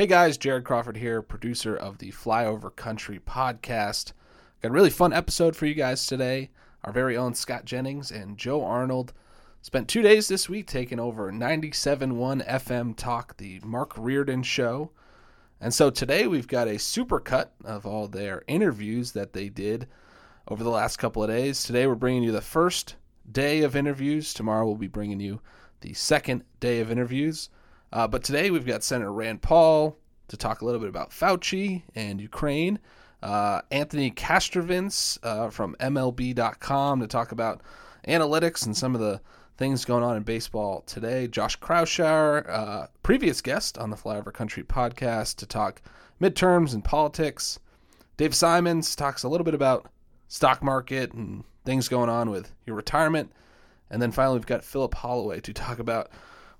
Hey 0.00 0.06
guys, 0.06 0.38
Jared 0.38 0.64
Crawford 0.64 0.96
here, 0.96 1.20
producer 1.20 1.76
of 1.76 1.98
the 1.98 2.10
Flyover 2.10 2.74
Country 2.74 3.18
podcast. 3.18 4.14
Got 4.62 4.70
a 4.70 4.72
really 4.72 4.88
fun 4.88 5.12
episode 5.12 5.54
for 5.54 5.66
you 5.66 5.74
guys 5.74 6.06
today. 6.06 6.48
Our 6.82 6.90
very 6.90 7.18
own 7.18 7.34
Scott 7.34 7.66
Jennings 7.66 8.10
and 8.10 8.38
Joe 8.38 8.64
Arnold 8.64 9.12
spent 9.60 9.88
two 9.88 10.00
days 10.00 10.26
this 10.26 10.48
week 10.48 10.66
taking 10.66 10.98
over 10.98 11.30
97.1 11.30 12.48
FM 12.48 12.96
Talk, 12.96 13.36
the 13.36 13.60
Mark 13.62 13.92
Reardon 13.98 14.42
Show. 14.42 14.90
And 15.60 15.74
so 15.74 15.90
today 15.90 16.26
we've 16.26 16.48
got 16.48 16.66
a 16.66 16.78
super 16.78 17.20
cut 17.20 17.52
of 17.62 17.84
all 17.84 18.08
their 18.08 18.42
interviews 18.48 19.12
that 19.12 19.34
they 19.34 19.50
did 19.50 19.86
over 20.48 20.64
the 20.64 20.70
last 20.70 20.96
couple 20.96 21.22
of 21.22 21.28
days. 21.28 21.62
Today 21.62 21.86
we're 21.86 21.94
bringing 21.94 22.22
you 22.22 22.32
the 22.32 22.40
first 22.40 22.96
day 23.30 23.60
of 23.60 23.76
interviews. 23.76 24.32
Tomorrow 24.32 24.64
we'll 24.64 24.76
be 24.76 24.86
bringing 24.86 25.20
you 25.20 25.42
the 25.82 25.92
second 25.92 26.44
day 26.58 26.80
of 26.80 26.90
interviews. 26.90 27.50
Uh, 27.92 28.06
but 28.06 28.22
today 28.22 28.50
we've 28.50 28.66
got 28.66 28.82
Senator 28.82 29.12
Rand 29.12 29.42
Paul 29.42 29.96
to 30.28 30.36
talk 30.36 30.60
a 30.60 30.64
little 30.64 30.80
bit 30.80 30.88
about 30.88 31.10
Fauci 31.10 31.82
and 31.94 32.20
Ukraine. 32.20 32.78
Uh, 33.22 33.60
Anthony 33.70 34.10
Castrovince 34.10 35.18
uh, 35.22 35.50
from 35.50 35.76
MLB.com 35.80 37.00
to 37.00 37.06
talk 37.06 37.32
about 37.32 37.60
analytics 38.06 38.64
and 38.64 38.76
some 38.76 38.94
of 38.94 39.00
the 39.00 39.20
things 39.58 39.84
going 39.84 40.02
on 40.02 40.16
in 40.16 40.22
baseball 40.22 40.82
today. 40.86 41.28
Josh 41.28 41.58
Kraushaar, 41.58 42.48
uh, 42.48 42.86
previous 43.02 43.42
guest 43.42 43.76
on 43.76 43.90
the 43.90 43.96
Flyover 43.96 44.32
Country 44.32 44.62
podcast, 44.62 45.36
to 45.36 45.46
talk 45.46 45.82
midterms 46.20 46.72
and 46.72 46.82
politics. 46.82 47.58
Dave 48.16 48.34
Simons 48.34 48.96
talks 48.96 49.22
a 49.22 49.28
little 49.28 49.44
bit 49.44 49.54
about 49.54 49.90
stock 50.28 50.62
market 50.62 51.12
and 51.12 51.44
things 51.64 51.88
going 51.88 52.08
on 52.08 52.30
with 52.30 52.52
your 52.64 52.76
retirement. 52.76 53.32
And 53.90 54.00
then 54.00 54.12
finally, 54.12 54.38
we've 54.38 54.46
got 54.46 54.64
Philip 54.64 54.94
Holloway 54.94 55.40
to 55.40 55.52
talk 55.52 55.78
about 55.78 56.10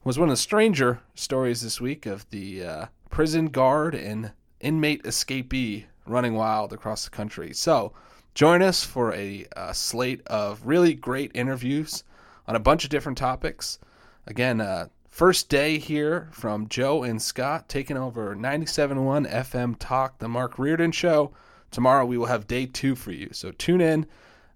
was 0.02 0.18
one 0.18 0.28
of 0.28 0.32
the 0.32 0.36
stranger 0.36 1.00
stories 1.14 1.60
this 1.60 1.80
week 1.80 2.06
of 2.06 2.28
the 2.30 2.64
uh, 2.64 2.86
prison 3.10 3.48
guard 3.48 3.94
and 3.94 4.32
inmate 4.60 5.02
escapee 5.02 5.84
running 6.06 6.34
wild 6.34 6.72
across 6.72 7.04
the 7.04 7.10
country. 7.10 7.52
So, 7.52 7.92
join 8.34 8.62
us 8.62 8.82
for 8.82 9.12
a, 9.12 9.46
a 9.56 9.74
slate 9.74 10.26
of 10.26 10.66
really 10.66 10.94
great 10.94 11.30
interviews 11.34 12.04
on 12.48 12.56
a 12.56 12.60
bunch 12.60 12.84
of 12.84 12.90
different 12.90 13.18
topics. 13.18 13.78
Again, 14.26 14.60
uh, 14.60 14.88
first 15.10 15.50
day 15.50 15.78
here 15.78 16.28
from 16.32 16.68
Joe 16.68 17.02
and 17.02 17.20
Scott 17.20 17.68
taking 17.68 17.98
over 17.98 18.34
97.1 18.34 19.30
FM 19.30 19.76
Talk, 19.78 20.18
the 20.18 20.28
Mark 20.28 20.58
Reardon 20.58 20.92
Show. 20.92 21.32
Tomorrow 21.70 22.06
we 22.06 22.16
will 22.16 22.26
have 22.26 22.46
day 22.46 22.64
two 22.64 22.96
for 22.96 23.12
you. 23.12 23.28
So, 23.32 23.50
tune 23.52 23.82
in 23.82 24.06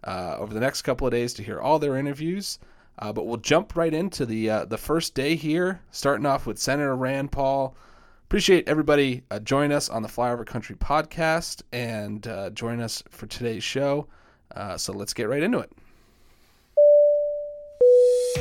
uh, 0.04 0.36
over 0.38 0.54
the 0.54 0.60
next 0.60 0.82
couple 0.82 1.06
of 1.06 1.12
days 1.12 1.34
to 1.34 1.42
hear 1.42 1.60
all 1.60 1.78
their 1.78 1.98
interviews. 1.98 2.58
Uh, 2.98 3.12
but 3.12 3.26
we'll 3.26 3.36
jump 3.36 3.76
right 3.76 3.92
into 3.92 4.24
the 4.24 4.48
uh, 4.48 4.64
the 4.64 4.78
first 4.78 5.14
day 5.14 5.34
here, 5.34 5.80
starting 5.90 6.26
off 6.26 6.46
with 6.46 6.58
Senator 6.58 6.94
Rand 6.94 7.32
Paul. 7.32 7.76
Appreciate 8.24 8.68
everybody 8.68 9.22
uh, 9.30 9.38
us 9.38 9.88
on 9.88 10.02
the 10.02 10.08
Flyover 10.08 10.46
Country 10.46 10.76
podcast 10.76 11.62
and 11.72 12.26
uh, 12.26 12.50
join 12.50 12.80
us 12.80 13.02
for 13.10 13.26
today's 13.26 13.62
show. 13.62 14.06
Uh, 14.54 14.76
so 14.76 14.92
let's 14.92 15.12
get 15.12 15.28
right 15.28 15.42
into 15.42 15.58
it. 15.58 15.70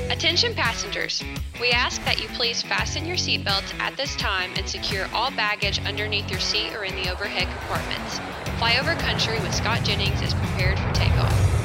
Attention 0.09 0.53
passengers, 0.55 1.23
we 1.59 1.71
ask 1.71 2.03
that 2.05 2.21
you 2.21 2.27
please 2.29 2.61
fasten 2.61 3.05
your 3.05 3.17
seatbelts 3.17 3.77
at 3.79 3.95
this 3.97 4.15
time 4.15 4.51
and 4.55 4.67
secure 4.67 5.07
all 5.13 5.31
baggage 5.31 5.79
underneath 5.85 6.29
your 6.31 6.39
seat 6.39 6.73
or 6.73 6.83
in 6.83 6.95
the 6.95 7.11
overhead 7.11 7.47
compartments. 7.47 8.19
Flyover 8.59 8.97
Country 8.99 9.39
with 9.39 9.53
Scott 9.53 9.83
Jennings 9.83 10.21
is 10.21 10.33
prepared 10.33 10.79
for 10.79 10.91
takeoff. 10.93 11.62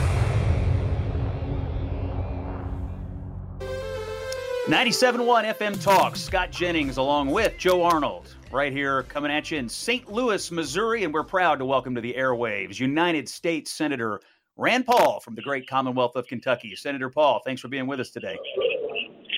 97.1 4.68 5.56
FM 5.56 5.82
Talks. 5.82 6.20
Scott 6.20 6.50
Jennings 6.50 6.98
along 6.98 7.30
with 7.30 7.56
Joe 7.56 7.82
Arnold 7.82 8.36
right 8.52 8.70
here 8.70 9.02
coming 9.04 9.32
at 9.32 9.50
you 9.50 9.56
in 9.56 9.66
St. 9.66 10.12
Louis, 10.12 10.52
Missouri. 10.52 11.04
And 11.04 11.14
we're 11.14 11.24
proud 11.24 11.58
to 11.60 11.64
welcome 11.64 11.94
to 11.94 12.02
the 12.02 12.12
airwaves 12.12 12.78
United 12.78 13.30
States 13.30 13.70
Senator 13.70 14.20
Rand 14.58 14.84
Paul 14.84 15.20
from 15.20 15.34
the 15.34 15.40
great 15.40 15.66
Commonwealth 15.66 16.16
of 16.16 16.26
Kentucky. 16.26 16.76
Senator 16.76 17.08
Paul, 17.08 17.40
thanks 17.46 17.62
for 17.62 17.68
being 17.68 17.86
with 17.86 17.98
us 17.98 18.10
today. 18.10 18.36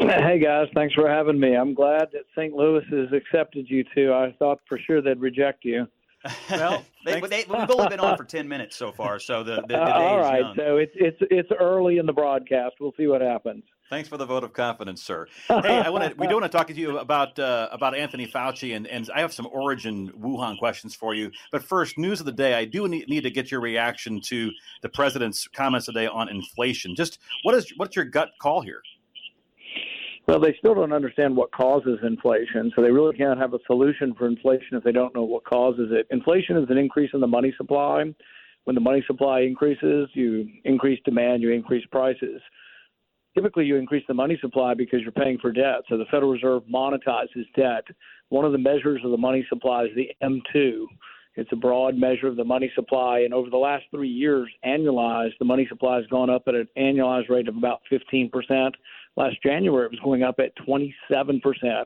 Hey 0.00 0.40
guys, 0.40 0.66
thanks 0.74 0.94
for 0.94 1.08
having 1.08 1.38
me. 1.38 1.54
I'm 1.54 1.74
glad 1.74 2.08
that 2.12 2.24
St. 2.36 2.52
Louis 2.52 2.82
has 2.90 3.12
accepted 3.12 3.70
you 3.70 3.84
too. 3.94 4.12
I 4.12 4.34
thought 4.36 4.58
for 4.68 4.80
sure 4.84 5.00
they'd 5.00 5.20
reject 5.20 5.64
you. 5.64 5.86
well, 6.50 6.84
they, 7.06 7.20
they, 7.20 7.44
we've 7.48 7.70
only 7.70 7.88
been 7.88 8.00
on 8.00 8.16
for 8.16 8.24
ten 8.24 8.48
minutes 8.48 8.76
so 8.76 8.90
far, 8.90 9.20
so 9.20 9.44
the, 9.44 9.60
the, 9.62 9.68
the 9.68 9.80
uh, 9.80 9.92
all 9.92 10.18
right. 10.18 10.40
Young. 10.40 10.54
So 10.56 10.76
it's 10.76 10.92
it's 10.96 11.16
it's 11.30 11.48
early 11.58 11.98
in 11.98 12.04
the 12.04 12.12
broadcast. 12.12 12.74
We'll 12.80 12.92
see 12.98 13.06
what 13.06 13.22
happens. 13.22 13.62
Thanks 13.90 14.08
for 14.08 14.16
the 14.16 14.24
vote 14.24 14.44
of 14.44 14.52
confidence, 14.52 15.02
sir. 15.02 15.26
hey, 15.48 15.82
I 15.84 15.90
want 15.90 16.12
to. 16.12 16.16
We 16.16 16.28
do 16.28 16.34
want 16.34 16.44
to 16.44 16.48
talk 16.48 16.68
to 16.68 16.72
you 16.72 16.98
about 16.98 17.36
uh, 17.40 17.68
about 17.72 17.96
Anthony 17.96 18.24
Fauci, 18.24 18.76
and, 18.76 18.86
and 18.86 19.10
I 19.12 19.20
have 19.20 19.32
some 19.32 19.48
origin 19.50 20.12
Wuhan 20.12 20.56
questions 20.60 20.94
for 20.94 21.12
you. 21.12 21.32
But 21.50 21.64
first, 21.64 21.98
news 21.98 22.20
of 22.20 22.26
the 22.26 22.32
day. 22.32 22.54
I 22.54 22.66
do 22.66 22.86
need, 22.86 23.22
to 23.22 23.30
get 23.30 23.50
your 23.50 23.60
reaction 23.60 24.20
to 24.26 24.52
the 24.82 24.88
president's 24.88 25.48
comments 25.48 25.86
today 25.86 26.06
on 26.06 26.28
inflation. 26.28 26.94
Just 26.94 27.18
what 27.42 27.56
is 27.56 27.72
what's 27.78 27.96
your 27.96 28.04
gut 28.04 28.28
call 28.40 28.60
here? 28.60 28.80
Well, 30.28 30.38
they 30.38 30.54
still 30.60 30.76
don't 30.76 30.92
understand 30.92 31.36
what 31.36 31.50
causes 31.50 31.98
inflation, 32.04 32.70
so 32.76 32.82
they 32.82 32.92
really 32.92 33.16
can't 33.16 33.40
have 33.40 33.54
a 33.54 33.58
solution 33.66 34.14
for 34.14 34.28
inflation 34.28 34.76
if 34.76 34.84
they 34.84 34.92
don't 34.92 35.12
know 35.16 35.24
what 35.24 35.44
causes 35.44 35.88
it. 35.90 36.06
Inflation 36.12 36.56
is 36.58 36.70
an 36.70 36.78
increase 36.78 37.10
in 37.12 37.18
the 37.18 37.26
money 37.26 37.52
supply. 37.56 38.04
When 38.64 38.74
the 38.74 38.80
money 38.80 39.02
supply 39.08 39.40
increases, 39.40 40.08
you 40.12 40.48
increase 40.62 41.00
demand, 41.04 41.42
you 41.42 41.50
increase 41.50 41.84
prices 41.86 42.40
typically 43.34 43.64
you 43.64 43.76
increase 43.76 44.04
the 44.08 44.14
money 44.14 44.38
supply 44.40 44.74
because 44.74 45.00
you're 45.02 45.12
paying 45.12 45.38
for 45.38 45.52
debt. 45.52 45.82
So 45.88 45.96
the 45.96 46.04
Federal 46.06 46.32
Reserve 46.32 46.62
monetizes 46.72 47.46
debt. 47.56 47.84
One 48.28 48.44
of 48.44 48.52
the 48.52 48.58
measures 48.58 49.00
of 49.04 49.10
the 49.10 49.16
money 49.16 49.44
supply 49.48 49.84
is 49.84 49.90
the 49.94 50.10
M2. 50.22 50.86
It's 51.36 51.52
a 51.52 51.56
broad 51.56 51.96
measure 51.96 52.26
of 52.26 52.36
the 52.36 52.44
money 52.44 52.70
supply. 52.74 53.20
And 53.20 53.32
over 53.32 53.50
the 53.50 53.56
last 53.56 53.84
three 53.90 54.08
years, 54.08 54.50
annualized, 54.64 55.38
the 55.38 55.44
money 55.44 55.66
supply 55.68 55.96
has 55.96 56.06
gone 56.06 56.28
up 56.28 56.42
at 56.48 56.54
an 56.54 56.68
annualized 56.76 57.28
rate 57.28 57.48
of 57.48 57.56
about 57.56 57.80
15%. 57.90 58.72
Last 59.16 59.36
January, 59.42 59.86
it 59.86 59.90
was 59.90 60.00
going 60.02 60.22
up 60.22 60.38
at 60.38 60.52
27%. 60.66 60.92
So 61.62 61.84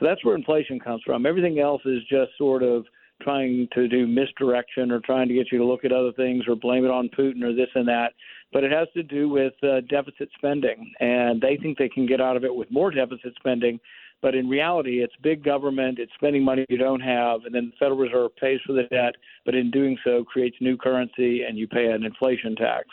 that's 0.00 0.24
where 0.24 0.36
inflation 0.36 0.78
comes 0.80 1.02
from. 1.04 1.26
Everything 1.26 1.58
else 1.58 1.82
is 1.84 2.02
just 2.08 2.30
sort 2.38 2.62
of 2.62 2.84
trying 3.22 3.68
to 3.74 3.88
do 3.88 4.06
misdirection 4.06 4.90
or 4.90 5.00
trying 5.00 5.28
to 5.28 5.34
get 5.34 5.52
you 5.52 5.58
to 5.58 5.64
look 5.64 5.84
at 5.84 5.92
other 5.92 6.12
things 6.12 6.44
or 6.48 6.56
blame 6.56 6.84
it 6.84 6.90
on 6.90 7.08
Putin 7.16 7.42
or 7.42 7.54
this 7.54 7.68
and 7.74 7.88
that 7.88 8.12
but 8.54 8.62
it 8.62 8.70
has 8.70 8.86
to 8.94 9.02
do 9.02 9.28
with 9.28 9.52
uh, 9.64 9.80
deficit 9.90 10.30
spending. 10.36 10.92
And 11.00 11.42
they 11.42 11.58
think 11.60 11.76
they 11.76 11.88
can 11.88 12.06
get 12.06 12.20
out 12.20 12.36
of 12.36 12.44
it 12.44 12.54
with 12.54 12.70
more 12.70 12.92
deficit 12.92 13.34
spending. 13.36 13.80
But 14.22 14.36
in 14.36 14.48
reality, 14.48 15.02
it's 15.02 15.12
big 15.22 15.44
government, 15.44 15.98
it's 15.98 16.12
spending 16.14 16.44
money 16.44 16.64
you 16.70 16.78
don't 16.78 17.00
have, 17.00 17.44
and 17.44 17.54
then 17.54 17.72
the 17.72 17.76
Federal 17.78 17.98
Reserve 17.98 18.34
pays 18.36 18.60
for 18.64 18.72
the 18.72 18.84
debt, 18.84 19.16
but 19.44 19.54
in 19.54 19.70
doing 19.70 19.98
so, 20.02 20.24
creates 20.24 20.56
new 20.60 20.78
currency 20.78 21.42
and 21.42 21.58
you 21.58 21.68
pay 21.68 21.86
an 21.90 22.04
inflation 22.04 22.56
tax. 22.56 22.86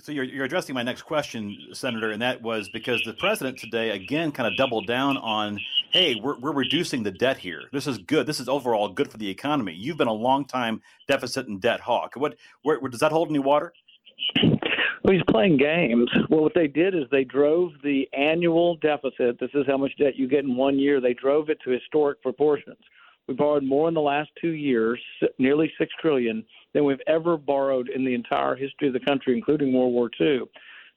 So 0.00 0.10
you're, 0.10 0.24
you're 0.24 0.44
addressing 0.44 0.74
my 0.74 0.82
next 0.82 1.02
question, 1.02 1.56
Senator, 1.72 2.10
and 2.10 2.20
that 2.22 2.42
was 2.42 2.68
because 2.72 3.02
the 3.06 3.14
president 3.14 3.58
today 3.58 3.90
again 3.90 4.32
kind 4.32 4.46
of 4.50 4.56
doubled 4.56 4.86
down 4.86 5.16
on, 5.16 5.60
hey, 5.90 6.14
we're, 6.14 6.38
we're 6.38 6.52
reducing 6.52 7.02
the 7.02 7.10
debt 7.10 7.38
here. 7.38 7.62
This 7.72 7.86
is 7.86 7.98
good. 7.98 8.26
This 8.26 8.40
is 8.40 8.48
overall 8.48 8.88
good 8.88 9.10
for 9.10 9.18
the 9.18 9.28
economy. 9.28 9.74
You've 9.74 9.96
been 9.96 10.08
a 10.08 10.12
long 10.12 10.44
time 10.44 10.82
deficit 11.08 11.48
and 11.48 11.60
debt 11.60 11.80
hawk. 11.80 12.14
What 12.16 12.36
where, 12.62 12.78
does 12.80 13.00
that 13.00 13.12
hold 13.12 13.30
any 13.30 13.38
water? 13.38 13.72
Well, 14.42 15.14
he's 15.14 15.22
playing 15.30 15.58
games. 15.58 16.10
Well, 16.28 16.42
what 16.42 16.54
they 16.54 16.66
did 16.66 16.94
is 16.94 17.04
they 17.10 17.24
drove 17.24 17.72
the 17.84 18.08
annual 18.12 18.76
deficit. 18.76 19.38
This 19.38 19.50
is 19.54 19.64
how 19.66 19.76
much 19.76 19.96
debt 19.98 20.16
you 20.16 20.26
get 20.26 20.44
in 20.44 20.56
one 20.56 20.78
year. 20.78 21.00
They 21.00 21.14
drove 21.14 21.48
it 21.48 21.58
to 21.64 21.70
historic 21.70 22.20
proportions. 22.22 22.78
We 23.28 23.34
borrowed 23.34 23.64
more 23.64 23.88
in 23.88 23.94
the 23.94 24.00
last 24.00 24.30
two 24.40 24.52
years, 24.52 25.00
nearly 25.38 25.72
six 25.78 25.92
trillion, 26.00 26.44
than 26.74 26.84
we've 26.84 27.00
ever 27.06 27.36
borrowed 27.36 27.88
in 27.88 28.04
the 28.04 28.14
entire 28.14 28.54
history 28.54 28.88
of 28.88 28.94
the 28.94 29.00
country, 29.00 29.36
including 29.36 29.72
World 29.72 29.92
War 29.92 30.10
II. 30.20 30.42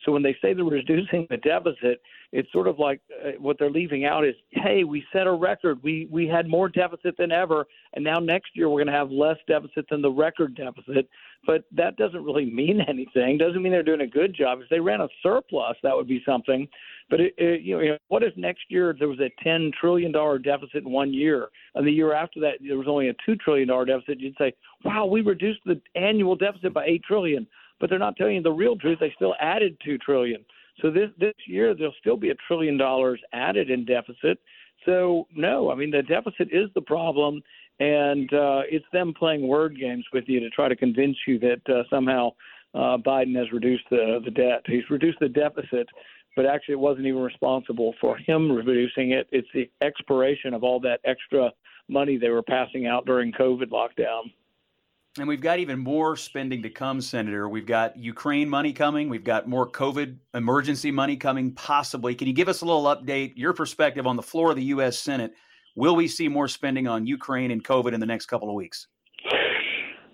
So 0.06 0.12
when 0.12 0.24
they 0.24 0.36
say 0.42 0.54
they're 0.54 0.64
reducing 0.64 1.28
the 1.30 1.38
deficit, 1.38 2.02
it's 2.32 2.52
sort 2.52 2.68
of 2.68 2.80
like 2.80 3.02
uh, 3.26 3.32
what 3.40 3.58
they're 3.58 3.72
leaving 3.72 4.06
out 4.06 4.26
is, 4.26 4.36
hey, 4.52 4.84
we 4.84 5.04
set 5.12 5.28
a 5.28 5.32
record. 5.32 5.82
We 5.84 6.08
we 6.12 6.28
had 6.28 6.48
more 6.48 6.70
deficit 6.70 7.18
than 7.18 7.32
ever, 7.32 7.66
and 7.94 8.04
now 8.04 8.20
next 8.20 8.52
year 8.54 8.70
we're 8.70 8.84
going 8.84 8.94
to 8.94 9.00
have 9.00 9.12
less 9.12 9.38
deficit 9.48 9.88
than 9.90 10.02
the 10.02 10.12
record 10.12 10.56
deficit. 10.56 11.10
But 11.46 11.64
that 11.72 11.98
doesn't 11.98 12.24
really 12.24 12.46
mean 12.52 12.82
anything. 12.88 13.38
Doesn't 13.38 13.62
mean 13.62 13.72
they're 13.72 13.84
doing 13.84 14.02
a 14.02 14.08
good 14.08 14.36
job. 14.36 14.60
If 14.62 14.70
they 14.70 14.80
ran 14.80 15.02
a 15.02 15.08
surplus, 15.24 15.76
that 15.84 15.96
would 15.96 16.08
be 16.08 16.22
something. 16.26 16.68
But 17.10 17.20
it, 17.22 17.34
it, 17.38 17.62
you 17.62 17.78
know, 17.78 17.98
what 18.08 18.24
if 18.24 18.38
next 18.38 18.66
year 18.70 18.96
there 18.98 19.08
was 19.08 19.20
a 19.20 19.32
ten 19.44 19.72
trillion 19.80 20.12
dollar 20.12 20.38
deficit 20.38 20.84
in 20.86 20.92
one 20.92 21.14
year, 21.14 21.50
and 21.76 21.86
the 21.86 21.92
year 21.92 22.14
after 22.14 22.40
that 22.42 22.60
there 22.66 22.78
was 22.78 22.88
only 22.88 23.10
a 23.10 23.16
two 23.26 23.36
trillion 23.36 23.68
dollar 23.68 23.86
deficit? 23.86 24.20
You'd 24.20 24.36
say, 24.38 24.54
wow, 24.86 25.06
we 25.06 25.22
reduced 25.22 25.62
the 25.66 25.82
annual 25.96 26.36
deficit 26.36 26.74
by 26.74 26.86
eight 26.86 27.04
trillion. 27.04 27.48
But 27.80 27.90
they're 27.90 28.00
not 28.00 28.16
telling 28.16 28.36
you 28.36 28.42
the 28.42 28.52
real 28.52 28.76
truth. 28.76 29.00
They 29.00 29.14
still 29.16 29.36
added 29.40 29.78
two 29.84 29.98
trillion. 29.98 30.44
So 30.82 30.92
this 30.92 31.10
this 31.20 31.34
year 31.48 31.74
there'll 31.76 31.94
still 32.00 32.18
be 32.18 32.30
a 32.30 32.36
trillion 32.48 32.78
dollars 32.78 33.22
added 33.34 33.70
in 33.70 33.86
deficit. 33.86 34.40
So 34.86 35.28
no, 35.36 35.72
I 35.72 35.76
mean 35.76 35.92
the 35.92 36.04
deficit 36.04 36.50
is 36.52 36.70
the 36.76 36.82
problem, 36.82 37.42
and 37.80 38.32
uh, 38.34 38.62
it's 38.70 38.86
them 38.94 39.14
playing 39.18 39.48
word 39.48 39.78
games 39.78 40.06
with 40.14 40.26
you 40.28 40.40
to 40.40 40.50
try 40.50 40.70
to 40.70 40.76
convince 40.76 41.18
you 41.28 41.40
that 41.40 41.62
uh, 41.70 41.84
somehow 41.90 42.32
uh, 42.74 42.98
Biden 42.98 43.38
has 43.38 43.52
reduced 43.52 43.86
the 43.90 44.22
the 44.24 44.32
debt. 44.32 44.62
He's 44.66 44.90
reduced 44.90 45.20
the 45.20 45.30
deficit, 45.30 45.88
but 46.36 46.46
actually 46.46 46.74
it 46.74 46.80
wasn't 46.80 47.08
even 47.08 47.22
responsible 47.22 47.94
for 48.00 48.18
him 48.18 48.52
reducing 48.52 49.12
it. 49.12 49.28
It's 49.32 49.48
the 49.54 49.70
expiration 49.82 50.54
of 50.54 50.64
all 50.64 50.80
that 50.82 51.02
extra 51.04 51.52
money 51.90 52.18
they 52.18 52.30
were 52.30 52.44
passing 52.44 52.88
out 52.88 53.06
during 53.06 53.32
COVID 53.34 53.70
lockdown. 53.70 54.32
And 55.18 55.28
we've 55.28 55.42
got 55.42 55.60
even 55.60 55.80
more 55.80 56.16
spending 56.16 56.62
to 56.64 56.70
come, 56.70 57.02
Senator. 57.02 57.50
We've 57.50 57.66
got 57.66 57.98
Ukraine 57.98 58.48
money 58.48 58.72
coming. 58.72 59.10
We've 59.10 59.24
got 59.24 59.50
more 59.50 59.70
COVID 59.70 60.18
emergency 60.36 60.92
money 60.92 61.18
coming, 61.18 61.52
possibly. 61.54 62.14
Can 62.14 62.28
you 62.28 62.34
give 62.34 62.48
us 62.48 62.62
a 62.62 62.66
little 62.66 62.84
update, 62.84 63.34
your 63.36 63.54
perspective 63.54 64.06
on 64.06 64.16
the 64.16 64.22
floor 64.22 64.52
of 64.52 64.56
the 64.56 64.66
U.S. 64.66 65.00
Senate? 65.00 65.34
Will 65.76 65.96
we 65.96 66.08
see 66.08 66.28
more 66.28 66.48
spending 66.48 66.88
on 66.88 67.08
Ukraine 67.08 67.50
and 67.50 67.64
COVID 67.64 67.94
in 67.94 68.00
the 68.00 68.06
next 68.06 68.28
couple 68.28 68.50
of 68.50 68.56
weeks? 68.56 68.88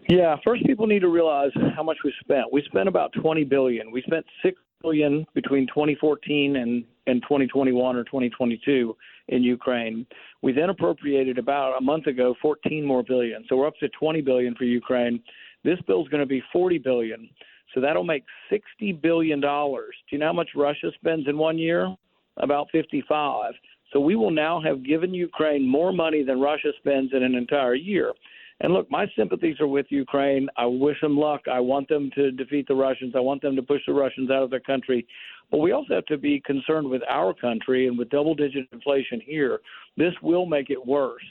Yeah, 0.08 0.36
first 0.46 0.66
people 0.66 0.88
need 0.88 1.00
to 1.00 1.10
realize 1.10 1.52
how 1.76 1.84
much 1.84 1.98
we 2.06 2.14
spent. 2.22 2.46
We 2.54 2.64
spent 2.64 2.88
about 2.88 3.12
20 3.14 3.44
billion. 3.44 3.92
We 3.92 4.02
spent 4.04 4.26
6 4.44 4.58
billion 4.82 5.26
between 5.34 5.68
2014 5.68 6.58
and 6.58 6.84
and 7.08 7.22
2021 7.22 7.96
or 7.96 8.04
2022 8.04 8.96
in 9.28 9.44
Ukraine. 9.44 10.06
We 10.42 10.52
then 10.52 10.70
appropriated 10.70 11.38
about 11.38 11.78
a 11.78 11.82
month 11.82 12.08
ago 12.08 12.36
14 12.42 12.84
more 12.84 13.04
billion. 13.04 13.46
So 13.48 13.58
we're 13.58 13.68
up 13.68 13.78
to 13.80 13.90
20 13.90 14.22
billion 14.22 14.56
for 14.56 14.64
Ukraine. 14.64 15.22
This 15.64 15.80
bill 15.88 16.02
is 16.02 16.10
going 16.10 16.22
to 16.22 16.28
be 16.28 16.42
40 16.52 16.80
billion. 16.80 17.30
So 17.74 17.82
that'll 17.82 18.04
make 18.04 18.24
60 18.50 18.94
billion 18.94 19.40
dollars. 19.40 19.96
Do 20.10 20.16
you 20.16 20.20
know 20.20 20.28
how 20.28 20.34
much 20.34 20.50
Russia 20.56 20.92
spends 20.96 21.28
in 21.28 21.38
one 21.38 21.58
year? 21.58 21.96
About 22.38 22.68
55. 22.72 23.54
So 23.94 24.00
we 24.00 24.16
will 24.16 24.32
now 24.32 24.62
have 24.62 24.84
given 24.84 25.14
Ukraine 25.14 25.68
more 25.68 25.94
money 25.94 26.24
than 26.24 26.42
Russia 26.42 26.72
spends 26.80 27.14
in 27.14 27.24
an 27.24 27.36
entire 27.36 27.76
year. 27.76 28.14
And 28.62 28.74
look, 28.74 28.90
my 28.90 29.06
sympathies 29.18 29.60
are 29.60 29.68
with 29.68 29.88
Ukraine. 29.90 30.48
I 30.56 30.66
wish 30.66 31.00
them 31.02 31.18
luck. 31.18 31.42
I 31.52 31.60
want 31.60 31.90
them 31.90 32.10
to 32.16 32.32
defeat 32.32 32.68
the 32.68 32.76
Russians. 32.76 33.14
I 33.16 33.20
want 33.20 33.42
them 33.42 33.56
to 33.56 33.62
push 33.62 33.82
the 33.86 33.94
Russians 33.94 34.32
out 34.32 34.44
of 34.44 34.50
their 34.50 34.62
country. 34.62 35.06
But 35.52 35.58
we 35.58 35.74
also 35.74 35.94
have 35.94 36.06
to 36.06 36.18
be 36.18 36.42
concerned 36.46 36.90
with 36.90 37.02
our 37.10 37.34
country 37.34 37.88
and 37.88 37.98
with 37.98 38.10
double 38.10 38.34
digit 38.34 38.68
inflation 38.72 39.20
here. 39.20 39.60
This 39.98 40.14
will 40.22 40.46
make 40.46 40.70
it 40.70 40.84
worse. 40.84 41.26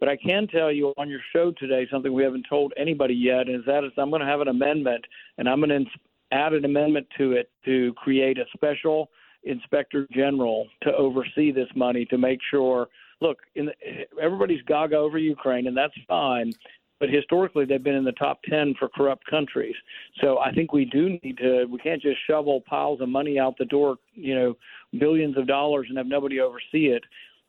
But 0.00 0.08
I 0.08 0.16
can 0.16 0.48
tell 0.48 0.72
you 0.72 0.94
on 0.96 1.08
your 1.08 1.20
show 1.32 1.52
today 1.52 1.86
something 1.90 2.12
we 2.12 2.24
haven't 2.24 2.46
told 2.48 2.72
anybody 2.76 3.14
yet 3.14 3.48
is 3.48 3.62
that 3.66 3.84
is 3.84 3.92
I'm 3.96 4.10
going 4.10 4.20
to 4.20 4.26
have 4.26 4.40
an 4.40 4.48
amendment 4.48 5.04
and 5.38 5.48
I'm 5.48 5.60
going 5.60 5.84
to 5.84 5.90
add 6.32 6.54
an 6.54 6.64
amendment 6.64 7.06
to 7.18 7.32
it 7.32 7.50
to 7.66 7.92
create 7.94 8.38
a 8.38 8.44
special 8.52 9.10
inspector 9.44 10.08
general 10.12 10.66
to 10.82 10.92
oversee 10.94 11.52
this 11.52 11.68
money 11.76 12.04
to 12.06 12.18
make 12.18 12.40
sure 12.50 12.88
look, 13.22 13.38
the, 13.54 13.72
everybody's 14.20 14.62
gaga 14.62 14.96
over 14.96 15.16
Ukraine, 15.16 15.66
and 15.66 15.76
that's 15.76 15.94
fine. 16.08 16.52
But 17.00 17.10
historically, 17.10 17.64
they've 17.64 17.82
been 17.82 17.96
in 17.96 18.04
the 18.04 18.12
top 18.12 18.40
10 18.48 18.74
for 18.78 18.88
corrupt 18.88 19.26
countries. 19.26 19.74
So 20.20 20.38
I 20.38 20.52
think 20.52 20.72
we 20.72 20.84
do 20.84 21.18
need 21.22 21.38
to, 21.38 21.64
we 21.64 21.78
can't 21.78 22.00
just 22.00 22.18
shovel 22.28 22.60
piles 22.60 23.00
of 23.00 23.08
money 23.08 23.40
out 23.40 23.56
the 23.58 23.64
door, 23.64 23.96
you 24.14 24.36
know, 24.36 24.54
billions 24.98 25.36
of 25.36 25.46
dollars 25.48 25.86
and 25.88 25.98
have 25.98 26.06
nobody 26.06 26.38
oversee 26.38 26.86
it. 26.86 27.02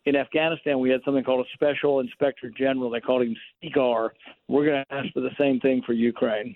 In 0.05 0.15
Afghanistan, 0.15 0.79
we 0.79 0.89
had 0.89 1.01
something 1.05 1.23
called 1.23 1.45
a 1.45 1.49
special 1.53 1.99
inspector 1.99 2.49
general. 2.49 2.89
They 2.89 2.99
called 2.99 3.21
him 3.21 3.35
SIGAR. 3.63 4.09
We're 4.47 4.65
going 4.65 4.83
to 4.89 4.93
ask 4.93 5.13
for 5.13 5.21
the 5.21 5.35
same 5.37 5.59
thing 5.59 5.81
for 5.85 5.93
Ukraine. 5.93 6.55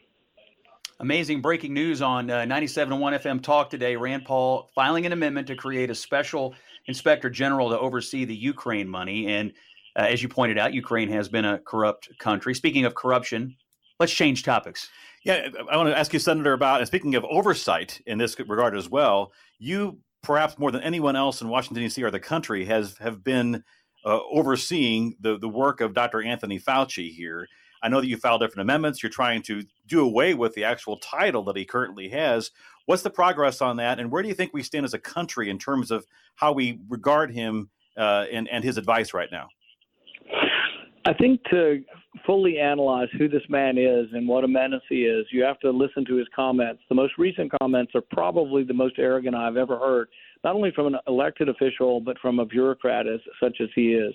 Amazing 0.99 1.41
breaking 1.41 1.75
news 1.75 2.01
on 2.01 2.31
uh, 2.31 2.37
97.1 2.45 3.21
FM 3.21 3.43
Talk 3.43 3.69
today. 3.69 3.95
Rand 3.95 4.25
Paul 4.25 4.71
filing 4.73 5.05
an 5.05 5.11
amendment 5.11 5.47
to 5.47 5.55
create 5.55 5.91
a 5.91 5.95
special 5.95 6.55
inspector 6.87 7.29
general 7.29 7.69
to 7.69 7.79
oversee 7.79 8.25
the 8.25 8.35
Ukraine 8.35 8.87
money. 8.87 9.27
And 9.27 9.53
uh, 9.95 10.01
as 10.01 10.21
you 10.21 10.29
pointed 10.29 10.57
out, 10.57 10.73
Ukraine 10.73 11.09
has 11.09 11.27
been 11.29 11.45
a 11.45 11.59
corrupt 11.59 12.09
country. 12.19 12.53
Speaking 12.53 12.85
of 12.85 12.95
corruption, 12.95 13.55
let's 13.99 14.13
change 14.13 14.43
topics. 14.43 14.89
Yeah, 15.23 15.47
I 15.69 15.75
want 15.75 15.89
to 15.89 15.97
ask 15.97 16.13
you, 16.13 16.19
Senator, 16.19 16.53
about, 16.53 16.79
and 16.79 16.87
speaking 16.87 17.15
of 17.15 17.25
oversight 17.25 18.01
in 18.05 18.17
this 18.17 18.39
regard 18.39 18.75
as 18.75 18.89
well, 18.89 19.33
you 19.59 19.99
perhaps 20.23 20.57
more 20.57 20.71
than 20.71 20.81
anyone 20.81 21.15
else 21.15 21.41
in 21.41 21.49
Washington, 21.49 21.83
D.C. 21.83 22.03
or 22.03 22.11
the 22.11 22.19
country 22.19 22.65
has 22.65 22.97
have 22.99 23.23
been 23.23 23.63
uh, 24.05 24.19
overseeing 24.31 25.15
the, 25.19 25.37
the 25.37 25.49
work 25.49 25.81
of 25.81 25.93
Dr. 25.93 26.21
Anthony 26.21 26.59
Fauci 26.59 27.11
here. 27.13 27.47
I 27.81 27.89
know 27.89 28.01
that 28.01 28.07
you 28.07 28.17
filed 28.17 28.41
different 28.41 28.61
amendments. 28.61 29.03
You're 29.03 29.09
trying 29.09 29.41
to 29.43 29.63
do 29.85 30.01
away 30.01 30.33
with 30.33 30.53
the 30.53 30.63
actual 30.63 30.97
title 30.97 31.43
that 31.43 31.57
he 31.57 31.65
currently 31.65 32.09
has. 32.09 32.51
What's 32.87 33.03
the 33.03 33.09
progress 33.09 33.61
on 33.61 33.75
that, 33.77 33.99
and 33.99 34.09
where 34.09 34.23
do 34.23 34.29
you 34.29 34.33
think 34.33 34.53
we 34.53 34.63
stand 34.63 34.85
as 34.85 34.93
a 34.93 34.99
country 34.99 35.49
in 35.49 35.59
terms 35.59 35.91
of 35.91 36.07
how 36.35 36.53
we 36.53 36.79
regard 36.87 37.31
him 37.31 37.69
uh, 37.97 38.25
and, 38.31 38.47
and 38.49 38.63
his 38.63 38.77
advice 38.77 39.13
right 39.13 39.27
now? 39.29 39.49
I 41.05 41.13
think 41.13 41.43
to 41.51 41.83
fully 42.25 42.59
analyze 42.59 43.09
who 43.17 43.27
this 43.27 43.43
man 43.49 43.77
is 43.77 44.07
and 44.13 44.25
what 44.25 44.45
a 44.45 44.47
menace 44.47 44.81
he 44.87 45.01
is, 45.01 45.25
you 45.31 45.43
have 45.43 45.59
to 45.59 45.69
listen 45.69 46.05
to 46.05 46.15
his 46.15 46.27
comments. 46.33 46.81
The 46.87 46.95
most 46.95 47.13
recent 47.17 47.51
comments 47.61 47.91
are 47.93 48.03
probably 48.11 48.63
the 48.63 48.73
most 48.73 48.95
arrogant 48.97 49.35
I've 49.35 49.57
ever 49.57 49.77
heard, 49.77 50.07
not 50.45 50.55
only 50.55 50.71
from 50.71 50.87
an 50.87 50.97
elected 51.07 51.49
official, 51.49 51.99
but 51.99 52.17
from 52.19 52.39
a 52.39 52.45
bureaucrat 52.45 53.05
as, 53.05 53.19
such 53.41 53.57
as 53.59 53.67
he 53.75 53.95
is. 53.95 54.13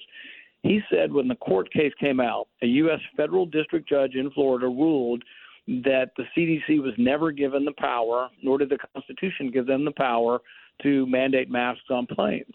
He 0.63 0.81
said 0.91 1.13
when 1.13 1.29
the 1.29 1.35
court 1.35 1.71
case 1.73 1.93
came 2.01 2.21
out, 2.21 2.49
a 2.63 2.67
U.S. 2.67 3.01
federal 3.19 3.45
district 3.45 3.87
judge 3.87 4.15
in 4.15 4.31
Florida 4.31 4.67
ruled 4.67 5.23
that 5.67 6.11
the 6.17 6.25
CDC 6.37 6.83
was 6.83 6.95
never 6.99 7.31
given 7.31 7.65
the 7.65 7.73
power, 7.73 8.29
nor 8.43 8.59
did 8.59 8.71
the 8.71 8.79
Constitution 8.95 9.51
give 9.51 9.67
them 9.67 9.85
the 9.85 9.93
power 9.93 10.41
to 10.83 11.07
mandate 11.07 11.51
masks 11.51 11.85
on 11.91 12.07
planes. 12.07 12.55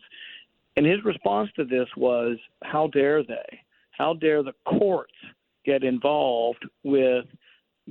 And 0.75 0.85
his 0.85 1.03
response 1.03 1.49
to 1.55 1.63
this 1.63 1.87
was, 1.95 2.37
How 2.63 2.87
dare 2.87 3.23
they? 3.23 3.59
How 3.91 4.13
dare 4.13 4.43
the 4.43 4.53
courts 4.65 5.13
get 5.65 5.83
involved 5.83 6.65
with 6.83 7.25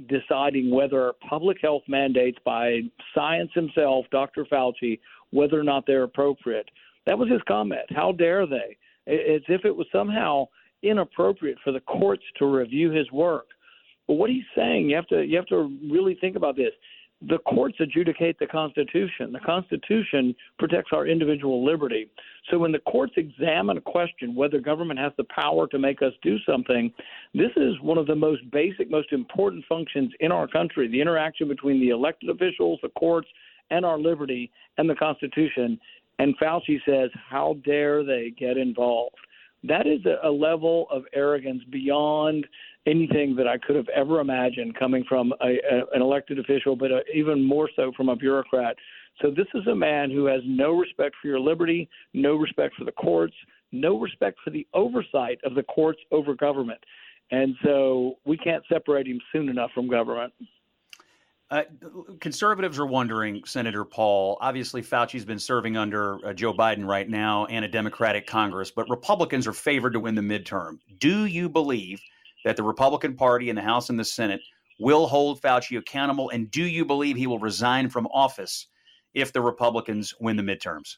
deciding 0.08 0.70
whether 0.70 1.14
public 1.28 1.58
health 1.60 1.82
mandates 1.88 2.38
by 2.44 2.80
science 3.14 3.50
himself, 3.54 4.06
Dr. 4.10 4.44
Fauci, 4.44 5.00
whether 5.30 5.58
or 5.58 5.64
not 5.64 5.84
they're 5.86 6.04
appropriate? 6.04 6.70
That 7.06 7.18
was 7.18 7.30
his 7.30 7.40
comment. 7.48 7.86
How 7.90 8.12
dare 8.12 8.46
they? 8.46 8.76
as 9.06 9.42
if 9.48 9.64
it 9.64 9.74
was 9.74 9.86
somehow 9.92 10.48
inappropriate 10.82 11.58
for 11.62 11.72
the 11.72 11.80
courts 11.80 12.24
to 12.38 12.46
review 12.46 12.90
his 12.90 13.10
work. 13.12 13.46
But 14.06 14.14
what 14.14 14.30
he's 14.30 14.44
saying, 14.56 14.88
you 14.88 14.96
have 14.96 15.06
to 15.08 15.24
you 15.24 15.36
have 15.36 15.46
to 15.46 15.76
really 15.90 16.16
think 16.20 16.36
about 16.36 16.56
this. 16.56 16.72
The 17.22 17.38
courts 17.38 17.76
adjudicate 17.80 18.38
the 18.38 18.46
Constitution. 18.46 19.32
The 19.32 19.40
Constitution 19.40 20.34
protects 20.58 20.90
our 20.92 21.06
individual 21.06 21.64
liberty. 21.64 22.10
So 22.50 22.58
when 22.58 22.72
the 22.72 22.78
courts 22.80 23.14
examine 23.16 23.78
a 23.78 23.80
question 23.80 24.34
whether 24.34 24.60
government 24.60 25.00
has 25.00 25.12
the 25.16 25.24
power 25.24 25.66
to 25.68 25.78
make 25.78 26.02
us 26.02 26.12
do 26.22 26.36
something, 26.46 26.92
this 27.32 27.52
is 27.56 27.80
one 27.80 27.96
of 27.96 28.06
the 28.06 28.14
most 28.14 28.48
basic, 28.50 28.90
most 28.90 29.12
important 29.12 29.64
functions 29.66 30.12
in 30.20 30.30
our 30.30 30.46
country 30.46 30.88
the 30.88 31.00
interaction 31.00 31.48
between 31.48 31.80
the 31.80 31.88
elected 31.88 32.28
officials, 32.28 32.78
the 32.82 32.90
courts, 32.90 33.28
and 33.70 33.84
our 33.84 33.98
liberty 33.98 34.50
and 34.76 34.88
the 34.88 34.94
Constitution. 34.94 35.80
And 36.18 36.38
Fauci 36.38 36.78
says, 36.86 37.10
How 37.28 37.56
dare 37.64 38.04
they 38.04 38.32
get 38.38 38.58
involved? 38.58 39.16
That 39.68 39.86
is 39.86 40.00
a, 40.06 40.26
a 40.26 40.30
level 40.30 40.86
of 40.90 41.04
arrogance 41.14 41.62
beyond 41.70 42.46
anything 42.86 43.34
that 43.36 43.48
I 43.48 43.58
could 43.58 43.76
have 43.76 43.88
ever 43.88 44.20
imagined 44.20 44.78
coming 44.78 45.04
from 45.08 45.32
a, 45.40 45.58
a, 45.70 45.84
an 45.94 46.02
elected 46.02 46.38
official, 46.38 46.76
but 46.76 46.90
a, 46.90 46.96
uh, 46.96 47.00
even 47.14 47.42
more 47.42 47.68
so 47.74 47.92
from 47.96 48.08
a 48.08 48.16
bureaucrat. 48.16 48.76
So 49.22 49.30
this 49.30 49.46
is 49.54 49.66
a 49.66 49.74
man 49.74 50.10
who 50.10 50.26
has 50.26 50.42
no 50.44 50.72
respect 50.72 51.16
for 51.20 51.28
your 51.28 51.40
liberty, 51.40 51.88
no 52.12 52.36
respect 52.36 52.74
for 52.76 52.84
the 52.84 52.92
courts, 52.92 53.34
no 53.72 53.98
respect 53.98 54.38
for 54.44 54.50
the 54.50 54.66
oversight 54.74 55.38
of 55.44 55.54
the 55.54 55.62
courts 55.62 56.00
over 56.12 56.34
government. 56.34 56.80
And 57.30 57.56
so 57.64 58.18
we 58.24 58.36
can't 58.36 58.62
separate 58.68 59.06
him 59.06 59.20
soon 59.32 59.48
enough 59.48 59.70
from 59.74 59.88
government. 59.88 60.32
Uh, 61.48 61.62
conservatives 62.20 62.78
are 62.78 62.86
wondering, 62.86 63.44
Senator 63.44 63.84
Paul. 63.84 64.36
Obviously, 64.40 64.82
Fauci's 64.82 65.24
been 65.24 65.38
serving 65.38 65.76
under 65.76 66.26
uh, 66.26 66.32
Joe 66.32 66.52
Biden 66.52 66.84
right 66.84 67.08
now 67.08 67.46
and 67.46 67.64
a 67.64 67.68
Democratic 67.68 68.26
Congress, 68.26 68.72
but 68.72 68.90
Republicans 68.90 69.46
are 69.46 69.52
favored 69.52 69.92
to 69.92 70.00
win 70.00 70.16
the 70.16 70.22
midterm. 70.22 70.78
Do 70.98 71.24
you 71.26 71.48
believe 71.48 72.00
that 72.44 72.56
the 72.56 72.64
Republican 72.64 73.14
Party 73.14 73.48
in 73.48 73.54
the 73.54 73.62
House 73.62 73.90
and 73.90 73.98
the 73.98 74.04
Senate 74.04 74.40
will 74.80 75.06
hold 75.06 75.40
Fauci 75.40 75.78
accountable? 75.78 76.30
And 76.30 76.50
do 76.50 76.64
you 76.64 76.84
believe 76.84 77.16
he 77.16 77.28
will 77.28 77.38
resign 77.38 77.90
from 77.90 78.08
office 78.08 78.66
if 79.14 79.32
the 79.32 79.40
Republicans 79.40 80.14
win 80.18 80.36
the 80.36 80.42
midterms? 80.42 80.96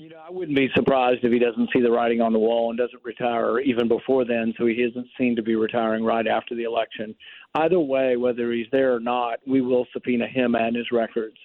You 0.00 0.08
know, 0.08 0.22
I 0.26 0.30
wouldn't 0.30 0.56
be 0.56 0.70
surprised 0.74 1.24
if 1.24 1.30
he 1.30 1.38
doesn't 1.38 1.68
see 1.74 1.82
the 1.82 1.90
writing 1.90 2.22
on 2.22 2.32
the 2.32 2.38
wall 2.38 2.70
and 2.70 2.78
doesn't 2.78 3.04
retire 3.04 3.60
even 3.60 3.86
before 3.86 4.24
then, 4.24 4.54
so 4.56 4.64
he 4.64 4.82
doesn't 4.82 5.08
seem 5.18 5.36
to 5.36 5.42
be 5.42 5.56
retiring 5.56 6.02
right 6.02 6.26
after 6.26 6.54
the 6.54 6.62
election 6.62 7.14
either 7.56 7.78
way, 7.78 8.16
whether 8.16 8.50
he's 8.50 8.66
there 8.72 8.94
or 8.94 9.00
not, 9.00 9.40
we 9.46 9.60
will 9.60 9.86
subpoena 9.92 10.26
him 10.26 10.54
and 10.54 10.74
his 10.74 10.90
records. 10.90 11.36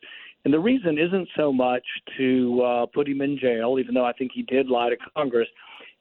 And 0.46 0.54
the 0.54 0.60
reason 0.60 0.98
isn't 0.98 1.28
so 1.36 1.52
much 1.52 1.84
to 2.18 2.62
uh, 2.62 2.86
put 2.86 3.10
him 3.10 3.20
in 3.20 3.38
jail, 3.38 3.78
even 3.78 3.94
though 3.94 4.06
I 4.06 4.14
think 4.14 4.32
he 4.34 4.44
did 4.44 4.70
lie 4.70 4.90
to 4.90 4.98
Congress. 5.18 5.50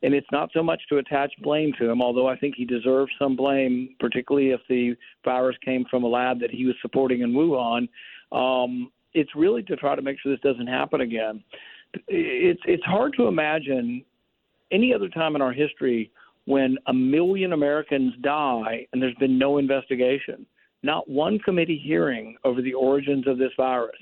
And 0.04 0.14
it's 0.14 0.30
not 0.30 0.50
so 0.54 0.62
much 0.62 0.80
to 0.90 0.98
attach 0.98 1.32
blame 1.42 1.72
to 1.80 1.90
him, 1.90 2.00
although 2.00 2.28
I 2.28 2.36
think 2.36 2.54
he 2.54 2.64
deserves 2.64 3.10
some 3.18 3.34
blame, 3.34 3.96
particularly 3.98 4.50
if 4.50 4.60
the 4.68 4.94
virus 5.24 5.56
came 5.64 5.86
from 5.90 6.04
a 6.04 6.08
lab 6.08 6.38
that 6.38 6.52
he 6.52 6.66
was 6.66 6.76
supporting 6.82 7.22
in 7.22 7.32
Wuhan. 7.32 7.88
Um, 8.30 8.92
it's 9.12 9.34
really 9.34 9.64
to 9.64 9.74
try 9.74 9.96
to 9.96 10.02
make 10.02 10.20
sure 10.20 10.30
this 10.30 10.40
doesn't 10.40 10.68
happen 10.68 11.00
again. 11.00 11.42
It's 12.08 12.60
it's 12.66 12.84
hard 12.84 13.14
to 13.16 13.26
imagine 13.26 14.04
any 14.70 14.92
other 14.94 15.08
time 15.08 15.36
in 15.36 15.42
our 15.42 15.52
history 15.52 16.10
when 16.46 16.76
a 16.86 16.92
million 16.92 17.52
Americans 17.52 18.12
die 18.22 18.86
and 18.92 19.02
there's 19.02 19.14
been 19.16 19.38
no 19.38 19.58
investigation, 19.58 20.46
not 20.82 21.08
one 21.08 21.38
committee 21.38 21.80
hearing 21.82 22.36
over 22.44 22.60
the 22.60 22.74
origins 22.74 23.26
of 23.26 23.38
this 23.38 23.52
virus. 23.56 23.96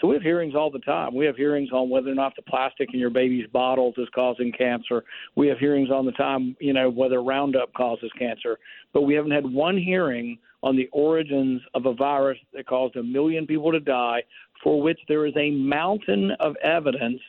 So 0.00 0.08
we 0.08 0.14
have 0.14 0.22
hearings 0.22 0.54
all 0.56 0.70
the 0.70 0.80
time. 0.80 1.14
We 1.14 1.26
have 1.26 1.36
hearings 1.36 1.70
on 1.72 1.88
whether 1.88 2.10
or 2.10 2.14
not 2.14 2.34
the 2.34 2.42
plastic 2.42 2.88
in 2.92 2.98
your 2.98 3.10
baby's 3.10 3.46
bottles 3.52 3.94
is 3.98 4.08
causing 4.14 4.50
cancer. 4.50 5.04
We 5.36 5.46
have 5.48 5.58
hearings 5.58 5.90
on 5.90 6.06
the 6.06 6.12
time, 6.12 6.56
you 6.60 6.72
know, 6.72 6.90
whether 6.90 7.22
Roundup 7.22 7.72
causes 7.74 8.10
cancer. 8.18 8.58
But 8.92 9.02
we 9.02 9.14
haven't 9.14 9.30
had 9.30 9.44
one 9.44 9.78
hearing 9.78 10.38
on 10.62 10.76
the 10.76 10.88
origins 10.92 11.60
of 11.74 11.86
a 11.86 11.94
virus 11.94 12.38
that 12.52 12.66
caused 12.66 12.96
a 12.96 13.02
million 13.02 13.46
people 13.46 13.70
to 13.70 13.80
die, 13.80 14.22
for 14.62 14.80
which 14.80 14.98
there 15.08 15.26
is 15.26 15.34
a 15.36 15.50
mountain 15.50 16.32
of 16.40 16.56
evidence 16.62 17.20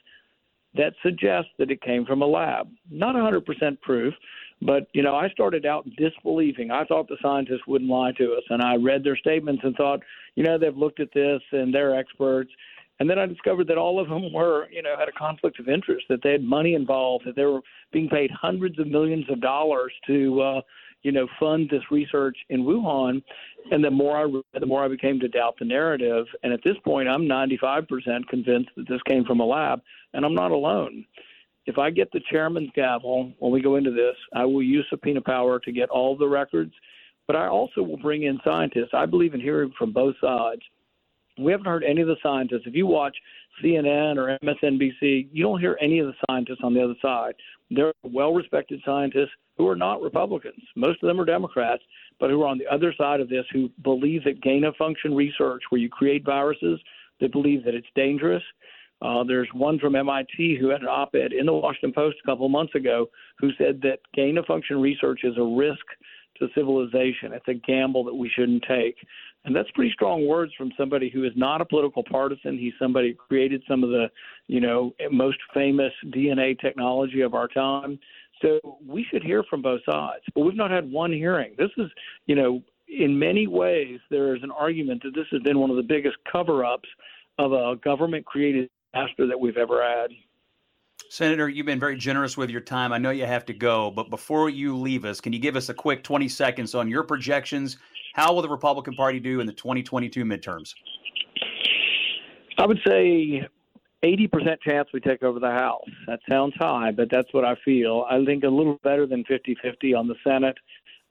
that 0.76 0.94
suggests 1.04 1.52
that 1.60 1.72
it 1.72 1.82
came 1.82 2.06
from 2.06 2.22
a 2.22 2.26
lab. 2.26 2.68
Not 2.90 3.16
100% 3.16 3.82
proof, 3.82 4.14
but 4.62 4.88
you 4.94 5.04
know, 5.04 5.16
I 5.16 5.30
started 5.30 5.66
out 5.66 5.88
disbelieving. 5.98 6.72
I 6.72 6.86
thought 6.86 7.08
the 7.08 7.18
scientists 7.22 7.68
wouldn't 7.68 7.90
lie 7.90 8.12
to 8.14 8.34
us, 8.34 8.44
and 8.50 8.62
I 8.62 8.76
read 8.76 9.04
their 9.04 9.18
statements 9.18 9.62
and 9.64 9.76
thought, 9.76 10.00
you 10.36 10.44
know, 10.44 10.58
they've 10.58 10.76
looked 10.76 11.00
at 11.00 11.14
this 11.14 11.42
and 11.52 11.74
they're 11.74 11.96
experts. 11.96 12.52
And 13.00 13.10
then 13.10 13.20
I 13.20 13.26
discovered 13.26 13.68
that 13.68 13.78
all 13.78 14.00
of 14.00 14.08
them 14.08 14.32
were, 14.32 14.68
you 14.72 14.82
know, 14.82 14.96
had 14.98 15.10
a 15.10 15.12
conflict 15.12 15.60
of 15.60 15.68
interest, 15.68 16.06
that 16.10 16.20
they 16.24 16.32
had 16.32 16.44
money 16.44 16.74
involved, 16.76 17.26
that 17.26 17.36
they 17.36 17.46
were 17.46 17.62
being 17.92 18.08
paid 18.08 18.32
hundreds 18.32 18.80
of 18.80 18.88
millions 18.88 19.26
of 19.30 19.42
dollars 19.42 19.92
to, 20.08 20.42
uh, 20.42 20.62
you 21.02 21.12
know, 21.12 21.28
fund 21.40 21.70
this 21.70 21.84
research 21.92 22.38
in 22.50 22.64
Wuhan. 22.64 23.22
And 23.72 23.84
the 23.84 23.92
more 23.92 24.18
I 24.18 24.24
read, 24.24 24.44
the 24.60 24.66
more 24.66 24.84
I 24.84 24.88
became 24.88 25.20
to 25.20 25.28
doubt 25.28 25.56
the 25.58 25.66
narrative. 25.66 26.26
And 26.44 26.54
at 26.54 26.64
this 26.64 26.76
point, 26.84 27.08
I'm 27.08 27.24
95% 27.24 28.28
convinced 28.28 28.70
that 28.76 28.88
this 28.88 29.02
came 29.08 29.24
from 29.26 29.40
a 29.40 29.46
lab, 29.46 29.82
and 30.14 30.26
I'm 30.26 30.36
not 30.36 30.52
alone. 30.52 31.06
If 31.66 31.78
I 31.78 31.90
get 31.90 32.12
the 32.12 32.22
chairman's 32.30 32.72
gavel 32.76 33.32
when 33.40 33.52
we 33.52 33.62
go 33.62 33.78
into 33.78 33.92
this, 33.92 34.16
I 34.36 34.46
will 34.46 34.64
use 34.64 34.86
subpoena 34.90 35.22
power 35.22 35.60
to 35.60 35.72
get 35.72 35.90
all 35.90 36.18
the 36.18 36.28
records, 36.28 36.74
but 37.26 37.38
I 37.38 37.48
also 37.48 37.82
will 37.82 37.98
bring 37.98 38.24
in 38.24 38.40
scientists. 38.44 38.90
I 38.94 39.06
believe 39.06 39.34
in 39.34 39.40
hearing 39.40 39.72
from 39.78 39.94
both 39.94 40.16
sides. 40.20 40.62
We 41.40 41.52
haven't 41.52 41.68
heard 41.68 41.84
any 41.84 42.02
of 42.02 42.08
the 42.08 42.18
scientists. 42.22 42.64
If 42.66 42.76
you 42.76 42.86
watch 42.86 43.16
CNN 43.64 44.18
or 44.18 44.38
MSNBC, 44.44 45.30
you 45.32 45.44
don't 45.44 45.60
hear 45.60 45.78
any 45.82 46.00
of 46.00 46.08
the 46.08 46.14
scientists 46.28 46.60
on 46.64 46.74
the 46.74 46.84
other 46.84 46.96
side. 47.02 47.34
They're 47.72 47.94
well 48.04 48.34
respected 48.34 48.82
scientists 48.86 49.32
who 49.58 49.68
are 49.68 49.76
not 49.76 50.02
Republicans. 50.02 50.62
Most 50.76 51.02
of 51.02 51.08
them 51.08 51.20
are 51.20 51.26
Democrats, 51.26 51.84
but 52.24 52.30
who 52.30 52.42
are 52.44 52.48
on 52.48 52.58
the 52.58 52.74
other 52.74 52.94
side 52.98 53.20
of 53.20 53.28
this 53.28 53.44
who 53.52 53.70
believe 53.84 54.24
that 54.24 54.42
gain 54.42 54.64
of 54.64 54.74
function 54.78 55.14
research, 55.14 55.62
where 55.68 55.82
you 55.82 55.90
create 55.90 56.24
viruses, 56.24 56.80
that 57.20 57.34
believe 57.34 57.66
that 57.66 57.76
it's 57.76 57.88
dangerous. 57.96 58.42
Uh, 59.02 59.26
there's 59.26 59.50
one 59.54 59.78
from 59.78 59.94
MIT 59.94 60.58
who 60.58 60.70
had 60.70 60.80
an 60.80 60.88
op 60.88 61.14
ed 61.16 61.34
in 61.34 61.46
the 61.46 61.52
Washington 61.52 61.92
Post 61.92 62.16
a 62.24 62.26
couple 62.26 62.48
months 62.48 62.76
ago 62.76 63.08
who 63.40 63.50
said 63.58 63.82
that 63.82 64.00
gain 64.14 64.38
of 64.38 64.46
function 64.46 64.80
research 64.80 65.26
is 65.26 65.34
a 65.38 65.44
risk 65.44 65.84
to 66.38 66.48
civilization. 66.56 67.34
It's 67.34 67.50
a 67.50 67.56
gamble 67.56 68.06
that 68.06 68.16
we 68.16 68.32
shouldn't 68.34 68.64
take. 68.70 68.96
And 69.44 69.54
that's 69.54 69.70
pretty 69.72 69.92
strong 69.92 70.26
words 70.26 70.54
from 70.58 70.72
somebody 70.78 71.10
who 71.10 71.26
is 71.26 71.34
not 71.36 71.60
a 71.60 71.66
political 71.66 72.06
partisan. 72.10 72.58
He's 72.58 72.72
somebody 72.80 73.10
who 73.10 73.16
created 73.16 73.62
some 73.68 73.84
of 73.84 73.90
the, 73.90 74.08
you 74.48 74.62
know, 74.62 74.96
most 75.12 75.40
famous 75.54 75.92
DNA 76.06 76.58
technology 76.58 77.20
of 77.20 77.34
our 77.34 77.50
time. 77.50 78.00
So 78.44 78.78
we 78.86 79.06
should 79.10 79.24
hear 79.24 79.44
from 79.50 79.62
both 79.62 79.82
sides. 79.86 80.24
But 80.36 80.42
we've 80.42 80.56
not 80.56 80.70
had 80.70 80.92
one 80.92 81.12
hearing. 81.12 81.56
This 81.58 81.72
is, 81.78 81.90
you 82.26 82.36
know, 82.36 82.62
in 82.88 83.18
many 83.18 83.48
ways, 83.48 84.00
there 84.10 84.36
is 84.36 84.44
an 84.44 84.52
argument 84.52 85.02
that 85.04 85.16
this 85.16 85.26
has 85.32 85.42
been 85.42 85.60
one 85.60 85.70
of 85.70 85.78
the 85.78 85.84
biggest 85.84 86.18
cover 86.32 86.66
ups 86.66 86.90
of 87.40 87.54
a 87.54 87.76
government 87.78 88.26
created 88.26 88.70
disaster 88.94 89.26
that 89.28 89.40
we've 89.40 89.58
ever 89.58 89.82
had. 89.82 90.12
Senator, 91.10 91.48
you've 91.48 91.66
been 91.66 91.80
very 91.80 91.96
generous 91.96 92.38
with 92.38 92.50
your 92.50 92.62
time. 92.62 92.92
I 92.92 92.98
know 92.98 93.12
you 93.12 93.26
have 93.26 93.46
to 93.46 93.54
go, 93.54 93.92
but 93.92 94.10
before 94.10 94.50
you 94.50 94.76
leave 94.78 95.06
us, 95.06 95.22
can 95.22 95.32
you 95.32 95.40
give 95.40 95.56
us 95.56 95.70
a 95.70 95.74
quick 95.74 96.04
20 96.04 96.28
seconds 96.28 96.76
on 96.76 96.90
your 96.90 97.04
projections? 97.04 97.78
How 98.14 98.34
will 98.34 98.42
the 98.42 98.50
Republican 98.50 98.96
Party 98.96 99.20
do 99.20 99.40
in 99.40 99.48
the 99.48 99.54
2022 99.54 100.24
midterms? 100.26 100.74
I 102.58 102.66
would 102.66 102.80
say 102.86 103.48
80% 104.04 104.62
chance 104.62 104.90
we 104.94 105.00
take 105.00 105.24
over 105.24 105.40
the 105.40 105.52
House. 105.52 105.88
That 106.08 106.20
sounds 106.30 106.54
high, 106.58 106.92
but 106.92 107.10
that's 107.10 107.34
what 107.34 107.46
I 107.46 107.56
feel. 107.64 108.06
I 108.10 108.24
think 108.26 108.44
a 108.44 108.50
little 108.50 108.80
better 108.84 109.08
than 109.08 109.24
50 109.24 109.56
50 109.62 109.94
on 109.94 110.08
the 110.08 110.16
Senate. 110.24 110.58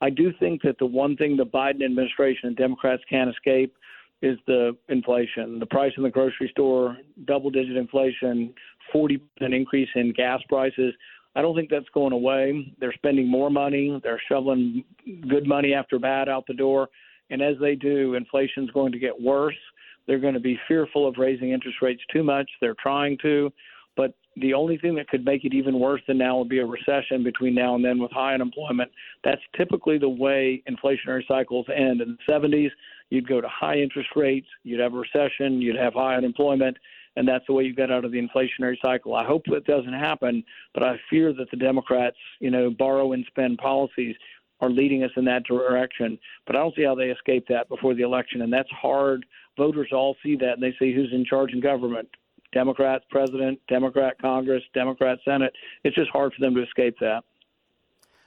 I 0.01 0.11
do 0.11 0.33
think 0.39 0.63
that 0.63 0.79
the 0.79 0.87
one 0.87 1.17
thing 1.17 1.37
the 1.37 1.47
Biden 1.47 1.85
administration 1.85 2.49
and 2.49 2.57
Democrats 2.57 3.03
can't 3.09 3.31
escape 3.31 3.75
is 4.21 4.39
the 4.47 4.77
inflation. 4.89 5.59
The 5.59 5.67
price 5.67 5.93
in 5.97 6.03
the 6.03 6.11
grocery 6.11 6.49
store, 6.51 6.97
double 7.25 7.51
digit 7.51 7.77
inflation, 7.77 8.53
40% 8.95 9.21
increase 9.41 9.89
in 9.95 10.13
gas 10.13 10.41
prices. 10.49 10.95
I 11.35 11.43
don't 11.43 11.57
think 11.57 11.71
that's 11.71 11.89
going 11.95 12.13
away. 12.13 12.73
They're 12.79 12.93
spending 12.93 13.29
more 13.29 13.51
money. 13.51 13.99
They're 14.03 14.21
shoveling 14.31 14.85
good 15.29 15.47
money 15.47 15.73
after 15.73 15.99
bad 15.99 16.29
out 16.29 16.45
the 16.47 16.55
door. 16.55 16.89
And 17.31 17.41
as 17.41 17.57
they 17.61 17.75
do, 17.75 18.15
inflation's 18.15 18.71
going 18.73 18.93
to 18.93 18.99
get 18.99 19.19
worse. 19.19 19.57
They're 20.07 20.19
going 20.19 20.35
to 20.35 20.41
be 20.41 20.59
fearful 20.69 21.07
of 21.07 21.17
raising 21.19 21.51
interest 21.51 21.79
rates 21.83 22.03
too 22.13 22.23
much. 22.23 22.51
They're 22.61 22.77
trying 22.81 23.19
to. 23.23 23.53
But 23.97 24.15
the 24.37 24.55
only 24.55 24.79
thing 24.79 24.95
that 24.95 25.09
could 25.09 25.25
make 25.25 25.45
it 25.45 25.53
even 25.53 25.79
worse 25.79 26.01
than 26.09 26.19
now 26.19 26.39
would 26.39 26.49
be 26.49 26.61
a 26.61 26.67
recession 26.67 27.23
between 27.23 27.55
now 27.55 27.75
and 27.75 27.85
then 27.85 27.99
with 27.99 28.11
high 28.11 28.35
unemployment. 28.35 28.91
That's 29.25 29.43
typically 29.57 29.99
the 29.99 30.09
way 30.09 30.63
inflationary 30.69 31.27
cycles 31.29 31.67
end. 31.69 32.01
In 32.01 32.17
the 32.27 32.33
70s, 32.33 32.71
you'd 33.11 33.29
go 33.29 33.41
to 33.41 33.49
high 33.49 33.77
interest 33.77 34.09
rates, 34.17 34.47
you'd 34.65 34.81
have 34.81 34.95
a 34.95 34.99
recession, 34.99 35.61
you'd 35.61 35.77
have 35.77 35.93
high 35.93 36.17
unemployment, 36.17 36.79
and 37.17 37.29
that's 37.29 37.45
the 37.47 37.53
way 37.53 37.65
you 37.65 37.75
get 37.75 37.91
out 37.91 38.07
of 38.07 38.13
the 38.13 38.27
inflationary 38.27 38.77
cycle. 38.83 39.15
I 39.15 39.27
hope 39.27 39.43
that 39.47 39.67
doesn't 39.67 39.93
happen, 39.93 40.43
but 40.73 40.83
I 40.83 40.97
fear 41.11 41.35
that 41.35 41.51
the 41.51 41.59
Democrats, 41.59 42.17
you 42.41 42.51
know, 42.51 42.71
borrow 42.71 43.13
and 43.13 43.27
spend 43.27 43.59
policies 43.59 44.17
are 44.63 44.71
leading 44.71 45.03
us 45.03 45.11
in 45.17 45.25
that 45.27 45.45
direction. 45.45 46.19
But 46.47 46.57
I 46.57 46.61
don't 46.61 46.75
see 46.75 46.85
how 46.85 46.95
they 46.95 47.11
escape 47.11 47.47
that 47.49 47.69
before 47.69 47.95
the 47.95 48.03
election, 48.03 48.41
and 48.41 48.53
that's 48.53 48.71
hard. 48.71 49.27
Voters 49.57 49.89
all 49.93 50.17
see 50.23 50.37
that, 50.37 50.55
and 50.55 50.63
they 50.63 50.75
see 50.79 50.95
who's 50.95 51.13
in 51.13 51.25
charge 51.25 51.53
in 51.53 51.61
government. 51.61 52.09
Democrat 52.53 53.03
president, 53.11 53.59
Democrat 53.69 54.21
Congress, 54.21 54.63
Democrat 54.75 55.19
Senate. 55.25 55.53
It's 55.85 55.97
just 55.97 56.11
hard 56.11 56.33
for 56.35 56.41
them 56.41 56.55
to 56.55 56.63
escape 56.63 56.97
that. 57.01 57.23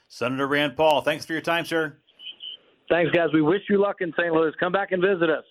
Senator 0.07 0.47
Rand 0.47 0.75
Paul, 0.75 1.01
thanks 1.01 1.25
for 1.25 1.33
your 1.33 1.41
time, 1.41 1.65
sir. 1.65 1.97
Thanks, 2.89 3.11
guys. 3.11 3.29
We 3.33 3.41
wish 3.41 3.61
you 3.69 3.81
luck 3.81 3.97
in 4.01 4.13
St. 4.17 4.33
Louis. 4.33 4.51
Come 4.59 4.71
back 4.71 4.91
and 4.91 5.01
visit 5.01 5.29
us. 5.29 5.45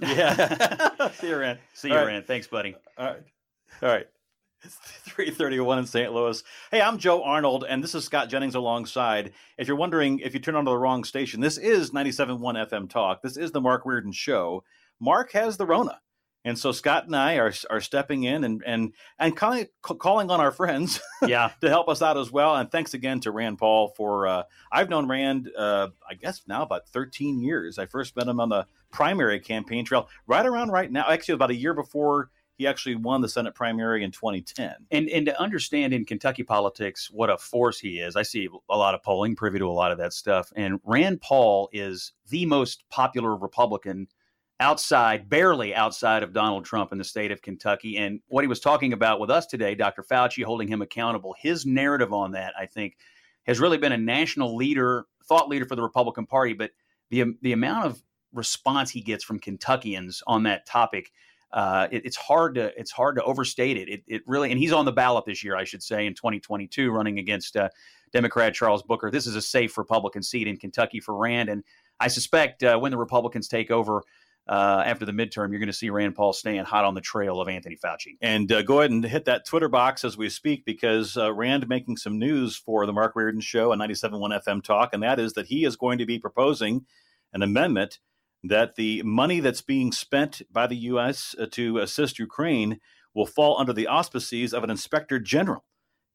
Yeah. 0.00 1.10
See 1.12 1.28
you, 1.28 1.36
Rand. 1.36 1.58
See 1.74 1.88
you, 1.88 1.96
All 1.96 2.06
Rand. 2.06 2.26
Thanks, 2.26 2.46
buddy. 2.46 2.76
All 2.98 3.06
right. 3.06 3.22
All 3.82 3.88
right. 3.88 4.06
It's 4.64 4.74
331 5.04 5.78
in 5.80 5.86
St. 5.86 6.12
Louis. 6.12 6.42
Hey, 6.70 6.80
I'm 6.80 6.98
Joe 6.98 7.22
Arnold, 7.22 7.64
and 7.68 7.84
this 7.84 7.94
is 7.94 8.04
Scott 8.04 8.28
Jennings 8.28 8.54
alongside. 8.54 9.32
If 9.58 9.68
you're 9.68 9.76
wondering 9.76 10.18
if 10.20 10.34
you 10.34 10.40
turn 10.40 10.56
on 10.56 10.64
the 10.64 10.76
wrong 10.76 11.04
station, 11.04 11.40
this 11.40 11.58
is 11.58 11.90
97.1 11.90 12.40
FM 12.68 12.88
Talk. 12.88 13.22
This 13.22 13.36
is 13.36 13.52
the 13.52 13.60
Mark 13.60 13.82
Reardon 13.84 14.12
Show. 14.12 14.64
Mark 15.00 15.32
has 15.32 15.56
the 15.56 15.66
Rona. 15.66 16.00
And 16.46 16.56
so 16.56 16.70
Scott 16.70 17.06
and 17.06 17.16
I 17.16 17.38
are 17.38 17.52
are 17.70 17.80
stepping 17.80 18.22
in 18.22 18.44
and 18.44 18.62
and 18.64 18.92
and 19.18 19.36
calling 19.36 19.66
calling 19.82 20.30
on 20.30 20.40
our 20.40 20.52
friends, 20.52 21.00
yeah, 21.26 21.50
to 21.60 21.68
help 21.68 21.88
us 21.88 22.02
out 22.02 22.16
as 22.16 22.30
well. 22.30 22.54
And 22.54 22.70
thanks 22.70 22.94
again 22.94 23.18
to 23.20 23.32
Rand 23.32 23.58
Paul 23.58 23.88
for 23.96 24.28
uh, 24.28 24.42
I've 24.70 24.88
known 24.88 25.08
Rand 25.08 25.50
uh, 25.58 25.88
I 26.08 26.14
guess 26.14 26.42
now 26.46 26.62
about 26.62 26.88
13 26.90 27.40
years. 27.40 27.80
I 27.80 27.86
first 27.86 28.14
met 28.14 28.28
him 28.28 28.38
on 28.38 28.48
the 28.48 28.64
primary 28.92 29.40
campaign 29.40 29.84
trail 29.84 30.08
right 30.28 30.46
around 30.46 30.70
right 30.70 30.90
now, 30.90 31.10
actually 31.10 31.34
about 31.34 31.50
a 31.50 31.56
year 31.56 31.74
before 31.74 32.30
he 32.56 32.66
actually 32.66 32.94
won 32.94 33.20
the 33.20 33.28
Senate 33.28 33.54
primary 33.54 34.02
in 34.04 34.12
2010. 34.12 34.72
And 34.92 35.08
and 35.08 35.26
to 35.26 35.40
understand 35.40 35.92
in 35.92 36.04
Kentucky 36.04 36.44
politics 36.44 37.10
what 37.10 37.28
a 37.28 37.38
force 37.38 37.80
he 37.80 37.98
is, 37.98 38.14
I 38.14 38.22
see 38.22 38.48
a 38.70 38.76
lot 38.76 38.94
of 38.94 39.02
polling, 39.02 39.34
privy 39.34 39.58
to 39.58 39.68
a 39.68 39.72
lot 39.72 39.90
of 39.90 39.98
that 39.98 40.12
stuff. 40.12 40.52
And 40.54 40.80
Rand 40.84 41.20
Paul 41.20 41.68
is 41.72 42.12
the 42.28 42.46
most 42.46 42.84
popular 42.88 43.36
Republican 43.36 44.06
outside, 44.60 45.28
barely 45.28 45.74
outside 45.74 46.22
of 46.22 46.32
Donald 46.32 46.64
Trump 46.64 46.92
in 46.92 46.98
the 46.98 47.04
state 47.04 47.30
of 47.30 47.42
Kentucky. 47.42 47.98
And 47.98 48.20
what 48.28 48.42
he 48.42 48.48
was 48.48 48.60
talking 48.60 48.92
about 48.92 49.20
with 49.20 49.30
us 49.30 49.46
today, 49.46 49.74
Dr. 49.74 50.02
Fauci 50.02 50.42
holding 50.44 50.68
him 50.68 50.82
accountable, 50.82 51.34
his 51.38 51.66
narrative 51.66 52.12
on 52.12 52.32
that, 52.32 52.54
I 52.58 52.66
think, 52.66 52.96
has 53.46 53.60
really 53.60 53.78
been 53.78 53.92
a 53.92 53.98
national 53.98 54.56
leader, 54.56 55.06
thought 55.28 55.48
leader 55.48 55.66
for 55.66 55.76
the 55.76 55.82
Republican 55.82 56.26
Party. 56.26 56.54
But 56.54 56.70
the 57.10 57.34
the 57.42 57.52
amount 57.52 57.86
of 57.86 58.02
response 58.32 58.90
he 58.90 59.00
gets 59.00 59.24
from 59.24 59.38
Kentuckians 59.38 60.22
on 60.26 60.42
that 60.44 60.66
topic, 60.66 61.12
uh, 61.52 61.86
it, 61.90 62.04
it's 62.04 62.16
hard 62.16 62.54
to 62.54 62.78
it's 62.78 62.90
hard 62.90 63.16
to 63.16 63.22
overstate 63.24 63.76
it. 63.76 63.88
it. 63.88 64.02
It 64.06 64.22
really, 64.26 64.50
and 64.50 64.58
he's 64.58 64.72
on 64.72 64.84
the 64.84 64.92
ballot 64.92 65.26
this 65.26 65.44
year, 65.44 65.56
I 65.56 65.64
should 65.64 65.82
say, 65.82 66.06
in 66.06 66.14
2022, 66.14 66.90
running 66.90 67.18
against 67.18 67.56
uh, 67.56 67.68
Democrat 68.12 68.54
Charles 68.54 68.82
Booker. 68.82 69.10
This 69.10 69.26
is 69.26 69.36
a 69.36 69.42
safe 69.42 69.76
Republican 69.76 70.22
seat 70.22 70.48
in 70.48 70.56
Kentucky 70.56 70.98
for 70.98 71.14
Rand, 71.14 71.50
and 71.50 71.62
I 72.00 72.08
suspect 72.08 72.62
uh, 72.62 72.78
when 72.78 72.90
the 72.90 72.98
Republicans 72.98 73.48
take 73.48 73.70
over 73.70 74.02
uh, 74.48 74.82
after 74.86 75.04
the 75.04 75.12
midterm, 75.12 75.50
you're 75.50 75.58
going 75.58 75.66
to 75.66 75.72
see 75.72 75.90
Rand 75.90 76.14
Paul 76.14 76.32
staying 76.32 76.64
hot 76.64 76.84
on 76.84 76.94
the 76.94 77.00
trail 77.00 77.40
of 77.40 77.48
Anthony 77.48 77.76
Fauci. 77.76 78.16
And 78.20 78.50
uh, 78.50 78.62
go 78.62 78.78
ahead 78.80 78.92
and 78.92 79.04
hit 79.04 79.24
that 79.24 79.44
Twitter 79.44 79.68
box 79.68 80.04
as 80.04 80.16
we 80.16 80.28
speak 80.28 80.64
because 80.64 81.16
uh, 81.16 81.32
Rand 81.32 81.68
making 81.68 81.96
some 81.96 82.18
news 82.18 82.56
for 82.56 82.86
the 82.86 82.92
Mark 82.92 83.16
Reardon 83.16 83.40
Show 83.40 83.72
on 83.72 83.78
97.1 83.78 84.42
FM 84.46 84.62
Talk, 84.62 84.90
and 84.92 85.02
that 85.02 85.18
is 85.18 85.32
that 85.32 85.46
he 85.46 85.64
is 85.64 85.76
going 85.76 85.98
to 85.98 86.06
be 86.06 86.18
proposing 86.18 86.86
an 87.32 87.42
amendment 87.42 87.98
that 88.44 88.76
the 88.76 89.02
money 89.02 89.40
that's 89.40 89.62
being 89.62 89.90
spent 89.90 90.42
by 90.52 90.66
the 90.66 90.76
U.S. 90.76 91.34
Uh, 91.38 91.46
to 91.52 91.78
assist 91.78 92.18
Ukraine 92.18 92.78
will 93.14 93.26
fall 93.26 93.58
under 93.58 93.72
the 93.72 93.86
auspices 93.86 94.54
of 94.54 94.62
an 94.62 94.70
inspector 94.70 95.18
general. 95.18 95.64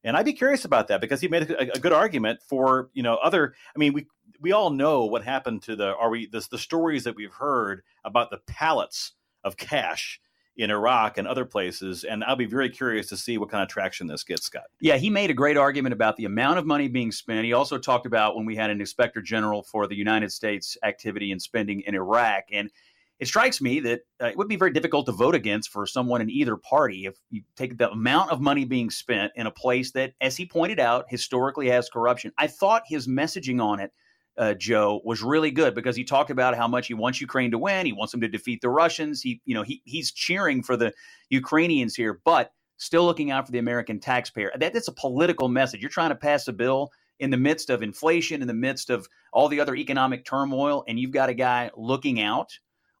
And 0.04 0.16
I'd 0.16 0.24
be 0.24 0.32
curious 0.32 0.64
about 0.64 0.88
that 0.88 1.00
because 1.00 1.20
he 1.20 1.28
made 1.28 1.50
a, 1.50 1.74
a, 1.74 1.78
good 1.78 1.92
argument 1.92 2.40
for 2.48 2.90
you 2.92 3.02
know 3.02 3.14
other. 3.16 3.54
I 3.74 3.78
mean, 3.78 3.92
we 3.92 4.06
we 4.42 4.52
all 4.52 4.70
know 4.70 5.04
what 5.04 5.24
happened 5.24 5.62
to 5.62 5.76
the 5.76 5.94
are 5.96 6.10
we 6.10 6.26
the, 6.26 6.46
the 6.50 6.58
stories 6.58 7.04
that 7.04 7.16
we've 7.16 7.32
heard 7.32 7.82
about 8.04 8.30
the 8.30 8.38
pallets 8.46 9.12
of 9.44 9.56
cash 9.56 10.20
in 10.56 10.70
Iraq 10.70 11.16
and 11.16 11.26
other 11.26 11.44
places. 11.44 12.04
And 12.04 12.22
I'll 12.24 12.36
be 12.36 12.44
very 12.44 12.68
curious 12.68 13.08
to 13.08 13.16
see 13.16 13.38
what 13.38 13.48
kind 13.48 13.62
of 13.62 13.68
traction 13.68 14.06
this 14.06 14.22
gets, 14.22 14.44
Scott. 14.44 14.64
Yeah, 14.80 14.96
he 14.96 15.08
made 15.08 15.30
a 15.30 15.34
great 15.34 15.56
argument 15.56 15.94
about 15.94 16.16
the 16.16 16.26
amount 16.26 16.58
of 16.58 16.66
money 16.66 16.88
being 16.88 17.10
spent. 17.10 17.44
He 17.44 17.54
also 17.54 17.78
talked 17.78 18.04
about 18.04 18.36
when 18.36 18.44
we 18.44 18.56
had 18.56 18.70
an 18.70 18.80
inspector 18.80 19.22
general 19.22 19.62
for 19.62 19.86
the 19.86 19.96
United 19.96 20.30
States 20.30 20.76
activity 20.82 21.32
and 21.32 21.40
spending 21.40 21.80
in 21.86 21.94
Iraq. 21.94 22.44
And 22.52 22.70
it 23.18 23.28
strikes 23.28 23.60
me 23.60 23.80
that 23.80 24.00
uh, 24.20 24.26
it 24.26 24.36
would 24.36 24.48
be 24.48 24.56
very 24.56 24.72
difficult 24.72 25.06
to 25.06 25.12
vote 25.12 25.34
against 25.34 25.70
for 25.70 25.86
someone 25.86 26.20
in 26.20 26.28
either 26.28 26.56
party 26.56 27.06
if 27.06 27.16
you 27.30 27.42
take 27.56 27.78
the 27.78 27.90
amount 27.90 28.30
of 28.30 28.40
money 28.40 28.64
being 28.64 28.90
spent 28.90 29.32
in 29.36 29.46
a 29.46 29.50
place 29.50 29.92
that, 29.92 30.12
as 30.20 30.36
he 30.36 30.44
pointed 30.44 30.80
out, 30.80 31.06
historically 31.08 31.68
has 31.70 31.88
corruption. 31.88 32.32
I 32.36 32.48
thought 32.48 32.82
his 32.86 33.06
messaging 33.06 33.62
on 33.62 33.80
it 33.80 33.92
uh, 34.38 34.54
Joe, 34.54 35.00
was 35.04 35.22
really 35.22 35.50
good 35.50 35.74
because 35.74 35.96
he 35.96 36.04
talked 36.04 36.30
about 36.30 36.56
how 36.56 36.66
much 36.66 36.86
he 36.86 36.94
wants 36.94 37.20
Ukraine 37.20 37.50
to 37.50 37.58
win. 37.58 37.86
He 37.86 37.92
wants 37.92 38.12
them 38.12 38.20
to 38.22 38.28
defeat 38.28 38.60
the 38.60 38.70
Russians. 38.70 39.20
He, 39.20 39.40
you 39.44 39.54
know, 39.54 39.62
he 39.62 39.82
he's 39.84 40.12
cheering 40.12 40.62
for 40.62 40.76
the 40.76 40.92
Ukrainians 41.30 41.94
here, 41.94 42.20
but 42.24 42.52
still 42.78 43.04
looking 43.04 43.30
out 43.30 43.46
for 43.46 43.52
the 43.52 43.58
American 43.58 44.00
taxpayer. 44.00 44.50
That, 44.58 44.72
that's 44.72 44.88
a 44.88 44.92
political 44.92 45.48
message. 45.48 45.80
You're 45.80 45.90
trying 45.90 46.10
to 46.10 46.16
pass 46.16 46.48
a 46.48 46.52
bill 46.52 46.90
in 47.20 47.30
the 47.30 47.36
midst 47.36 47.70
of 47.70 47.82
inflation, 47.82 48.42
in 48.42 48.48
the 48.48 48.54
midst 48.54 48.90
of 48.90 49.06
all 49.32 49.48
the 49.48 49.60
other 49.60 49.76
economic 49.76 50.24
turmoil, 50.24 50.84
and 50.88 50.98
you've 50.98 51.12
got 51.12 51.28
a 51.28 51.34
guy 51.34 51.70
looking 51.76 52.20
out, 52.20 52.50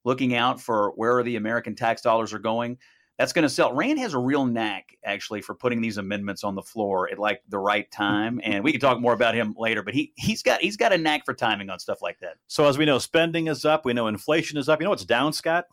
looking 0.04 0.36
out 0.36 0.60
for 0.60 0.92
where 0.94 1.22
the 1.22 1.36
American 1.36 1.74
tax 1.74 2.02
dollars 2.02 2.32
are 2.32 2.38
going 2.38 2.78
that's 3.22 3.32
going 3.32 3.44
to 3.44 3.48
sell. 3.48 3.72
Rand 3.72 4.00
has 4.00 4.14
a 4.14 4.18
real 4.18 4.44
knack, 4.44 4.98
actually, 5.04 5.42
for 5.42 5.54
putting 5.54 5.80
these 5.80 5.96
amendments 5.96 6.42
on 6.42 6.56
the 6.56 6.62
floor 6.62 7.08
at 7.08 7.20
like 7.20 7.40
the 7.48 7.58
right 7.58 7.88
time. 7.92 8.40
And 8.42 8.64
we 8.64 8.72
can 8.72 8.80
talk 8.80 9.00
more 9.00 9.12
about 9.12 9.36
him 9.36 9.54
later, 9.56 9.84
but 9.84 9.94
he 9.94 10.12
he's 10.16 10.42
got 10.42 10.60
he's 10.60 10.76
got 10.76 10.92
a 10.92 10.98
knack 10.98 11.24
for 11.24 11.32
timing 11.32 11.70
on 11.70 11.78
stuff 11.78 12.02
like 12.02 12.18
that. 12.18 12.34
So 12.48 12.66
as 12.66 12.78
we 12.78 12.84
know, 12.84 12.98
spending 12.98 13.46
is 13.46 13.64
up. 13.64 13.84
We 13.84 13.92
know 13.92 14.08
inflation 14.08 14.58
is 14.58 14.68
up. 14.68 14.80
You 14.80 14.86
know 14.86 14.90
what's 14.90 15.04
down, 15.04 15.32
Scott? 15.32 15.66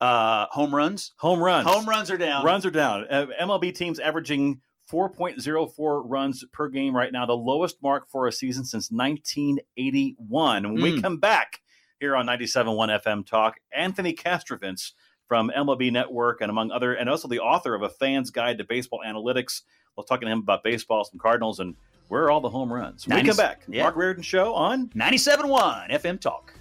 Uh, 0.00 0.46
home 0.50 0.74
runs. 0.74 1.12
Home 1.18 1.42
runs. 1.42 1.68
Home 1.68 1.86
runs 1.86 2.10
are 2.10 2.16
down. 2.16 2.42
Runs 2.42 2.64
are 2.64 2.70
down. 2.70 3.04
Uh, 3.10 3.26
MLB 3.38 3.74
teams 3.74 3.98
averaging 3.98 4.62
4.04 4.90 6.02
runs 6.06 6.42
per 6.54 6.68
game 6.68 6.96
right 6.96 7.12
now, 7.12 7.26
the 7.26 7.36
lowest 7.36 7.82
mark 7.82 8.08
for 8.08 8.28
a 8.28 8.32
season 8.32 8.64
since 8.64 8.90
1981. 8.90 10.62
When 10.62 10.74
mm. 10.74 10.82
we 10.82 10.94
hmm. 10.94 11.00
come 11.02 11.18
back 11.18 11.60
here 12.00 12.16
on 12.16 12.24
97.1 12.24 13.04
FM 13.04 13.26
Talk, 13.26 13.56
Anthony 13.74 14.14
Castrovince 14.14 14.92
from 15.28 15.52
MLB 15.54 15.92
Network 15.92 16.40
and 16.40 16.50
among 16.50 16.72
other, 16.72 16.94
and 16.94 17.08
also 17.08 17.28
the 17.28 17.40
author 17.40 17.74
of 17.74 17.82
A 17.82 17.88
Fan's 17.88 18.30
Guide 18.30 18.58
to 18.58 18.64
Baseball 18.64 19.00
Analytics. 19.06 19.62
We'll 19.94 20.04
talk 20.04 20.22
to 20.22 20.26
him 20.26 20.38
about 20.38 20.64
baseball, 20.64 21.04
some 21.04 21.18
Cardinals, 21.18 21.60
and 21.60 21.76
where 22.08 22.24
are 22.24 22.30
all 22.30 22.40
the 22.40 22.48
home 22.48 22.72
runs. 22.72 23.06
When 23.06 23.16
90, 23.16 23.22
we 23.22 23.28
come 23.28 23.36
back. 23.36 23.62
Yeah. 23.68 23.82
Mark 23.82 23.96
Reardon 23.96 24.22
Show 24.22 24.54
on 24.54 24.88
97.1 24.88 25.90
FM 25.90 26.18
Talk. 26.18 26.54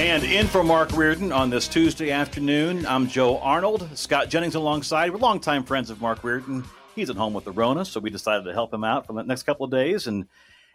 And 0.00 0.22
in 0.22 0.46
for 0.46 0.62
Mark 0.62 0.96
Reardon 0.96 1.32
on 1.32 1.50
this 1.50 1.66
Tuesday 1.66 2.12
afternoon, 2.12 2.86
I'm 2.86 3.08
Joe 3.08 3.38
Arnold. 3.38 3.88
Scott 3.94 4.28
Jennings 4.28 4.54
alongside. 4.54 5.10
We're 5.10 5.18
longtime 5.18 5.64
friends 5.64 5.90
of 5.90 6.00
Mark 6.00 6.22
Reardon. 6.22 6.62
He's 6.94 7.10
at 7.10 7.16
home 7.16 7.34
with 7.34 7.44
the 7.44 7.50
Rona, 7.50 7.84
so 7.84 7.98
we 7.98 8.08
decided 8.08 8.44
to 8.44 8.52
help 8.52 8.72
him 8.72 8.84
out 8.84 9.06
for 9.06 9.12
the 9.12 9.24
next 9.24 9.42
couple 9.42 9.64
of 9.64 9.72
days. 9.72 10.06
And 10.06 10.26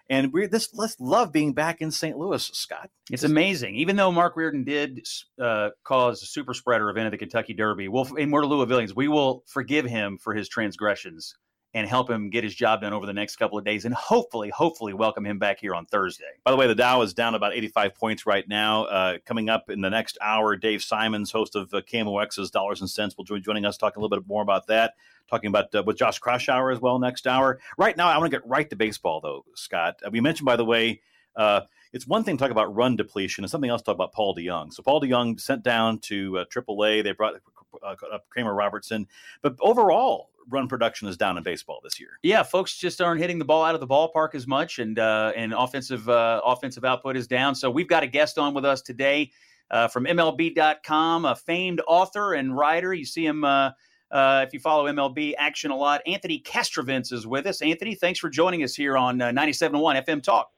and 0.09 0.33
we're 0.33 0.47
this 0.47 0.69
let's 0.73 0.99
love 0.99 1.31
being 1.31 1.53
back 1.53 1.81
in 1.81 1.91
St. 1.91 2.17
Louis, 2.17 2.43
Scott. 2.53 2.89
It's 3.09 3.23
amazing. 3.23 3.75
Even 3.75 3.95
though 3.95 4.11
Mark 4.11 4.35
Reardon 4.35 4.63
did 4.63 5.05
uh, 5.41 5.69
cause 5.83 6.21
a 6.23 6.25
super 6.25 6.53
spreader 6.53 6.89
event 6.89 7.07
at 7.07 7.11
the 7.11 7.17
Kentucky 7.17 7.53
Derby, 7.53 7.87
we'll, 7.87 8.07
and 8.17 8.31
we're 8.31 8.43
Louisvillians, 8.43 8.95
we 8.95 9.07
will 9.07 9.43
forgive 9.47 9.85
him 9.85 10.17
for 10.17 10.33
his 10.33 10.47
transgressions 10.49 11.35
and 11.73 11.87
help 11.87 12.09
him 12.09 12.29
get 12.29 12.43
his 12.43 12.53
job 12.53 12.81
done 12.81 12.93
over 12.93 13.05
the 13.05 13.13
next 13.13 13.37
couple 13.37 13.57
of 13.57 13.65
days 13.65 13.85
and 13.85 13.93
hopefully, 13.95 14.49
hopefully 14.49 14.93
welcome 14.93 15.25
him 15.25 15.39
back 15.39 15.59
here 15.59 15.73
on 15.73 15.85
Thursday. 15.85 16.25
By 16.43 16.51
the 16.51 16.57
way, 16.57 16.67
the 16.67 16.75
Dow 16.75 17.01
is 17.01 17.13
down 17.13 17.35
about 17.35 17.53
85 17.53 17.95
points 17.95 18.25
right 18.25 18.47
now. 18.47 18.85
Uh, 18.85 19.17
coming 19.25 19.49
up 19.49 19.69
in 19.69 19.81
the 19.81 19.89
next 19.89 20.17
hour, 20.21 20.55
Dave 20.55 20.83
Simons, 20.83 21.31
host 21.31 21.55
of 21.55 21.73
uh, 21.73 21.81
KMOX's 21.81 22.51
Dollars 22.51 22.81
and 22.81 22.89
Cents, 22.89 23.17
will 23.17 23.23
join 23.23 23.41
joining 23.41 23.65
us 23.65 23.77
talking 23.77 23.99
a 23.99 24.03
little 24.03 24.17
bit 24.17 24.27
more 24.27 24.43
about 24.43 24.67
that. 24.67 24.93
Talking 25.29 25.47
about 25.47 25.73
uh, 25.73 25.83
with 25.83 25.97
Josh 25.97 26.19
Kraushaar 26.19 26.73
as 26.73 26.79
well 26.79 26.99
next 26.99 27.25
hour. 27.25 27.59
Right 27.77 27.97
now, 27.97 28.07
I 28.07 28.17
want 28.17 28.31
to 28.31 28.37
get 28.37 28.47
right 28.47 28.69
to 28.69 28.75
baseball, 28.75 29.21
though, 29.21 29.45
Scott. 29.55 29.95
Uh, 30.05 30.09
we 30.11 30.21
mentioned, 30.21 30.45
by 30.45 30.57
the 30.57 30.65
way, 30.65 31.01
uh, 31.35 31.61
it's 31.93 32.07
one 32.07 32.23
thing 32.23 32.37
to 32.37 32.41
talk 32.41 32.51
about 32.51 32.75
run 32.75 32.95
depletion 32.95 33.43
and 33.43 33.49
something 33.49 33.69
else 33.69 33.81
to 33.81 33.85
talk 33.85 33.95
about 33.95 34.13
Paul 34.13 34.35
DeJong. 34.35 34.73
So 34.73 34.83
Paul 34.83 35.01
DeJong 35.01 35.39
sent 35.39 35.63
down 35.63 35.99
to 35.99 36.39
uh, 36.39 36.45
AAA. 36.45 37.03
They 37.03 37.11
brought 37.13 37.35
uh, 37.83 37.95
Kramer 38.29 38.53
Robertson, 38.53 39.07
but 39.41 39.55
overall, 39.61 40.29
run 40.49 40.67
production 40.67 41.07
is 41.07 41.17
down 41.17 41.37
in 41.37 41.43
baseball 41.43 41.79
this 41.83 41.99
year. 41.99 42.19
Yeah, 42.23 42.43
folks 42.43 42.77
just 42.77 43.01
aren't 43.01 43.21
hitting 43.21 43.39
the 43.39 43.45
ball 43.45 43.63
out 43.63 43.75
of 43.75 43.81
the 43.81 43.87
ballpark 43.87 44.35
as 44.35 44.47
much, 44.47 44.79
and 44.79 44.99
uh, 44.99 45.31
and 45.35 45.53
offensive 45.53 46.07
uh, 46.09 46.41
offensive 46.43 46.85
output 46.85 47.17
is 47.17 47.27
down. 47.27 47.55
So 47.55 47.69
we've 47.69 47.87
got 47.87 48.03
a 48.03 48.07
guest 48.07 48.37
on 48.37 48.53
with 48.53 48.65
us 48.65 48.81
today 48.81 49.31
uh, 49.71 49.87
from 49.87 50.05
MLB.com, 50.05 51.25
a 51.25 51.35
famed 51.35 51.81
author 51.87 52.33
and 52.33 52.55
writer. 52.55 52.93
You 52.93 53.05
see 53.05 53.25
him. 53.25 53.43
Uh, 53.43 53.71
uh, 54.11 54.45
if 54.45 54.53
you 54.53 54.59
follow 54.59 54.85
MLB 54.85 55.33
action 55.39 55.71
a 55.71 55.75
lot, 55.75 56.01
Anthony 56.05 56.39
Castrovince 56.39 57.11
is 57.11 57.25
with 57.25 57.47
us. 57.47 57.63
Anthony, 57.63 57.95
thanks 57.95 58.19
for 58.19 58.29
joining 58.29 58.61
us 58.61 58.75
here 58.75 58.95
on 58.95 59.19
uh, 59.19 59.31
97.1 59.31 60.05
FM 60.05 60.21
Talk. 60.21 60.52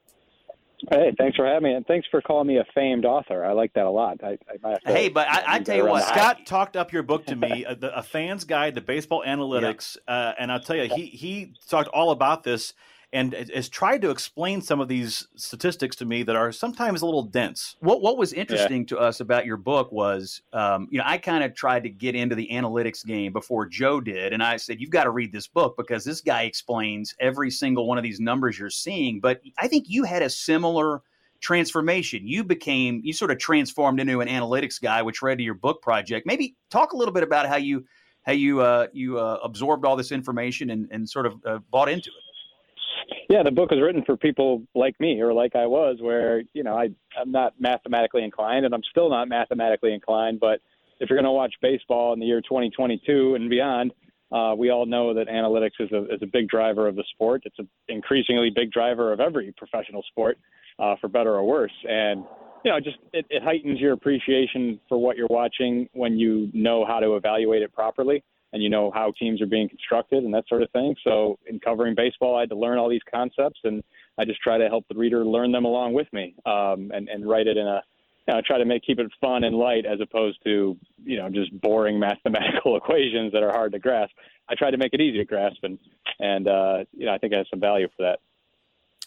Hey, 0.90 1.12
thanks 1.18 1.36
for 1.36 1.46
having 1.46 1.64
me, 1.64 1.74
and 1.74 1.86
thanks 1.86 2.06
for 2.10 2.20
calling 2.20 2.46
me 2.46 2.58
a 2.58 2.64
famed 2.74 3.04
author. 3.04 3.44
I 3.44 3.52
like 3.52 3.72
that 3.72 3.86
a 3.86 3.90
lot. 3.90 4.22
I, 4.22 4.38
I 4.62 4.76
hey, 4.84 5.08
but 5.08 5.26
I, 5.28 5.56
I 5.56 5.58
tell 5.58 5.76
you 5.76 5.86
what, 5.86 6.04
Scott 6.04 6.46
talked 6.46 6.76
up 6.76 6.92
your 6.92 7.02
book 7.02 7.26
to 7.26 7.36
me, 7.36 7.64
a, 7.64 7.76
a 7.94 8.02
fan's 8.02 8.44
guide 8.44 8.76
to 8.76 8.80
baseball 8.80 9.24
analytics, 9.26 9.96
yeah. 10.06 10.14
uh, 10.14 10.34
and 10.38 10.52
I'll 10.52 10.60
tell 10.60 10.76
you, 10.76 10.88
he 10.94 11.06
he 11.06 11.54
talked 11.68 11.88
all 11.88 12.12
about 12.12 12.44
this 12.44 12.72
and 13.12 13.32
has 13.54 13.68
tried 13.68 14.02
to 14.02 14.10
explain 14.10 14.60
some 14.60 14.80
of 14.80 14.88
these 14.88 15.28
statistics 15.36 15.96
to 15.96 16.04
me 16.04 16.22
that 16.24 16.36
are 16.36 16.52
sometimes 16.52 17.02
a 17.02 17.06
little 17.06 17.22
dense. 17.22 17.76
What 17.80 18.02
what 18.02 18.18
was 18.18 18.32
interesting 18.32 18.82
yeah. 18.82 18.86
to 18.88 18.98
us 18.98 19.20
about 19.20 19.46
your 19.46 19.56
book 19.56 19.92
was, 19.92 20.42
um, 20.52 20.88
you 20.90 20.98
know, 20.98 21.04
I 21.06 21.18
kind 21.18 21.44
of 21.44 21.54
tried 21.54 21.84
to 21.84 21.88
get 21.88 22.14
into 22.14 22.34
the 22.34 22.48
analytics 22.52 23.04
game 23.04 23.32
before 23.32 23.66
Joe 23.66 24.00
did, 24.00 24.32
and 24.32 24.42
I 24.42 24.56
said, 24.56 24.80
you've 24.80 24.90
got 24.90 25.04
to 25.04 25.10
read 25.10 25.32
this 25.32 25.46
book 25.46 25.76
because 25.76 26.04
this 26.04 26.20
guy 26.20 26.42
explains 26.42 27.14
every 27.20 27.50
single 27.50 27.86
one 27.86 27.98
of 27.98 28.04
these 28.04 28.20
numbers 28.20 28.58
you're 28.58 28.70
seeing. 28.70 29.20
But 29.20 29.40
I 29.58 29.68
think 29.68 29.84
you 29.88 30.04
had 30.04 30.22
a 30.22 30.30
similar 30.30 31.02
transformation. 31.40 32.26
You 32.26 32.44
became 32.44 33.00
you 33.04 33.12
sort 33.12 33.30
of 33.30 33.38
transformed 33.38 34.00
into 34.00 34.20
an 34.20 34.28
analytics 34.28 34.80
guy, 34.80 35.02
which 35.02 35.22
led 35.22 35.38
to 35.38 35.44
your 35.44 35.54
book 35.54 35.80
project. 35.82 36.26
Maybe 36.26 36.56
talk 36.70 36.92
a 36.92 36.96
little 36.96 37.14
bit 37.14 37.22
about 37.22 37.46
how 37.46 37.56
you 37.56 37.84
how 38.22 38.32
you 38.32 38.60
uh, 38.60 38.88
you 38.92 39.18
uh, 39.18 39.38
absorbed 39.42 39.84
all 39.84 39.96
this 39.96 40.12
information 40.12 40.70
and, 40.70 40.88
and 40.90 41.08
sort 41.08 41.26
of 41.26 41.34
uh, 41.46 41.58
bought 41.70 41.88
into 41.88 42.10
it. 42.10 42.25
Yeah, 43.28 43.42
the 43.42 43.50
book 43.50 43.70
was 43.70 43.80
written 43.80 44.02
for 44.04 44.16
people 44.16 44.62
like 44.74 44.98
me 45.00 45.20
or 45.20 45.32
like 45.32 45.56
I 45.56 45.66
was, 45.66 45.98
where 46.00 46.42
you 46.52 46.62
know 46.62 46.76
I 46.76 46.88
I'm 47.18 47.32
not 47.32 47.54
mathematically 47.58 48.24
inclined, 48.24 48.64
and 48.64 48.74
I'm 48.74 48.82
still 48.90 49.10
not 49.10 49.28
mathematically 49.28 49.92
inclined. 49.92 50.40
But 50.40 50.60
if 51.00 51.10
you're 51.10 51.16
going 51.16 51.24
to 51.24 51.32
watch 51.32 51.54
baseball 51.60 52.12
in 52.12 52.20
the 52.20 52.26
year 52.26 52.40
2022 52.40 53.34
and 53.34 53.50
beyond, 53.50 53.92
uh, 54.32 54.54
we 54.56 54.70
all 54.70 54.86
know 54.86 55.14
that 55.14 55.28
analytics 55.28 55.80
is 55.80 55.90
a 55.92 56.04
is 56.14 56.22
a 56.22 56.26
big 56.26 56.48
driver 56.48 56.88
of 56.88 56.96
the 56.96 57.04
sport. 57.12 57.42
It's 57.44 57.58
an 57.58 57.68
increasingly 57.88 58.50
big 58.54 58.72
driver 58.72 59.12
of 59.12 59.20
every 59.20 59.52
professional 59.56 60.02
sport, 60.10 60.38
uh, 60.78 60.96
for 61.00 61.08
better 61.08 61.34
or 61.34 61.44
worse. 61.44 61.74
And 61.88 62.24
you 62.64 62.72
know, 62.72 62.80
just 62.80 62.98
it, 63.12 63.26
it 63.30 63.42
heightens 63.42 63.80
your 63.80 63.92
appreciation 63.92 64.80
for 64.88 64.98
what 64.98 65.16
you're 65.16 65.28
watching 65.30 65.88
when 65.92 66.18
you 66.18 66.50
know 66.52 66.84
how 66.84 67.00
to 67.00 67.16
evaluate 67.16 67.62
it 67.62 67.72
properly 67.72 68.22
and 68.56 68.62
you 68.62 68.70
know 68.70 68.90
how 68.90 69.12
teams 69.18 69.42
are 69.42 69.46
being 69.46 69.68
constructed 69.68 70.24
and 70.24 70.32
that 70.32 70.48
sort 70.48 70.62
of 70.62 70.70
thing. 70.70 70.96
So 71.04 71.38
in 71.46 71.60
covering 71.60 71.94
baseball, 71.94 72.36
I 72.36 72.40
had 72.40 72.48
to 72.48 72.56
learn 72.56 72.78
all 72.78 72.88
these 72.88 73.02
concepts, 73.14 73.60
and 73.64 73.84
I 74.16 74.24
just 74.24 74.40
try 74.40 74.56
to 74.56 74.66
help 74.68 74.86
the 74.88 74.94
reader 74.94 75.26
learn 75.26 75.52
them 75.52 75.66
along 75.66 75.92
with 75.92 76.10
me, 76.14 76.34
um, 76.46 76.90
and 76.94 77.06
and 77.10 77.28
write 77.28 77.48
it 77.48 77.58
in 77.58 77.66
a 77.66 77.82
you 78.26 78.34
know, 78.34 78.40
try 78.40 78.56
to 78.56 78.64
make 78.64 78.82
keep 78.82 78.98
it 78.98 79.10
fun 79.20 79.44
and 79.44 79.54
light 79.54 79.84
as 79.84 80.00
opposed 80.00 80.42
to 80.44 80.74
you 81.04 81.18
know 81.18 81.28
just 81.28 81.52
boring 81.60 82.00
mathematical 82.08 82.78
equations 82.78 83.30
that 83.32 83.42
are 83.42 83.52
hard 83.52 83.72
to 83.72 83.78
grasp. 83.78 84.14
I 84.48 84.54
try 84.54 84.70
to 84.70 84.78
make 84.78 84.94
it 84.94 85.02
easy 85.02 85.18
to 85.18 85.24
grasp, 85.26 85.58
and 85.62 85.78
and 86.18 86.48
uh, 86.48 86.78
you 86.96 87.04
know 87.04 87.12
I 87.12 87.18
think 87.18 87.34
I 87.34 87.36
have 87.36 87.46
some 87.50 87.60
value 87.60 87.88
for 87.94 88.04
that. 88.04 88.20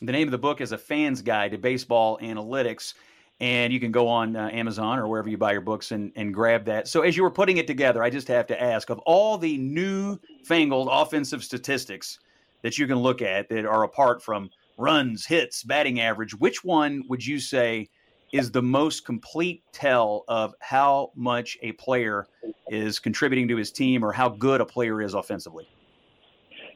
The 0.05 0.11
name 0.11 0.27
of 0.27 0.31
the 0.31 0.37
book 0.37 0.61
is 0.61 0.71
A 0.73 0.77
Fan's 0.77 1.23
Guide 1.23 1.51
to 1.51 1.57
Baseball 1.57 2.19
Analytics 2.19 2.93
and 3.41 3.71
you 3.71 3.79
can 3.79 3.91
go 3.91 4.07
on 4.07 4.35
uh, 4.35 4.49
Amazon 4.51 4.99
or 4.99 5.07
wherever 5.07 5.29
you 5.29 5.37
buy 5.37 5.53
your 5.53 5.61
books 5.61 5.91
and, 5.91 6.11
and 6.15 6.33
grab 6.33 6.65
that. 6.65 6.87
So 6.87 7.01
as 7.01 7.15
you 7.15 7.23
were 7.23 7.31
putting 7.31 7.57
it 7.57 7.67
together, 7.67 8.03
I 8.03 8.09
just 8.09 8.27
have 8.27 8.47
to 8.47 8.61
ask 8.61 8.89
of 8.89 8.99
all 8.99 9.37
the 9.37 9.57
new 9.57 10.17
fangled 10.43 10.89
offensive 10.91 11.43
statistics 11.43 12.19
that 12.61 12.77
you 12.77 12.87
can 12.87 12.97
look 12.97 13.21
at 13.21 13.47
that 13.49 13.65
are 13.65 13.83
apart 13.83 14.21
from 14.21 14.49
runs, 14.77 15.25
hits, 15.25 15.63
batting 15.63 16.01
average, 16.01 16.35
which 16.35 16.63
one 16.63 17.03
would 17.07 17.25
you 17.25 17.39
say 17.39 17.89
is 18.31 18.51
the 18.51 18.61
most 18.61 19.05
complete 19.05 19.63
tell 19.71 20.23
of 20.27 20.53
how 20.59 21.11
much 21.15 21.57
a 21.61 21.71
player 21.73 22.27
is 22.67 22.99
contributing 22.99 23.47
to 23.47 23.55
his 23.55 23.71
team 23.71 24.03
or 24.03 24.11
how 24.11 24.29
good 24.29 24.61
a 24.61 24.65
player 24.65 25.01
is 25.01 25.13
offensively? 25.13 25.67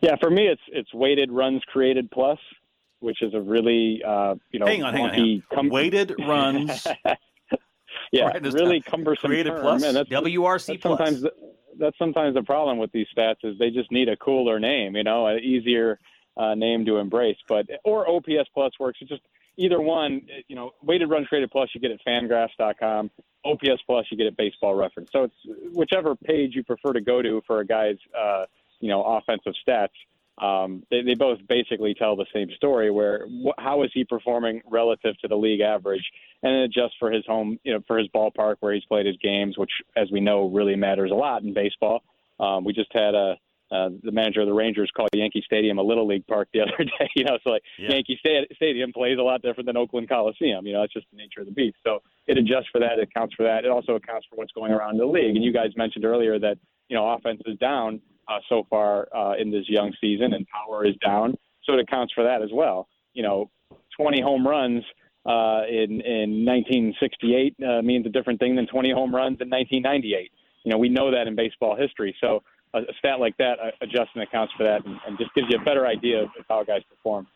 Yeah, 0.01 0.15
for 0.19 0.29
me, 0.29 0.47
it's 0.47 0.61
it's 0.69 0.93
weighted 0.93 1.31
runs 1.31 1.61
created 1.65 2.09
plus 2.11 2.39
which 3.03 3.21
is 3.21 3.33
a 3.33 3.41
really 3.41 4.01
uh, 4.03 4.35
you 4.51 4.59
know 4.59 4.65
hang 4.65 4.83
on, 4.83 4.93
hang 4.93 5.03
on, 5.03 5.09
hang 5.13 5.21
on. 5.21 5.43
Com- 5.53 5.69
weighted 5.69 6.15
runs. 6.19 6.87
yeah, 8.11 8.31
really 8.41 8.81
cumbersome 8.81 9.29
created 9.29 9.49
term. 9.49 9.61
plus 9.61 9.81
Man, 9.81 9.93
that's, 9.93 10.09
WRC 10.09 10.65
that's 10.67 10.81
plus. 10.81 10.97
Sometimes 10.97 11.21
the, 11.21 11.31
that's 11.77 11.97
sometimes 11.97 12.35
the 12.35 12.43
problem 12.43 12.77
with 12.77 12.91
these 12.91 13.07
stats 13.15 13.43
is 13.43 13.57
they 13.57 13.69
just 13.69 13.91
need 13.91 14.09
a 14.09 14.15
cooler 14.17 14.59
name, 14.59 14.95
you 14.95 15.03
know, 15.03 15.27
an 15.27 15.39
easier 15.39 15.99
uh, 16.37 16.55
name 16.55 16.85
to 16.85 16.97
embrace. 16.97 17.37
But 17.47 17.67
or 17.83 18.07
OPS 18.09 18.49
plus 18.53 18.71
works. 18.79 18.99
It 19.01 19.07
just 19.07 19.21
either 19.57 19.81
one, 19.81 20.21
you 20.47 20.55
know, 20.55 20.71
weighted 20.81 21.09
runs 21.09 21.27
created 21.27 21.51
plus 21.51 21.69
you 21.73 21.81
get 21.81 21.91
at 21.91 21.99
Fangraphs.com, 22.05 23.11
OPS 23.45 23.81
plus 23.85 24.05
you 24.09 24.17
get 24.17 24.27
at 24.27 24.37
Baseball 24.37 24.75
Reference. 24.75 25.09
So 25.11 25.23
it's 25.23 25.35
whichever 25.71 26.15
page 26.15 26.55
you 26.55 26.63
prefer 26.63 26.93
to 26.93 27.01
go 27.01 27.21
to 27.21 27.41
for 27.45 27.59
a 27.59 27.65
guy's, 27.65 27.97
uh, 28.17 28.45
you 28.79 28.89
know, 28.89 29.03
offensive 29.03 29.53
stats. 29.67 29.89
Um, 30.41 30.83
they, 30.89 31.03
they 31.03 31.13
both 31.13 31.39
basically 31.47 31.93
tell 31.93 32.15
the 32.15 32.25
same 32.33 32.49
story. 32.55 32.89
Where 32.89 33.27
wh- 33.27 33.61
how 33.61 33.83
is 33.83 33.91
he 33.93 34.03
performing 34.03 34.61
relative 34.69 35.17
to 35.19 35.27
the 35.27 35.35
league 35.35 35.61
average, 35.61 36.03
and 36.41 36.53
then 36.53 36.61
adjust 36.61 36.95
for 36.99 37.11
his 37.11 37.25
home, 37.25 37.59
you 37.63 37.73
know, 37.73 37.81
for 37.87 37.97
his 37.97 38.07
ballpark 38.09 38.55
where 38.59 38.73
he's 38.73 38.85
played 38.85 39.05
his 39.05 39.17
games, 39.17 39.57
which, 39.57 39.71
as 39.95 40.09
we 40.11 40.19
know, 40.19 40.49
really 40.49 40.75
matters 40.75 41.11
a 41.11 41.15
lot 41.15 41.43
in 41.43 41.53
baseball. 41.53 42.01
Um, 42.39 42.63
we 42.63 42.73
just 42.73 42.91
had 42.93 43.13
a 43.13 43.35
uh, 43.73 43.89
the 44.03 44.11
manager 44.11 44.41
of 44.41 44.45
the 44.45 44.53
Rangers 44.53 44.91
called 44.95 45.09
Yankee 45.15 45.41
Stadium 45.43 45.79
a 45.79 45.81
little 45.81 46.05
league 46.05 46.27
park 46.27 46.47
the 46.53 46.61
other 46.61 46.83
day. 46.83 47.09
You 47.15 47.23
know, 47.23 47.37
so 47.43 47.51
like 47.51 47.63
yeah. 47.79 47.93
Yankee 47.93 48.19
Stadium 48.55 48.93
plays 48.93 49.17
a 49.17 49.21
lot 49.21 49.41
different 49.41 49.65
than 49.65 49.77
Oakland 49.77 50.09
Coliseum. 50.09 50.65
You 50.67 50.73
know, 50.73 50.83
it's 50.83 50.93
just 50.93 51.07
the 51.11 51.17
nature 51.17 51.41
of 51.41 51.47
the 51.47 51.53
beast. 51.53 51.77
So 51.83 52.01
it 52.27 52.37
adjusts 52.37 52.67
for 52.71 52.79
that. 52.79 52.99
It 52.99 53.09
accounts 53.09 53.33
for 53.35 53.43
that. 53.43 53.65
It 53.65 53.71
also 53.71 53.95
accounts 53.95 54.27
for 54.29 54.35
what's 54.35 54.51
going 54.51 54.71
around 54.71 54.91
in 54.91 54.97
the 54.97 55.05
league. 55.05 55.35
And 55.35 55.43
you 55.43 55.51
guys 55.51 55.71
mentioned 55.75 56.05
earlier 56.05 56.37
that 56.39 56.57
you 56.87 56.95
know 56.95 57.07
offense 57.13 57.41
is 57.45 57.57
down 57.57 57.99
uh, 58.27 58.39
so 58.49 58.65
far 58.69 59.07
uh, 59.15 59.35
in 59.39 59.51
this 59.51 59.67
young 59.67 59.93
season, 59.99 60.33
and 60.33 60.45
power 60.47 60.85
is 60.85 60.95
down. 61.03 61.35
So 61.65 61.73
it 61.73 61.79
accounts 61.79 62.13
for 62.13 62.23
that 62.23 62.41
as 62.41 62.49
well. 62.53 62.87
You 63.13 63.23
know, 63.23 63.49
20 63.97 64.21
home 64.21 64.47
runs 64.47 64.83
uh, 65.25 65.63
in 65.69 66.01
in 66.01 66.45
1968 66.45 67.55
uh, 67.59 67.81
means 67.81 68.05
a 68.05 68.09
different 68.09 68.39
thing 68.39 68.55
than 68.55 68.67
20 68.67 68.91
home 68.91 69.15
runs 69.15 69.39
in 69.39 69.49
1998. 69.49 70.31
You 70.63 70.71
know, 70.71 70.77
we 70.77 70.89
know 70.89 71.11
that 71.11 71.27
in 71.27 71.35
baseball 71.35 71.75
history. 71.75 72.15
So 72.21 72.43
a, 72.73 72.79
a 72.79 72.93
stat 72.99 73.19
like 73.19 73.37
that 73.37 73.59
uh, 73.59 73.71
adjusts 73.81 74.11
and 74.15 74.23
accounts 74.23 74.53
for 74.57 74.63
that, 74.63 74.85
and, 74.85 74.97
and, 75.07 75.17
just 75.17 75.33
gives 75.33 75.47
you 75.49 75.59
a 75.59 75.63
better 75.63 75.85
idea 75.87 76.23
of 76.23 76.29
how 76.49 76.63
guys 76.63 76.81
perform. 76.89 77.27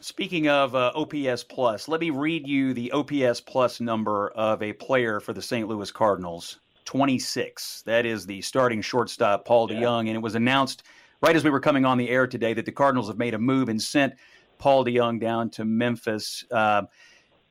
Speaking 0.00 0.48
of 0.48 0.74
uh, 0.74 0.92
OPS 0.94 1.44
plus, 1.44 1.88
let 1.88 2.00
me 2.00 2.10
read 2.10 2.46
you 2.46 2.72
the 2.72 2.92
OPS 2.92 3.40
plus 3.40 3.80
number 3.80 4.28
of 4.30 4.62
a 4.62 4.72
player 4.72 5.18
for 5.18 5.32
the 5.32 5.42
St. 5.42 5.66
Louis 5.66 5.90
Cardinals. 5.90 6.60
26. 6.88 7.82
That 7.82 8.06
is 8.06 8.24
the 8.24 8.40
starting 8.40 8.80
shortstop, 8.80 9.44
Paul 9.44 9.70
yeah. 9.70 9.78
DeJong. 9.78 10.06
And 10.06 10.16
it 10.16 10.22
was 10.22 10.36
announced 10.36 10.84
right 11.20 11.36
as 11.36 11.44
we 11.44 11.50
were 11.50 11.60
coming 11.60 11.84
on 11.84 11.98
the 11.98 12.08
air 12.08 12.26
today 12.26 12.54
that 12.54 12.64
the 12.64 12.72
Cardinals 12.72 13.08
have 13.08 13.18
made 13.18 13.34
a 13.34 13.38
move 13.38 13.68
and 13.68 13.80
sent 13.80 14.14
Paul 14.56 14.86
DeJong 14.86 15.20
down 15.20 15.50
to 15.50 15.66
Memphis. 15.66 16.46
Uh, 16.50 16.84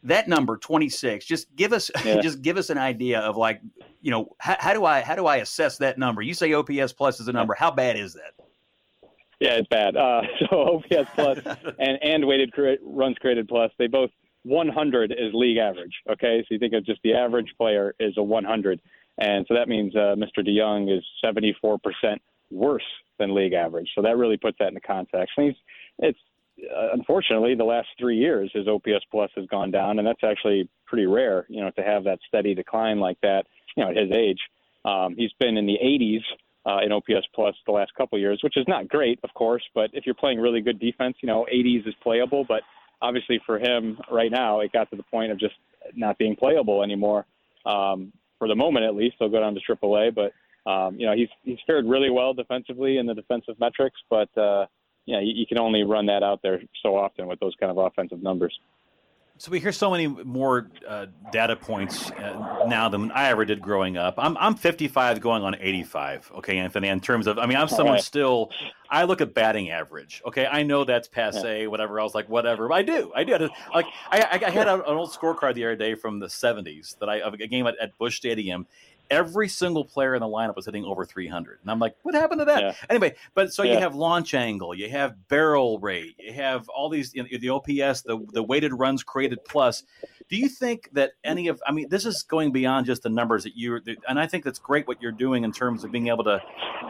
that 0.04 0.28
number 0.28 0.58
26 0.58 1.26
just 1.26 1.54
give 1.56 1.74
us 1.74 1.90
yeah. 2.06 2.20
just 2.22 2.42
give 2.42 2.56
us 2.56 2.70
an 2.70 2.78
idea 2.78 3.20
of 3.20 3.36
like 3.36 3.60
you 4.02 4.12
know 4.12 4.30
how, 4.38 4.56
how, 4.60 4.72
do 4.72 4.86
i 4.86 5.02
how 5.02 5.16
do 5.16 5.26
i 5.26 5.38
assess 5.38 5.80
that 5.80 5.98
number 5.98 6.22
you 6.22 6.36
say 6.36 6.54
ops 6.54 6.94
plus 6.94 7.20
is 7.20 7.28
a 7.28 7.34
number 7.34 7.56
how 7.58 7.72
bad 7.72 7.98
is 7.98 8.14
that 8.14 8.34
yeah 9.40 9.54
it's 9.54 9.68
bad 9.70 9.98
uh, 9.98 10.22
so 10.50 10.76
ops 10.76 11.10
plus 11.16 11.40
and 11.80 11.98
and 12.04 12.26
weighted 12.26 12.54
runs 12.84 13.18
created 13.18 13.48
plus 13.48 13.72
they 13.80 13.88
both 13.88 14.12
100 14.44 15.12
is 15.12 15.34
league 15.34 15.58
average 15.58 15.96
okay 16.08 16.42
so 16.42 16.54
you 16.54 16.60
think 16.60 16.74
of 16.74 16.86
just 16.86 17.02
the 17.04 17.14
average 17.14 17.52
player 17.58 17.96
is 18.00 18.14
a 18.18 18.24
100 18.24 18.80
and 19.18 19.46
so 19.48 19.56
that 19.56 19.68
means 19.68 19.96
uh, 19.96 20.16
Mr. 20.16 20.48
DeJong 20.48 20.96
is 20.96 21.04
74% 21.24 21.80
worse 22.52 22.84
than 23.20 23.34
league 23.34 23.54
average. 23.54 23.90
So 23.96 24.02
that 24.04 24.18
really 24.18 24.38
puts 24.38 24.58
that 24.60 24.70
into 24.70 24.80
context. 24.82 25.34
And 25.38 25.48
he's, 25.48 25.56
it's 26.00 26.20
uh, 26.76 26.90
unfortunately 26.94 27.56
the 27.56 27.64
last 27.64 27.88
three 28.00 28.18
years 28.18 28.50
his 28.54 28.68
OPS 28.68 29.06
plus 29.12 29.30
has 29.36 29.46
gone 29.48 29.72
down, 29.72 30.00
and 30.00 30.08
that's 30.08 30.24
actually 30.24 30.70
pretty 30.86 31.06
rare, 31.06 31.46
you 31.50 31.62
know, 31.62 31.72
to 31.72 31.84
have 31.84 32.04
that 32.04 32.20
steady 32.28 32.54
decline 32.54 33.00
like 33.00 33.20
that, 33.22 33.46
you 33.76 33.84
know, 33.84 33.90
at 33.90 33.98
his 33.98 34.12
age. 34.12 34.40
Um, 34.86 35.16
he's 35.18 35.32
been 35.40 35.58
in 35.58 35.66
the 35.66 35.78
80s 35.84 36.22
uh, 36.66 36.84
in 36.84 36.92
OPS 36.92 37.28
plus 37.34 37.56
the 37.66 37.72
last 37.72 37.92
couple 37.96 38.20
years, 38.20 38.40
which 38.44 38.58
is 38.58 38.66
not 38.68 38.88
great, 38.88 39.20
of 39.24 39.34
course. 39.34 39.64
But 39.74 39.90
if 39.94 40.06
you're 40.06 40.16
playing 40.16 40.40
really 40.40 40.62
good 40.62 40.80
defense, 40.80 41.18
you 41.22 41.28
know, 41.28 41.46
80s 41.54 41.88
is 41.88 41.94
playable. 42.02 42.46
But 42.48 42.62
obviously 43.02 43.40
for 43.46 43.60
him 43.60 43.98
right 44.12 44.32
now, 44.32 44.60
it 44.62 44.72
got 44.72 44.90
to 44.92 44.96
the 44.96 45.04
point 45.04 45.32
of 45.32 45.40
just 45.40 45.56
not 45.96 46.18
being 46.18 46.36
playable 46.36 46.84
anymore. 46.84 47.26
Um, 47.66 48.12
for 48.40 48.48
the 48.48 48.56
moment 48.56 48.86
at 48.86 48.96
least. 48.96 49.16
He'll 49.20 49.30
go 49.30 49.40
down 49.40 49.56
to 49.56 49.62
AAA, 49.62 50.16
but 50.16 50.34
um, 50.70 51.00
you 51.00 51.06
know 51.06 51.14
he's 51.14 51.30
he's 51.44 51.60
fared 51.66 51.86
really 51.86 52.10
well 52.10 52.34
defensively 52.34 52.98
in 52.98 53.06
the 53.06 53.14
defensive 53.14 53.60
metrics, 53.60 54.00
but 54.10 54.36
uh, 54.38 54.66
yeah, 55.06 55.20
you, 55.20 55.34
you 55.36 55.46
can 55.46 55.58
only 55.60 55.84
run 55.84 56.06
that 56.08 56.24
out 56.24 56.42
there 56.44 56.62
so 56.84 56.96
often 56.96 57.28
with 57.28 57.40
those 57.40 57.54
kind 57.60 57.72
of 57.72 57.78
offensive 57.78 58.22
numbers. 58.22 58.58
So 59.40 59.52
we 59.52 59.60
hear 59.60 59.72
so 59.72 59.92
many 59.92 60.08
more 60.08 60.72
uh, 60.88 61.08
data 61.32 61.56
points 61.56 62.10
uh, 62.12 62.66
now 62.68 62.90
than 62.90 63.12
I 63.12 63.30
ever 63.30 63.46
did 63.46 63.62
growing 63.62 63.96
up. 63.96 64.16
I'm 64.18 64.36
I'm 64.38 64.56
55 64.56 65.22
going 65.22 65.44
on 65.44 65.56
85. 65.60 66.32
Okay, 66.38 66.58
Anthony. 66.58 66.88
In 66.88 67.00
terms 67.00 67.28
of, 67.28 67.38
I 67.38 67.46
mean, 67.46 67.58
I'm 67.58 67.68
someone 67.68 67.96
right. 67.96 68.04
still. 68.04 68.50
I 68.90 69.04
look 69.04 69.22
at 69.22 69.34
batting 69.34 69.70
average. 69.70 70.24
Okay, 70.26 70.48
I 70.48 70.64
know 70.64 70.86
that's 70.86 71.08
passe, 71.08 71.62
yeah. 71.62 71.68
whatever 71.68 72.00
else, 72.00 72.16
like 72.16 72.30
whatever. 72.30 72.68
But 72.68 72.76
I 72.76 72.82
do, 72.84 73.12
I 73.16 73.24
do. 73.24 73.50
Like 73.74 73.86
I, 74.10 74.40
I 74.46 74.50
had 74.50 74.68
an 74.68 74.82
old 74.86 75.12
scorecard 75.12 75.54
the 75.54 75.66
other 75.66 75.76
day 75.76 75.94
from 75.94 76.20
the 76.20 76.28
70s 76.28 76.98
that 77.00 77.10
I 77.10 77.20
of 77.22 77.34
a 77.34 77.48
game 77.48 77.68
at, 77.68 77.78
at 77.80 77.98
Busch 77.98 78.18
Stadium, 78.18 78.66
every 79.10 79.48
single 79.48 79.86
player 79.86 80.16
in 80.16 80.22
the 80.22 80.28
lineup 80.28 80.56
was 80.56 80.66
hitting 80.66 80.86
over 80.86 81.06
300. 81.06 81.60
And 81.62 81.72
I'm 81.72 81.80
like, 81.80 81.96
what 82.04 82.16
happened 82.16 82.40
to 82.40 82.46
that? 82.46 82.62
Yeah. 82.62 82.74
Anyway, 82.90 83.16
but 83.34 83.54
so 83.54 83.64
yeah. 83.64 83.74
you 83.74 83.80
have 83.80 83.96
launch 83.96 84.34
angle, 84.34 84.76
you 84.76 84.90
have 84.90 85.28
barrel 85.28 85.80
rate, 85.80 86.16
you 86.20 86.34
have 86.34 86.68
all 86.70 86.90
these, 86.90 87.14
you 87.14 87.24
know, 87.24 87.30
the 87.40 87.50
OPS, 87.50 88.02
the, 88.02 88.26
the 88.34 88.44
weighted 88.44 88.74
runs 88.74 89.04
created 89.04 89.44
plus. 89.46 89.84
Do 90.30 90.38
you 90.38 90.50
think 90.50 90.90
that 90.94 91.12
any 91.24 91.48
of, 91.48 91.62
I 91.66 91.72
mean, 91.72 91.90
this 91.90 92.06
is 92.06 92.24
going 92.24 92.52
beyond 92.52 92.86
just 92.86 93.04
the 93.04 93.10
numbers 93.10 93.44
that 93.44 93.56
you, 93.56 93.80
and 94.08 94.20
I 94.20 94.28
think 94.28 94.44
that's 94.44 94.60
great 94.60 94.88
what 94.88 95.02
you're 95.02 95.12
doing 95.12 95.44
in 95.44 95.52
terms 95.52 95.84
of 95.84 95.92
being 95.92 96.08
able 96.08 96.24
to, 96.26 96.42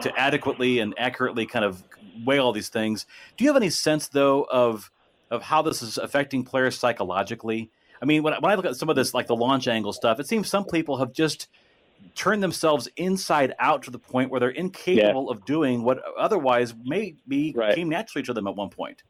to 0.02 0.18
adequately 0.18 0.80
and 0.80 0.94
accurately 0.98 1.46
kind 1.46 1.64
of 1.64 1.82
weigh 2.24 2.38
all 2.38 2.52
these 2.52 2.68
things. 2.68 3.06
Do 3.36 3.44
you 3.44 3.50
have 3.50 3.56
any 3.56 3.70
sense 3.70 4.08
though 4.08 4.46
of, 4.50 4.90
of 5.30 5.42
how 5.42 5.62
this 5.62 5.82
is 5.82 5.98
affecting 5.98 6.44
players 6.44 6.78
psychologically? 6.78 7.70
I 8.00 8.04
mean, 8.04 8.22
when, 8.22 8.34
when 8.34 8.50
I 8.50 8.54
look 8.54 8.64
at 8.64 8.76
some 8.76 8.88
of 8.88 8.96
this, 8.96 9.14
like 9.14 9.26
the 9.26 9.36
launch 9.36 9.68
angle 9.68 9.92
stuff, 9.92 10.20
it 10.20 10.26
seems 10.26 10.48
some 10.48 10.64
people 10.64 10.98
have 10.98 11.12
just, 11.12 11.48
turn 12.14 12.40
themselves 12.40 12.88
inside 12.96 13.54
out 13.58 13.82
to 13.84 13.90
the 13.90 13.98
point 13.98 14.30
where 14.30 14.40
they're 14.40 14.50
incapable 14.50 15.26
yeah. 15.28 15.36
of 15.36 15.44
doing 15.44 15.82
what 15.84 16.02
otherwise 16.18 16.74
may 16.84 17.14
be 17.28 17.54
right. 17.56 17.74
came 17.74 17.88
naturally 17.88 18.24
to 18.24 18.32
them 18.32 18.46
at 18.46 18.56
one 18.56 18.70
point. 18.70 19.02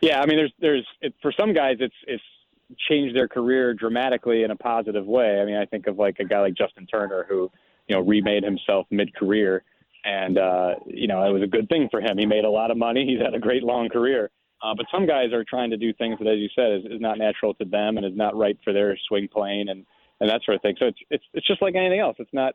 Yeah, 0.00 0.20
I 0.20 0.26
mean, 0.26 0.36
there's 0.36 0.52
there's 0.60 0.86
it, 1.00 1.14
for 1.22 1.32
some 1.32 1.54
guys, 1.54 1.76
it's 1.80 1.94
it's 2.06 2.22
changed 2.88 3.16
their 3.16 3.28
career 3.28 3.72
dramatically 3.72 4.42
in 4.42 4.50
a 4.50 4.56
positive 4.56 5.06
way. 5.06 5.40
I 5.40 5.44
mean, 5.44 5.56
I 5.56 5.64
think 5.64 5.86
of 5.86 5.96
like 5.96 6.18
a 6.18 6.24
guy 6.24 6.40
like 6.40 6.54
Justin 6.54 6.86
Turner 6.86 7.24
who 7.28 7.50
you 7.88 7.96
know 7.96 8.02
remade 8.02 8.42
himself 8.42 8.86
mid 8.90 9.14
career, 9.14 9.64
and 10.04 10.38
uh, 10.38 10.74
you 10.86 11.06
know 11.06 11.24
it 11.24 11.32
was 11.32 11.42
a 11.42 11.46
good 11.46 11.68
thing 11.68 11.88
for 11.90 12.00
him. 12.00 12.18
He 12.18 12.26
made 12.26 12.44
a 12.44 12.50
lot 12.50 12.70
of 12.70 12.76
money. 12.76 13.06
He's 13.08 13.24
had 13.24 13.34
a 13.34 13.38
great 13.40 13.62
long 13.62 13.88
career. 13.88 14.30
Uh, 14.62 14.74
but 14.76 14.86
some 14.92 15.06
guys 15.06 15.32
are 15.32 15.44
trying 15.44 15.70
to 15.70 15.76
do 15.76 15.92
things 15.94 16.16
that, 16.20 16.28
as 16.28 16.38
you 16.38 16.48
said, 16.54 16.72
is, 16.72 16.84
is 16.84 17.00
not 17.00 17.18
natural 17.18 17.52
to 17.54 17.64
them 17.64 17.96
and 17.96 18.06
is 18.06 18.14
not 18.14 18.36
right 18.36 18.56
for 18.62 18.72
their 18.72 18.96
swing 19.08 19.26
plane 19.26 19.68
and 19.68 19.84
and 20.22 20.30
that 20.30 20.40
sort 20.44 20.54
of 20.54 20.62
thing. 20.62 20.76
So 20.78 20.86
it's 20.86 20.98
it's 21.10 21.24
it's 21.34 21.46
just 21.46 21.60
like 21.60 21.74
anything 21.74 21.98
else. 21.98 22.16
It's 22.20 22.32
not 22.32 22.54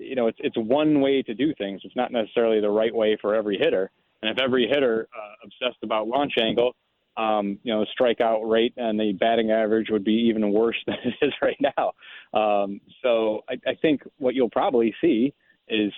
you 0.00 0.16
know 0.16 0.26
it's 0.26 0.38
it's 0.40 0.56
one 0.56 1.00
way 1.00 1.22
to 1.22 1.34
do 1.34 1.54
things. 1.58 1.82
It's 1.84 1.94
not 1.94 2.10
necessarily 2.10 2.60
the 2.60 2.70
right 2.70 2.92
way 2.92 3.18
for 3.20 3.34
every 3.34 3.58
hitter. 3.58 3.90
And 4.22 4.30
if 4.30 4.42
every 4.42 4.66
hitter 4.66 5.08
uh, 5.14 5.34
obsessed 5.44 5.82
about 5.82 6.08
launch 6.08 6.32
angle, 6.40 6.74
um, 7.18 7.58
you 7.64 7.72
know, 7.74 7.84
strikeout 8.00 8.48
rate 8.48 8.72
and 8.78 8.98
the 8.98 9.12
batting 9.12 9.50
average 9.50 9.88
would 9.90 10.04
be 10.04 10.28
even 10.30 10.52
worse 10.52 10.76
than 10.86 10.96
it 11.04 11.14
is 11.20 11.32
right 11.42 11.60
now. 11.60 11.92
Um, 12.32 12.80
so 13.02 13.42
I, 13.50 13.54
I 13.66 13.74
think 13.82 14.02
what 14.18 14.34
you'll 14.34 14.48
probably 14.48 14.94
see 15.00 15.34
is, 15.68 15.92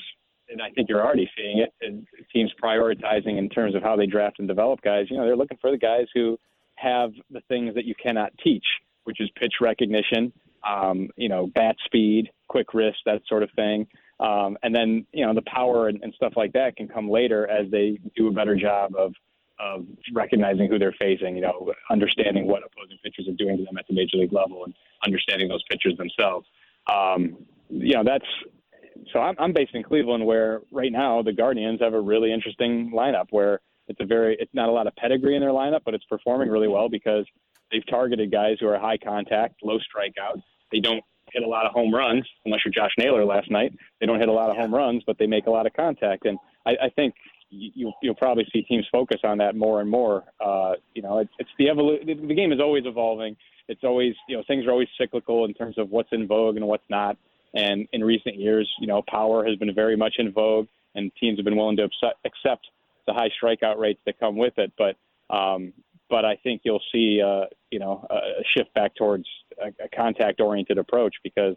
and 0.49 0.61
I 0.61 0.71
think 0.71 0.89
you're 0.89 1.05
already 1.05 1.31
seeing 1.37 1.59
it, 1.59 1.73
is 1.81 2.03
teams 2.33 2.51
prioritizing 2.63 3.39
in 3.39 3.49
terms 3.51 3.75
of 3.75 3.83
how 3.83 3.95
they 3.95 4.07
draft 4.07 4.39
and 4.39 4.49
develop 4.49 4.81
guys. 4.81 5.07
You 5.11 5.19
know, 5.19 5.25
they're 5.25 5.37
looking 5.37 5.59
for 5.61 5.71
the 5.71 5.79
guys 5.79 6.07
who 6.15 6.39
have 6.77 7.13
the 7.31 7.43
things 7.49 7.75
that 7.75 7.85
you 7.85 7.95
cannot 8.03 8.33
teach, 8.43 8.65
which 9.05 9.21
is 9.21 9.29
pitch 9.39 9.55
recognition, 9.61 10.33
um, 10.67 11.09
you 11.17 11.29
know, 11.29 11.47
bat 11.55 11.77
speed, 11.85 12.31
quick 12.49 12.75
wrist, 12.75 12.99
that 13.07 13.23
sort 13.29 13.43
of 13.43 13.51
thing. 13.57 13.87
Um, 14.21 14.57
and 14.63 14.75
then, 14.75 15.07
you 15.13 15.27
know, 15.27 15.35
the 15.35 15.43
power 15.43 15.89
and, 15.89 16.03
and 16.03 16.15
stuff 16.15 16.35
like 16.37 16.53
that 16.53 16.77
can 16.77 16.89
come 16.89 17.11
later 17.11 17.49
as 17.49 17.71
they 17.71 17.99
do 18.17 18.29
a 18.29 18.33
better 18.33 18.55
job 18.55 18.93
of, 18.97 19.13
of 19.59 19.87
recognizing 20.13 20.69
who 20.69 20.79
they're 20.79 20.95
facing, 20.99 21.37
you 21.37 21.43
know, 21.43 21.73
understanding 21.91 22.47
what 22.47 22.63
opposing 22.65 22.99
pitchers 23.03 23.29
are 23.29 23.37
doing 23.37 23.57
to 23.57 23.65
them 23.65 23.77
at 23.77 23.87
the 23.89 23.95
major 23.95 24.17
league 24.17 24.33
level 24.33 24.65
and 24.65 24.75
understanding 25.05 25.49
those 25.49 25.63
pitchers 25.71 25.97
themselves. 25.97 26.47
Um, 26.93 27.39
you 27.69 27.95
know, 27.95 28.05
that's 28.05 28.27
so 29.13 29.19
I'm, 29.19 29.35
I'm 29.39 29.53
based 29.53 29.75
in 29.75 29.83
Cleveland 29.83 30.25
where 30.25 30.63
right 30.71 30.93
now 30.93 31.23
the 31.23 31.33
Guardians 31.33 31.81
have 31.81 31.95
a 31.95 32.01
really 32.01 32.33
interesting 32.33 32.93
lineup 32.95 33.27
where 33.31 33.61
it's 33.89 34.01
a 34.01 34.07
very, 34.07 34.37
it's 34.39 34.55
not 34.55 34.69
a 34.69 34.73
lot 34.73 34.87
of 34.87 34.95
pedigree 34.97 35.35
in 35.35 35.41
their 35.41 35.51
lineup, 35.51 35.81
but 35.85 35.95
it's 35.95 36.05
performing 36.05 36.49
really 36.49 36.69
well 36.69 36.89
because 36.89 37.27
they've 37.71 37.87
targeted 37.89 38.31
guys 38.31 38.57
who 38.61 38.69
are 38.69 38.79
high 38.79 38.97
contact, 38.97 39.57
low 39.63 39.79
strikeouts, 39.79 40.43
they 40.73 40.81
don't 40.81 41.05
hit 41.33 41.43
a 41.43 41.49
lot 41.49 41.67
of 41.67 41.73
home 41.73 41.93
runs, 41.93 42.25
unless 42.45 42.61
you're 42.65 42.73
Josh 42.73 42.93
Naylor 42.97 43.25
last 43.25 43.51
night. 43.51 43.77
They 44.01 44.07
don't 44.07 44.21
hit 44.21 44.29
a 44.29 44.33
lot 44.33 44.51
of 44.51 44.57
home 44.57 44.75
runs, 44.75 45.03
but 45.07 45.19
they 45.19 45.27
make 45.27 45.47
a 45.47 45.51
lot 45.51 45.67
of 45.67 45.73
contact. 45.73 46.27
And 46.27 46.39
I, 46.65 46.71
I 46.85 46.89
think 46.91 47.15
you, 47.51 47.93
you'll 48.03 48.15
probably 48.15 48.47
see 48.53 48.63
teams 48.63 48.87
focus 48.91 49.21
on 49.25 49.39
that 49.39 49.57
more 49.57 49.81
and 49.81 49.91
more. 49.91 50.25
Uh, 50.41 50.75
you 50.95 51.03
know, 51.03 51.19
it's, 51.19 51.33
it's 51.39 51.51
the 51.59 51.67
evolu- 51.67 52.07
The 52.07 52.35
game 52.35 52.53
is 52.53 52.61
always 52.61 52.85
evolving. 52.87 53.37
It's 53.69 53.83
always, 53.83 54.15
you 54.29 54.37
know, 54.37 54.43
things 54.47 54.67
are 54.67 54.71
always 54.71 54.89
cyclical 54.99 55.45
in 55.45 55.55
terms 55.55 55.79
of 55.79 55.91
what's 55.91 56.11
in 56.13 56.27
vogue 56.27 56.57
and 56.57 56.67
what's 56.67 56.89
not. 56.89 57.17
And 57.55 57.89
in 57.93 58.03
recent 58.03 58.37
years, 58.37 58.71
you 58.81 58.87
know, 58.87 59.03
power 59.09 59.45
has 59.47 59.57
been 59.57 59.73
very 59.75 59.97
much 59.97 60.15
in 60.19 60.33
vogue, 60.33 60.67
and 60.95 61.11
teams 61.21 61.39
have 61.39 61.45
been 61.45 61.57
willing 61.57 61.77
to 61.77 61.89
accept 62.25 62.67
the 63.07 63.13
high 63.13 63.31
strikeout 63.43 63.79
rates 63.79 64.01
that 64.07 64.19
come 64.19 64.37
with 64.37 64.55
it. 64.59 64.73
But 64.77 64.97
um, 65.35 65.73
but 66.11 66.25
I 66.25 66.37
think 66.37 66.63
you'll 66.65 66.83
see, 66.93 67.21
uh, 67.25 67.47
you 67.71 67.79
know, 67.79 68.07
a 68.11 68.43
shift 68.57 68.73
back 68.75 68.95
towards 68.95 69.27
a, 69.63 69.69
a 69.83 69.89
contact-oriented 69.95 70.79
approach 70.79 71.15
because, 71.23 71.57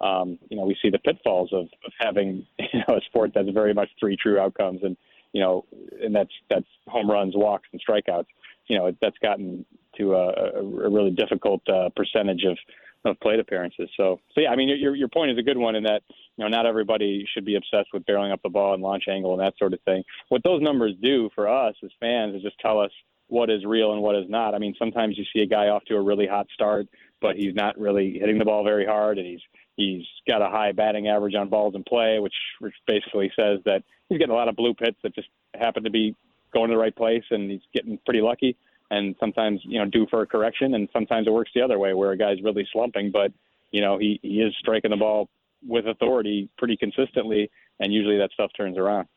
um, 0.00 0.38
you 0.48 0.56
know, 0.56 0.64
we 0.64 0.76
see 0.82 0.90
the 0.90 0.98
pitfalls 0.98 1.50
of, 1.52 1.68
of 1.84 1.92
having, 1.98 2.46
you 2.58 2.80
know, 2.88 2.96
a 2.96 3.00
sport 3.06 3.32
that's 3.34 3.48
very 3.50 3.74
much 3.74 3.88
three 3.98 4.16
true 4.16 4.38
outcomes, 4.38 4.80
and 4.82 4.96
you 5.32 5.42
know, 5.42 5.64
and 6.02 6.14
that's 6.14 6.30
that's 6.48 6.66
home 6.86 7.10
runs, 7.10 7.34
walks, 7.36 7.68
and 7.72 7.80
strikeouts. 7.86 8.26
You 8.68 8.78
know, 8.78 8.92
that's 9.00 9.18
gotten 9.18 9.64
to 9.98 10.14
a, 10.14 10.60
a 10.60 10.62
really 10.90 11.10
difficult 11.10 11.62
uh, 11.68 11.90
percentage 11.94 12.44
of 12.44 12.56
of 13.04 13.18
plate 13.20 13.38
appearances. 13.38 13.88
So, 13.96 14.20
so 14.34 14.40
yeah, 14.40 14.50
I 14.50 14.56
mean, 14.56 14.68
your 14.68 14.94
your 14.94 15.08
point 15.08 15.30
is 15.30 15.38
a 15.38 15.42
good 15.42 15.58
one 15.58 15.76
in 15.76 15.84
that 15.84 16.02
you 16.08 16.44
know 16.44 16.48
not 16.48 16.66
everybody 16.66 17.26
should 17.32 17.44
be 17.44 17.56
obsessed 17.56 17.88
with 17.92 18.04
barreling 18.04 18.32
up 18.32 18.42
the 18.42 18.48
ball 18.48 18.74
and 18.74 18.82
launch 18.82 19.04
angle 19.08 19.32
and 19.32 19.40
that 19.40 19.54
sort 19.58 19.72
of 19.72 19.80
thing. 19.82 20.02
What 20.28 20.42
those 20.42 20.62
numbers 20.62 20.92
do 21.02 21.30
for 21.34 21.48
us 21.48 21.74
as 21.84 21.90
fans 22.00 22.34
is 22.34 22.42
just 22.42 22.58
tell 22.58 22.80
us 22.80 22.90
what 23.28 23.50
is 23.50 23.64
real 23.64 23.92
and 23.92 24.02
what 24.02 24.16
is 24.16 24.28
not. 24.28 24.54
I 24.54 24.58
mean, 24.58 24.74
sometimes 24.78 25.18
you 25.18 25.24
see 25.32 25.40
a 25.40 25.46
guy 25.46 25.68
off 25.68 25.84
to 25.86 25.96
a 25.96 26.00
really 26.02 26.26
hot 26.26 26.46
start, 26.54 26.86
but 27.20 27.36
he's 27.36 27.54
not 27.54 27.78
really 27.78 28.18
hitting 28.18 28.38
the 28.38 28.44
ball 28.44 28.64
very 28.64 28.86
hard, 28.86 29.18
and 29.18 29.26
he's 29.26 29.40
he's 29.76 30.04
got 30.28 30.42
a 30.42 30.48
high 30.48 30.72
batting 30.72 31.08
average 31.08 31.34
on 31.34 31.48
balls 31.48 31.74
in 31.74 31.84
play, 31.84 32.18
which 32.18 32.34
which 32.60 32.74
basically 32.86 33.30
says 33.36 33.60
that 33.64 33.82
he's 34.08 34.18
getting 34.18 34.34
a 34.34 34.36
lot 34.36 34.48
of 34.48 34.56
bloop 34.56 34.76
hits 34.80 34.98
that 35.02 35.14
just 35.14 35.28
happen 35.54 35.84
to 35.84 35.90
be 35.90 36.14
going 36.52 36.68
to 36.68 36.74
the 36.74 36.80
right 36.80 36.94
place, 36.94 37.24
and 37.30 37.50
he's 37.50 37.60
getting 37.74 37.98
pretty 38.04 38.20
lucky. 38.20 38.56
And 38.90 39.16
sometimes 39.18 39.60
you 39.64 39.78
know 39.78 39.86
due 39.86 40.06
for 40.08 40.22
a 40.22 40.26
correction, 40.26 40.74
and 40.74 40.88
sometimes 40.92 41.26
it 41.26 41.32
works 41.32 41.50
the 41.54 41.62
other 41.62 41.78
way 41.78 41.94
where 41.94 42.12
a 42.12 42.16
guy's 42.18 42.42
really 42.42 42.66
slumping, 42.72 43.10
but 43.10 43.32
you 43.72 43.80
know 43.80 43.98
he 43.98 44.20
he 44.22 44.40
is 44.40 44.54
striking 44.58 44.90
the 44.90 44.96
ball 44.96 45.28
with 45.66 45.86
authority 45.86 46.48
pretty 46.58 46.76
consistently, 46.76 47.50
and 47.80 47.92
usually 47.92 48.18
that 48.18 48.30
stuff 48.32 48.50
turns 48.56 48.78
around. 48.78 49.08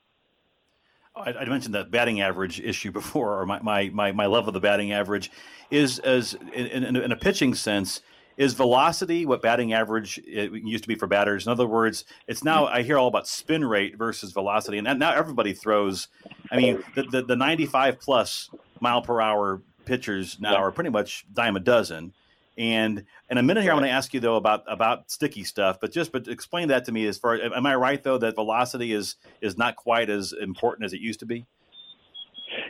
I, 1.16 1.34
I 1.34 1.46
mentioned 1.46 1.76
that 1.76 1.92
batting 1.92 2.22
average 2.22 2.60
issue 2.60 2.92
before, 3.00 3.40
or 3.40 3.46
my, 3.46 3.60
my, 3.62 3.90
my, 3.90 4.12
my 4.12 4.26
love 4.26 4.48
of 4.48 4.54
the 4.54 4.60
batting 4.60 4.92
average 4.92 5.32
is 5.72 6.00
as 6.00 6.34
in, 6.54 6.84
in, 6.84 6.96
in 6.96 7.12
a 7.12 7.18
pitching 7.18 7.54
sense. 7.54 8.02
Is 8.38 8.54
velocity 8.54 9.26
what 9.26 9.42
batting 9.42 9.74
average 9.74 10.18
eh, 10.20 10.48
used 10.54 10.86
to 10.86 10.88
be 10.88 10.96
for 10.96 11.08
batters? 11.08 11.46
In 11.46 11.52
other 11.52 11.68
words, 11.68 12.06
it's 12.26 12.42
now 12.42 12.68
I 12.68 12.84
hear 12.84 12.98
all 12.98 13.10
about 13.10 13.28
spin 13.28 13.66
rate 13.66 13.98
versus 13.98 14.32
velocity, 14.32 14.78
and 14.78 14.98
now 14.98 15.14
everybody 15.14 15.52
throws. 15.52 16.08
I 16.50 16.56
mean, 16.56 16.82
the, 16.96 17.04
the, 17.04 17.22
the 17.24 17.36
95 17.36 18.00
plus 18.00 18.50
mile 18.80 19.02
per 19.02 19.20
hour 19.20 19.62
pitchers 19.84 20.40
now 20.40 20.56
are 20.56 20.72
pretty 20.72 20.90
much 20.90 21.26
dime 21.34 21.58
a 21.58 21.60
dozen. 21.60 22.14
And 22.60 23.06
in 23.30 23.38
a 23.38 23.42
minute 23.42 23.64
here, 23.64 23.72
I'm 23.72 23.78
going 23.78 23.88
to 23.88 23.96
ask 23.96 24.14
you 24.14 24.20
though 24.20 24.36
about 24.36 24.66
about 24.68 25.10
sticky 25.10 25.46
stuff, 25.46 25.80
but 25.80 25.94
just 25.94 26.12
but 26.12 26.28
explain 26.28 26.68
that 26.68 26.84
to 26.86 26.92
me. 26.92 27.08
As 27.08 27.18
far 27.18 27.36
am 27.36 27.66
I 27.66 27.74
right 27.76 28.04
though 28.04 28.18
that 28.18 28.36
velocity 28.36 28.92
is 28.92 29.16
is 29.42 29.58
not 29.58 29.78
quite 29.78 30.10
as 30.10 30.34
important 30.34 30.86
as 30.86 30.92
it 30.92 31.00
used 31.00 31.22
to 31.22 31.26
be? 31.26 31.46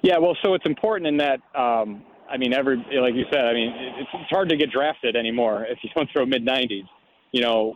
Yeah, 0.03 0.19
well, 0.19 0.37
so 0.43 0.53
it's 0.53 0.65
important 0.67 1.07
in 1.07 1.17
that. 1.17 1.39
Um, 1.55 2.03
I 2.29 2.37
mean, 2.37 2.53
every 2.53 2.77
like 2.77 3.15
you 3.15 3.25
said, 3.31 3.45
I 3.45 3.53
mean, 3.53 3.73
it's, 3.97 4.09
it's 4.13 4.29
hard 4.29 4.49
to 4.49 4.57
get 4.57 4.71
drafted 4.71 5.15
anymore 5.15 5.65
if 5.69 5.79
you 5.81 5.89
don't 5.95 6.07
throw 6.13 6.23
mid 6.23 6.45
90s. 6.45 6.87
You 7.31 7.41
know, 7.41 7.75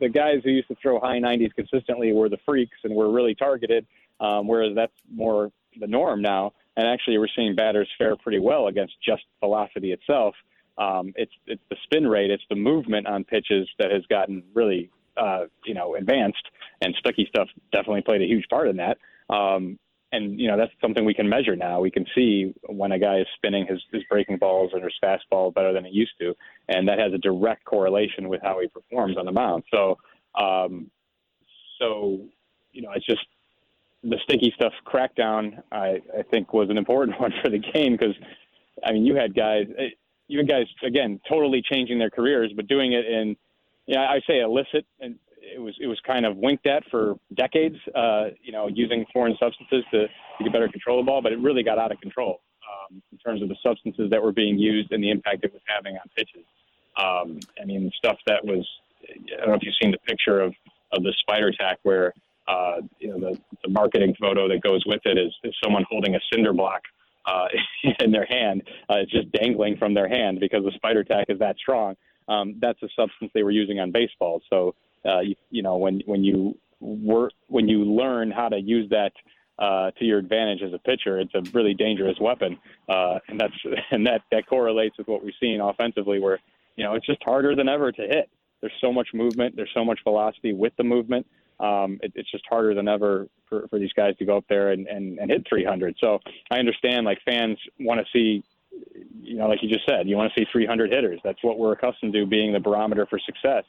the 0.00 0.10
guys 0.10 0.42
who 0.44 0.50
used 0.50 0.68
to 0.68 0.76
throw 0.82 1.00
high 1.00 1.18
90s 1.18 1.54
consistently 1.54 2.12
were 2.12 2.28
the 2.28 2.38
freaks 2.44 2.76
and 2.84 2.94
were 2.94 3.10
really 3.10 3.34
targeted, 3.34 3.86
um, 4.20 4.46
whereas 4.46 4.74
that's 4.74 4.92
more 5.10 5.50
the 5.80 5.86
norm 5.86 6.20
now. 6.20 6.52
And 6.76 6.86
actually, 6.86 7.16
we're 7.16 7.28
seeing 7.34 7.54
batters 7.54 7.88
fare 7.96 8.16
pretty 8.16 8.38
well 8.38 8.66
against 8.66 8.94
just 9.02 9.22
velocity 9.40 9.92
itself 9.92 10.34
um, 10.78 11.12
it's 11.16 11.32
it's 11.46 11.62
the 11.70 11.76
spin 11.84 12.06
rate, 12.06 12.30
it's 12.30 12.42
the 12.48 12.56
movement 12.56 13.06
on 13.06 13.24
pitches 13.24 13.68
that 13.78 13.90
has 13.90 14.02
gotten 14.06 14.42
really 14.54 14.90
uh, 15.16 15.44
you 15.64 15.74
know 15.74 15.94
advanced, 15.94 16.46
and 16.80 16.94
sticky 16.98 17.26
stuff 17.28 17.48
definitely 17.72 18.02
played 18.02 18.22
a 18.22 18.26
huge 18.26 18.46
part 18.48 18.68
in 18.68 18.76
that. 18.76 18.98
Um, 19.30 19.78
and 20.12 20.38
you 20.38 20.48
know 20.48 20.56
that's 20.56 20.72
something 20.80 21.04
we 21.04 21.14
can 21.14 21.28
measure 21.28 21.56
now. 21.56 21.80
We 21.80 21.90
can 21.90 22.06
see 22.14 22.54
when 22.68 22.92
a 22.92 22.98
guy 22.98 23.18
is 23.18 23.26
spinning 23.36 23.66
his, 23.66 23.80
his 23.92 24.02
breaking 24.08 24.38
balls 24.38 24.70
and 24.72 24.82
his 24.82 24.92
fastball 25.02 25.52
better 25.52 25.72
than 25.72 25.84
he 25.84 25.90
used 25.90 26.12
to, 26.20 26.34
and 26.68 26.88
that 26.88 26.98
has 26.98 27.12
a 27.12 27.18
direct 27.18 27.64
correlation 27.64 28.28
with 28.28 28.40
how 28.42 28.60
he 28.60 28.68
performs 28.68 29.16
on 29.16 29.26
the 29.26 29.32
mound. 29.32 29.64
So, 29.72 29.98
um, 30.34 30.90
so 31.78 32.20
you 32.72 32.82
know, 32.82 32.90
it's 32.94 33.06
just 33.06 33.24
the 34.02 34.18
sticky 34.24 34.52
stuff 34.54 34.72
crackdown. 34.86 35.62
I, 35.72 36.00
I 36.16 36.22
think 36.30 36.52
was 36.52 36.68
an 36.70 36.78
important 36.78 37.18
one 37.20 37.32
for 37.42 37.50
the 37.50 37.58
game 37.58 37.96
because, 37.96 38.14
I 38.84 38.92
mean, 38.92 39.04
you 39.04 39.14
had 39.16 39.34
guys 39.34 39.66
even 40.28 40.46
guys 40.46 40.66
again 40.84 41.20
totally 41.28 41.62
changing 41.62 41.98
their 41.98 42.10
careers, 42.10 42.52
but 42.54 42.66
doing 42.66 42.92
it 42.92 43.06
in 43.06 43.36
yeah 43.86 44.02
I 44.02 44.20
say 44.26 44.40
illicit 44.40 44.86
and 45.00 45.16
it 45.54 45.60
was 45.60 45.74
it 45.80 45.86
was 45.86 46.00
kind 46.06 46.24
of 46.24 46.36
winked 46.36 46.66
at 46.66 46.82
for 46.90 47.14
decades. 47.34 47.76
Uh, 47.94 48.26
you 48.42 48.52
know, 48.52 48.68
using 48.68 49.04
foreign 49.12 49.36
substances 49.38 49.84
to, 49.90 50.06
to 50.06 50.44
get 50.44 50.52
better 50.52 50.68
control 50.68 51.00
of 51.00 51.06
the 51.06 51.10
ball, 51.10 51.22
but 51.22 51.32
it 51.32 51.38
really 51.38 51.62
got 51.62 51.78
out 51.78 51.92
of 51.92 52.00
control 52.00 52.40
um, 52.64 53.02
in 53.12 53.18
terms 53.18 53.42
of 53.42 53.48
the 53.48 53.56
substances 53.62 54.10
that 54.10 54.22
were 54.22 54.32
being 54.32 54.58
used 54.58 54.92
and 54.92 55.02
the 55.02 55.10
impact 55.10 55.44
it 55.44 55.52
was 55.52 55.62
having 55.66 55.94
on 55.96 56.08
pitches. 56.16 56.44
Um, 56.96 57.40
I 57.60 57.64
mean, 57.64 57.90
stuff 57.96 58.16
that 58.26 58.44
was 58.44 58.66
I 59.08 59.40
don't 59.40 59.48
know 59.48 59.54
if 59.54 59.62
you've 59.62 59.74
seen 59.80 59.90
the 59.90 59.98
picture 59.98 60.40
of 60.40 60.54
of 60.92 61.02
the 61.02 61.12
spider 61.20 61.52
tack 61.52 61.78
where 61.82 62.14
uh, 62.48 62.76
you 62.98 63.08
know 63.08 63.18
the, 63.18 63.38
the 63.62 63.70
marketing 63.70 64.14
photo 64.20 64.48
that 64.48 64.60
goes 64.62 64.84
with 64.86 65.00
it 65.04 65.18
is, 65.18 65.32
is 65.44 65.54
someone 65.62 65.84
holding 65.90 66.14
a 66.14 66.20
cinder 66.32 66.52
block 66.52 66.82
uh, 67.26 67.46
in 68.00 68.10
their 68.10 68.26
hand. 68.26 68.62
Uh, 68.88 68.96
it's 68.98 69.10
just 69.10 69.30
dangling 69.32 69.76
from 69.76 69.94
their 69.94 70.08
hand 70.08 70.40
because 70.40 70.64
the 70.64 70.72
spider 70.72 71.04
tack 71.04 71.26
is 71.28 71.38
that 71.38 71.56
strong. 71.58 71.94
Um, 72.28 72.56
that's 72.60 72.82
a 72.82 72.88
substance 72.96 73.30
they 73.34 73.42
were 73.42 73.50
using 73.50 73.80
on 73.80 73.90
baseballs. 73.90 74.42
So 74.48 74.74
uh, 75.04 75.20
you, 75.20 75.34
you 75.50 75.62
know 75.62 75.76
when 75.76 76.00
when 76.06 76.24
you 76.24 76.56
work 76.80 77.32
when 77.48 77.68
you 77.68 77.84
learn 77.84 78.30
how 78.30 78.48
to 78.48 78.58
use 78.58 78.88
that 78.90 79.12
uh, 79.58 79.90
to 79.92 80.04
your 80.04 80.18
advantage 80.18 80.62
as 80.62 80.72
a 80.72 80.78
pitcher, 80.78 81.20
it's 81.20 81.34
a 81.34 81.42
really 81.52 81.74
dangerous 81.74 82.18
weapon, 82.20 82.58
uh, 82.88 83.18
and 83.28 83.38
that's 83.38 83.54
and 83.90 84.06
that 84.06 84.22
that 84.32 84.46
correlates 84.46 84.96
with 84.98 85.08
what 85.08 85.22
we've 85.24 85.34
seen 85.40 85.60
offensively, 85.60 86.18
where 86.18 86.38
you 86.76 86.84
know 86.84 86.94
it's 86.94 87.06
just 87.06 87.22
harder 87.22 87.54
than 87.54 87.68
ever 87.68 87.92
to 87.92 88.02
hit. 88.02 88.30
There's 88.60 88.72
so 88.80 88.90
much 88.90 89.08
movement, 89.12 89.56
there's 89.56 89.70
so 89.74 89.84
much 89.84 90.00
velocity 90.04 90.54
with 90.54 90.72
the 90.78 90.84
movement 90.84 91.26
um, 91.60 91.98
it, 92.02 92.12
it's 92.14 92.30
just 92.30 92.44
harder 92.48 92.74
than 92.74 92.88
ever 92.88 93.28
for, 93.48 93.66
for 93.68 93.78
these 93.78 93.92
guys 93.92 94.16
to 94.18 94.24
go 94.24 94.36
up 94.36 94.44
there 94.48 94.70
and, 94.70 94.86
and, 94.86 95.18
and 95.18 95.30
hit 95.30 95.46
300. 95.48 95.96
So 96.00 96.18
I 96.50 96.58
understand 96.58 97.06
like 97.06 97.18
fans 97.24 97.58
want 97.80 98.00
to 98.00 98.06
see, 98.12 98.42
you 99.20 99.36
know, 99.36 99.46
like 99.46 99.62
you 99.62 99.68
just 99.68 99.86
said, 99.88 100.08
you 100.08 100.16
want 100.16 100.32
to 100.32 100.40
see 100.40 100.46
300 100.50 100.92
hitters. 100.92 101.20
That's 101.22 101.42
what 101.42 101.58
we're 101.58 101.72
accustomed 101.72 102.12
to 102.14 102.26
being 102.26 102.52
the 102.52 102.60
barometer 102.60 103.06
for 103.06 103.18
success. 103.18 103.64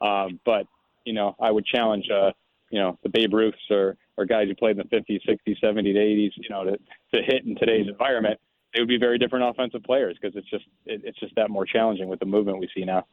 Um, 0.00 0.40
but, 0.44 0.66
you 1.04 1.12
know, 1.12 1.36
I 1.40 1.50
would 1.50 1.64
challenge, 1.64 2.06
uh, 2.10 2.32
you 2.70 2.80
know, 2.80 2.98
the 3.02 3.08
Babe 3.08 3.32
Ruths 3.32 3.58
or, 3.70 3.96
or 4.16 4.26
guys 4.26 4.48
who 4.48 4.54
played 4.54 4.78
in 4.78 4.86
the 4.90 4.96
50s, 4.96 5.20
60s, 5.28 5.56
70s, 5.62 5.96
80s, 5.96 6.30
you 6.36 6.50
know, 6.50 6.64
to, 6.64 6.72
to 7.14 7.22
hit 7.22 7.46
in 7.46 7.56
today's 7.56 7.86
environment. 7.88 8.38
They 8.74 8.82
would 8.82 8.88
be 8.88 8.98
very 8.98 9.18
different 9.18 9.48
offensive 9.48 9.82
players 9.84 10.16
because 10.20 10.36
it's 10.36 10.48
just 10.50 10.64
it, 10.84 11.00
it's 11.02 11.18
just 11.18 11.34
that 11.36 11.48
more 11.48 11.64
challenging 11.64 12.08
with 12.08 12.20
the 12.20 12.26
movement 12.26 12.58
we 12.58 12.68
see 12.74 12.84
now. 12.84 13.06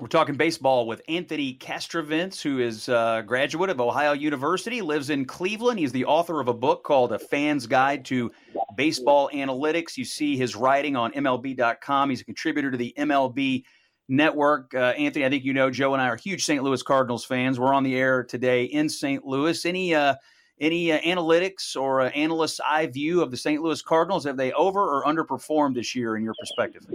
We're 0.00 0.08
talking 0.08 0.34
baseball 0.34 0.86
with 0.86 1.02
Anthony 1.08 1.58
Castrovince, 1.60 2.40
who 2.40 2.58
is 2.58 2.88
a 2.88 3.22
graduate 3.26 3.68
of 3.68 3.82
Ohio 3.82 4.12
University, 4.12 4.80
lives 4.80 5.10
in 5.10 5.26
Cleveland. 5.26 5.78
He's 5.78 5.92
the 5.92 6.06
author 6.06 6.40
of 6.40 6.48
a 6.48 6.54
book 6.54 6.84
called 6.84 7.12
A 7.12 7.18
Fan's 7.18 7.66
Guide 7.66 8.06
to 8.06 8.32
Baseball 8.76 9.28
Analytics. 9.34 9.98
You 9.98 10.06
see 10.06 10.38
his 10.38 10.56
writing 10.56 10.96
on 10.96 11.12
MLB.com. 11.12 12.08
He's 12.08 12.22
a 12.22 12.24
contributor 12.24 12.70
to 12.70 12.78
the 12.78 12.94
MLB 12.96 13.64
Network. 14.08 14.74
Uh, 14.74 14.94
Anthony, 14.96 15.26
I 15.26 15.28
think 15.28 15.44
you 15.44 15.52
know 15.52 15.70
Joe 15.70 15.92
and 15.92 16.00
I 16.00 16.08
are 16.08 16.16
huge 16.16 16.46
St. 16.46 16.62
Louis 16.62 16.82
Cardinals 16.82 17.26
fans. 17.26 17.60
We're 17.60 17.74
on 17.74 17.82
the 17.82 17.94
air 17.94 18.24
today 18.24 18.64
in 18.64 18.88
St. 18.88 19.26
Louis. 19.26 19.66
Any 19.66 19.94
uh, 19.94 20.14
any 20.58 20.92
uh, 20.92 21.00
analytics 21.00 21.76
or 21.76 22.00
uh, 22.00 22.08
analysts' 22.10 22.60
eye 22.64 22.86
view 22.86 23.20
of 23.20 23.30
the 23.30 23.36
St. 23.36 23.62
Louis 23.62 23.82
Cardinals? 23.82 24.24
Have 24.24 24.38
they 24.38 24.52
over 24.52 24.80
or 24.80 25.04
underperformed 25.04 25.74
this 25.74 25.94
year, 25.94 26.16
in 26.16 26.24
your 26.24 26.34
perspective? 26.40 26.86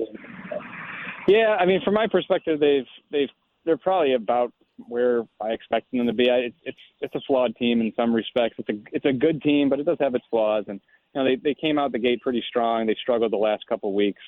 Yeah, 1.27 1.57
I 1.59 1.65
mean, 1.65 1.81
from 1.83 1.93
my 1.95 2.07
perspective, 2.07 2.59
they've 2.59 2.85
they've 3.11 3.29
they're 3.65 3.77
probably 3.77 4.13
about 4.13 4.53
where 4.87 5.23
I 5.41 5.49
expect 5.49 5.91
them 5.91 6.05
to 6.05 6.13
be. 6.13 6.29
I, 6.29 6.51
it's 6.63 6.77
it's 7.01 7.15
a 7.15 7.21
flawed 7.27 7.55
team 7.55 7.81
in 7.81 7.93
some 7.95 8.13
respects. 8.13 8.55
It's 8.59 8.69
a 8.69 8.81
it's 8.91 9.05
a 9.05 9.13
good 9.13 9.41
team, 9.41 9.69
but 9.69 9.79
it 9.79 9.85
does 9.85 9.97
have 9.99 10.15
its 10.15 10.25
flaws. 10.29 10.65
And 10.67 10.79
you 11.13 11.21
know, 11.21 11.27
they 11.27 11.35
they 11.35 11.53
came 11.55 11.79
out 11.79 11.91
the 11.91 11.99
gate 11.99 12.21
pretty 12.21 12.43
strong. 12.47 12.85
They 12.85 12.95
struggled 13.01 13.31
the 13.31 13.37
last 13.37 13.65
couple 13.67 13.89
of 13.89 13.95
weeks. 13.95 14.21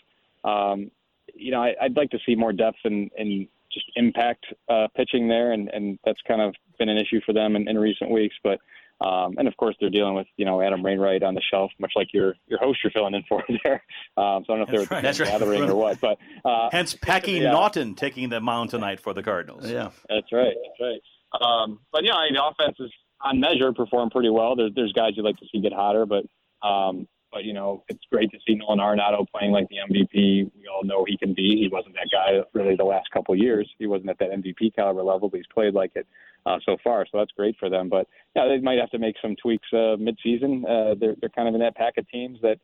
Um, 0.43 0.91
you 1.35 1.51
know, 1.51 1.61
I, 1.61 1.75
I'd 1.81 1.97
like 1.97 2.09
to 2.11 2.19
see 2.25 2.35
more 2.35 2.53
depth 2.53 2.77
and 2.83 3.11
and 3.17 3.47
just 3.71 3.85
impact 3.95 4.45
uh, 4.69 4.87
pitching 4.95 5.27
there, 5.27 5.51
and 5.51 5.69
and 5.69 5.99
that's 6.05 6.21
kind 6.27 6.41
of 6.41 6.55
been 6.79 6.89
an 6.89 6.97
issue 6.97 7.21
for 7.25 7.33
them 7.33 7.55
in, 7.55 7.67
in 7.67 7.77
recent 7.77 8.09
weeks. 8.09 8.35
But 8.43 8.59
um, 8.99 9.35
and 9.37 9.47
of 9.47 9.55
course, 9.57 9.75
they're 9.79 9.89
dealing 9.89 10.15
with 10.15 10.27
you 10.37 10.45
know 10.45 10.61
Adam 10.61 10.81
Wainwright 10.81 11.21
on 11.23 11.35
the 11.35 11.41
shelf, 11.51 11.71
much 11.79 11.93
like 11.95 12.07
your 12.13 12.35
your 12.47 12.59
host 12.59 12.79
you're 12.83 12.91
filling 12.91 13.13
in 13.13 13.23
for 13.29 13.43
there. 13.63 13.83
Um, 14.17 14.43
so 14.45 14.53
I 14.53 14.57
don't 14.57 14.59
know 14.59 14.63
if 14.63 14.89
they're 14.89 15.01
right. 15.01 15.17
gathering 15.17 15.61
right. 15.61 15.69
or 15.69 15.75
what, 15.75 15.99
but 16.01 16.17
uh, 16.43 16.69
hence 16.71 16.95
Packy 16.95 17.33
yeah. 17.33 17.51
Naughton 17.51 17.95
taking 17.95 18.29
the 18.29 18.41
mound 18.41 18.71
tonight 18.71 18.99
for 18.99 19.13
the 19.13 19.21
Cardinals. 19.21 19.69
Yeah, 19.69 19.91
that's 20.09 20.31
right, 20.31 20.55
that's 20.63 20.79
right. 20.81 21.41
Um, 21.41 21.79
but 21.91 22.03
yeah, 22.03 22.15
I 22.15 22.25
mean, 22.25 22.33
the 22.33 22.43
offense 22.43 22.77
is 22.79 22.91
on 23.21 23.39
measure 23.39 23.71
performed 23.73 24.11
pretty 24.11 24.29
well. 24.29 24.55
There's 24.55 24.71
there's 24.75 24.93
guys 24.93 25.11
you'd 25.15 25.25
like 25.25 25.37
to 25.37 25.45
see 25.51 25.61
get 25.61 25.73
hotter, 25.73 26.05
but 26.05 26.25
um, 26.67 27.07
but 27.31 27.43
you 27.43 27.53
know 27.53 27.83
it's 27.87 28.03
great 28.11 28.31
to 28.31 28.37
see 28.45 28.55
Nolan 28.55 28.79
Arenado 28.79 29.25
playing 29.35 29.51
like 29.51 29.67
the 29.69 29.77
MVP. 29.77 30.51
We 30.55 30.67
all 30.73 30.83
know 30.83 31.05
he 31.05 31.17
can 31.17 31.33
be. 31.33 31.57
He 31.57 31.69
wasn't 31.71 31.95
that 31.95 32.09
guy 32.11 32.39
really 32.53 32.75
the 32.75 32.83
last 32.83 33.09
couple 33.11 33.33
of 33.33 33.39
years. 33.39 33.69
He 33.79 33.87
wasn't 33.87 34.09
at 34.09 34.19
that 34.19 34.31
MVP 34.31 34.75
caliber 34.75 35.03
level, 35.03 35.29
but 35.29 35.37
he's 35.37 35.47
played 35.53 35.73
like 35.73 35.91
it 35.95 36.07
uh, 36.45 36.57
so 36.65 36.77
far. 36.83 37.05
So 37.11 37.17
that's 37.17 37.31
great 37.31 37.55
for 37.59 37.69
them. 37.69 37.89
But 37.89 38.07
yeah, 38.35 38.47
they 38.47 38.59
might 38.59 38.79
have 38.79 38.89
to 38.91 38.99
make 38.99 39.15
some 39.21 39.35
tweaks 39.41 39.67
uh, 39.73 39.95
mid-season. 39.99 40.65
Uh, 40.65 40.95
they're 40.99 41.15
they're 41.19 41.29
kind 41.29 41.47
of 41.47 41.53
in 41.53 41.61
that 41.61 41.75
pack 41.75 41.97
of 41.97 42.07
teams 42.09 42.39
that 42.41 42.59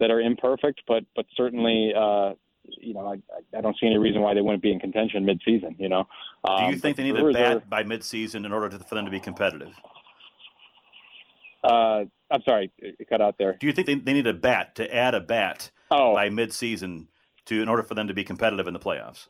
that 0.00 0.10
are 0.10 0.20
imperfect, 0.20 0.82
but 0.86 1.04
but 1.14 1.26
certainly, 1.36 1.92
uh, 1.96 2.34
you 2.64 2.94
know, 2.94 3.06
I, 3.06 3.56
I 3.56 3.60
don't 3.60 3.76
see 3.80 3.86
any 3.86 3.98
reason 3.98 4.20
why 4.20 4.34
they 4.34 4.40
wouldn't 4.40 4.62
be 4.62 4.72
in 4.72 4.80
contention 4.80 5.24
midseason. 5.24 5.78
You 5.78 5.88
know, 5.88 6.08
um, 6.44 6.70
do 6.70 6.74
you 6.74 6.80
think 6.80 6.96
they 6.96 7.04
need 7.04 7.16
a 7.16 7.32
bat 7.32 7.56
are, 7.56 7.60
by 7.60 7.82
midseason 7.82 8.44
in 8.44 8.52
order 8.52 8.68
to, 8.68 8.78
for 8.84 8.94
them 8.94 9.04
to 9.04 9.10
be 9.10 9.20
competitive? 9.20 9.74
Uh, 11.62 12.04
I'm 12.30 12.42
sorry, 12.44 12.70
it 12.78 13.08
cut 13.08 13.20
out 13.20 13.36
there. 13.38 13.56
Do 13.58 13.66
you 13.66 13.72
think 13.72 13.86
they, 13.86 13.94
they 13.94 14.12
need 14.12 14.26
a 14.26 14.34
bat 14.34 14.74
to 14.76 14.94
add 14.94 15.14
a 15.14 15.20
bat 15.20 15.70
oh. 15.90 16.14
by 16.14 16.28
midseason 16.28 17.06
to 17.46 17.62
in 17.62 17.68
order 17.68 17.82
for 17.82 17.94
them 17.94 18.08
to 18.08 18.14
be 18.14 18.24
competitive 18.24 18.66
in 18.66 18.74
the 18.74 18.80
playoffs? 18.80 19.28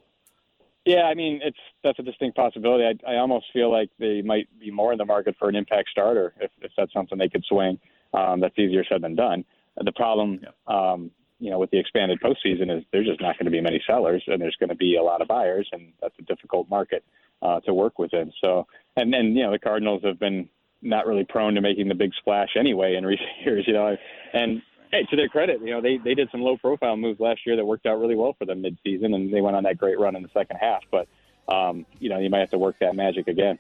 Yeah, 0.85 1.03
I 1.03 1.15
mean, 1.15 1.41
it's 1.43 1.59
that's 1.85 1.99
a 1.99 2.03
distinct 2.03 2.37
possibility. 2.37 2.85
I, 2.85 3.13
I 3.13 3.17
almost 3.19 3.47
feel 3.53 3.71
like 3.71 3.91
they 3.99 4.23
might 4.23 4.49
be 4.59 4.71
more 4.71 4.93
in 4.93 4.99
the 4.99 5.05
market 5.05 5.37
for 5.39 5.49
an 5.49 5.55
impact 5.55 5.91
starter 5.91 6.33
if, 6.41 6.51
if 6.63 6.73
that's 6.77 6.93
something 6.93 7.19
they 7.19 7.29
could 7.29 7.45
swing. 7.45 7.79
Um, 8.15 8.41
that's 8.41 8.59
easier 8.59 8.85
said 8.89 9.03
than 9.03 9.15
done. 9.15 9.45
The 9.77 9.93
problem, 9.93 10.41
yeah. 10.43 10.49
um, 10.93 11.11
you 11.39 11.51
know, 11.51 11.59
with 11.59 11.71
the 11.71 11.79
expanded 11.79 12.21
postseason 12.21 12.75
is 12.75 12.85
there's 12.91 13.07
just 13.07 13.21
not 13.21 13.37
going 13.39 13.45
to 13.45 13.51
be 13.51 13.61
many 13.61 13.83
sellers, 13.87 14.23
and 14.27 14.41
there's 14.41 14.57
going 14.59 14.71
to 14.71 14.75
be 14.75 14.97
a 14.97 15.03
lot 15.03 15.21
of 15.21 15.29
buyers, 15.29 15.69
and 15.73 15.93
that's 16.01 16.15
a 16.19 16.23
difficult 16.23 16.71
market 16.71 17.05
uh, 17.43 17.61
to 17.61 17.75
work 17.75 17.99
within. 17.99 18.33
So, 18.41 18.67
and 18.97 19.13
then 19.13 19.37
you 19.37 19.43
know, 19.43 19.53
the 19.53 19.59
Cardinals 19.59 20.03
have 20.05 20.19
been 20.19 20.49
not 20.83 21.07
really 21.07 21.25
prone 21.25 21.55
to 21.55 21.61
making 21.61 21.89
the 21.89 21.95
big 21.95 22.13
splash 22.15 22.51
anyway 22.57 22.95
in 22.97 23.05
recent 23.07 23.29
years, 23.45 23.65
you 23.67 23.73
know, 23.73 23.97
and 24.33 24.63
hey, 24.91 25.05
to 25.11 25.17
their 25.17 25.29
credit, 25.29 25.61
you 25.61 25.71
know, 25.71 25.81
they 25.81 25.99
they 25.99 26.15
did 26.15 26.31
some 26.31 26.41
low 26.41 26.57
profile 26.57 26.97
moves 26.97 27.21
last 27.21 27.41
year 27.47 27.57
that 27.57 27.65
worked 27.65 27.87
out 27.87 28.01
really 28.01 28.17
well 28.17 28.35
for 28.39 28.45
them 28.45 28.63
mid 28.63 28.79
season, 28.85 29.15
and 29.15 29.33
they 29.33 29.41
went 29.41 29.57
on 29.57 29.65
that 29.65 29.79
great 29.79 29.99
run 29.99 30.17
in 30.17 30.23
the 30.23 30.31
second 30.33 30.57
half. 30.57 30.83
But 30.91 31.09
um, 31.49 31.87
you 31.99 32.09
know, 32.09 32.19
you 32.19 32.31
might 32.31 32.41
have 32.41 32.51
to 32.51 32.59
work 32.59 32.77
that 32.81 32.95
magic 32.95 33.29
again. 33.29 33.59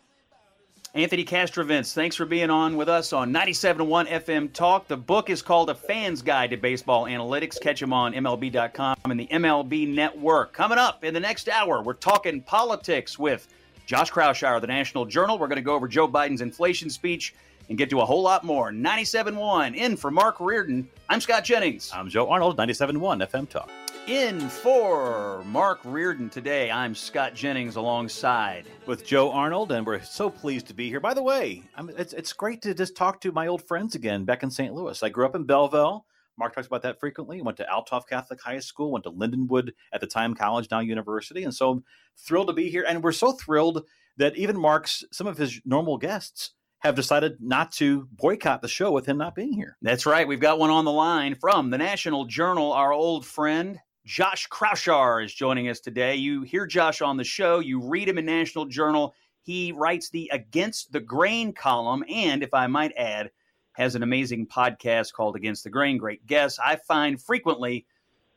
Anthony 0.94 1.24
Castrovince, 1.24 1.92
thanks 1.92 2.16
for 2.16 2.24
being 2.24 2.48
on 2.48 2.78
with 2.78 2.88
us 2.88 3.12
on 3.12 3.30
97.1 3.30 4.08
FM 4.08 4.52
Talk. 4.52 4.88
The 4.88 4.96
book 4.96 5.28
is 5.28 5.42
called 5.42 5.68
A 5.68 5.74
Fan's 5.74 6.22
Guide 6.22 6.50
to 6.50 6.56
Baseball 6.56 7.04
Analytics. 7.04 7.60
Catch 7.60 7.82
him 7.82 7.92
on 7.92 8.14
MLB.com 8.14 8.96
and 9.04 9.20
the 9.20 9.26
MLB 9.26 9.94
Network. 9.94 10.54
Coming 10.54 10.78
up 10.78 11.04
in 11.04 11.12
the 11.12 11.20
next 11.20 11.50
hour, 11.50 11.82
we're 11.82 11.92
talking 11.92 12.40
politics 12.40 13.18
with 13.18 13.46
Josh 13.88 14.10
Kraushaar, 14.10 14.60
the 14.60 14.66
National 14.66 15.06
Journal. 15.06 15.38
We're 15.38 15.46
going 15.46 15.56
to 15.56 15.62
go 15.62 15.74
over 15.74 15.88
Joe 15.88 16.06
Biden's 16.06 16.42
inflation 16.42 16.90
speech 16.90 17.34
and 17.70 17.78
get 17.78 17.88
to 17.88 18.00
a 18.00 18.04
whole 18.04 18.20
lot 18.20 18.44
more. 18.44 18.70
97.1 18.70 19.74
in 19.74 19.96
for 19.96 20.10
Mark 20.10 20.40
Reardon. 20.40 20.86
I'm 21.08 21.22
Scott 21.22 21.42
Jennings. 21.42 21.90
I'm 21.94 22.10
Joe 22.10 22.28
Arnold, 22.28 22.58
97.1 22.58 23.26
FM 23.26 23.48
Talk. 23.48 23.70
In 24.06 24.40
for 24.50 25.42
Mark 25.46 25.80
Reardon 25.84 26.28
today, 26.28 26.70
I'm 26.70 26.94
Scott 26.94 27.34
Jennings 27.34 27.76
alongside 27.76 28.66
with 28.84 29.06
Joe 29.06 29.32
Arnold, 29.32 29.72
and 29.72 29.86
we're 29.86 30.02
so 30.02 30.28
pleased 30.28 30.66
to 30.66 30.74
be 30.74 30.90
here. 30.90 31.00
By 31.00 31.14
the 31.14 31.22
way, 31.22 31.62
I'm, 31.74 31.88
it's, 31.96 32.12
it's 32.12 32.34
great 32.34 32.60
to 32.62 32.74
just 32.74 32.94
talk 32.94 33.22
to 33.22 33.32
my 33.32 33.46
old 33.46 33.62
friends 33.62 33.94
again 33.94 34.26
back 34.26 34.42
in 34.42 34.50
St. 34.50 34.74
Louis. 34.74 35.02
I 35.02 35.08
grew 35.08 35.24
up 35.24 35.34
in 35.34 35.44
Belleville. 35.44 36.04
Mark 36.38 36.54
talks 36.54 36.66
about 36.66 36.82
that 36.82 37.00
frequently. 37.00 37.42
Went 37.42 37.56
to 37.58 37.66
Althoff 37.66 38.08
Catholic 38.08 38.40
High 38.40 38.60
School, 38.60 38.92
went 38.92 39.04
to 39.04 39.10
Lindenwood 39.10 39.72
at 39.92 40.00
the 40.00 40.06
time 40.06 40.34
college, 40.34 40.68
now 40.70 40.80
university, 40.80 41.44
and 41.44 41.54
so 41.54 41.70
I'm 41.70 41.84
thrilled 42.16 42.48
to 42.48 42.52
be 42.52 42.70
here. 42.70 42.84
And 42.88 43.02
we're 43.02 43.12
so 43.12 43.32
thrilled 43.32 43.84
that 44.16 44.36
even 44.36 44.58
Mark's 44.58 45.04
some 45.12 45.26
of 45.26 45.38
his 45.38 45.60
normal 45.64 45.98
guests 45.98 46.52
have 46.80 46.94
decided 46.94 47.36
not 47.40 47.72
to 47.72 48.08
boycott 48.12 48.62
the 48.62 48.68
show 48.68 48.92
with 48.92 49.04
him 49.04 49.18
not 49.18 49.34
being 49.34 49.52
here. 49.52 49.76
That's 49.82 50.06
right. 50.06 50.28
We've 50.28 50.38
got 50.38 50.60
one 50.60 50.70
on 50.70 50.84
the 50.84 50.92
line 50.92 51.34
from 51.34 51.70
the 51.70 51.78
National 51.78 52.24
Journal. 52.24 52.72
Our 52.72 52.92
old 52.92 53.26
friend 53.26 53.78
Josh 54.08 54.48
Kraushaar 54.48 55.22
is 55.22 55.34
joining 55.34 55.68
us 55.68 55.80
today. 55.80 56.14
You 56.14 56.42
hear 56.42 56.66
Josh 56.66 57.02
on 57.02 57.16
the 57.16 57.24
show, 57.24 57.58
you 57.58 57.86
read 57.86 58.08
him 58.08 58.16
in 58.16 58.24
National 58.24 58.64
Journal. 58.64 59.14
He 59.42 59.72
writes 59.72 60.08
the 60.08 60.30
Against 60.32 60.92
the 60.92 61.00
Grain 61.00 61.52
column, 61.52 62.04
and 62.08 62.42
if 62.42 62.54
I 62.54 62.66
might 62.68 62.92
add, 62.96 63.30
has 63.78 63.94
an 63.94 64.02
amazing 64.02 64.44
podcast 64.44 65.12
called 65.12 65.36
Against 65.36 65.62
the 65.62 65.70
Grain. 65.70 65.98
Great 65.98 66.26
guess. 66.26 66.58
I 66.58 66.76
find 66.76 67.22
frequently 67.22 67.86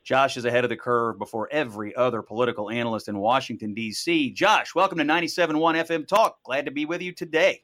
Josh 0.04 0.36
is 0.36 0.44
ahead 0.44 0.64
of 0.64 0.70
the 0.70 0.76
curve 0.76 1.18
before 1.18 1.48
every 1.50 1.94
other 1.96 2.22
political 2.22 2.70
analyst 2.70 3.08
in 3.08 3.18
Washington, 3.18 3.74
D.C. 3.74 4.30
Josh, 4.30 4.74
welcome 4.74 4.98
to 4.98 5.04
97.1 5.04 5.52
FM 5.56 6.06
Talk. 6.06 6.42
Glad 6.44 6.64
to 6.66 6.70
be 6.70 6.86
with 6.86 7.02
you 7.02 7.12
today. 7.12 7.62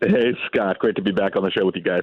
Hey, 0.00 0.36
Scott. 0.46 0.80
Great 0.80 0.96
to 0.96 1.02
be 1.02 1.12
back 1.12 1.36
on 1.36 1.44
the 1.44 1.50
show 1.52 1.64
with 1.64 1.76
you 1.76 1.82
guys. 1.82 2.02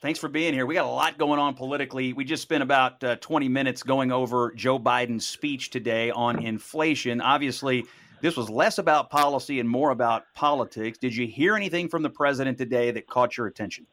Thanks 0.00 0.20
for 0.20 0.28
being 0.28 0.54
here. 0.54 0.66
We 0.66 0.74
got 0.74 0.86
a 0.86 0.88
lot 0.88 1.18
going 1.18 1.40
on 1.40 1.54
politically. 1.54 2.12
We 2.12 2.24
just 2.24 2.42
spent 2.42 2.62
about 2.62 3.02
uh, 3.02 3.16
20 3.16 3.48
minutes 3.48 3.82
going 3.82 4.12
over 4.12 4.52
Joe 4.52 4.78
Biden's 4.78 5.26
speech 5.26 5.70
today 5.70 6.12
on 6.12 6.40
inflation. 6.44 7.20
Obviously, 7.20 7.84
this 8.26 8.36
was 8.36 8.50
less 8.50 8.78
about 8.78 9.08
policy 9.08 9.60
and 9.60 9.68
more 9.68 9.90
about 9.90 10.24
politics. 10.34 10.98
Did 10.98 11.14
you 11.14 11.28
hear 11.28 11.54
anything 11.54 11.88
from 11.88 12.02
the 12.02 12.10
president 12.10 12.58
today 12.58 12.90
that 12.90 13.06
caught 13.06 13.36
your 13.36 13.46
attention? 13.46 13.86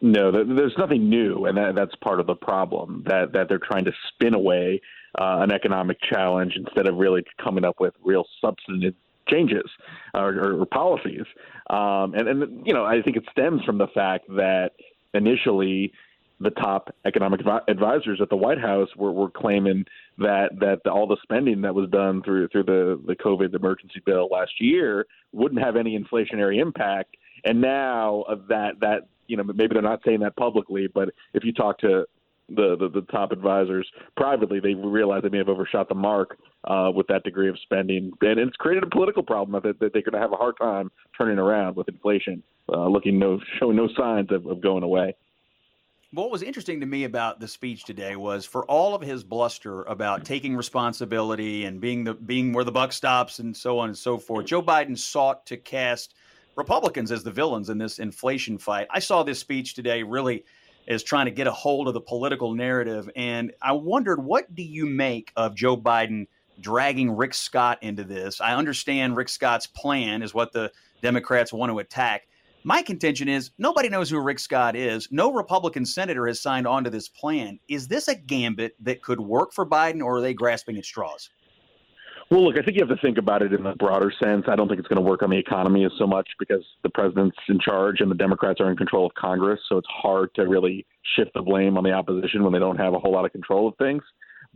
No, 0.00 0.30
there's 0.30 0.78
nothing 0.78 1.08
new, 1.08 1.46
and 1.46 1.58
that, 1.58 1.74
that's 1.74 1.94
part 1.96 2.20
of 2.20 2.28
the 2.28 2.36
problem. 2.36 3.02
That 3.08 3.32
that 3.32 3.48
they're 3.48 3.58
trying 3.58 3.84
to 3.86 3.92
spin 4.10 4.34
away 4.34 4.80
uh, 5.20 5.40
an 5.40 5.50
economic 5.50 5.96
challenge 6.08 6.52
instead 6.54 6.86
of 6.86 6.94
really 6.94 7.24
coming 7.42 7.64
up 7.64 7.80
with 7.80 7.94
real 8.04 8.24
substantive 8.40 8.94
changes 9.26 9.68
or, 10.14 10.60
or 10.60 10.66
policies. 10.66 11.24
Um, 11.68 12.14
and, 12.14 12.28
and, 12.28 12.66
you 12.66 12.72
know, 12.72 12.84
I 12.84 13.02
think 13.02 13.16
it 13.16 13.24
stems 13.32 13.62
from 13.64 13.76
the 13.76 13.88
fact 13.88 14.28
that 14.28 14.70
initially 15.14 15.92
the 16.38 16.50
top 16.50 16.94
economic 17.04 17.40
advisors 17.66 18.20
at 18.22 18.30
the 18.30 18.36
White 18.36 18.60
House 18.60 18.88
were, 18.96 19.10
were 19.10 19.30
claiming 19.30 19.84
that 20.18 20.50
that 20.60 20.80
all 20.90 21.06
the 21.06 21.16
spending 21.22 21.60
that 21.62 21.74
was 21.74 21.88
done 21.90 22.22
through 22.22 22.48
through 22.48 22.64
the 22.64 23.00
the 23.06 23.14
COVID 23.16 23.54
emergency 23.54 24.02
bill 24.04 24.28
last 24.30 24.52
year 24.60 25.06
wouldn't 25.32 25.62
have 25.62 25.76
any 25.76 25.98
inflationary 25.98 26.60
impact. 26.60 27.16
And 27.44 27.60
now 27.60 28.24
that 28.48 28.80
that 28.80 29.08
you 29.26 29.36
know 29.36 29.44
maybe 29.44 29.74
they're 29.74 29.82
not 29.82 30.00
saying 30.04 30.20
that 30.20 30.36
publicly, 30.36 30.88
but 30.92 31.10
if 31.34 31.44
you 31.44 31.52
talk 31.52 31.78
to 31.80 32.04
the, 32.48 32.76
the, 32.78 32.88
the 33.00 33.06
top 33.12 33.30
advisors 33.30 33.86
privately, 34.16 34.58
they 34.58 34.74
realize 34.74 35.22
they 35.22 35.28
may 35.28 35.38
have 35.38 35.50
overshot 35.50 35.88
the 35.88 35.94
mark 35.94 36.38
uh, 36.64 36.90
with 36.94 37.06
that 37.08 37.22
degree 37.22 37.48
of 37.48 37.58
spending, 37.62 38.10
and 38.22 38.40
it's 38.40 38.56
created 38.56 38.82
a 38.82 38.88
political 38.88 39.22
problem 39.22 39.60
that, 39.62 39.78
that 39.80 39.92
they're 39.92 40.02
going 40.02 40.14
to 40.14 40.18
have 40.18 40.32
a 40.32 40.36
hard 40.36 40.56
time 40.58 40.90
turning 41.16 41.38
around 41.38 41.76
with 41.76 41.88
inflation 41.88 42.42
uh, 42.72 42.86
looking 42.86 43.18
no 43.18 43.38
showing 43.58 43.76
no 43.76 43.88
signs 43.96 44.30
of, 44.32 44.46
of 44.46 44.60
going 44.60 44.82
away. 44.82 45.14
What 46.10 46.30
was 46.30 46.42
interesting 46.42 46.80
to 46.80 46.86
me 46.86 47.04
about 47.04 47.38
the 47.38 47.46
speech 47.46 47.84
today 47.84 48.16
was 48.16 48.46
for 48.46 48.64
all 48.64 48.94
of 48.94 49.02
his 49.02 49.22
bluster 49.22 49.82
about 49.82 50.22
mm. 50.22 50.24
taking 50.24 50.56
responsibility 50.56 51.66
and 51.66 51.82
being 51.82 52.04
the 52.04 52.14
being 52.14 52.54
where 52.54 52.64
the 52.64 52.72
buck 52.72 52.94
stops 52.94 53.40
and 53.40 53.54
so 53.54 53.78
on 53.78 53.90
and 53.90 53.98
so 53.98 54.16
forth. 54.16 54.46
Joe 54.46 54.62
Biden 54.62 54.96
sought 54.96 55.44
to 55.46 55.58
cast 55.58 56.14
Republicans 56.56 57.12
as 57.12 57.24
the 57.24 57.30
villains 57.30 57.68
in 57.68 57.76
this 57.76 57.98
inflation 57.98 58.56
fight. 58.56 58.86
I 58.90 59.00
saw 59.00 59.22
this 59.22 59.38
speech 59.38 59.74
today 59.74 60.02
really 60.02 60.46
as 60.88 61.02
trying 61.02 61.26
to 61.26 61.30
get 61.30 61.46
a 61.46 61.52
hold 61.52 61.88
of 61.88 61.94
the 61.94 62.00
political 62.00 62.54
narrative. 62.54 63.10
And 63.14 63.52
I 63.60 63.72
wondered, 63.72 64.24
what 64.24 64.54
do 64.54 64.62
you 64.62 64.86
make 64.86 65.30
of 65.36 65.54
Joe 65.54 65.76
Biden 65.76 66.26
dragging 66.58 67.10
Rick 67.10 67.34
Scott 67.34 67.82
into 67.82 68.02
this? 68.02 68.40
I 68.40 68.54
understand 68.54 69.14
Rick 69.14 69.28
Scott's 69.28 69.66
plan 69.66 70.22
is 70.22 70.32
what 70.32 70.54
the 70.54 70.72
Democrats 71.02 71.52
want 71.52 71.70
to 71.70 71.80
attack. 71.80 72.27
My 72.68 72.82
contention 72.82 73.30
is 73.30 73.50
nobody 73.56 73.88
knows 73.88 74.10
who 74.10 74.20
Rick 74.20 74.38
Scott 74.38 74.76
is. 74.76 75.08
No 75.10 75.32
Republican 75.32 75.86
senator 75.86 76.26
has 76.26 76.42
signed 76.42 76.66
on 76.66 76.84
to 76.84 76.90
this 76.90 77.08
plan. 77.08 77.58
Is 77.66 77.88
this 77.88 78.08
a 78.08 78.14
gambit 78.14 78.76
that 78.80 79.00
could 79.00 79.18
work 79.18 79.54
for 79.54 79.64
Biden, 79.64 80.02
or 80.02 80.18
are 80.18 80.20
they 80.20 80.34
grasping 80.34 80.76
at 80.76 80.84
straws? 80.84 81.30
Well, 82.30 82.44
look, 82.44 82.58
I 82.58 82.62
think 82.62 82.76
you 82.76 82.84
have 82.86 82.94
to 82.94 83.00
think 83.00 83.16
about 83.16 83.40
it 83.40 83.54
in 83.54 83.64
a 83.64 83.74
broader 83.74 84.12
sense. 84.22 84.44
I 84.48 84.54
don't 84.54 84.68
think 84.68 84.80
it's 84.80 84.86
going 84.86 85.02
to 85.02 85.10
work 85.10 85.22
on 85.22 85.30
the 85.30 85.38
economy 85.38 85.86
as 85.86 85.92
so 85.98 86.06
much 86.06 86.28
because 86.38 86.62
the 86.82 86.90
president's 86.90 87.38
in 87.48 87.58
charge 87.58 88.02
and 88.02 88.10
the 88.10 88.14
Democrats 88.14 88.60
are 88.60 88.70
in 88.70 88.76
control 88.76 89.06
of 89.06 89.14
Congress. 89.14 89.60
So 89.70 89.78
it's 89.78 89.88
hard 89.88 90.28
to 90.34 90.42
really 90.42 90.84
shift 91.16 91.30
the 91.32 91.40
blame 91.40 91.78
on 91.78 91.84
the 91.84 91.92
opposition 91.92 92.44
when 92.44 92.52
they 92.52 92.58
don't 92.58 92.76
have 92.76 92.92
a 92.92 92.98
whole 92.98 93.12
lot 93.12 93.24
of 93.24 93.32
control 93.32 93.68
of 93.68 93.76
things. 93.78 94.02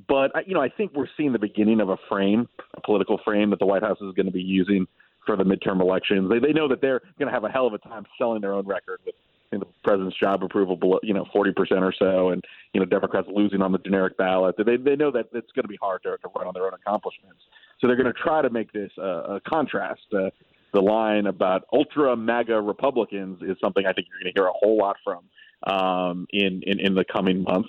But 0.07 0.33
you 0.47 0.53
know, 0.53 0.61
I 0.61 0.69
think 0.69 0.93
we're 0.95 1.09
seeing 1.17 1.33
the 1.33 1.39
beginning 1.39 1.81
of 1.81 1.89
a 1.89 1.97
frame, 2.11 2.47
a 2.75 2.83
political 2.83 3.21
frame 3.25 3.49
that 3.51 3.59
the 3.59 3.65
White 3.65 3.83
House 3.83 3.97
is 4.03 4.13
going 4.15 4.27
to 4.27 4.33
be 4.33 4.43
using 4.43 4.87
for 5.27 5.37
the 5.37 5.45
midterm 5.45 5.81
elections. 5.81 6.31
They 6.31 6.39
they 6.39 6.53
know 6.53 6.69
that 6.69 6.81
they're 6.81 7.01
going 7.19 7.29
to 7.29 7.33
have 7.33 7.45
a 7.45 7.51
hell 7.51 7.67
of 7.67 7.75
a 7.75 7.79
time 7.79 8.05
selling 8.19 8.41
their 8.41 8.55
own 8.55 8.67
record 8.67 9.01
with 9.05 9.15
you 9.53 9.59
know, 9.59 9.65
the 9.65 9.73
president's 9.85 10.19
job 10.19 10.43
approval 10.43 10.77
below, 10.77 10.99
you 11.03 11.13
know, 11.15 11.27
40% 11.35 11.55
or 11.83 11.93
so, 11.97 12.31
and, 12.31 12.43
you 12.73 12.81
know, 12.81 12.87
Democrats 12.87 13.29
losing 13.31 13.61
on 13.61 13.71
the 13.71 13.79
generic 13.79 14.17
ballot. 14.17 14.57
They, 14.57 14.77
they 14.77 14.97
know 14.97 15.11
that 15.11 15.27
it's 15.33 15.53
going 15.53 15.65
to 15.65 15.69
be 15.69 15.79
hard 15.81 16.03
to, 16.05 16.17
to 16.17 16.29
run 16.35 16.47
on 16.47 16.55
their 16.55 16.65
own 16.65 16.75
accomplishments. 16.75 17.41
So 17.79 17.87
they're 17.87 17.97
going 17.97 18.13
to 18.13 18.19
try 18.19 18.41
to 18.41 18.51
make 18.51 18.73
this 18.73 18.91
a, 18.99 19.03
a 19.37 19.41
contrast. 19.47 20.03
Uh, 20.13 20.31
the 20.73 20.81
line 20.81 21.27
about 21.27 21.67
ultra 21.73 22.17
MAGA 22.17 22.61
Republicans 22.61 23.43
is 23.43 23.59
something 23.61 23.85
I 23.85 23.93
think 23.93 24.07
you're 24.09 24.23
going 24.23 24.33
to 24.33 24.41
hear 24.41 24.49
a 24.49 24.53
whole 24.55 24.79
lot 24.79 24.97
from 25.05 25.25
um, 25.71 26.27
in, 26.31 26.63
in 26.67 26.81
in 26.81 26.95
the 26.95 27.05
coming 27.05 27.43
months. 27.43 27.69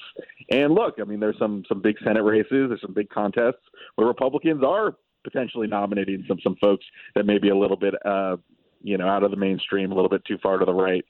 And 0.49 0.73
look, 0.73 0.95
I 0.99 1.03
mean, 1.03 1.19
there's 1.19 1.37
some 1.37 1.63
some 1.67 1.81
big 1.81 1.97
Senate 2.03 2.23
races, 2.23 2.69
there's 2.69 2.81
some 2.81 2.93
big 2.93 3.09
contests 3.09 3.61
where 3.95 4.07
Republicans 4.07 4.63
are 4.63 4.95
potentially 5.23 5.67
nominating 5.67 6.23
some 6.27 6.39
some 6.43 6.55
folks 6.57 6.85
that 7.15 7.25
may 7.25 7.37
be 7.37 7.49
a 7.49 7.55
little 7.55 7.77
bit 7.77 7.93
uh, 8.05 8.37
you 8.81 8.97
know 8.97 9.07
out 9.07 9.23
of 9.23 9.31
the 9.31 9.37
mainstream, 9.37 9.91
a 9.91 9.95
little 9.95 10.09
bit 10.09 10.23
too 10.25 10.37
far 10.41 10.57
to 10.57 10.65
the 10.65 10.73
right. 10.73 11.05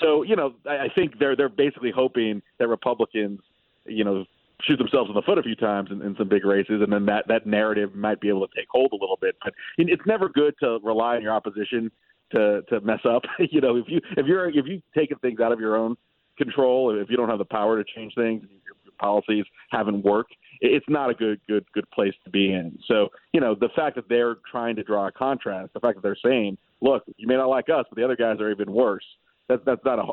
So 0.00 0.22
you 0.22 0.36
know, 0.36 0.54
I, 0.66 0.84
I 0.84 0.88
think 0.94 1.18
they're 1.18 1.36
they're 1.36 1.48
basically 1.48 1.92
hoping 1.94 2.42
that 2.58 2.68
Republicans, 2.68 3.40
you 3.86 4.04
know, 4.04 4.24
shoot 4.62 4.76
themselves 4.76 5.08
in 5.08 5.14
the 5.14 5.22
foot 5.22 5.38
a 5.38 5.42
few 5.42 5.54
times 5.54 5.90
in, 5.90 6.02
in 6.02 6.16
some 6.16 6.28
big 6.28 6.44
races, 6.44 6.80
and 6.82 6.92
then 6.92 7.06
that 7.06 7.26
that 7.28 7.46
narrative 7.46 7.94
might 7.94 8.20
be 8.20 8.28
able 8.28 8.46
to 8.46 8.54
take 8.56 8.66
hold 8.70 8.92
a 8.92 8.96
little 8.96 9.18
bit. 9.20 9.36
But 9.44 9.54
it's 9.78 10.06
never 10.06 10.28
good 10.28 10.54
to 10.60 10.78
rely 10.82 11.16
on 11.16 11.22
your 11.22 11.32
opposition 11.32 11.90
to 12.32 12.62
to 12.68 12.80
mess 12.80 13.00
up. 13.04 13.22
you 13.38 13.60
know, 13.60 13.76
if 13.76 13.84
you 13.88 14.00
if 14.16 14.26
you're 14.26 14.48
if 14.48 14.66
you 14.66 14.82
taking 14.96 15.18
things 15.18 15.40
out 15.40 15.52
of 15.52 15.60
your 15.60 15.76
own 15.76 15.96
control, 16.38 16.98
if 16.98 17.10
you 17.10 17.16
don't 17.16 17.28
have 17.28 17.38
the 17.38 17.44
power 17.44 17.82
to 17.82 17.92
change 17.94 18.14
things, 18.14 18.42
your 18.64 18.92
policies 18.98 19.44
haven't 19.70 20.04
worked, 20.04 20.34
it's 20.60 20.86
not 20.88 21.10
a 21.10 21.14
good, 21.14 21.40
good, 21.48 21.64
good 21.72 21.88
place 21.90 22.14
to 22.24 22.30
be 22.30 22.52
in. 22.52 22.78
So, 22.86 23.08
you 23.32 23.40
know, 23.40 23.54
the 23.54 23.70
fact 23.74 23.96
that 23.96 24.08
they're 24.08 24.36
trying 24.50 24.76
to 24.76 24.82
draw 24.82 25.06
a 25.08 25.12
contrast, 25.12 25.72
the 25.72 25.80
fact 25.80 25.96
that 25.96 26.02
they're 26.02 26.16
saying, 26.22 26.58
look, 26.80 27.02
you 27.16 27.26
may 27.26 27.36
not 27.36 27.48
like 27.48 27.68
us, 27.68 27.86
but 27.88 27.96
the 27.96 28.04
other 28.04 28.16
guys 28.16 28.40
are 28.40 28.50
even 28.50 28.72
worse. 28.72 29.04
That's 29.48 29.62
that's 29.64 29.84
not 29.84 29.98
a 29.98 30.12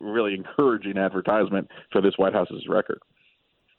really 0.00 0.34
encouraging 0.34 0.98
advertisement 0.98 1.70
for 1.90 2.00
this 2.00 2.14
White 2.16 2.34
House's 2.34 2.66
record. 2.68 3.00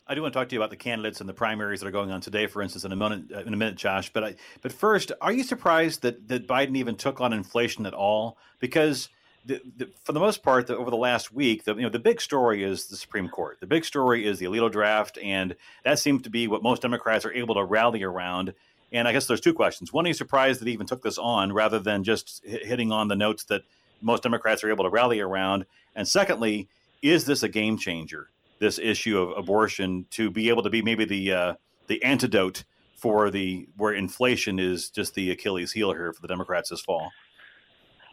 I 0.09 0.15
do 0.15 0.21
want 0.21 0.33
to 0.33 0.39
talk 0.39 0.47
to 0.49 0.55
you 0.55 0.61
about 0.61 0.69
the 0.69 0.77
candidates 0.77 1.19
and 1.19 1.27
the 1.27 1.33
primaries 1.33 1.81
that 1.81 1.87
are 1.87 1.91
going 1.91 2.11
on 2.11 2.21
today, 2.21 2.47
for 2.47 2.61
instance, 2.61 2.85
in 2.85 2.93
a 2.93 2.95
minute. 2.95 3.25
Uh, 3.33 3.41
in 3.41 3.53
a 3.53 3.57
minute, 3.57 3.75
Josh. 3.75 4.11
But 4.13 4.23
I, 4.23 4.35
but 4.61 4.71
first, 4.71 5.11
are 5.19 5.33
you 5.33 5.43
surprised 5.43 6.01
that 6.03 6.29
that 6.29 6.47
Biden 6.47 6.77
even 6.77 6.95
took 6.95 7.19
on 7.19 7.33
inflation 7.33 7.85
at 7.85 7.93
all? 7.93 8.37
Because 8.59 9.09
the, 9.47 9.61
the, 9.77 9.89
for 10.03 10.11
the 10.11 10.19
most 10.19 10.43
part, 10.43 10.67
the, 10.67 10.77
over 10.77 10.89
the 10.89 10.97
last 10.97 11.31
week, 11.31 11.63
the 11.63 11.75
you 11.75 11.81
know 11.81 11.89
the 11.89 11.99
big 11.99 12.19
story 12.21 12.63
is 12.63 12.87
the 12.87 12.97
Supreme 12.97 13.29
Court. 13.29 13.57
The 13.59 13.67
big 13.67 13.85
story 13.85 14.25
is 14.25 14.39
the 14.39 14.45
Alito 14.45 14.71
draft, 14.71 15.17
and 15.23 15.55
that 15.83 15.99
seems 15.99 16.23
to 16.23 16.29
be 16.29 16.47
what 16.47 16.61
most 16.61 16.81
Democrats 16.81 17.25
are 17.25 17.31
able 17.31 17.55
to 17.55 17.63
rally 17.63 18.03
around. 18.03 18.53
And 18.91 19.07
I 19.07 19.13
guess 19.13 19.25
there's 19.25 19.41
two 19.41 19.53
questions. 19.53 19.91
One, 19.91 20.05
are 20.05 20.09
you 20.09 20.13
surprised 20.13 20.61
that 20.61 20.67
he 20.67 20.73
even 20.73 20.87
took 20.87 21.01
this 21.01 21.17
on 21.17 21.51
rather 21.51 21.79
than 21.79 22.03
just 22.03 22.41
hitting 22.45 22.91
on 22.91 23.07
the 23.07 23.15
notes 23.15 23.45
that 23.45 23.63
most 24.01 24.23
Democrats 24.23 24.63
are 24.63 24.69
able 24.69 24.83
to 24.83 24.89
rally 24.89 25.19
around? 25.19 25.65
And 25.95 26.07
secondly, 26.07 26.67
is 27.01 27.25
this 27.25 27.43
a 27.43 27.49
game 27.49 27.77
changer? 27.77 28.29
This 28.59 28.79
issue 28.79 29.19
of 29.19 29.37
abortion 29.37 30.05
to 30.11 30.29
be 30.29 30.49
able 30.49 30.63
to 30.63 30.69
be 30.69 30.81
maybe 30.81 31.05
the 31.05 31.31
uh, 31.31 31.53
the 31.87 32.03
antidote 32.03 32.63
for 32.97 33.29
the 33.29 33.67
where 33.77 33.93
inflation 33.93 34.59
is 34.59 34.89
just 34.89 35.13
the 35.13 35.31
Achilles 35.31 35.71
heel 35.71 35.93
here 35.93 36.11
for 36.11 36.21
the 36.21 36.27
Democrats 36.27 36.69
this 36.69 36.81
fall. 36.81 37.11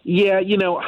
Yeah, 0.05 0.39
you 0.39 0.59
know, 0.59 0.83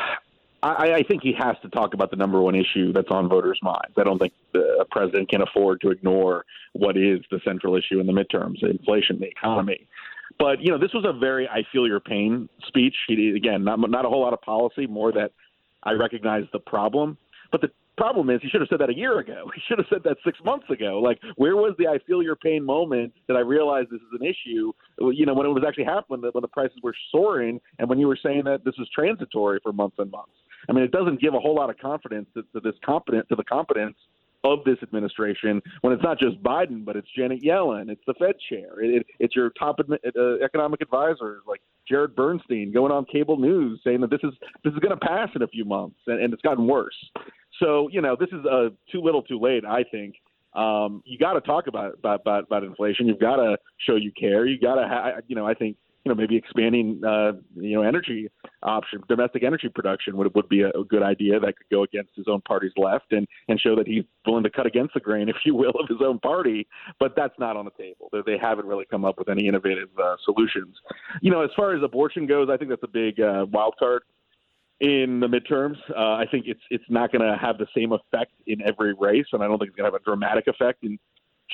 I, 0.67 0.95
I 0.97 1.03
think 1.03 1.23
he 1.23 1.33
has 1.39 1.57
to 1.63 1.69
talk 1.69 1.95
about 1.95 2.11
the 2.11 2.17
number 2.17 2.41
one 2.41 2.55
issue 2.55 2.93
that's 2.93 3.11
on 3.11 3.29
voters' 3.29 3.59
minds. 3.63 3.95
I 3.97 4.05
don't 4.05 4.19
think 4.19 4.33
the, 4.53 4.79
a 4.81 4.85
president 4.85 5.29
can 5.29 5.43
afford 5.43 5.81
to 5.83 5.91
ignore 5.91 6.45
what 6.73 6.97
is 6.97 7.21
the 7.31 7.41
central 7.45 7.77
issue 7.77 8.01
in 8.01 8.07
the 8.07 8.13
midterms: 8.13 8.63
inflation, 8.63 9.19
the 9.19 9.29
economy. 9.29 9.87
But 10.39 10.61
you 10.61 10.71
know, 10.71 10.79
this 10.79 10.93
was 10.93 11.05
a 11.07 11.13
very 11.13 11.49
"I 11.49 11.63
feel 11.73 11.87
your 11.87 12.01
pain" 12.01 12.49
speech. 12.67 12.95
He, 13.09 13.31
again, 13.37 13.65
not 13.65 13.79
not 13.79 14.05
a 14.05 14.09
whole 14.09 14.21
lot 14.21 14.33
of 14.33 14.41
policy, 14.43 14.87
more 14.87 15.13
that 15.13 15.33
I 15.83 15.93
recognize 15.93 16.45
the 16.53 16.59
problem. 16.59 17.17
But 17.53 17.61
the 17.61 17.71
problem 17.97 18.29
is, 18.29 18.41
he 18.43 18.49
should 18.49 18.61
have 18.61 18.69
said 18.69 18.81
that 18.81 18.91
a 18.91 18.97
year 18.97 19.19
ago. 19.19 19.51
He 19.55 19.63
should 19.67 19.79
have 19.79 19.87
said 19.89 20.03
that 20.05 20.19
six 20.25 20.39
months 20.45 20.69
ago. 20.69 21.01
Like, 21.01 21.21
where 21.37 21.57
was 21.57 21.75
the 21.79 21.89
"I 21.89 21.99
feel 22.07 22.23
your 22.23 22.37
pain" 22.37 22.65
moment 22.65 23.13
that 23.29 23.37
I 23.37 23.41
realized 23.41 23.91
this 23.91 24.01
is 24.01 24.21
an 24.21 24.27
issue? 24.27 24.73
You 24.99 25.27
know, 25.27 25.35
when 25.35 25.47
it 25.47 25.51
was 25.51 25.65
actually 25.67 25.85
happening, 25.85 26.29
when 26.33 26.43
the 26.43 26.49
prices 26.49 26.79
were 26.83 26.95
soaring, 27.13 27.61
and 27.79 27.89
when 27.89 27.99
you 27.99 28.09
were 28.09 28.19
saying 28.23 28.45
that 28.45 28.65
this 28.65 28.75
was 28.79 28.89
transitory 28.95 29.61
for 29.63 29.73
months 29.73 29.97
and 29.99 30.11
months. 30.11 30.33
I 30.69 30.73
mean, 30.73 30.85
it 30.85 30.93
doesn't 30.93 31.21
give 31.21 31.35
a 31.35 31.39
whole 31.39 31.55
lot 31.55 31.71
of 31.71 31.79
confidence 31.79 32.29
to, 32.35 32.43
to 32.53 32.61
this 32.61 32.75
competent 32.85 33.29
to 33.29 33.37
the 33.37 33.45
competence 33.45 33.97
of 34.45 34.61
this 34.65 34.77
administration 34.83 35.61
when 35.81 35.93
it's 35.93 36.03
not 36.03 36.19
just 36.19 36.41
Biden, 36.43 36.85
but 36.85 36.97
it's 36.97 37.09
Janet 37.17 37.43
Yellen, 37.43 37.91
it's 37.91 38.03
the 38.07 38.15
Fed 38.15 38.37
chair, 38.49 38.81
it, 38.81 38.97
it, 38.97 39.07
it's 39.19 39.35
your 39.35 39.51
top 39.51 39.79
uh, 39.81 40.45
economic 40.45 40.81
advisors 40.81 41.43
like 41.49 41.61
Jared 41.89 42.15
Bernstein 42.15 42.73
going 42.73 42.93
on 42.93 43.05
cable 43.07 43.39
news 43.39 43.81
saying 43.85 44.01
that 44.03 44.11
this 44.11 44.21
is 44.23 44.33
this 44.65 44.73
is 44.73 44.79
going 44.79 44.97
to 44.97 45.07
pass 45.07 45.29
in 45.35 45.43
a 45.43 45.49
few 45.49 45.65
months, 45.65 45.97
and, 46.07 46.23
and 46.23 46.33
it's 46.33 46.43
gotten 46.43 46.67
worse. 46.67 46.97
So 47.61 47.89
you 47.91 48.01
know, 48.01 48.17
this 48.19 48.29
is 48.29 48.45
uh, 48.45 48.69
too 48.91 49.01
little, 49.03 49.23
too 49.23 49.41
late. 49.41 49.65
I 49.65 49.83
think 49.85 50.15
um, 50.55 51.03
you 51.05 51.19
got 51.19 51.35
to 51.35 51.41
talk 51.41 51.67
about, 51.67 51.95
about 51.95 52.21
about 52.21 52.45
about 52.45 52.65
inflation. 52.65 53.07
You've 53.07 53.21
got 53.21 53.37
to 53.37 53.57
show 53.87 53.97
you 53.97 54.13
care. 54.19 54.47
You 54.47 54.59
got 54.59 54.77
to, 54.77 54.89
ha- 54.89 55.21
you 55.27 55.37
know, 55.37 55.47
I 55.47 55.55
think 55.55 55.77
you 56.07 56.11
know, 56.11 56.15
maybe 56.15 56.37
expanding, 56.37 57.01
uh, 57.05 57.33
you 57.57 57.75
know, 57.75 57.83
energy 57.83 58.29
option, 58.63 59.03
domestic 59.09 59.43
energy 59.43 59.69
production 59.69 60.17
would 60.17 60.33
would 60.37 60.49
be 60.49 60.61
a, 60.61 60.69
a 60.69 60.85
good 60.85 61.03
idea 61.03 61.41
that 61.41 61.57
could 61.57 61.69
go 61.69 61.83
against 61.83 62.13
his 62.15 62.27
own 62.29 62.41
party's 62.43 62.71
left 62.77 63.11
and 63.11 63.27
and 63.49 63.59
show 63.59 63.75
that 63.75 63.89
he's 63.89 64.05
willing 64.25 64.45
to 64.45 64.51
cut 64.51 64.67
against 64.67 64.95
the 64.95 65.01
grain, 65.01 65.29
if 65.35 65.35
you 65.45 65.57
will, 65.57 65.73
of 65.81 65.89
his 65.89 65.99
own 66.01 66.21
party. 66.21 66.69
But 67.01 67.15
that's 67.17 67.37
not 67.41 67.57
on 67.57 67.65
the 67.65 67.73
table. 67.73 68.09
They, 68.25 68.37
haven't 68.37 68.67
really 68.67 68.85
come 68.89 69.05
up 69.05 69.19
with 69.19 69.31
any 69.31 69.49
innovative 69.49 69.89
uh, 69.99 70.15
solutions. 70.23 70.77
You 71.23 71.31
know, 71.31 71.41
as 71.41 71.51
far 71.57 71.75
as 71.75 71.83
abortion 71.83 72.27
goes, 72.27 72.49
I 72.51 72.59
think 72.59 72.69
that's 72.69 72.83
a 72.83 72.89
big 72.89 73.19
uh, 73.19 73.47
wild 73.51 73.75
card 73.79 74.03
in 74.79 75.21
the 75.21 75.27
midterms. 75.27 75.77
Uh, 75.91 76.13
I 76.13 76.27
think 76.31 76.45
it's 76.47 76.61
it's 76.71 76.85
not 76.89 77.11
going 77.11 77.23
to 77.23 77.37
have 77.37 77.59
the 77.59 77.67
same 77.75 77.93
effect 77.93 78.33
in 78.47 78.61
every 78.63 78.95
race, 78.95 79.27
and 79.33 79.43
I 79.43 79.49
don't 79.49 79.59
think 79.59 79.71
it's 79.71 79.77
going 79.77 79.91
to 79.91 79.97
have 79.97 80.01
a 80.01 80.05
dramatic 80.05 80.47
effect 80.47 80.85
in 80.85 80.99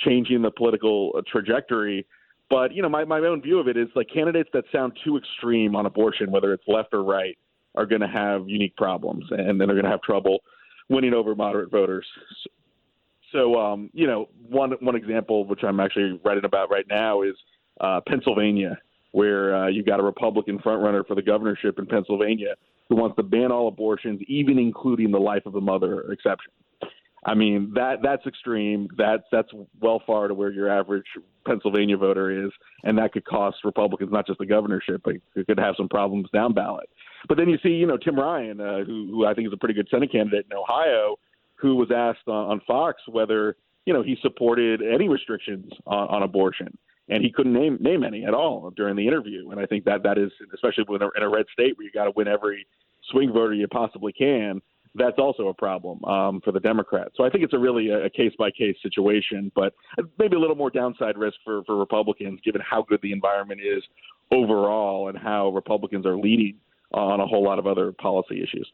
changing 0.05 0.42
the 0.42 0.50
political 0.50 1.12
uh, 1.16 1.22
trajectory 1.30 2.05
but 2.51 2.74
you 2.74 2.82
know, 2.82 2.88
my 2.88 3.05
my 3.05 3.18
own 3.18 3.40
view 3.40 3.59
of 3.59 3.68
it 3.68 3.76
is 3.76 3.88
like 3.95 4.09
candidates 4.12 4.51
that 4.53 4.64
sound 4.72 4.93
too 5.05 5.16
extreme 5.16 5.74
on 5.74 5.86
abortion, 5.86 6.30
whether 6.30 6.53
it's 6.53 6.64
left 6.66 6.93
or 6.93 7.03
right, 7.03 7.36
are 7.74 7.86
going 7.86 8.01
to 8.01 8.09
have 8.09 8.49
unique 8.49 8.76
problems, 8.76 9.24
and 9.30 9.61
then 9.61 9.68
they're 9.68 9.76
going 9.76 9.84
to 9.84 9.90
have 9.90 10.03
trouble 10.03 10.40
winning 10.88 11.14
over 11.14 11.34
moderate 11.34 11.70
voters. 11.70 12.07
So, 13.32 13.59
um, 13.59 13.90
you 13.95 14.07
know, 14.07 14.28
one 14.49 14.72
one 14.80 14.95
example 14.95 15.47
which 15.47 15.64
I'm 15.64 15.80
actually 15.80 16.20
writing 16.24 16.45
about 16.45 16.70
right 16.70 16.84
now 16.88 17.22
is 17.22 17.34
uh, 17.80 18.01
Pennsylvania, 18.07 18.78
where 19.12 19.57
uh, 19.57 19.68
you've 19.68 19.86
got 19.86 20.01
a 20.01 20.03
Republican 20.03 20.59
frontrunner 20.59 21.07
for 21.07 21.14
the 21.14 21.22
governorship 21.22 21.78
in 21.78 21.86
Pennsylvania 21.86 22.55
who 22.88 22.97
wants 22.97 23.16
to 23.16 23.22
ban 23.22 23.51
all 23.51 23.68
abortions, 23.68 24.20
even 24.28 24.59
including 24.59 25.11
the 25.11 25.18
life 25.18 25.47
of 25.47 25.55
the 25.55 25.61
mother 25.61 26.12
exception. 26.12 26.53
I 27.24 27.34
mean 27.34 27.72
that 27.74 27.98
that's 28.02 28.26
extreme. 28.26 28.88
That's 28.96 29.22
that's 29.30 29.48
well 29.80 30.02
far 30.06 30.28
to 30.28 30.34
where 30.34 30.50
your 30.50 30.68
average 30.68 31.04
Pennsylvania 31.46 31.96
voter 31.96 32.46
is, 32.46 32.50
and 32.82 32.98
that 32.98 33.12
could 33.12 33.24
cost 33.24 33.58
Republicans 33.64 34.10
not 34.12 34.26
just 34.26 34.38
the 34.38 34.46
governorship, 34.46 35.02
but 35.04 35.14
it 35.36 35.46
could 35.46 35.58
have 35.58 35.74
some 35.76 35.88
problems 35.88 36.28
down 36.32 36.52
ballot. 36.52 36.88
But 37.28 37.36
then 37.38 37.48
you 37.48 37.58
see, 37.62 37.70
you 37.70 37.86
know, 37.86 37.96
Tim 37.96 38.16
Ryan, 38.16 38.60
uh, 38.60 38.84
who, 38.84 39.08
who 39.10 39.26
I 39.26 39.34
think 39.34 39.46
is 39.46 39.52
a 39.52 39.56
pretty 39.56 39.74
good 39.74 39.88
Senate 39.90 40.10
candidate 40.10 40.46
in 40.50 40.56
Ohio, 40.56 41.16
who 41.54 41.76
was 41.76 41.90
asked 41.94 42.26
on, 42.26 42.50
on 42.50 42.60
Fox 42.66 43.00
whether 43.06 43.56
you 43.86 43.94
know 43.94 44.02
he 44.02 44.16
supported 44.20 44.82
any 44.82 45.08
restrictions 45.08 45.70
on, 45.86 46.08
on 46.08 46.22
abortion, 46.24 46.76
and 47.08 47.22
he 47.22 47.30
couldn't 47.30 47.52
name 47.52 47.78
name 47.80 48.02
any 48.02 48.24
at 48.24 48.34
all 48.34 48.72
during 48.76 48.96
the 48.96 49.06
interview. 49.06 49.50
And 49.50 49.60
I 49.60 49.66
think 49.66 49.84
that 49.84 50.02
that 50.02 50.18
is 50.18 50.32
especially 50.52 50.84
in 50.88 51.02
a, 51.02 51.08
in 51.16 51.22
a 51.22 51.28
red 51.28 51.46
state 51.52 51.78
where 51.78 51.84
you 51.84 51.92
got 51.92 52.04
to 52.06 52.12
win 52.16 52.26
every 52.26 52.66
swing 53.10 53.32
voter 53.32 53.54
you 53.54 53.68
possibly 53.68 54.12
can 54.12 54.60
that's 54.95 55.18
also 55.18 55.49
a 55.49 55.55
problem 55.55 56.05
um, 56.05 56.40
for 56.43 56.53
the 56.53 56.61
Democrats. 56.61 57.12
So 57.16 57.24
I 57.24 57.30
think 57.30 57.45
it's 57.45 57.55
a 57.55 57.59
really 57.59 57.88
a 57.90 58.11
case 58.11 58.32
by 58.38 58.51
case 58.51 58.76
situation, 58.82 59.51
but 59.55 59.74
maybe 60.18 60.36
a 60.36 60.38
little 60.38 60.57
more 60.57 60.70
downside 60.70 61.16
risk 61.16 61.36
for, 61.45 61.64
for 61.64 61.76
Republicans 61.76 62.40
given 62.45 62.61
how 62.61 62.82
good 62.82 63.01
the 63.03 63.12
environment 63.12 63.61
is 63.61 63.82
overall 64.30 65.09
and 65.09 65.18
how 65.18 65.49
Republicans 65.51 66.05
are 66.07 66.16
leading 66.16 66.57
on 66.93 67.20
a 67.20 67.26
whole 67.26 67.43
lot 67.43 67.59
of 67.59 67.66
other 67.66 67.93
policy 67.93 68.43
issues. 68.43 68.70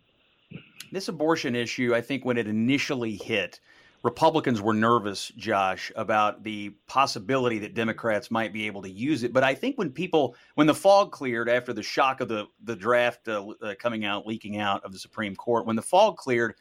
This 0.91 1.09
abortion 1.09 1.55
issue, 1.55 1.95
I 1.95 2.01
think, 2.01 2.25
when 2.25 2.39
it 2.39 2.49
initially 2.49 3.17
hit, 3.17 3.61
Republicans 4.05 4.61
were 4.61 4.75
nervous, 4.75 5.29
Josh, 5.37 5.91
about 5.97 6.45
the 6.45 6.71
possibility 6.87 7.59
that 7.59 7.75
Democrats 7.75 8.31
might 8.31 8.53
be 8.53 8.67
able 8.67 8.81
to 8.83 8.91
use 8.91 9.25
it. 9.25 9.33
But 9.33 9.43
I 9.43 9.55
think 9.55 9.77
when 9.77 9.91
people, 9.91 10.37
when 10.55 10.69
the 10.69 10.75
fog 10.75 11.11
cleared 11.11 11.49
after 11.49 11.73
the 11.73 11.83
shock 11.83 12.21
of 12.21 12.29
the 12.29 12.47
the 12.63 12.77
draft 12.77 13.27
uh, 13.29 13.45
uh, 13.61 13.75
coming 13.79 14.05
out, 14.05 14.27
leaking 14.27 14.59
out 14.59 14.85
of 14.85 14.93
the 14.93 14.99
Supreme 14.99 15.35
Court, 15.35 15.67
when 15.67 15.75
the 15.75 15.83
fog 15.83 16.17
cleared, 16.17 16.55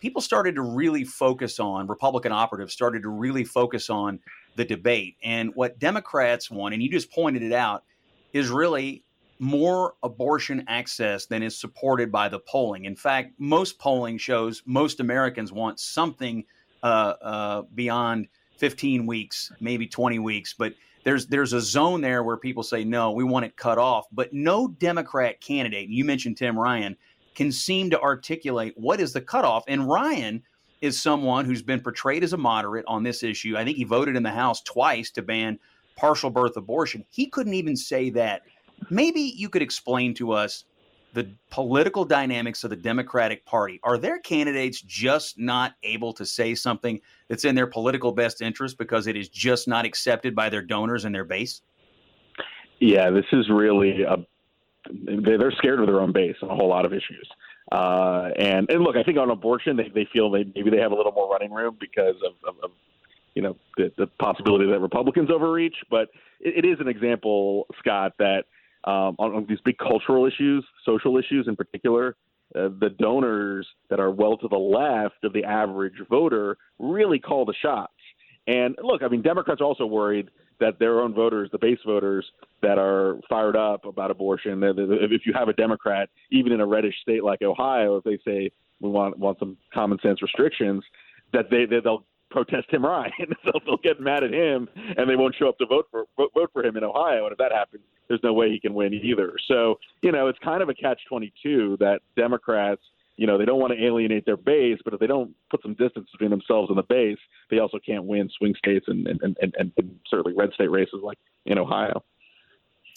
people 0.00 0.22
started 0.22 0.54
to 0.54 0.62
really 0.62 1.04
focus 1.04 1.58
on 1.58 1.88
Republican 1.88 2.30
operatives 2.30 2.72
started 2.72 3.02
to 3.02 3.08
really 3.08 3.44
focus 3.44 3.90
on 3.90 4.20
the 4.54 4.64
debate 4.64 5.16
and 5.24 5.52
what 5.54 5.78
Democrats 5.80 6.50
want. 6.50 6.72
And 6.72 6.82
you 6.82 6.88
just 6.88 7.10
pointed 7.10 7.42
it 7.42 7.52
out 7.52 7.82
is 8.32 8.48
really 8.48 9.02
more 9.38 9.94
abortion 10.02 10.64
access 10.68 11.26
than 11.26 11.42
is 11.42 11.58
supported 11.58 12.10
by 12.10 12.28
the 12.28 12.38
polling. 12.38 12.84
In 12.84 12.96
fact, 12.96 13.34
most 13.38 13.78
polling 13.78 14.18
shows 14.18 14.62
most 14.66 15.00
Americans 15.00 15.52
want 15.52 15.80
something 15.80 16.44
Uh, 16.82 17.14
uh, 17.22 17.62
beyond 17.74 18.28
15 18.58 19.06
weeks, 19.06 19.52
maybe 19.60 19.86
20 19.86 20.18
weeks. 20.18 20.54
But 20.56 20.74
there's 21.04 21.26
there's 21.26 21.52
a 21.52 21.60
zone 21.60 22.00
there 22.00 22.22
where 22.22 22.36
people 22.36 22.62
say 22.62 22.84
no, 22.84 23.12
we 23.12 23.24
want 23.24 23.44
it 23.44 23.56
cut 23.56 23.78
off. 23.78 24.06
But 24.12 24.32
no 24.32 24.68
Democrat 24.68 25.40
candidate, 25.40 25.88
you 25.88 26.04
mentioned 26.04 26.36
Tim 26.36 26.58
Ryan, 26.58 26.96
can 27.34 27.52
seem 27.52 27.90
to 27.90 28.00
articulate 28.00 28.74
what 28.76 29.00
is 29.00 29.12
the 29.12 29.20
cutoff. 29.20 29.64
And 29.68 29.88
Ryan 29.88 30.42
is 30.80 31.00
someone 31.00 31.44
who's 31.44 31.62
been 31.62 31.80
portrayed 31.80 32.24
as 32.24 32.32
a 32.32 32.36
moderate 32.36 32.84
on 32.88 33.02
this 33.02 33.22
issue. 33.22 33.56
I 33.56 33.64
think 33.64 33.76
he 33.76 33.84
voted 33.84 34.16
in 34.16 34.22
the 34.22 34.30
House 34.30 34.60
twice 34.62 35.10
to 35.12 35.22
ban 35.22 35.58
partial 35.96 36.30
birth 36.30 36.56
abortion. 36.56 37.04
He 37.10 37.26
couldn't 37.26 37.54
even 37.54 37.76
say 37.76 38.10
that. 38.10 38.42
Maybe 38.90 39.20
you 39.20 39.48
could 39.48 39.62
explain 39.62 40.12
to 40.14 40.32
us 40.32 40.64
the 41.16 41.26
political 41.48 42.04
dynamics 42.04 42.62
of 42.62 42.68
the 42.68 42.76
Democratic 42.76 43.42
Party. 43.46 43.80
Are 43.82 43.96
their 43.96 44.18
candidates 44.18 44.82
just 44.82 45.38
not 45.38 45.72
able 45.82 46.12
to 46.12 46.26
say 46.26 46.54
something 46.54 47.00
that's 47.28 47.46
in 47.46 47.54
their 47.54 47.66
political 47.66 48.12
best 48.12 48.42
interest 48.42 48.76
because 48.76 49.06
it 49.06 49.16
is 49.16 49.30
just 49.30 49.66
not 49.66 49.86
accepted 49.86 50.34
by 50.34 50.50
their 50.50 50.60
donors 50.60 51.06
and 51.06 51.14
their 51.14 51.24
base? 51.24 51.62
Yeah, 52.80 53.08
this 53.08 53.24
is 53.32 53.48
really 53.48 54.02
a. 54.02 54.18
They're 54.90 55.52
scared 55.52 55.80
of 55.80 55.86
their 55.86 56.02
own 56.02 56.12
base 56.12 56.36
on 56.42 56.50
a 56.50 56.54
whole 56.54 56.68
lot 56.68 56.84
of 56.84 56.92
issues. 56.92 57.26
Uh, 57.72 58.28
and 58.38 58.70
and 58.70 58.84
look, 58.84 58.96
I 58.96 59.02
think 59.02 59.16
on 59.16 59.30
abortion, 59.30 59.74
they, 59.74 59.88
they 59.88 60.06
feel 60.12 60.30
they 60.30 60.44
maybe 60.54 60.68
they 60.68 60.76
have 60.76 60.92
a 60.92 60.94
little 60.94 61.12
more 61.12 61.30
running 61.30 61.50
room 61.50 61.78
because 61.80 62.16
of, 62.26 62.34
of, 62.46 62.62
of 62.62 62.70
you 63.34 63.40
know 63.40 63.56
the, 63.78 63.90
the 63.96 64.06
possibility 64.06 64.70
that 64.70 64.80
Republicans 64.80 65.30
overreach. 65.30 65.76
But 65.90 66.10
it, 66.40 66.62
it 66.62 66.68
is 66.68 66.78
an 66.78 66.88
example, 66.88 67.66
Scott, 67.78 68.12
that 68.18 68.44
um, 68.86 69.16
on, 69.18 69.46
these 69.48 69.60
big 69.64 69.78
cultural 69.78 70.26
issues, 70.26 70.64
social 70.84 71.18
issues 71.18 71.48
in 71.48 71.56
particular, 71.56 72.16
uh, 72.54 72.68
the 72.80 72.90
donors 72.98 73.66
that 73.90 73.98
are 73.98 74.10
well 74.10 74.36
to 74.36 74.48
the 74.48 74.56
left 74.56 75.24
of 75.24 75.32
the 75.32 75.44
average 75.44 75.94
voter 76.08 76.56
really 76.78 77.18
call 77.18 77.44
the 77.44 77.54
shots. 77.60 77.92
And 78.46 78.76
look, 78.82 79.02
I 79.02 79.08
mean, 79.08 79.22
Democrats 79.22 79.60
are 79.60 79.64
also 79.64 79.86
worried 79.86 80.30
that 80.60 80.78
their 80.78 81.00
own 81.00 81.12
voters, 81.12 81.50
the 81.52 81.58
base 81.58 81.78
voters 81.84 82.24
that 82.62 82.78
are 82.78 83.18
fired 83.28 83.56
up 83.56 83.84
about 83.84 84.10
abortion, 84.10 84.60
that 84.60 84.74
if 84.78 85.26
you 85.26 85.32
have 85.34 85.48
a 85.48 85.52
Democrat, 85.52 86.08
even 86.30 86.52
in 86.52 86.60
a 86.60 86.66
reddish 86.66 86.94
state 87.02 87.24
like 87.24 87.42
Ohio, 87.42 87.96
if 87.96 88.04
they 88.04 88.18
say 88.24 88.50
we 88.80 88.88
want 88.88 89.18
want 89.18 89.38
some 89.38 89.56
common 89.74 89.98
sense 90.00 90.22
restrictions, 90.22 90.84
that 91.32 91.50
they 91.50 91.66
they'll 91.66 92.04
protest 92.30 92.68
Tim 92.70 92.84
Ryan. 92.86 93.12
they'll, 93.44 93.60
they'll 93.64 93.76
get 93.78 94.00
mad 94.00 94.22
at 94.24 94.32
him 94.32 94.68
and 94.96 95.08
they 95.10 95.16
won't 95.16 95.34
show 95.38 95.48
up 95.48 95.58
to 95.58 95.66
vote 95.66 95.88
for 95.90 96.04
vote 96.16 96.50
for 96.52 96.64
him 96.64 96.76
in 96.76 96.84
Ohio. 96.84 97.24
And 97.24 97.32
if 97.32 97.38
that 97.38 97.52
happens, 97.52 97.82
there's 98.08 98.22
no 98.22 98.32
way 98.32 98.50
he 98.50 98.60
can 98.60 98.74
win 98.74 98.94
either. 98.94 99.34
So 99.48 99.78
you 100.02 100.12
know, 100.12 100.28
it's 100.28 100.38
kind 100.40 100.62
of 100.62 100.68
a 100.68 100.74
catch 100.74 101.00
twenty 101.08 101.32
two 101.42 101.76
that 101.80 102.00
Democrats 102.16 102.82
you 103.16 103.26
know, 103.26 103.38
they 103.38 103.44
don't 103.44 103.58
want 103.58 103.72
to 103.72 103.82
alienate 103.82 104.26
their 104.26 104.36
base, 104.36 104.78
but 104.84 104.92
if 104.92 105.00
they 105.00 105.06
don't 105.06 105.34
put 105.50 105.62
some 105.62 105.74
distance 105.74 106.08
between 106.12 106.30
themselves 106.30 106.68
and 106.68 106.78
the 106.78 106.82
base, 106.82 107.18
they 107.50 107.58
also 107.58 107.78
can't 107.78 108.04
win 108.04 108.28
swing 108.36 108.54
states 108.56 108.86
and, 108.88 109.06
and, 109.06 109.20
and, 109.22 109.36
and, 109.40 109.72
and 109.76 109.98
certainly 110.08 110.36
red 110.36 110.52
state 110.52 110.70
races 110.70 111.00
like 111.02 111.18
in 111.46 111.58
Ohio. 111.58 112.04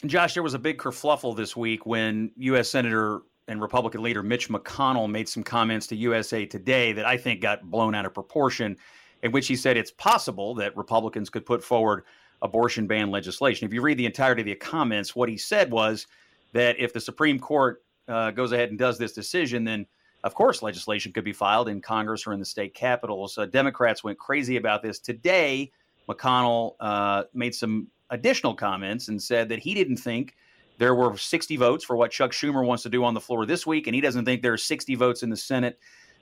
Josh, 0.06 0.34
there 0.34 0.44
was 0.44 0.54
a 0.54 0.60
big 0.60 0.78
kerfluffle 0.78 1.36
this 1.36 1.56
week 1.56 1.86
when 1.86 2.32
U.S. 2.38 2.70
Senator 2.70 3.22
and 3.48 3.62
Republican 3.62 4.02
leader 4.02 4.22
Mitch 4.22 4.50
McConnell 4.50 5.10
made 5.10 5.28
some 5.28 5.44
comments 5.44 5.88
to 5.88 5.96
USA 5.96 6.46
Today 6.46 6.94
that 6.94 7.06
I 7.06 7.18
think 7.18 7.42
got 7.42 7.64
blown 7.64 7.96
out 7.96 8.06
of 8.06 8.14
proportion, 8.14 8.78
in 9.24 9.32
which 9.32 9.48
he 9.48 9.56
said 9.56 9.76
it's 9.76 9.92
possible 9.92 10.54
that 10.56 10.76
Republicans 10.78 11.30
could 11.30 11.46
put 11.46 11.64
forward 11.64 12.04
abortion 12.42 12.88
ban 12.88 13.12
legislation. 13.12 13.68
If 13.68 13.74
you 13.74 13.82
read 13.82 13.98
the 13.98 14.06
entirety 14.06 14.42
of 14.42 14.46
the 14.46 14.56
comments, 14.56 15.16
what 15.16 15.30
he 15.30 15.38
said 15.38 15.72
was 15.72 16.08
that 16.54 16.80
if 16.80 16.94
the 16.94 17.00
Supreme 17.00 17.40
Court 17.40 17.84
uh, 18.08 18.32
goes 18.32 18.52
ahead 18.52 18.70
and 18.70 18.80
does 18.80 18.98
this 18.98 19.14
decision, 19.14 19.64
then 19.64 19.86
of 20.24 20.36
course, 20.36 20.62
legislation 20.62 21.14
could 21.14 21.24
be 21.24 21.32
filed 21.32 21.70
in 21.70 21.82
Congress 21.82 22.28
or 22.28 22.34
in 22.34 22.40
the 22.40 22.46
state 22.46 22.74
capitals. 22.74 23.38
Uh, 23.38 23.46
Democrats 23.46 24.04
went 24.04 24.18
crazy 24.18 24.58
about 24.58 24.84
this. 24.84 25.00
Today, 25.00 25.72
McConnell 26.10 26.76
uh, 26.80 27.24
made 27.34 27.56
some 27.56 27.88
additional 28.10 28.54
comments 28.54 29.08
and 29.08 29.22
said 29.22 29.48
that 29.50 29.60
he 29.60 29.74
didn't 29.74 29.98
think 29.98 30.36
there 30.78 30.96
were 30.96 31.16
60 31.16 31.56
votes 31.58 31.86
for 31.86 31.96
what 31.96 32.12
Chuck 32.12 32.32
Schumer 32.32 32.66
wants 32.66 32.84
to 32.84 32.90
do 32.90 33.04
on 33.04 33.14
the 33.14 33.22
floor 33.22 33.46
this 33.46 33.66
week, 33.66 33.88
and 33.88 33.96
he 33.96 34.02
doesn't 34.02 34.26
think 34.26 34.42
there 34.42 34.54
are 34.54 34.58
60 34.58 34.96
votes 34.96 35.24
in 35.24 35.30
the 35.30 35.38
Senate 35.38 35.80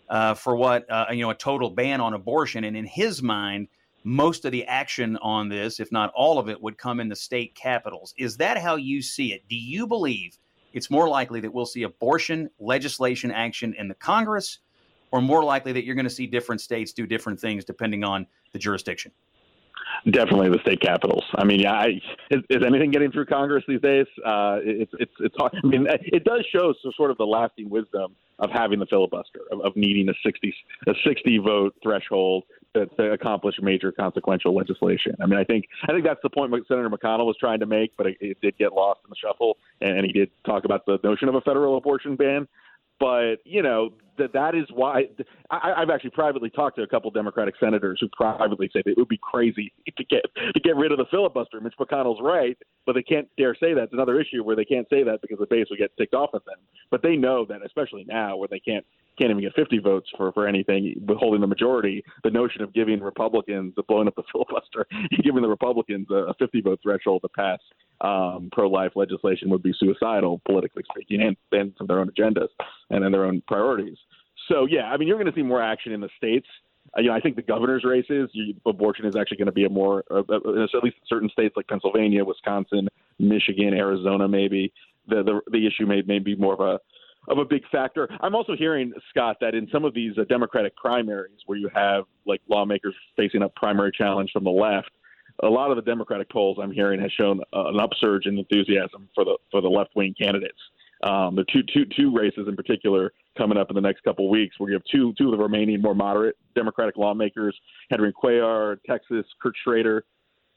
uh, 0.10 0.34
for 0.34 0.56
what 0.56 0.90
uh, 0.92 1.06
you 1.12 1.22
know 1.22 1.30
a 1.30 1.36
total 1.36 1.70
ban 1.70 2.02
on 2.02 2.14
abortion. 2.14 2.64
And 2.64 2.78
in 2.78 2.86
his 2.86 3.24
mind, 3.24 3.68
most 4.08 4.46
of 4.46 4.54
the 4.54 4.66
action 4.68 5.18
on 5.18 5.50
this, 5.50 5.82
if 5.82 5.92
not 5.92 6.14
all 6.16 6.40
of 6.40 6.48
it, 6.48 6.62
would 6.62 6.78
come 6.78 7.02
in 7.02 7.10
the 7.10 7.16
state 7.16 7.54
capitals. 7.56 8.14
Is 8.18 8.38
that 8.38 8.58
how 8.58 8.78
you 8.78 9.02
see 9.02 9.34
it? 9.34 9.44
Do 9.50 9.56
you 9.58 9.86
believe 9.86 10.38
it's 10.72 10.90
more 10.90 11.10
likely 11.10 11.42
that 11.42 11.54
we'll 11.54 11.66
see 11.66 11.84
abortion 11.84 12.50
legislation 12.58 13.32
action 13.32 13.76
in 13.78 13.90
the 13.90 13.96
Congress, 13.96 14.60
or 15.12 15.22
more 15.22 15.44
likely 15.44 15.74
that 15.74 15.84
you're 15.84 15.96
going 15.96 16.06
to 16.06 16.10
see 16.10 16.26
different 16.26 16.62
states 16.62 16.94
do 16.94 17.06
different 17.06 17.38
things 17.38 17.66
depending 17.66 18.06
on 18.06 18.26
the 18.54 18.60
jurisdiction? 18.60 19.12
Definitely 20.10 20.52
the 20.52 20.60
state 20.62 20.80
capitals. 20.80 21.26
I 21.36 21.44
mean, 21.44 21.60
yeah, 21.60 21.74
I, 21.74 21.88
is, 22.32 22.42
is, 22.50 22.64
anything 22.66 22.92
getting 22.92 23.12
through 23.12 23.26
Congress 23.26 23.66
these 23.68 23.82
days? 23.82 24.06
Uh, 24.26 24.60
it's 24.64 24.92
it's 25.00 25.12
it's 25.20 25.36
hard. 25.38 25.54
I 25.62 25.68
mean, 25.68 25.86
it 25.90 26.24
does 26.24 26.46
show 26.50 26.74
sort 26.96 27.12
of 27.12 27.18
the 27.18 27.26
lasting 27.26 27.70
wisdom 27.70 28.16
of 28.40 28.52
having 28.52 28.80
the 28.80 28.86
filibuster, 28.86 29.42
of, 29.52 29.60
of 29.62 29.76
needing 29.76 30.08
a 30.08 30.14
sixty 30.26 30.54
a 30.88 30.94
sixty 31.06 31.40
vote 31.40 31.76
threshold 31.84 32.46
to, 32.80 32.96
to, 32.96 33.12
accomplish 33.12 33.56
major 33.62 33.92
consequential 33.92 34.56
legislation. 34.56 35.16
I 35.22 35.26
mean, 35.26 35.40
I 35.40 35.44
think 35.44 35.66
I 35.84 35.88
think 35.88 36.04
that's 36.04 36.22
the 36.24 36.30
point 36.30 36.54
Senator 36.68 36.90
McConnell 36.90 37.26
was 37.26 37.38
trying 37.40 37.60
to 37.60 37.66
make, 37.66 37.96
but 37.98 38.08
it, 38.08 38.18
it 38.22 38.42
did 38.42 38.58
get 38.58 38.74
lost 38.74 39.02
in 39.04 39.10
the 39.10 39.16
shuffle, 39.16 39.58
and, 39.82 39.98
and 39.98 40.06
he 40.06 40.12
did 40.12 40.30
talk 40.46 40.66
about 40.66 40.86
the 40.86 41.00
notion 41.04 41.30
of 41.30 41.36
a 41.36 41.42
federal 41.42 41.78
abortion 41.78 42.16
ban. 42.16 42.48
But 43.00 43.36
you 43.46 43.62
know 43.62 43.92
that 44.18 44.34
that 44.34 44.56
is 44.56 44.66
why 44.74 45.06
I, 45.52 45.74
I've 45.78 45.90
actually 45.92 46.10
privately 46.12 46.50
talked 46.50 46.78
to 46.78 46.82
a 46.82 46.88
couple 46.88 47.12
Democratic 47.12 47.56
senators 47.60 48.00
who 48.02 48.10
privately 48.10 48.70
say 48.74 48.82
that 48.84 48.92
it 48.92 48.98
would 48.98 49.08
be 49.08 49.20
crazy 49.22 49.72
to 49.86 50.04
get 50.04 50.24
to 50.36 50.60
get 50.60 50.76
rid 50.76 50.92
of 50.92 50.98
the 50.98 51.06
filibuster. 51.12 51.60
Mitch 51.62 51.76
McConnell's 51.80 52.20
right, 52.22 52.58
but 52.86 52.94
they 52.94 53.04
can't 53.04 53.28
dare 53.38 53.56
say 53.56 53.74
that. 53.74 53.84
It's 53.84 53.94
another 53.94 54.20
issue 54.20 54.44
where 54.44 54.56
they 54.56 54.66
can't 54.66 54.88
say 54.90 55.04
that 55.04 55.22
because 55.22 55.38
the 55.40 55.46
base 55.46 55.68
would 55.70 55.80
get 55.80 55.96
ticked 55.98 56.16
off 56.16 56.32
at 56.34 56.46
them. 56.46 56.58
But 56.90 57.04
they 57.04 57.16
know 57.16 57.46
that, 57.46 57.64
especially 57.66 58.06
now, 58.08 58.36
where 58.38 58.48
they 58.48 58.60
can't 58.60 58.86
can't 59.18 59.32
even 59.32 59.42
get 59.42 59.54
50 59.56 59.80
votes 59.80 60.10
for, 60.16 60.32
for 60.32 60.48
anything, 60.48 60.96
holding 61.18 61.42
the 61.42 61.48
majority, 61.48 62.04
the 62.24 62.30
notion 62.30 62.62
of 62.62 62.74
giving 62.74 63.00
Republicans, 63.02 63.74
blowing 63.88 64.08
up 64.08 64.16
the 64.16 64.24
filibuster, 64.32 64.86
giving 65.24 65.42
the 65.42 65.48
Republicans 65.48 66.08
a 66.12 66.34
50 66.40 66.62
vote 66.62 66.80
threshold 66.84 67.22
to 67.24 67.30
pass 67.30 67.60
um, 68.02 68.50
pro 68.52 68.70
life 68.70 68.92
legislation 68.96 69.50
would 69.50 69.64
be 69.64 69.74
suicidal, 69.78 70.42
politically 70.46 70.84
speaking, 70.92 71.22
and, 71.22 71.38
and 71.52 71.76
from 71.76 71.88
their 71.88 72.00
own 72.00 72.10
agendas 72.10 72.50
and 72.90 73.04
in 73.04 73.12
their 73.12 73.26
own 73.26 73.42
priorities. 73.48 73.98
So, 74.48 74.66
yeah, 74.66 74.86
I 74.86 74.98
mean, 74.98 75.08
you're 75.08 75.18
going 75.18 75.32
to 75.32 75.38
see 75.38 75.44
more 75.44 75.62
action 75.62 75.92
in 75.92 76.02
the 76.02 76.10
states. 76.18 76.48
Uh, 76.98 77.02
you 77.02 77.08
know, 77.08 77.16
I 77.16 77.20
think 77.20 77.36
the 77.36 77.42
governor's 77.42 77.84
races, 77.84 78.30
you, 78.34 78.54
abortion 78.66 79.06
is 79.06 79.16
actually 79.20 79.38
going 79.38 79.48
to 79.48 79.52
be 79.52 79.66
a 79.66 79.70
more, 79.70 80.04
uh, 80.10 80.22
uh, 80.30 80.64
at 80.64 80.84
least 80.84 80.98
certain 81.08 81.30
states 81.30 81.56
like 81.58 81.68
Pennsylvania, 81.68 82.24
Wisconsin, 82.24 82.88
Michigan, 83.20 83.74
Arizona, 83.74 84.28
maybe 84.28 84.72
the 85.08 85.24
the, 85.24 85.42
the 85.52 85.68
issue 85.68 85.86
may, 85.86 86.02
may 86.04 86.20
be 86.20 86.36
more 86.36 86.54
of 86.54 86.60
a 86.60 86.80
of 87.28 87.38
a 87.38 87.46
big 87.46 87.64
factor. 87.72 88.08
I'm 88.22 88.36
also 88.36 88.56
hearing, 88.56 88.94
Scott, 89.10 89.38
that 89.42 89.54
in 89.54 89.68
some 89.72 89.86
of 89.86 89.94
these 89.94 90.18
uh, 90.18 90.24
Democratic 90.26 90.76
primaries 90.76 91.40
where 91.46 91.58
you 91.58 91.70
have 91.74 92.06
like 92.26 92.42
lawmakers 92.48 92.96
facing 93.16 93.42
a 93.44 93.50
primary 93.50 93.92
challenge 93.92 94.32
from 94.32 94.44
the 94.44 94.52
left, 94.52 94.90
a 95.44 95.48
lot 95.48 95.70
of 95.70 95.76
the 95.76 95.84
Democratic 95.84 96.30
polls 96.30 96.58
I'm 96.62 96.72
hearing 96.72 97.00
has 97.00 97.12
shown 97.12 97.42
uh, 97.54 97.68
an 97.68 97.80
upsurge 97.80 98.26
in 98.26 98.38
enthusiasm 98.38 99.10
for 99.14 99.24
the 99.26 99.38
for 99.52 99.62
the 99.62 99.70
left 99.70 99.96
wing 99.96 100.16
candidates. 100.20 100.60
Um, 101.04 101.36
the 101.36 101.46
two 101.52 101.62
two 101.74 101.86
two 101.96 102.16
races 102.16 102.48
in 102.48 102.56
particular 102.56 103.14
coming 103.38 103.58
up 103.58 103.70
in 103.70 103.76
the 103.76 103.82
next 103.82 104.04
couple 104.04 104.30
weeks, 104.30 104.60
where 104.60 104.70
you 104.70 104.76
have 104.76 104.84
two 104.92 105.14
two 105.18 105.32
of 105.32 105.38
the 105.38 105.44
remaining 105.44 105.82
more 105.82 105.94
moderate 105.94 106.38
Democratic 106.56 106.98
lawmakers, 106.98 107.56
Henry 107.92 108.12
Cuellar, 108.12 108.78
Texas, 108.88 109.26
Kurt 109.42 109.54
Schrader 109.64 110.06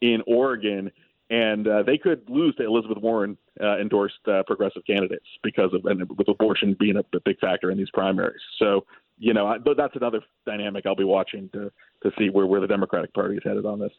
in 0.00 0.22
Oregon, 0.26 0.90
and 1.30 1.66
uh, 1.66 1.82
they 1.84 1.96
could 1.96 2.28
lose 2.28 2.54
to 2.56 2.64
Elizabeth 2.64 2.98
Warren 2.98 3.38
uh, 3.62 3.78
endorsed 3.78 4.18
uh, 4.26 4.42
progressive 4.46 4.82
candidates 4.86 5.26
because 5.42 5.72
of 5.72 5.86
and 5.86 6.08
with 6.18 6.28
abortion 6.28 6.76
being 6.78 6.96
a, 6.96 7.16
a 7.16 7.20
big 7.24 7.38
factor 7.38 7.70
in 7.70 7.78
these 7.78 7.90
primaries. 7.90 8.40
So 8.58 8.84
you 9.18 9.34
know, 9.34 9.46
I, 9.46 9.58
that's 9.76 9.94
another 9.96 10.22
dynamic 10.46 10.86
I'll 10.86 10.96
be 10.96 11.04
watching 11.04 11.48
to 11.50 11.70
to 12.02 12.10
see 12.18 12.30
where 12.30 12.46
where 12.46 12.60
the 12.60 12.66
Democratic 12.66 13.14
Party 13.14 13.36
is 13.36 13.42
headed 13.44 13.64
on 13.64 13.78
this. 13.78 13.92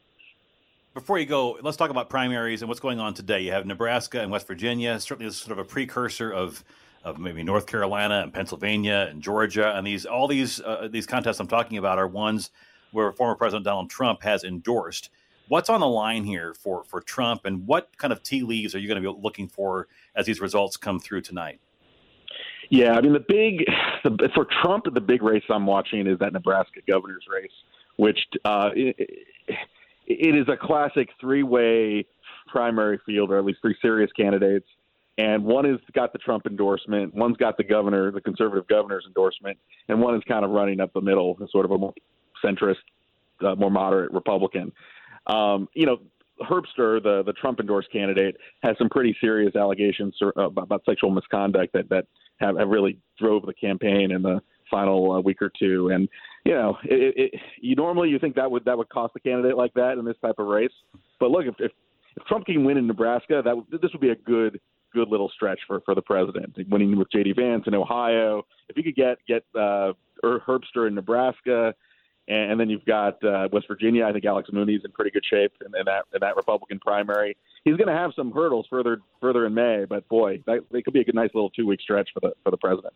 Before 0.94 1.18
you 1.18 1.26
go, 1.26 1.58
let's 1.62 1.78
talk 1.78 1.90
about 1.90 2.10
primaries 2.10 2.62
and 2.62 2.68
what's 2.68 2.82
going 2.82 3.00
on 3.00 3.14
today. 3.14 3.40
You 3.42 3.54
have 3.54 3.66
Nebraska 3.66 4.20
and 4.20 4.30
West 4.30 4.46
Virginia. 4.46 5.00
Certainly, 5.00 5.30
this 5.30 5.36
is 5.36 5.42
sort 5.42 5.58
of 5.58 5.66
a 5.66 5.68
precursor 5.68 6.34
of 6.34 6.64
of 7.04 7.18
maybe 7.18 7.44
North 7.44 7.66
Carolina 7.66 8.22
and 8.22 8.34
Pennsylvania 8.34 9.08
and 9.10 9.22
Georgia. 9.22 9.76
And 9.76 9.88
these 9.88 10.06
all 10.06 10.28
these 10.28 10.60
uh, 10.60 10.90
these 10.92 11.06
contests 11.06 11.40
I'm 11.40 11.48
talking 11.48 11.78
about 11.78 11.98
are 11.98 12.08
ones 12.08 12.52
where 12.92 13.12
former 13.14 13.36
President 13.36 13.64
Donald 13.64 13.90
Trump 13.90 14.24
has 14.24 14.44
endorsed 14.44 15.12
what's 15.52 15.70
on 15.70 15.82
the 15.82 15.88
line 15.88 16.24
here 16.24 16.54
for 16.54 16.86
for 16.86 17.02
Trump, 17.02 17.44
and 17.44 17.68
what 17.68 17.90
kind 17.98 18.14
of 18.14 18.24
tea 18.24 18.42
leaves 18.42 18.74
are 18.74 18.80
you 18.80 18.88
going 18.88 19.02
to 19.02 19.14
be 19.14 19.20
looking 19.22 19.50
for 19.50 19.88
as 20.16 20.26
these 20.26 20.40
results 20.40 20.78
come 20.78 20.98
through 20.98 21.20
tonight? 21.22 21.60
Yeah, 22.70 22.94
I 22.94 23.02
mean 23.02 23.12
the 23.12 23.20
big 23.20 23.66
the, 24.04 24.30
for 24.34 24.48
Trump, 24.64 24.86
the 24.92 25.02
big 25.02 25.22
race 25.22 25.44
I'm 25.50 25.66
watching 25.66 26.08
is 26.08 26.18
that 26.20 26.32
Nebraska 26.32 26.80
governor's 26.88 27.26
race, 27.32 27.52
which 27.98 28.18
uh, 28.46 28.70
it, 28.74 28.96
it 30.08 30.36
is 30.36 30.48
a 30.48 30.56
classic 30.56 31.10
three 31.20 31.44
way 31.44 32.06
primary 32.48 33.00
field, 33.06 33.30
or 33.30 33.38
at 33.38 33.44
least 33.44 33.60
three 33.62 33.76
serious 33.82 34.10
candidates. 34.14 34.68
And 35.18 35.44
one 35.44 35.66
has 35.66 35.80
got 35.94 36.14
the 36.14 36.20
Trump 36.20 36.46
endorsement, 36.46 37.14
one's 37.14 37.36
got 37.36 37.58
the 37.58 37.66
governor, 37.66 38.10
the 38.12 38.22
conservative 38.22 38.68
governor's 38.68 39.04
endorsement, 39.06 39.58
and 39.90 40.00
one 40.00 40.16
is 40.16 40.24
kind 40.26 40.46
of 40.46 40.52
running 40.52 40.80
up 40.80 40.94
the 40.94 41.02
middle, 41.02 41.38
sort 41.52 41.66
of 41.66 41.72
a 41.72 41.78
more 41.78 41.94
centrist, 42.44 42.78
uh, 43.46 43.56
more 43.56 43.70
moderate 43.70 44.14
Republican. 44.14 44.72
Um, 45.28 45.68
you 45.74 45.86
know, 45.86 45.98
Herbster, 46.42 47.02
the 47.02 47.24
the 47.26 47.34
Trump 47.34 47.60
endorsed 47.60 47.92
candidate, 47.92 48.36
has 48.64 48.76
some 48.78 48.90
pretty 48.90 49.16
serious 49.22 49.56
allegations 49.56 50.16
about, 50.22 50.64
about 50.64 50.84
sexual 50.86 51.12
misconduct 51.12 51.74
that 51.74 51.90
that 51.90 52.08
have, 52.38 52.58
have 52.58 52.70
really 52.70 52.98
drove 53.20 53.46
the 53.46 53.54
campaign 53.54 54.12
in 54.12 54.22
the 54.22 54.42
final 54.70 55.12
uh, 55.12 55.20
week 55.20 55.42
or 55.42 55.52
two. 55.60 55.90
And 55.90 56.10
you 56.46 56.54
know, 56.54 56.78
it, 56.86 57.14
it, 57.34 57.40
you 57.62 57.76
normally 57.76 58.10
you 58.10 58.20
think 58.20 58.36
that 58.36 58.50
would 58.50 58.66
that 58.66 58.78
would 58.78 58.90
cost 58.90 59.14
a 59.16 59.20
candidate 59.20 59.58
like 59.58 59.74
that 59.76 59.98
in 59.98 60.06
this 60.06 60.18
type 60.22 60.36
of 60.40 60.48
race. 60.48 60.72
But 61.20 61.32
look, 61.32 61.46
if 61.46 61.56
if, 61.60 61.72
if 62.18 62.26
Trump 62.26 62.46
can 62.46 62.64
win 62.64 62.78
in 62.78 62.88
Nebraska, 62.88 63.42
that 63.44 63.80
this 63.82 63.92
would 63.92 64.02
be 64.02 64.10
a 64.10 64.16
good 64.16 64.60
good 64.94 65.10
little 65.10 65.30
stretch 65.30 65.60
for 65.68 65.82
for 65.82 65.94
the 65.94 66.02
president. 66.02 66.58
Winning 66.70 66.98
with 66.98 67.12
J.D. 67.12 67.34
Vance 67.34 67.66
in 67.68 67.76
Ohio, 67.76 68.44
if 68.70 68.76
he 68.76 68.84
could 68.84 68.96
get 68.96 69.18
get 69.28 69.44
uh, 69.56 69.94
Herbster 70.24 70.88
in 70.88 70.96
Nebraska 70.96 71.74
and, 72.32 72.52
and 72.52 72.60
then 72.60 72.70
you've 72.70 72.86
got 72.86 73.24
uh, 73.24 73.50
West 73.52 73.68
Virginia. 73.68 74.06
I 74.06 74.14
think 74.14 74.26
Alex 74.26 74.50
Mooney's 74.52 74.82
in 74.86 74.92
pretty 74.92 75.12
good 75.12 75.26
shape 75.30 75.52
in, 75.62 75.68
in 75.78 75.86
that 75.86 76.06
in 76.14 76.20
that 76.22 76.36
Republican 76.36 76.80
primary. 76.80 77.36
He's 77.64 77.76
going 77.76 77.88
to 77.88 77.94
have 77.94 78.12
some 78.16 78.32
hurdles 78.32 78.66
further 78.70 79.02
further 79.20 79.46
in 79.46 79.54
May, 79.54 79.86
but 79.88 80.08
boy, 80.08 80.42
that, 80.48 80.62
that 80.72 80.84
could 80.84 80.94
be 80.94 81.02
a 81.02 81.04
good, 81.04 81.16
nice 81.16 81.30
little 81.34 81.50
two 81.50 81.68
week 81.68 81.82
stretch 81.82 82.10
for 82.14 82.22
the 82.22 82.34
for 82.44 82.52
the 82.52 82.58
president. 82.58 82.94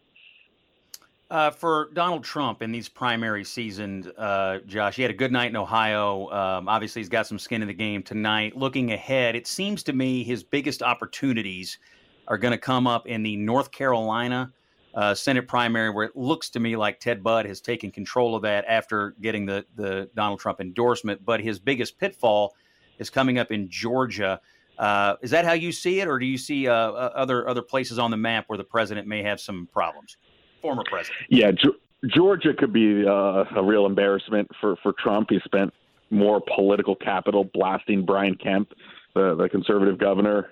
Uh, 1.29 1.49
for 1.49 1.89
Donald 1.93 2.23
Trump 2.23 2.61
in 2.61 2.71
these 2.71 2.87
primary 2.87 3.43
seasons, 3.43 4.07
uh, 4.07 4.59
Josh, 4.67 4.95
he 4.95 5.01
had 5.01 5.09
a 5.09 5.15
good 5.15 5.31
night 5.31 5.49
in 5.49 5.55
Ohio. 5.55 6.29
Um, 6.29 6.69
obviously, 6.69 7.01
he's 7.01 7.09
got 7.09 7.25
some 7.25 7.39
skin 7.39 7.63
in 7.63 7.67
the 7.67 7.73
game 7.73 8.03
tonight. 8.03 8.55
Looking 8.55 8.91
ahead, 8.91 9.35
it 9.35 9.47
seems 9.47 9.81
to 9.83 9.93
me 9.93 10.23
his 10.23 10.43
biggest 10.43 10.83
opportunities 10.83 11.79
are 12.27 12.37
going 12.37 12.51
to 12.51 12.59
come 12.59 12.85
up 12.85 13.07
in 13.07 13.23
the 13.23 13.35
North 13.37 13.71
Carolina 13.71 14.51
uh, 14.95 15.13
Senate 15.13 15.47
primary, 15.47 15.89
where 15.89 16.05
it 16.05 16.15
looks 16.15 16.49
to 16.51 16.59
me 16.59 16.75
like 16.77 16.99
Ted 16.99 17.21
Budd 17.21 17.45
has 17.45 17.59
taken 17.59 17.91
control 17.91 18.35
of 18.35 18.41
that 18.43 18.65
after 18.67 19.13
getting 19.21 19.45
the 19.45 19.65
the 19.75 20.09
Donald 20.15 20.39
Trump 20.39 20.61
endorsement. 20.61 21.23
But 21.23 21.41
his 21.41 21.59
biggest 21.59 21.99
pitfall 21.99 22.55
is 22.97 23.09
coming 23.09 23.37
up 23.37 23.51
in 23.51 23.69
Georgia. 23.69 24.39
Uh, 24.79 25.15
is 25.21 25.31
that 25.31 25.45
how 25.45 25.53
you 25.53 25.71
see 25.71 25.99
it, 25.99 26.07
or 26.07 26.17
do 26.17 26.25
you 26.25 26.37
see 26.37 26.67
uh, 26.67 26.73
uh 26.73 27.11
other 27.13 27.47
other 27.47 27.61
places 27.61 27.99
on 27.99 28.09
the 28.09 28.17
map 28.17 28.45
where 28.47 28.57
the 28.57 28.63
president 28.63 29.07
may 29.07 29.21
have 29.21 29.39
some 29.39 29.67
problems? 29.73 30.17
Former 30.61 30.83
president. 30.89 31.25
Yeah, 31.29 31.51
G- 31.51 31.75
Georgia 32.07 32.53
could 32.53 32.71
be 32.71 33.05
uh, 33.05 33.43
a 33.55 33.63
real 33.63 33.85
embarrassment 33.85 34.49
for 34.61 34.77
for 34.77 34.93
Trump. 34.93 35.29
He 35.29 35.39
spent 35.43 35.73
more 36.09 36.41
political 36.55 36.95
capital 36.95 37.43
blasting 37.53 38.05
Brian 38.05 38.35
Kemp, 38.35 38.71
the 39.13 39.35
the 39.35 39.49
conservative 39.49 39.97
governor. 39.97 40.51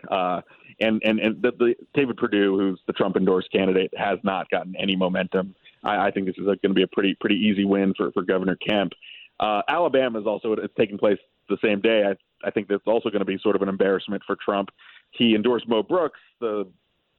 And 0.83 1.01
and 1.03 1.19
and 1.19 1.41
the, 1.41 1.51
the 1.51 1.75
David 1.93 2.17
Perdue, 2.17 2.57
who's 2.57 2.79
the 2.87 2.93
Trump 2.93 3.15
endorsed 3.15 3.51
candidate, 3.51 3.91
has 3.97 4.19
not 4.23 4.49
gotten 4.49 4.75
any 4.75 4.95
momentum. 4.95 5.55
I, 5.83 6.07
I 6.07 6.11
think 6.11 6.25
this 6.25 6.35
is 6.37 6.45
going 6.45 6.59
to 6.61 6.73
be 6.73 6.83
a 6.83 6.87
pretty 6.87 7.15
pretty 7.19 7.35
easy 7.35 7.63
win 7.63 7.93
for 7.95 8.11
for 8.11 8.23
Governor 8.23 8.57
Kemp. 8.57 8.93
Uh, 9.39 9.61
Alabama 9.67 10.19
is 10.19 10.27
also 10.27 10.53
it's 10.53 10.73
taking 10.77 10.97
place 10.97 11.17
the 11.49 11.57
same 11.63 11.79
day. 11.79 12.03
I 12.05 12.47
I 12.47 12.51
think 12.51 12.67
that's 12.67 12.83
also 12.85 13.09
going 13.09 13.21
to 13.21 13.25
be 13.25 13.37
sort 13.41 13.55
of 13.55 13.61
an 13.61 13.69
embarrassment 13.69 14.23
for 14.27 14.35
Trump. 14.43 14.69
He 15.11 15.35
endorsed 15.35 15.67
Mo 15.67 15.83
Brooks, 15.83 16.19
the 16.41 16.67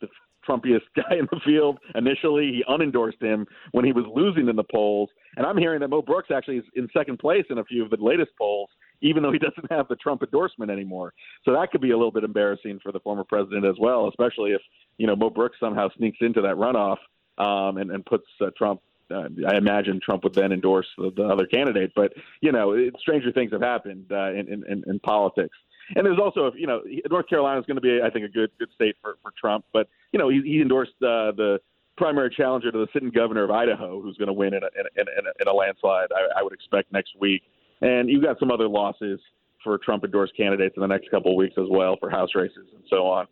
the 0.01 0.09
Trumpiest 0.47 0.83
guy 0.97 1.17
in 1.17 1.27
the 1.31 1.41
field 1.45 1.79
initially. 1.95 2.53
He 2.53 2.65
unendorsed 2.69 3.23
him 3.23 3.47
when 3.73 3.85
he 3.85 3.93
was 3.93 4.05
losing 4.15 4.49
in 4.49 4.57
the 4.57 4.65
polls. 4.65 5.09
And 5.37 5.47
I'm 5.47 5.57
hearing 5.57 5.81
that 5.81 5.89
Mo 5.89 6.03
Brooks 6.03 6.31
actually 6.31 6.59
is 6.59 6.65
in 6.75 6.89
second 6.97 7.19
place 7.19 7.45
in 7.51 7.59
a 7.59 7.65
few 7.65 7.83
of 7.83 7.91
the 7.91 7.97
latest 7.97 8.33
polls 8.37 8.69
even 9.05 9.23
though 9.23 9.33
he 9.33 9.39
doesn't 9.39 9.71
have 9.71 9.87
the 9.89 9.97
Trump 9.97 10.23
endorsement 10.23 10.71
anymore. 10.71 11.13
So 11.45 11.53
that 11.53 11.71
could 11.71 11.81
be 11.81 11.91
a 11.91 11.97
little 11.97 12.11
bit 12.11 12.25
embarrassing 12.25 12.81
for 12.83 12.91
the 12.91 13.01
former 13.01 13.23
president 13.23 13.65
as 13.65 13.77
well, 13.79 14.09
especially 14.09 14.53
if 14.53 14.63
you 14.99 15.07
know 15.07 15.15
Mo 15.15 15.31
Brooks 15.31 15.59
somehow 15.61 15.89
sneaks 15.97 16.19
into 16.21 16.41
that 16.41 16.57
runoff 16.57 16.97
um, 17.39 17.77
and, 17.77 17.91
and 17.91 18.05
puts 18.05 18.27
uh, 18.41 18.51
Trump. 18.57 18.81
Uh, 19.11 19.29
I 19.47 19.57
imagine 19.57 20.01
Trump 20.03 20.25
would 20.25 20.33
then 20.33 20.51
endorse 20.51 20.87
the, 20.97 21.13
the 21.15 21.25
other 21.25 21.47
candidate, 21.47 21.93
but 21.95 22.15
you 22.41 22.51
know, 22.51 22.73
it, 22.73 22.97
stranger 22.99 23.31
things 23.31 23.53
have 23.53 23.61
happened 23.61 24.07
uh, 24.11 24.33
in, 24.33 24.49
in, 24.49 24.83
in 24.87 24.99
politics. 25.01 25.57
And 25.95 26.07
there's 26.07 26.19
also, 26.19 26.51
you 26.57 26.67
know, 26.67 26.81
North 27.11 27.29
Carolina 27.29 27.61
is 27.61 27.67
going 27.67 27.77
to 27.77 27.83
be, 27.83 28.01
I 28.03 28.09
think, 28.09 28.25
a 28.25 28.29
good 28.29 28.51
good 28.59 28.71
state 28.75 28.97
for, 29.03 29.19
for 29.23 29.33
Trump. 29.39 29.67
But 29.75 29.89
you 30.13 30.19
know, 30.19 30.31
he, 30.31 30.41
he 30.41 30.63
endorsed 30.63 30.95
uh, 31.03 31.33
the 31.33 31.61
primary 31.97 32.31
challenger 32.31 32.73
to 32.73 32.79
the 32.79 32.89
sitting 32.93 33.11
governor 33.11 33.45
of 33.45 33.51
Idaho, 33.51 34.01
who's 34.01 34.17
going 34.17 34.29
to 34.29 34.33
win 34.33 34.55
in 34.55 34.63
a, 34.63 34.69
in 34.97 35.07
a, 35.07 35.43
in 35.43 35.49
a 35.49 35.53
landslide. 35.53 36.09
I, 36.15 36.41
I 36.41 36.43
would 36.43 36.53
expect 36.55 36.93
next 36.93 37.13
week. 37.21 37.43
And 37.85 38.09
you've 38.09 38.25
got 38.25 38.39
some 38.39 38.51
other 38.51 38.67
losses 38.67 39.21
for 39.63 39.77
Trump 39.79 40.05
endorsed 40.05 40.35
candidates 40.37 40.75
in 40.77 40.81
the 40.81 40.87
next 40.87 41.11
couple 41.11 41.31
of 41.31 41.37
weeks 41.37 41.55
as 41.59 41.67
well 41.71 41.97
for 42.01 42.09
House 42.09 42.31
races 42.35 42.67
and 42.75 42.83
so 42.89 43.07
on. 43.07 43.27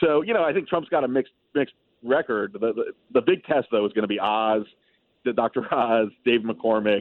So, 0.00 0.20
you 0.22 0.34
know, 0.34 0.44
I 0.44 0.52
think 0.52 0.68
Trump's 0.68 0.90
got 0.90 1.04
a 1.04 1.08
mixed 1.08 1.32
mixed 1.54 1.74
record. 2.02 2.52
The 2.52 2.58
the, 2.58 2.84
the 3.14 3.22
big 3.22 3.42
test 3.44 3.68
though 3.72 3.86
is 3.86 3.92
going 3.94 4.02
to 4.02 4.08
be 4.08 4.20
Oz, 4.20 4.62
Dr. 5.34 5.66
Oz, 5.74 6.08
Dave 6.26 6.40
McCormick, 6.40 7.00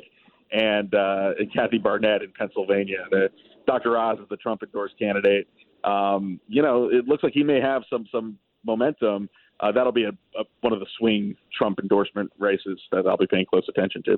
and 0.53 0.95
uh, 0.95 1.31
and 1.37 1.53
Kathy 1.53 1.77
Barnett 1.77 2.21
in 2.21 2.31
Pennsylvania. 2.37 3.05
The, 3.11 3.29
Dr. 3.67 3.97
Oz 3.97 4.19
is 4.19 4.25
the 4.29 4.37
Trump 4.37 4.63
endorsed 4.63 4.97
candidate. 4.97 5.47
Um, 5.83 6.39
you 6.47 6.61
know, 6.61 6.89
it 6.89 7.05
looks 7.05 7.23
like 7.23 7.33
he 7.33 7.43
may 7.43 7.59
have 7.59 7.83
some 7.89 8.05
some 8.13 8.37
momentum. 8.65 9.29
Uh, 9.59 9.71
that'll 9.73 9.91
be 9.91 10.05
a, 10.05 10.09
a, 10.39 10.43
one 10.61 10.71
of 10.71 10.79
the 10.79 10.87
swing 10.97 11.35
Trump 11.57 11.79
endorsement 11.79 12.31
races 12.39 12.79
that 12.91 13.05
I'll 13.07 13.17
be 13.17 13.27
paying 13.27 13.45
close 13.45 13.63
attention 13.67 14.03
to. 14.03 14.17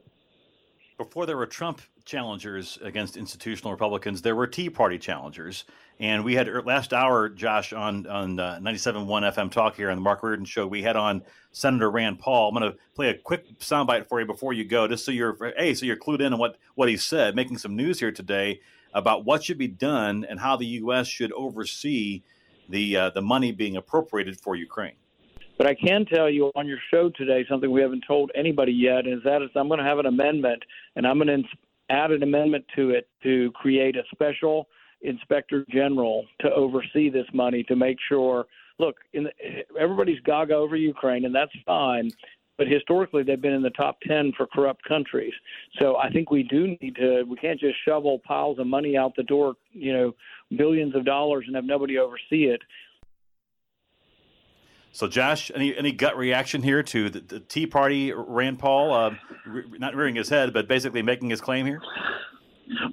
Before 0.98 1.26
there 1.26 1.38
were 1.38 1.46
Trump 1.46 1.82
challengers 2.06 2.78
against 2.82 3.18
institutional 3.18 3.72
Republicans, 3.72 4.22
there 4.22 4.36
were 4.36 4.48
Tea 4.48 4.70
Party 4.70 4.98
challengers. 4.98 5.66
And 6.00 6.24
we 6.24 6.36
had 6.36 6.48
er, 6.48 6.62
last 6.62 6.94
hour, 6.94 7.30
Josh, 7.30 7.74
on 7.74 8.06
on 8.08 8.40
uh, 8.40 8.60
97.1 8.62 9.34
FM 9.34 9.52
Talk 9.52 9.76
here 9.76 9.90
on 9.90 9.98
the 9.98 10.02
Mark 10.02 10.24
Reardon 10.24 10.46
Show, 10.46 10.68
we 10.68 10.84
had 10.84 10.96
on 10.96 11.24
Senator 11.52 11.90
Rand 11.90 12.20
Paul. 12.20 12.50
I'm 12.50 12.56
going 12.56 12.72
to 12.72 12.78
play 12.96 13.10
a 13.10 13.18
quick 13.18 13.60
soundbite 13.60 14.08
for 14.08 14.20
you 14.20 14.26
before 14.26 14.54
you 14.54 14.66
go, 14.66 14.88
just 14.88 15.06
so 15.06 15.12
you're, 15.12 15.38
hey, 15.58 15.74
so 15.74 15.86
you're 15.86 15.96
clued 15.96 16.22
in 16.22 16.34
on 16.34 16.40
what, 16.40 16.58
what 16.76 16.90
he 16.90 16.98
said, 16.98 17.36
making 17.36 17.58
some 17.58 17.76
news 17.76 18.00
here 18.00 18.12
today 18.12 18.60
about 18.94 19.26
what 19.26 19.44
should 19.44 19.58
be 19.58 19.68
done 19.68 20.26
and 20.30 20.40
how 20.40 20.56
the 20.56 20.66
U.S. 20.66 21.08
should 21.08 21.32
oversee 21.34 22.24
the, 22.70 22.98
uh, 22.98 23.10
the 23.12 23.22
money 23.22 23.52
being 23.52 23.78
appropriated 23.78 24.40
for 24.40 24.56
Ukraine. 24.56 24.96
But 25.58 25.68
I 25.68 25.76
can 25.76 26.06
tell 26.06 26.30
you 26.30 26.52
on 26.56 26.68
your 26.68 26.80
show 26.92 27.10
today 27.10 27.46
something 27.50 27.72
we 27.72 27.82
haven't 27.82 28.04
told 28.06 28.32
anybody 28.36 28.74
yet 28.74 29.08
is 29.08 29.24
that 29.24 29.42
is 29.42 29.50
I'm 29.56 29.70
going 29.70 29.80
to 29.80 29.86
have 29.86 30.00
an 30.00 30.06
amendment 30.06 30.64
and 30.98 31.08
I'm 31.08 31.18
going 31.18 31.44
to 31.44 31.48
add 31.90 32.12
an 32.12 32.24
amendment 32.24 32.66
to 32.76 32.92
it 32.92 33.08
to 33.24 33.52
create 33.52 33.96
a 33.96 34.04
special 34.12 34.68
inspector 35.02 35.66
general 35.70 36.26
to 36.42 36.52
oversee 36.54 37.10
this 37.10 37.28
money 37.34 37.64
to 37.64 37.76
make 37.76 37.98
sure. 38.08 38.46
Look, 38.78 38.98
the, 39.14 39.32
everybody's 39.80 40.20
gaga 40.22 40.56
over 40.56 40.76
Ukraine, 40.76 41.26
and 41.26 41.34
that's 41.34 41.52
fine. 41.66 42.12
But 42.58 42.68
historically, 42.68 43.24
they've 43.24 43.42
been 43.42 43.54
in 43.54 43.62
the 43.62 43.70
top 43.72 44.00
10 44.08 44.34
for 44.38 44.48
corrupt 44.48 44.84
countries. 44.86 45.34
So 45.80 45.98
I 45.98 46.10
think 46.10 46.32
we 46.32 46.44
do 46.44 46.78
need 46.82 46.96
to, 46.96 47.24
we 47.24 47.36
can't 47.36 47.60
just 47.60 47.76
shovel 47.84 48.20
piles 48.20 48.60
of 48.60 48.68
money 48.68 48.98
out 48.98 49.14
the 49.16 49.24
door, 49.24 49.56
you 49.74 49.92
know, 49.92 50.16
billions 50.58 50.96
of 50.96 51.06
dollars 51.06 51.46
and 51.48 51.56
have 51.56 51.66
nobody 51.66 51.98
oversee 51.98 52.46
it. 52.46 52.62
So, 54.96 55.10
Josh, 55.10 55.52
any 55.54 55.76
any 55.76 55.92
gut 55.92 56.16
reaction 56.16 56.64
here 56.64 56.82
to 56.82 57.10
the, 57.10 57.20
the 57.20 57.40
Tea 57.42 57.68
Party, 57.68 58.14
Rand 58.14 58.60
Paul, 58.60 58.94
uh, 58.94 59.12
re- 59.46 59.66
not 59.78 59.94
rearing 59.94 60.16
his 60.16 60.30
head, 60.30 60.54
but 60.54 60.70
basically 60.70 61.02
making 61.02 61.30
his 61.30 61.42
claim 61.42 61.66
here? 61.66 61.82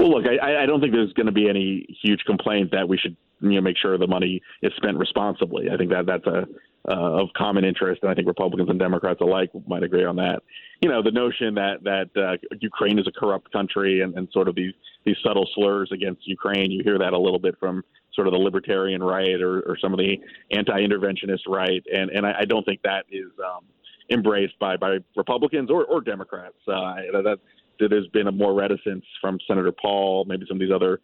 Well, 0.00 0.10
look, 0.10 0.24
I, 0.26 0.64
I 0.64 0.66
don't 0.66 0.80
think 0.80 0.92
there's 0.92 1.12
going 1.12 1.26
to 1.26 1.32
be 1.32 1.48
any 1.48 1.86
huge 2.02 2.24
complaint 2.26 2.72
that 2.72 2.88
we 2.88 2.98
should 2.98 3.16
you 3.40 3.52
know 3.52 3.60
make 3.60 3.76
sure 3.76 3.96
the 3.98 4.08
money 4.08 4.42
is 4.62 4.72
spent 4.78 4.98
responsibly. 4.98 5.70
I 5.70 5.76
think 5.76 5.90
that 5.90 6.06
that's 6.06 6.26
a 6.26 6.44
uh, 6.88 7.22
of 7.22 7.28
common 7.36 7.64
interest, 7.64 8.02
and 8.02 8.10
I 8.10 8.14
think 8.14 8.26
Republicans 8.26 8.68
and 8.68 8.80
Democrats 8.80 9.20
alike 9.20 9.50
might 9.68 9.84
agree 9.84 10.04
on 10.04 10.16
that. 10.16 10.42
You 10.80 10.88
know, 10.88 11.04
the 11.04 11.12
notion 11.12 11.54
that 11.54 11.84
that 11.84 12.10
uh, 12.20 12.36
Ukraine 12.60 12.98
is 12.98 13.06
a 13.06 13.12
corrupt 13.12 13.52
country 13.52 14.00
and, 14.00 14.18
and 14.18 14.28
sort 14.32 14.48
of 14.48 14.56
these 14.56 14.74
these 15.04 15.16
subtle 15.24 15.48
slurs 15.54 15.90
against 15.92 16.26
Ukraine, 16.26 16.72
you 16.72 16.82
hear 16.82 16.98
that 16.98 17.12
a 17.12 17.18
little 17.18 17.38
bit 17.38 17.54
from 17.60 17.84
sort 18.14 18.26
of 18.26 18.32
the 18.32 18.38
libertarian 18.38 19.02
right 19.02 19.40
or, 19.40 19.60
or 19.60 19.76
some 19.78 19.92
of 19.92 19.98
the 19.98 20.18
anti-interventionist 20.50 21.48
right, 21.48 21.82
and 21.92 22.10
and 22.10 22.26
I, 22.26 22.40
I 22.40 22.44
don't 22.44 22.64
think 22.64 22.82
that 22.82 23.06
is 23.10 23.30
um, 23.44 23.64
embraced 24.10 24.58
by 24.58 24.76
by 24.76 24.98
Republicans 25.16 25.70
or 25.70 25.84
or 25.84 26.00
Democrats. 26.00 26.56
Uh, 26.66 26.94
that, 27.12 27.38
that 27.78 27.88
there's 27.88 28.08
been 28.08 28.28
a 28.28 28.32
more 28.32 28.54
reticence 28.54 29.04
from 29.20 29.38
Senator 29.46 29.72
Paul, 29.72 30.24
maybe 30.26 30.44
some 30.48 30.56
of 30.56 30.60
these 30.60 30.74
other 30.74 31.00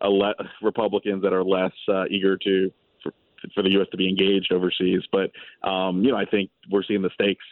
uh, 0.00 0.08
le- 0.08 0.34
Republicans 0.62 1.22
that 1.22 1.32
are 1.32 1.44
less 1.44 1.72
uh, 1.88 2.04
eager 2.10 2.36
to 2.36 2.72
for, 3.02 3.12
for 3.54 3.62
the 3.62 3.70
U.S. 3.72 3.88
to 3.90 3.96
be 3.96 4.08
engaged 4.08 4.52
overseas. 4.52 5.02
But 5.10 5.30
um, 5.68 6.04
you 6.04 6.12
know, 6.12 6.18
I 6.18 6.24
think 6.24 6.50
we're 6.70 6.84
seeing 6.84 7.02
the 7.02 7.10
stakes 7.14 7.44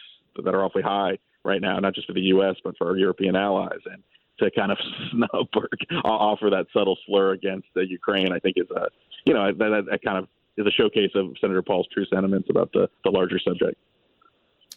that 0.43 0.53
are 0.53 0.63
awfully 0.63 0.83
high 0.83 1.17
right 1.43 1.61
now, 1.61 1.79
not 1.79 1.95
just 1.95 2.07
for 2.07 2.13
the 2.13 2.21
U.S. 2.21 2.55
but 2.63 2.77
for 2.77 2.87
our 2.87 2.97
European 2.97 3.35
allies, 3.35 3.79
and 3.85 4.03
to 4.41 4.51
kind 4.51 4.71
of 4.71 4.77
snub 5.11 5.47
or 5.55 5.69
offer 6.03 6.49
that 6.49 6.65
subtle 6.73 6.97
slur 7.05 7.31
against 7.31 7.67
the 7.73 7.87
Ukraine, 7.87 8.31
I 8.33 8.39
think 8.39 8.57
is 8.57 8.69
a 8.75 8.87
you 9.25 9.33
know 9.33 9.51
that, 9.51 9.85
that 9.89 10.03
kind 10.03 10.17
of 10.17 10.27
is 10.57 10.65
a 10.65 10.71
showcase 10.71 11.11
of 11.15 11.35
Senator 11.39 11.61
Paul's 11.61 11.87
true 11.93 12.05
sentiments 12.13 12.49
about 12.49 12.71
the, 12.73 12.89
the 13.03 13.09
larger 13.09 13.39
subject. 13.39 13.77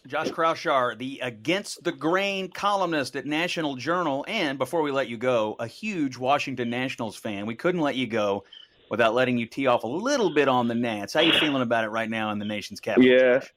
Josh 0.07 0.29
Kraushaar, 0.29 0.97
the 0.97 1.19
Against 1.23 1.83
the 1.83 1.91
Grain 1.91 2.49
columnist 2.49 3.15
at 3.15 3.25
National 3.25 3.75
Journal, 3.75 4.23
and 4.27 4.59
before 4.59 4.83
we 4.83 4.91
let 4.91 5.09
you 5.09 5.17
go, 5.17 5.55
a 5.57 5.65
huge 5.65 6.15
Washington 6.15 6.69
Nationals 6.69 7.15
fan. 7.15 7.47
We 7.47 7.55
couldn't 7.55 7.81
let 7.81 7.95
you 7.95 8.05
go 8.05 8.43
without 8.91 9.15
letting 9.15 9.39
you 9.39 9.47
tee 9.47 9.65
off 9.65 9.83
a 9.83 9.87
little 9.87 10.31
bit 10.33 10.47
on 10.47 10.67
the 10.67 10.75
Nats. 10.75 11.13
How 11.13 11.21
you 11.21 11.33
feeling 11.33 11.63
about 11.63 11.85
it 11.85 11.89
right 11.89 12.09
now 12.09 12.29
in 12.29 12.37
the 12.37 12.45
nation's 12.45 12.79
capital? 12.79 13.09
Yeah, 13.09 13.39
Josh? 13.39 13.53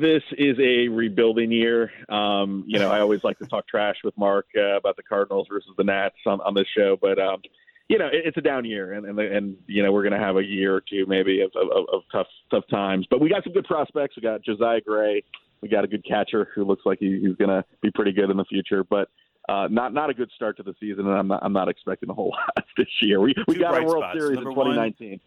This 0.00 0.22
is 0.36 0.58
a 0.58 0.88
rebuilding 0.88 1.52
year. 1.52 1.92
Um, 2.08 2.64
you 2.66 2.78
know, 2.78 2.90
I 2.90 3.00
always 3.00 3.22
like 3.24 3.38
to 3.38 3.46
talk 3.46 3.66
trash 3.68 3.96
with 4.04 4.16
Mark 4.16 4.46
uh, 4.56 4.76
about 4.76 4.96
the 4.96 5.02
Cardinals 5.02 5.48
versus 5.50 5.70
the 5.76 5.84
Nats 5.84 6.16
on, 6.26 6.40
on 6.40 6.54
this 6.54 6.66
show, 6.76 6.96
but 7.00 7.18
um, 7.18 7.40
you 7.88 7.98
know, 7.98 8.06
it, 8.06 8.22
it's 8.24 8.36
a 8.36 8.40
down 8.40 8.64
year, 8.64 8.94
and 8.94 9.06
and, 9.06 9.18
and 9.18 9.56
you 9.66 9.82
know 9.82 9.92
we're 9.92 10.02
going 10.02 10.18
to 10.18 10.24
have 10.24 10.36
a 10.36 10.44
year 10.44 10.74
or 10.74 10.80
two 10.80 11.06
maybe 11.06 11.40
of, 11.42 11.50
of, 11.56 11.86
of 11.92 12.02
tough 12.10 12.26
tough 12.50 12.64
times. 12.68 13.06
But 13.10 13.20
we 13.20 13.28
got 13.28 13.44
some 13.44 13.52
good 13.52 13.64
prospects. 13.64 14.16
We 14.16 14.22
got 14.22 14.42
Josiah 14.42 14.80
Gray. 14.80 15.22
We 15.60 15.68
got 15.68 15.84
a 15.84 15.88
good 15.88 16.04
catcher 16.04 16.48
who 16.54 16.64
looks 16.64 16.86
like 16.86 16.98
he, 17.00 17.20
he's 17.20 17.36
going 17.36 17.50
to 17.50 17.64
be 17.82 17.90
pretty 17.90 18.12
good 18.12 18.30
in 18.30 18.36
the 18.36 18.44
future, 18.44 18.84
but. 18.84 19.08
Uh, 19.48 19.66
not 19.68 19.92
not 19.92 20.08
a 20.10 20.14
good 20.14 20.30
start 20.36 20.56
to 20.56 20.62
the 20.62 20.74
season, 20.78 21.08
and 21.08 21.16
I'm 21.16 21.26
not 21.26 21.40
I'm 21.42 21.52
not 21.52 21.68
expecting 21.68 22.08
a 22.08 22.14
whole 22.14 22.30
lot 22.56 22.64
this 22.76 22.86
year. 23.00 23.20
We 23.20 23.34
we 23.48 23.56
got 23.56 23.76
a 23.76 23.82
World 23.82 24.04
spots. 24.04 24.18
Series 24.18 24.36
Number 24.36 24.50
in 24.50 24.54
2019. 24.54 25.20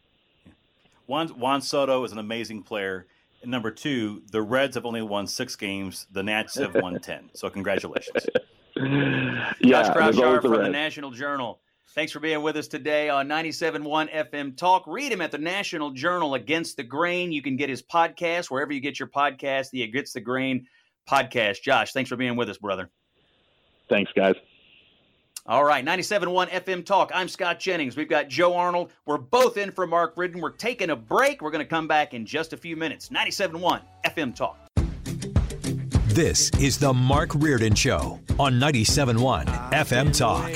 One, 1.07 1.27
Juan, 1.27 1.39
Juan 1.39 1.61
Soto 1.61 2.05
is 2.05 2.13
an 2.13 2.19
amazing 2.19 2.61
player 2.61 3.05
number 3.45 3.71
two, 3.71 4.21
the 4.31 4.41
Reds 4.41 4.75
have 4.75 4.85
only 4.85 5.01
won 5.01 5.27
six 5.27 5.55
games. 5.55 6.07
The 6.11 6.23
Nats 6.23 6.55
have 6.55 6.75
won 6.75 6.99
ten. 7.01 7.29
So 7.33 7.49
congratulations. 7.49 8.25
yeah, 8.75 9.53
Josh 9.63 9.87
Kraushaar 9.95 10.41
from 10.41 10.51
the, 10.51 10.57
the 10.63 10.69
National 10.69 11.11
Journal. 11.11 11.59
Thanks 11.95 12.11
for 12.11 12.19
being 12.19 12.41
with 12.41 12.57
us 12.57 12.67
today 12.67 13.09
on 13.09 13.27
97.1 13.27 14.11
FM 14.31 14.57
Talk. 14.57 14.85
Read 14.87 15.11
him 15.11 15.21
at 15.21 15.31
the 15.31 15.37
National 15.37 15.91
Journal 15.91 16.33
Against 16.33 16.75
the 16.75 16.83
Grain. 16.83 17.31
You 17.31 17.43
can 17.43 17.55
get 17.55 17.69
his 17.69 17.83
podcast 17.83 18.49
wherever 18.49 18.73
you 18.73 18.79
get 18.79 18.99
your 18.99 19.09
podcast, 19.09 19.69
the 19.69 19.83
Against 19.83 20.15
the 20.15 20.21
Grain 20.21 20.65
podcast. 21.07 21.61
Josh, 21.61 21.93
thanks 21.93 22.09
for 22.09 22.15
being 22.15 22.35
with 22.35 22.49
us, 22.49 22.57
brother. 22.57 22.89
Thanks, 23.89 24.11
guys. 24.15 24.35
All 25.45 25.65
right, 25.65 25.83
97.1 25.83 26.51
FM 26.51 26.85
Talk. 26.85 27.11
I'm 27.13 27.27
Scott 27.27 27.59
Jennings. 27.59 27.97
We've 27.97 28.07
got 28.07 28.29
Joe 28.29 28.55
Arnold. 28.55 28.93
We're 29.05 29.17
both 29.17 29.57
in 29.57 29.71
for 29.71 29.85
Mark 29.85 30.13
Reardon. 30.15 30.39
We're 30.39 30.51
taking 30.51 30.91
a 30.91 30.95
break. 30.95 31.41
We're 31.41 31.51
going 31.51 31.65
to 31.65 31.69
come 31.69 31.85
back 31.85 32.13
in 32.13 32.25
just 32.25 32.53
a 32.53 32.57
few 32.57 32.77
minutes. 32.77 33.09
97.1 33.09 33.81
FM 34.05 34.33
Talk. 34.33 34.57
This 36.07 36.49
is 36.61 36.77
the 36.77 36.93
Mark 36.93 37.31
Reardon 37.35 37.75
Show 37.75 38.21
on 38.39 38.53
97.1 38.53 39.45
FM 39.73 40.17
Talk. 40.17 40.49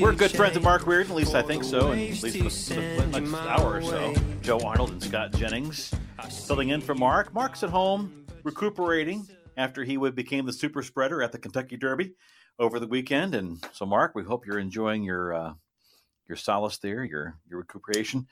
We're 0.00 0.12
good 0.12 0.32
friends 0.32 0.56
of 0.56 0.64
Mark 0.64 0.84
Reardon, 0.84 1.12
at 1.12 1.16
least 1.16 1.36
I 1.36 1.42
think 1.42 1.62
so, 1.62 1.92
and 1.92 2.00
at 2.00 2.20
least 2.24 2.68
for 2.68 2.74
the, 2.74 3.06
the 3.08 3.20
next 3.20 3.34
hour 3.34 3.76
or 3.76 3.82
so. 3.82 4.14
Joe 4.42 4.58
Arnold 4.58 4.90
and 4.90 5.00
Scott 5.00 5.32
Jennings 5.32 5.94
filling 6.44 6.70
in 6.70 6.80
for 6.80 6.96
Mark. 6.96 7.32
Mark's 7.32 7.62
at 7.62 7.70
home 7.70 8.26
recuperating 8.42 9.24
after 9.56 9.84
he 9.84 9.96
became 9.96 10.44
the 10.44 10.52
super 10.52 10.82
spreader 10.82 11.22
at 11.22 11.30
the 11.30 11.38
Kentucky 11.38 11.76
Derby 11.76 12.14
over 12.58 12.80
the 12.80 12.86
weekend. 12.86 13.34
And 13.34 13.64
so, 13.72 13.86
Mark, 13.86 14.14
we 14.14 14.22
hope 14.22 14.46
you're 14.46 14.58
enjoying 14.58 15.02
your 15.02 15.34
uh, 15.34 15.52
your 16.28 16.36
solace 16.36 16.78
there, 16.78 17.04
your 17.04 17.38
your 17.48 17.58
recuperation. 17.58 18.26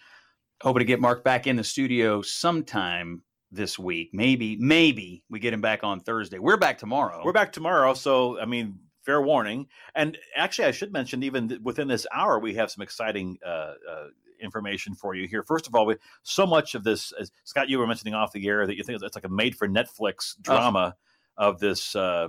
Hoping 0.62 0.81
to 0.81 0.85
get 0.85 1.01
Mark 1.01 1.25
back 1.25 1.47
in 1.47 1.57
the 1.57 1.64
studio 1.64 2.22
sometime 2.22 3.22
this 3.51 3.79
week. 3.79 4.11
Maybe, 4.12 4.57
maybe 4.57 5.22
we 5.29 5.39
get 5.39 5.53
him 5.53 5.61
back 5.61 5.83
on 5.83 6.01
Thursday. 6.01 6.39
We're 6.39 6.57
back 6.57 6.79
tomorrow. 6.79 7.22
We're 7.25 7.33
back 7.33 7.53
tomorrow. 7.53 7.95
So, 7.95 8.41
I 8.41 8.47
mean, 8.47 8.79
fair 9.03 9.20
warning. 9.20 9.66
And 9.95 10.16
actually, 10.37 10.66
I 10.66 10.70
should 10.70 10.93
mention, 10.93 11.22
even 11.22 11.61
within 11.62 11.89
this 11.89 12.07
hour, 12.12 12.39
we 12.39 12.55
have 12.55 12.70
some 12.70 12.83
exciting 12.83 13.39
uh, 13.45 13.75
uh, 13.91 14.07
information 14.41 14.95
for 14.95 15.14
you 15.14 15.27
here. 15.27 15.43
First 15.43 15.66
of 15.66 15.75
all, 15.75 15.87
we, 15.87 15.97
so 16.22 16.47
much 16.47 16.75
of 16.75 16.85
this, 16.85 17.12
as 17.20 17.31
Scott, 17.45 17.68
you 17.68 17.79
were 17.79 17.87
mentioning 17.87 18.14
off 18.14 18.33
the 18.33 18.47
air, 18.49 18.66
that 18.66 18.77
you 18.77 18.85
think 18.85 19.03
it's 19.03 19.16
like 19.16 19.25
a 19.25 19.29
made 19.29 19.57
for 19.57 19.68
Netflix 19.68 20.41
drama 20.41 20.97
oh. 21.37 21.49
of 21.49 21.61
this. 21.61 21.95
Uh, 21.95 22.29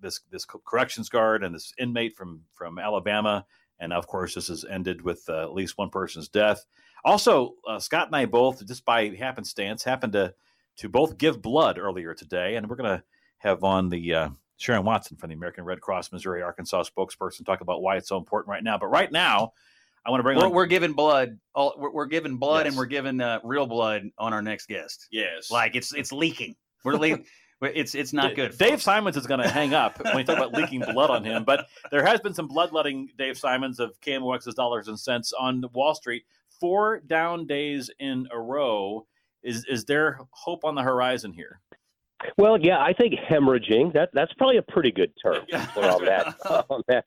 this 0.00 0.20
this 0.30 0.44
corrections 0.44 1.08
guard 1.08 1.44
and 1.44 1.54
this 1.54 1.72
inmate 1.78 2.16
from 2.16 2.42
from 2.54 2.78
Alabama, 2.78 3.44
and 3.80 3.92
of 3.92 4.06
course 4.06 4.34
this 4.34 4.48
has 4.48 4.64
ended 4.64 5.02
with 5.02 5.24
uh, 5.28 5.42
at 5.42 5.54
least 5.54 5.78
one 5.78 5.90
person's 5.90 6.28
death. 6.28 6.64
Also, 7.04 7.54
uh, 7.66 7.78
Scott 7.78 8.06
and 8.06 8.16
I 8.16 8.26
both, 8.26 8.64
just 8.66 8.84
by 8.84 9.08
happenstance, 9.08 9.82
happened 9.82 10.12
to 10.12 10.34
to 10.76 10.88
both 10.88 11.18
give 11.18 11.42
blood 11.42 11.78
earlier 11.78 12.14
today, 12.14 12.56
and 12.56 12.68
we're 12.68 12.76
going 12.76 12.98
to 12.98 13.04
have 13.38 13.64
on 13.64 13.88
the 13.88 14.14
uh, 14.14 14.28
Sharon 14.56 14.84
Watson 14.84 15.16
from 15.16 15.30
the 15.30 15.34
American 15.34 15.64
Red 15.64 15.80
Cross 15.80 16.12
Missouri 16.12 16.42
Arkansas 16.42 16.84
spokesperson 16.84 17.44
talk 17.44 17.60
about 17.60 17.82
why 17.82 17.96
it's 17.96 18.08
so 18.08 18.16
important 18.16 18.50
right 18.50 18.62
now. 18.62 18.78
But 18.78 18.86
right 18.86 19.10
now, 19.10 19.52
I 20.06 20.10
want 20.10 20.20
to 20.20 20.22
bring 20.22 20.38
we're, 20.38 20.46
on. 20.46 20.52
We're 20.52 20.66
giving 20.66 20.92
blood. 20.92 21.38
All, 21.54 21.74
we're, 21.76 21.90
we're 21.90 22.06
giving 22.06 22.36
blood, 22.36 22.64
yes. 22.64 22.72
and 22.72 22.78
we're 22.78 22.86
giving 22.86 23.20
uh, 23.20 23.40
real 23.42 23.66
blood 23.66 24.08
on 24.18 24.32
our 24.32 24.42
next 24.42 24.66
guest. 24.66 25.08
Yes, 25.10 25.50
like 25.50 25.74
it's 25.74 25.92
it's 25.92 26.12
leaking. 26.12 26.54
We're 26.84 26.94
leaking. 26.94 27.26
It's 27.62 27.94
it's 27.94 28.12
not 28.12 28.34
good. 28.34 28.56
Dave 28.58 28.70
folks. 28.70 28.82
Simons 28.82 29.16
is 29.16 29.26
going 29.26 29.40
to 29.40 29.48
hang 29.48 29.72
up 29.72 30.02
when 30.04 30.18
you 30.18 30.24
talk 30.24 30.36
about 30.36 30.52
leaking 30.52 30.80
blood 30.92 31.10
on 31.10 31.24
him, 31.24 31.44
but 31.44 31.68
there 31.90 32.04
has 32.04 32.20
been 32.20 32.34
some 32.34 32.48
bloodletting. 32.48 33.08
Dave 33.16 33.38
Simons 33.38 33.78
of 33.78 33.98
KMOX's 34.00 34.54
Dollars 34.54 34.88
and 34.88 34.98
Cents 34.98 35.32
on 35.32 35.64
Wall 35.72 35.94
Street, 35.94 36.24
four 36.60 37.00
down 37.00 37.46
days 37.46 37.90
in 38.00 38.26
a 38.32 38.38
row. 38.38 39.06
Is 39.42 39.64
is 39.68 39.84
there 39.84 40.18
hope 40.30 40.64
on 40.64 40.74
the 40.74 40.82
horizon 40.82 41.32
here? 41.32 41.60
Well, 42.36 42.58
yeah, 42.58 42.80
I 42.80 42.92
think 42.92 43.14
hemorrhaging 43.14 43.92
that 43.94 44.10
that's 44.12 44.32
probably 44.34 44.56
a 44.56 44.62
pretty 44.62 44.92
good 44.92 45.12
term 45.22 45.44
for 45.74 45.84
on 45.84 46.04
that. 46.04 46.34
on 46.70 46.82
that, 46.88 47.04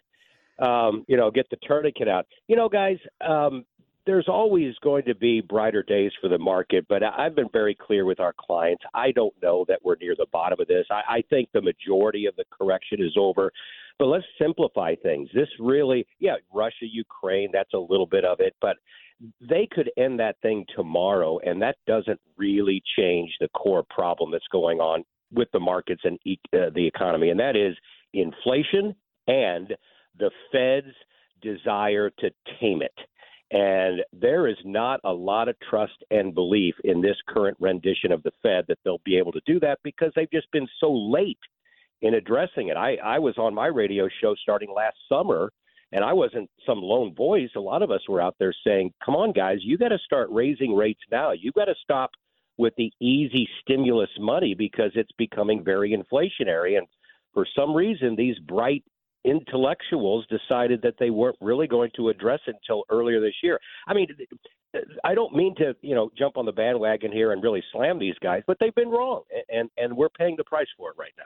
um, 0.66 1.04
you 1.08 1.18
know, 1.18 1.32
get 1.32 1.50
the 1.50 1.58
tourniquet 1.68 2.08
out. 2.08 2.26
You 2.48 2.56
know, 2.56 2.70
guys, 2.70 2.98
um, 3.22 3.66
there's 4.06 4.28
always 4.28 4.76
going 4.84 5.04
to 5.06 5.16
be 5.16 5.42
brighter 5.42 5.84
days 5.84 6.12
for 6.22 6.28
the 6.28 6.38
market, 6.38 6.86
but 6.88 7.02
I've 7.04 7.36
been 7.36 7.50
very 7.52 7.76
clear 7.76 8.06
with 8.06 8.20
our 8.20 8.34
clients. 8.38 8.84
I 8.94 9.12
don't 9.12 9.34
know 9.42 9.66
that 9.68 9.80
we're 9.84 9.96
near 9.96 10.16
the 10.18 10.28
bottom 10.32 10.60
of 10.60 10.68
this. 10.68 10.86
I, 10.92 11.02
I 11.18 11.24
think 11.30 11.50
the 11.54 11.62
majority 11.62 12.26
of 12.26 12.36
the 12.36 12.46
correction 12.52 13.02
is 13.02 13.16
over. 13.18 13.52
But 13.98 14.06
let's 14.06 14.26
simplify 14.40 14.96
things. 14.96 15.30
This 15.34 15.48
really, 15.60 16.06
yeah, 16.20 16.36
Russia, 16.54 16.86
Ukraine, 16.86 17.50
that's 17.54 17.74
a 17.74 17.78
little 17.78 18.06
bit 18.06 18.26
of 18.26 18.40
it, 18.42 18.54
but 18.60 18.76
they 19.40 19.68
could 19.72 19.90
end 19.98 20.20
that 20.20 20.36
thing 20.42 20.66
tomorrow, 20.76 21.40
and 21.40 21.62
that 21.62 21.78
doesn't 21.88 22.20
really 22.38 22.84
change 22.98 23.32
the 23.40 23.48
core 23.50 23.86
problem 23.90 24.32
that's 24.32 24.48
going 24.52 24.80
on 24.80 25.04
with 25.32 25.48
the 25.54 25.60
markets 25.60 26.02
and 26.04 26.20
uh, 26.54 26.70
the 26.76 26.86
economy, 26.86 27.30
and 27.30 27.40
that 27.40 27.56
is 27.56 27.76
inflation 28.14 28.94
and 29.28 29.74
the 30.20 30.30
Fed's 30.52 30.96
desire 31.42 32.10
to 32.20 32.30
tame 32.60 32.82
it. 32.82 32.94
And 33.52 34.02
there 34.12 34.48
is 34.48 34.58
not 34.66 35.00
a 35.04 35.14
lot 35.14 35.48
of 35.48 35.56
trust 35.70 36.04
and 36.10 36.34
belief 36.34 36.76
in 36.84 37.02
this 37.02 37.18
current 37.28 37.58
rendition 37.60 38.12
of 38.12 38.24
the 38.24 38.32
Fed 38.42 38.66
that 38.68 38.80
they'll 38.84 39.02
be 39.06 39.18
able 39.18 39.32
to 39.34 39.42
do 39.46 39.60
that 39.60 39.80
because 39.84 40.12
they've 40.16 40.32
just 40.32 40.52
been 40.52 40.68
so 40.80 40.92
late 40.92 41.38
in 42.02 42.16
addressing 42.16 42.70
it. 42.70 42.78
I, 42.78 42.96
I 42.96 43.20
was 43.20 43.38
on 43.38 43.54
my 43.54 43.68
radio 43.68 44.10
show 44.22 44.36
starting 44.36 44.74
last 44.76 44.98
summer, 45.08 45.52
and 45.92 46.04
I 46.04 46.14
wasn't 46.14 46.50
some 46.66 46.80
lone 46.80 47.14
voice. 47.14 47.50
A 47.56 47.60
lot 47.60 47.84
of 47.84 47.92
us 47.92 48.02
were 48.10 48.22
out 48.22 48.36
there 48.40 48.54
saying, 48.66 48.94
come 49.06 49.16
on, 49.16 49.32
guys, 49.32 49.60
you 49.62 49.78
got 49.78 49.90
to 49.90 50.00
start 50.00 50.30
raising 50.32 50.76
rates 50.76 51.02
now. 51.12 51.32
You 51.32 51.52
got 51.52 51.66
to 51.66 51.76
stop 51.84 52.12
with 52.58 52.74
the 52.78 52.92
easy 53.00 53.48
stimulus 53.62 54.10
money 54.20 54.56
because 54.56 54.92
it's 54.96 55.12
becoming 55.18 55.64
very 55.64 55.96
inflationary. 55.96 56.78
And 56.78 56.88
for 57.34 57.46
some 57.56 57.74
reason, 57.74 58.16
these 58.16 58.40
bright 58.40 58.84
intellectuals 59.26 60.26
decided 60.28 60.82
that 60.84 60.96
they 61.00 61.10
weren't 61.10 61.38
really 61.42 61.68
going 61.68 61.92
to 61.96 62.10
address 62.10 62.40
it 62.48 62.56
until 62.62 62.84
earlier 62.90 63.20
this 63.20 63.34
year. 63.44 63.60
I 63.88 63.94
mean, 63.94 64.08
I 65.04 65.16
don't 65.16 65.36
mean 65.36 65.56
to, 65.56 65.76
you 65.82 65.96
know, 65.96 66.12
jump 66.18 66.38
on 66.38 66.46
the 66.46 66.52
bandwagon 66.52 67.12
here 67.12 67.32
and 67.32 67.42
really 67.44 67.64
slam 67.72 68.00
these 68.00 68.16
guys, 68.22 68.44
but 68.46 68.58
they've 68.60 68.76
been 68.76 68.90
wrong, 68.90 69.24
and 69.50 69.70
and 69.78 69.96
we're 69.96 70.10
paying 70.10 70.36
the 70.38 70.44
price 70.44 70.68
for 70.78 70.92
it 70.92 70.96
right 70.98 71.14
now. 71.18 71.26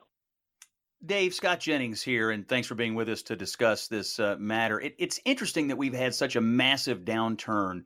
Dave 1.05 1.33
Scott 1.33 1.61
Jennings 1.61 2.01
here, 2.01 2.31
and 2.31 2.47
thanks 2.47 2.67
for 2.67 2.75
being 2.75 2.93
with 2.93 3.07
us 3.07 3.21
to 3.23 3.35
discuss 3.35 3.87
this 3.87 4.19
uh, 4.19 4.35
matter. 4.37 4.81
It, 4.81 4.95
it's 4.97 5.19
interesting 5.23 5.69
that 5.69 5.77
we've 5.77 5.93
had 5.93 6.13
such 6.13 6.35
a 6.35 6.41
massive 6.41 7.05
downturn, 7.05 7.83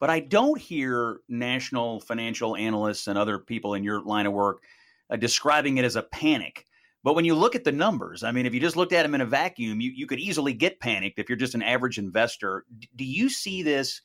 but 0.00 0.08
I 0.08 0.20
don't 0.20 0.58
hear 0.58 1.18
national 1.28 2.00
financial 2.00 2.56
analysts 2.56 3.06
and 3.06 3.18
other 3.18 3.38
people 3.38 3.74
in 3.74 3.84
your 3.84 4.00
line 4.02 4.26
of 4.26 4.32
work 4.32 4.62
uh, 5.10 5.16
describing 5.16 5.76
it 5.76 5.84
as 5.84 5.96
a 5.96 6.02
panic. 6.02 6.64
But 7.04 7.14
when 7.14 7.26
you 7.26 7.34
look 7.34 7.54
at 7.54 7.64
the 7.64 7.70
numbers, 7.70 8.24
I 8.24 8.32
mean, 8.32 8.46
if 8.46 8.54
you 8.54 8.60
just 8.60 8.76
looked 8.76 8.94
at 8.94 9.02
them 9.02 9.14
in 9.14 9.20
a 9.20 9.26
vacuum, 9.26 9.82
you, 9.82 9.92
you 9.94 10.06
could 10.06 10.18
easily 10.18 10.54
get 10.54 10.80
panicked 10.80 11.18
if 11.18 11.28
you're 11.28 11.36
just 11.36 11.54
an 11.54 11.62
average 11.62 11.98
investor. 11.98 12.64
D- 12.78 12.88
do 12.96 13.04
you 13.04 13.28
see 13.28 13.62
this? 13.62 14.00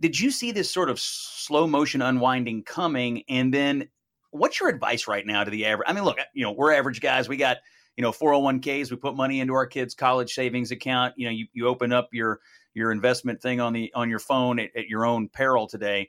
Did 0.00 0.18
you 0.18 0.32
see 0.32 0.50
this 0.50 0.68
sort 0.68 0.90
of 0.90 0.98
slow 0.98 1.68
motion 1.68 2.02
unwinding 2.02 2.64
coming? 2.64 3.22
And 3.28 3.54
then 3.54 3.88
what's 4.32 4.58
your 4.58 4.68
advice 4.68 5.06
right 5.06 5.24
now 5.24 5.44
to 5.44 5.50
the 5.52 5.66
average? 5.66 5.86
I 5.88 5.92
mean, 5.92 6.02
look, 6.02 6.18
you 6.34 6.42
know, 6.42 6.50
we're 6.50 6.72
average 6.72 7.00
guys. 7.00 7.28
We 7.28 7.36
got, 7.36 7.58
you 7.96 8.02
know, 8.02 8.10
401ks. 8.10 8.90
We 8.90 8.96
put 8.96 9.14
money 9.14 9.38
into 9.38 9.54
our 9.54 9.66
kids' 9.66 9.94
college 9.94 10.34
savings 10.34 10.72
account. 10.72 11.14
You 11.16 11.26
know, 11.26 11.32
you, 11.32 11.46
you 11.52 11.68
open 11.68 11.92
up 11.92 12.08
your 12.12 12.40
your 12.74 12.90
investment 12.90 13.40
thing 13.40 13.60
on 13.60 13.72
the 13.72 13.92
on 13.94 14.10
your 14.10 14.18
phone 14.18 14.58
at, 14.58 14.70
at 14.76 14.88
your 14.88 15.06
own 15.06 15.28
peril 15.28 15.68
today 15.68 16.08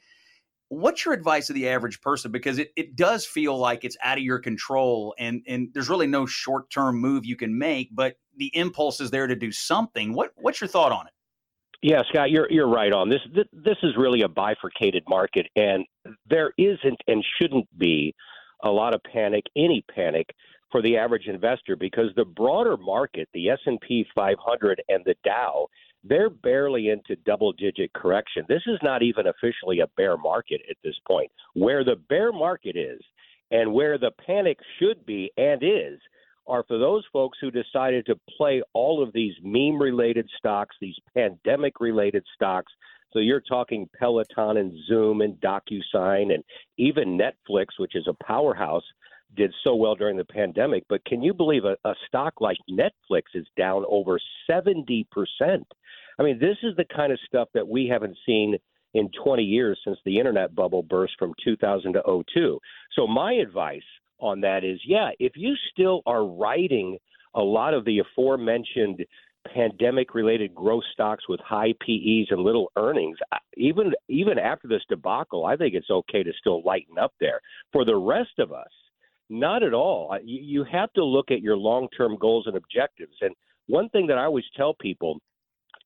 what's 0.70 1.06
your 1.06 1.14
advice 1.14 1.48
to 1.48 1.54
the 1.54 1.70
average 1.70 2.02
person? 2.02 2.32
Because 2.32 2.60
it, 2.60 2.72
it 2.76 2.96
does 2.96 3.26
feel 3.26 3.58
like 3.58 3.84
it's 3.84 3.98
out 4.04 4.18
of 4.18 4.24
your 4.24 4.40
control 4.40 5.16
and 5.18 5.42
and 5.48 5.70
there's 5.74 5.90
really 5.90 6.08
no 6.08 6.26
short-term 6.26 6.98
move 6.98 7.26
you 7.26 7.36
can 7.36 7.58
make 7.58 7.90
but 7.94 8.16
the 8.38 8.52
impulse 8.56 9.02
is 9.02 9.10
there 9.12 9.28
to 9.28 9.36
do 9.36 9.52
something. 9.52 10.14
What 10.14 10.32
what's 10.36 10.62
your 10.62 10.68
thought 10.68 10.92
on 10.92 11.08
it? 11.08 11.14
Yeah 11.82 12.02
scott 12.10 12.32
you're 12.32 12.52
you're 12.52 12.68
right 12.68 12.94
on 12.94 13.10
this. 13.10 13.22
This 13.34 13.78
is 13.84 13.96
really 13.98 14.22
a 14.22 14.28
bifurcated 14.28 15.04
market 15.08 15.48
and 15.56 15.86
there 16.30 16.52
isn't 16.58 17.02
and 17.08 17.24
shouldn't 17.40 17.68
be 17.78 18.14
a 18.64 18.70
lot 18.70 18.94
of 18.94 19.02
panic 19.12 19.44
any 19.56 19.84
panic 19.94 20.30
for 20.72 20.82
the 20.82 20.98
average 20.98 21.28
investor 21.28 21.78
because 21.78 22.08
the 22.16 22.26
broader 22.26 22.76
market 22.76 23.30
the 23.34 23.50
S&P 23.50 24.06
500 24.14 24.82
and 24.90 25.04
the 25.06 25.16
Dow 25.24 25.68
they're 26.08 26.30
barely 26.30 26.90
into 26.90 27.16
double 27.26 27.52
digit 27.54 27.94
correction. 27.94 28.44
This 28.48 28.64
is 28.68 28.80
not 28.84 29.04
even 29.04 29.28
officially 29.28 29.80
a 29.80 29.88
bear 29.96 30.18
market 30.18 30.62
at 30.70 30.78
this 30.84 30.96
point. 31.08 31.32
Where 31.54 31.84
the 31.84 31.96
bear 32.10 32.32
market 32.32 32.76
is 32.76 33.00
and 33.52 33.74
where 33.74 33.98
the 33.98 34.12
panic 34.26 34.58
should 34.80 35.06
be 35.06 35.32
and 35.38 35.62
is 35.64 36.00
are 36.48 36.64
for 36.68 36.78
those 36.78 37.04
folks 37.12 37.38
who 37.42 37.52
decided 37.52 38.06
to 38.06 38.20
play 38.38 38.62
all 38.74 39.04
of 39.04 39.12
these 39.14 39.34
meme 39.44 39.82
related 39.82 40.30
stocks, 40.38 40.76
these 40.80 40.96
pandemic 41.14 41.80
related 41.80 42.24
stocks. 42.36 42.72
So 43.12 43.20
you're 43.20 43.42
talking 43.42 43.90
Peloton 43.98 44.58
and 44.58 44.74
Zoom 44.88 45.22
and 45.22 45.36
DocuSign 45.42 46.34
and 46.34 46.44
even 46.78 47.18
Netflix, 47.18 47.68
which 47.78 47.96
is 47.96 48.08
a 48.08 48.24
powerhouse, 48.24 48.84
did 49.36 49.54
so 49.64 49.76
well 49.76 49.96
during 49.96 50.18
the 50.18 50.26
pandemic. 50.26 50.84
But 50.88 51.04
can 51.06 51.22
you 51.22 51.34
believe 51.34 51.66
a, 51.66 51.76
a 51.84 51.94
stock 52.08 52.40
like 52.40 52.58
Netflix 52.70 53.24
is 53.34 53.46
down 53.58 53.84
over 53.90 54.20
70%? 54.50 55.06
I 56.20 56.24
mean, 56.24 56.40
this 56.40 56.58
is 56.64 56.76
the 56.76 56.86
kind 56.86 57.12
of 57.12 57.20
stuff 57.26 57.50
that 57.54 57.68
we 57.68 57.88
haven't 57.88 58.18
seen 58.26 58.58
in 58.94 59.10
20 59.24 59.44
years 59.44 59.80
since 59.84 59.98
the 60.06 60.18
internet 60.18 60.56
bubble 60.56 60.84
burst 60.84 61.14
from 61.20 61.34
2000 61.44 61.94
to 61.94 62.24
02. 62.34 62.60
So 62.96 63.08
my 63.08 63.34
advice 63.34 63.82
on 64.20 64.42
that 64.42 64.64
is, 64.64 64.80
yeah, 64.86 65.10
if 65.20 65.34
you 65.36 65.54
still 65.72 66.02
are 66.06 66.26
writing 66.26 66.98
a 67.36 67.42
lot 67.42 67.74
of 67.74 67.86
the 67.86 68.00
aforementioned 68.00 69.06
pandemic 69.54 70.14
related 70.16 70.54
growth 70.56 70.84
stocks 70.92 71.30
with 71.30 71.40
high 71.40 71.74
PEs 71.80 72.28
and 72.32 72.42
little 72.42 72.72
earnings, 72.76 73.18
uh, 73.32 73.38
even 73.56 73.94
even 74.10 74.40
after 74.40 74.68
this 74.68 74.82
debacle, 74.90 75.46
I 75.46 75.56
think 75.56 75.76
it's 75.76 75.90
okay 75.90 76.24
to 76.24 76.34
still 76.40 76.64
lighten 76.64 76.98
up 76.98 77.14
there. 77.20 77.40
For 77.72 77.86
the 77.86 77.96
rest 77.96 78.40
of 78.40 78.52
us, 78.52 78.72
not 79.30 79.64
at 79.64 79.74
all. 79.74 80.12
Uh, 80.12 80.20
you, 80.24 80.40
you 80.42 80.64
have 80.72 80.92
to 80.94 81.04
look 81.04 81.32
at 81.32 81.42
your 81.42 81.58
long 81.58 81.88
term 81.98 82.18
goals 82.20 82.48
and 82.48 82.56
objectives. 82.56 83.16
And 83.22 83.36
one 83.68 83.90
thing 83.90 84.08
that 84.08 84.18
I 84.18 84.26
always 84.26 84.46
tell 84.56 84.74
people 84.74 85.20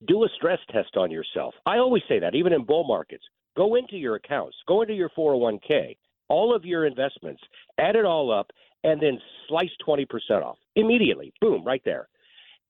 do 0.07 0.23
a 0.23 0.29
stress 0.35 0.59
test 0.71 0.97
on 0.97 1.11
yourself. 1.11 1.53
I 1.65 1.77
always 1.77 2.03
say 2.07 2.19
that, 2.19 2.35
even 2.35 2.53
in 2.53 2.65
bull 2.65 2.83
markets. 2.83 3.23
Go 3.55 3.75
into 3.75 3.97
your 3.97 4.15
accounts, 4.15 4.55
go 4.67 4.81
into 4.81 4.93
your 4.93 5.09
401k, 5.09 5.97
all 6.29 6.55
of 6.55 6.63
your 6.63 6.85
investments, 6.85 7.41
add 7.77 7.95
it 7.97 8.05
all 8.05 8.31
up, 8.31 8.49
and 8.83 9.01
then 9.01 9.19
slice 9.47 9.69
20% 9.85 10.07
off 10.41 10.57
immediately. 10.75 11.33
Boom, 11.41 11.63
right 11.63 11.81
there. 11.83 12.07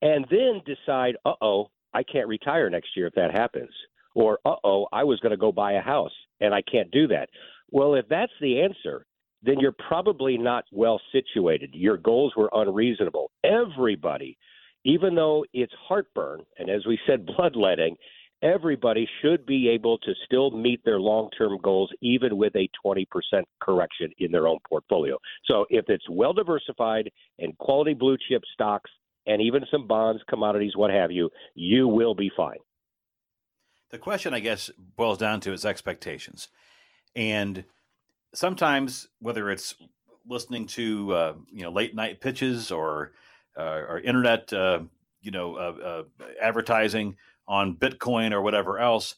And 0.02 0.26
then 0.32 0.62
decide, 0.66 1.16
uh 1.26 1.34
oh, 1.42 1.70
I 1.94 2.04
can't 2.04 2.28
retire 2.28 2.70
next 2.70 2.98
year 2.98 3.08
if 3.08 3.14
that 3.14 3.32
happens. 3.32 3.70
Or, 4.16 4.40
uh 4.44 4.56
oh, 4.64 4.88
I 4.92 5.04
was 5.04 5.20
going 5.20 5.32
to 5.32 5.38
go 5.38 5.52
buy 5.52 5.74
a 5.74 5.82
house 5.82 6.12
and 6.40 6.54
I 6.54 6.64
can't 6.64 6.90
do 6.92 7.08
that. 7.08 7.30
Well, 7.70 7.94
if 7.94 8.08
that's 8.10 8.34
the 8.42 8.62
answer, 8.62 9.06
then 9.44 9.60
you're 9.60 9.76
probably 9.88 10.38
not 10.38 10.66
well 10.72 11.00
situated. 11.12 11.72
Your 11.74 11.98
goals 11.98 12.34
were 12.36 12.50
unreasonable. 12.54 13.32
Everybody, 13.44 14.38
even 14.84 15.16
though 15.16 15.46
it's 15.54 15.74
heartburn, 15.88 16.42
and 16.58 16.70
as 16.70 16.86
we 16.86 17.00
said, 17.08 17.26
bloodletting, 17.38 17.96
everybody 18.42 19.08
should 19.22 19.46
be 19.46 19.70
able 19.70 19.98
to 20.00 20.14
still 20.26 20.52
meet 20.52 20.84
their 20.84 21.00
long 21.00 21.30
term 21.38 21.58
goals, 21.62 21.92
even 22.02 22.38
with 22.38 22.56
a 22.56 22.70
20% 22.86 23.06
correction 23.62 24.12
in 24.18 24.32
their 24.32 24.48
own 24.48 24.58
portfolio. 24.68 25.18
So 25.46 25.66
if 25.70 25.86
it's 25.88 26.10
well 26.10 26.34
diversified 26.34 27.10
and 27.40 27.58
quality 27.58 27.94
blue 27.94 28.18
chip 28.28 28.44
stocks, 28.54 28.90
and 29.28 29.42
even 29.42 29.64
some 29.70 29.88
bonds, 29.88 30.22
commodities, 30.28 30.76
what 30.76 30.90
have 30.90 31.12
you, 31.12 31.30
you 31.54 31.88
will 31.88 32.16
be 32.16 32.32
fine. 32.36 32.58
The 33.92 34.00
question, 34.00 34.34
I 34.34 34.40
guess, 34.40 34.72
boils 34.96 35.18
down 35.18 35.42
to 35.42 35.54
its 35.54 35.66
expectations. 35.66 36.48
And 37.16 37.66
sometimes, 38.34 39.10
whether 39.20 39.52
it's 39.52 39.76
listening 40.28 40.66
to 40.68 41.14
uh, 41.14 41.34
you 41.52 41.64
know 41.64 41.72
late 41.72 41.94
night 41.94 42.22
pitches 42.22 42.72
or 42.72 43.12
or 43.58 44.00
internet 44.00 44.52
uh, 44.54 44.80
you 45.22 45.32
know 45.32 45.56
uh, 45.56 46.04
uh, 46.20 46.26
advertising 46.42 47.16
on 47.48 47.76
Bitcoin 47.76 48.32
or 48.32 48.42
whatever 48.42 48.80
else, 48.80 49.16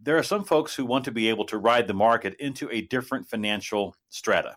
there 0.00 0.16
are 0.16 0.22
some 0.22 0.44
folks 0.44 0.74
who 0.74 0.84
want 0.84 1.04
to 1.04 1.12
be 1.12 1.28
able 1.28 1.44
to 1.44 1.58
ride 1.58 1.86
the 1.86 1.94
market 1.94 2.34
into 2.38 2.68
a 2.70 2.80
different 2.82 3.28
financial 3.28 3.94
strata, 4.08 4.56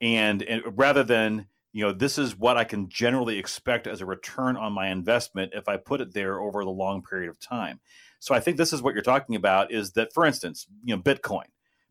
and, 0.00 0.42
and 0.42 0.62
rather 0.76 1.02
than 1.02 1.46
you 1.72 1.84
know 1.84 1.92
this 1.92 2.18
is 2.18 2.36
what 2.36 2.56
I 2.56 2.64
can 2.64 2.88
generally 2.88 3.38
expect 3.38 3.86
as 3.86 4.00
a 4.00 4.06
return 4.06 4.56
on 4.56 4.72
my 4.72 4.88
investment 4.88 5.52
if 5.54 5.68
I 5.68 5.76
put 5.76 6.00
it 6.00 6.12
there 6.12 6.40
over 6.40 6.64
the 6.64 6.70
long 6.70 7.02
period 7.02 7.30
of 7.30 7.40
time. 7.40 7.80
So 8.22 8.36
I 8.36 8.40
think 8.40 8.56
this 8.56 8.72
is 8.72 8.80
what 8.80 8.94
you're 8.94 9.02
talking 9.02 9.34
about 9.34 9.72
is 9.72 9.94
that, 9.94 10.12
for 10.12 10.24
instance, 10.24 10.68
you 10.84 10.94
know, 10.94 11.02
Bitcoin. 11.02 11.46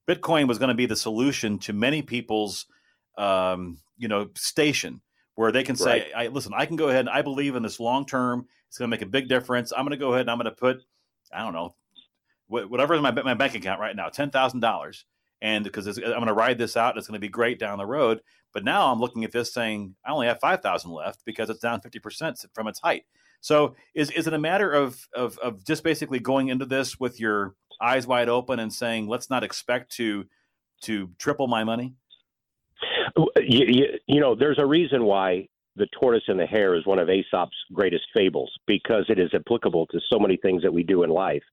Bitcoin 0.08 0.48
was 0.48 0.58
going 0.58 0.70
to 0.70 0.74
be 0.74 0.86
the 0.86 0.96
solution 0.96 1.60
to 1.60 1.74
many 1.74 2.02
people's, 2.02 2.68
um, 3.18 3.80
you 3.98 4.08
know, 4.08 4.30
station 4.36 5.02
where 5.42 5.52
they 5.52 5.64
can 5.64 5.76
say, 5.76 6.12
right. 6.14 6.28
I, 6.28 6.28
"Listen, 6.28 6.54
I 6.56 6.68
can 6.68 6.76
go 6.76 6.90
ahead 6.90 7.00
and 7.00 7.10
I 7.10 7.24
believe 7.24 7.56
in 7.56 7.64
this 7.64 7.80
long 7.80 8.06
term. 8.06 8.46
It's 8.68 8.78
going 8.78 8.88
to 8.88 8.96
make 8.96 9.02
a 9.02 9.08
big 9.08 9.28
difference. 9.28 9.74
I'm 9.76 9.84
going 9.86 9.90
to 9.90 9.98
go 9.98 10.10
ahead 10.10 10.22
and 10.22 10.30
I'm 10.30 10.38
going 10.38 10.46
to 10.46 10.52
put, 10.52 10.84
I 11.34 11.40
don't 11.40 11.54
know, 11.54 11.74
whatever 12.48 12.94
in 12.94 13.02
my 13.02 13.10
my 13.10 13.34
bank 13.34 13.56
account 13.56 13.80
right 13.80 13.96
now, 13.96 14.10
ten 14.10 14.30
thousand 14.30 14.60
dollars, 14.60 15.04
and 15.42 15.64
because 15.64 15.88
I'm 15.98 16.04
going 16.04 16.28
to 16.28 16.34
ride 16.34 16.60
this 16.60 16.78
out, 16.78 16.96
it's 16.96 17.08
going 17.08 17.20
to 17.20 17.20
be 17.20 17.28
great 17.28 17.58
down 17.58 17.80
the 17.80 17.88
road. 17.88 18.22
But 18.54 18.64
now 18.64 18.92
I'm 18.92 19.00
looking 19.00 19.24
at 19.24 19.32
this 19.32 19.52
saying 19.52 19.96
I 20.06 20.12
only 20.12 20.28
have 20.28 20.40
five 20.40 20.62
thousand 20.62 20.92
left 20.92 21.26
because 21.26 21.50
it's 21.50 21.60
down 21.60 21.82
fifty 21.82 21.98
percent 21.98 22.46
from 22.54 22.68
its 22.68 22.80
height. 22.80 23.06
So 23.40 23.76
is 23.96 24.12
is 24.12 24.28
it 24.28 24.34
a 24.34 24.40
matter 24.40 24.72
of, 24.72 25.08
of 25.16 25.40
of 25.40 25.66
just 25.66 25.84
basically 25.84 26.20
going 26.20 26.50
into 26.50 26.68
this 26.68 27.00
with 27.00 27.20
your 27.20 27.56
eyes 27.82 28.06
wide 28.06 28.30
open 28.30 28.60
and 28.60 28.72
saying, 28.72 29.08
let's 29.08 29.32
not 29.32 29.44
expect 29.44 29.92
to 29.94 30.26
to 30.82 31.10
triple 31.18 31.48
my 31.48 31.64
money? 31.64 31.96
Uh, 33.18 33.26
you, 33.38 33.66
you, 33.68 33.86
you 34.08 34.20
know, 34.20 34.36
there's 34.36 34.60
a 34.60 34.66
reason 34.66 35.04
why 35.04 35.48
the 35.76 35.88
tortoise 36.00 36.24
and 36.28 36.40
the 36.40 36.46
hare 36.46 36.76
is 36.76 36.86
one 36.86 37.00
of 37.00 37.10
Aesop's 37.10 37.56
greatest 37.74 38.04
fables 38.14 38.52
because 38.68 39.06
it 39.10 39.20
is 39.20 39.30
applicable 39.34 39.88
to 39.88 40.00
so 40.12 40.20
many 40.20 40.38
things 40.38 40.62
that 40.64 40.74
we 40.74 40.84
do 40.84 41.04
in 41.04 41.10
life, 41.10 41.44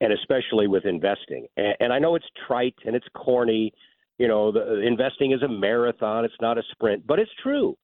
and 0.00 0.12
especially 0.12 0.66
with 0.66 0.86
investing. 0.86 1.46
And, 1.56 1.74
and 1.80 1.92
I 1.92 1.98
know 1.98 2.14
it's 2.14 2.26
trite 2.46 2.76
and 2.86 2.96
it's 2.96 3.06
corny. 3.14 3.72
You 4.18 4.28
know, 4.28 4.52
the, 4.52 4.60
uh, 4.60 4.74
investing 4.80 5.32
is 5.32 5.42
a 5.42 5.48
marathon; 5.48 6.24
it's 6.24 6.34
not 6.40 6.58
a 6.58 6.62
sprint, 6.72 7.06
but 7.06 7.18
it's 7.18 7.30
true. 7.42 7.76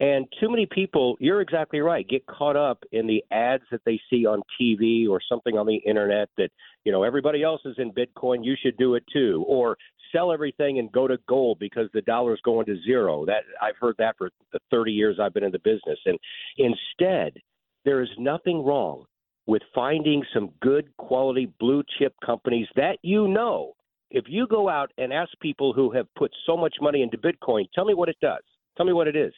And 0.00 0.26
too 0.40 0.48
many 0.48 0.66
people, 0.66 1.16
you're 1.18 1.40
exactly 1.40 1.80
right, 1.80 2.08
get 2.08 2.24
caught 2.26 2.56
up 2.56 2.84
in 2.92 3.08
the 3.08 3.24
ads 3.32 3.64
that 3.72 3.80
they 3.84 4.00
see 4.08 4.26
on 4.26 4.42
TV 4.60 5.08
or 5.08 5.20
something 5.28 5.58
on 5.58 5.66
the 5.66 5.74
internet 5.74 6.28
that, 6.38 6.50
you 6.84 6.92
know, 6.92 7.02
everybody 7.02 7.42
else 7.42 7.60
is 7.64 7.74
in 7.78 7.90
Bitcoin, 7.90 8.44
you 8.44 8.54
should 8.62 8.76
do 8.76 8.94
it 8.94 9.02
too. 9.12 9.44
Or 9.48 9.76
sell 10.12 10.32
everything 10.32 10.78
and 10.78 10.90
go 10.92 11.06
to 11.06 11.18
gold 11.28 11.58
because 11.58 11.88
the 11.92 12.02
dollar's 12.02 12.40
going 12.44 12.66
to 12.66 12.80
zero. 12.82 13.24
That 13.26 13.42
I've 13.62 13.76
heard 13.80 13.96
that 13.98 14.16
for 14.18 14.30
the 14.52 14.60
30 14.70 14.92
years 14.92 15.18
I've 15.20 15.34
been 15.34 15.44
in 15.44 15.52
the 15.52 15.58
business. 15.58 15.98
And 16.06 16.18
instead, 16.56 17.38
there 17.84 18.02
is 18.02 18.08
nothing 18.18 18.64
wrong 18.64 19.04
with 19.46 19.62
finding 19.74 20.22
some 20.34 20.50
good 20.60 20.94
quality 20.98 21.52
blue 21.58 21.82
chip 21.98 22.14
companies 22.24 22.68
that 22.76 22.98
you 23.02 23.28
know. 23.28 23.72
If 24.10 24.24
you 24.28 24.46
go 24.46 24.68
out 24.68 24.90
and 24.96 25.12
ask 25.12 25.30
people 25.40 25.72
who 25.72 25.90
have 25.92 26.06
put 26.16 26.30
so 26.46 26.56
much 26.56 26.76
money 26.80 27.02
into 27.02 27.18
Bitcoin, 27.18 27.66
tell 27.74 27.84
me 27.84 27.94
what 27.94 28.08
it 28.08 28.16
does. 28.22 28.42
Tell 28.76 28.86
me 28.86 28.92
what 28.92 29.08
it 29.08 29.16
is 29.16 29.32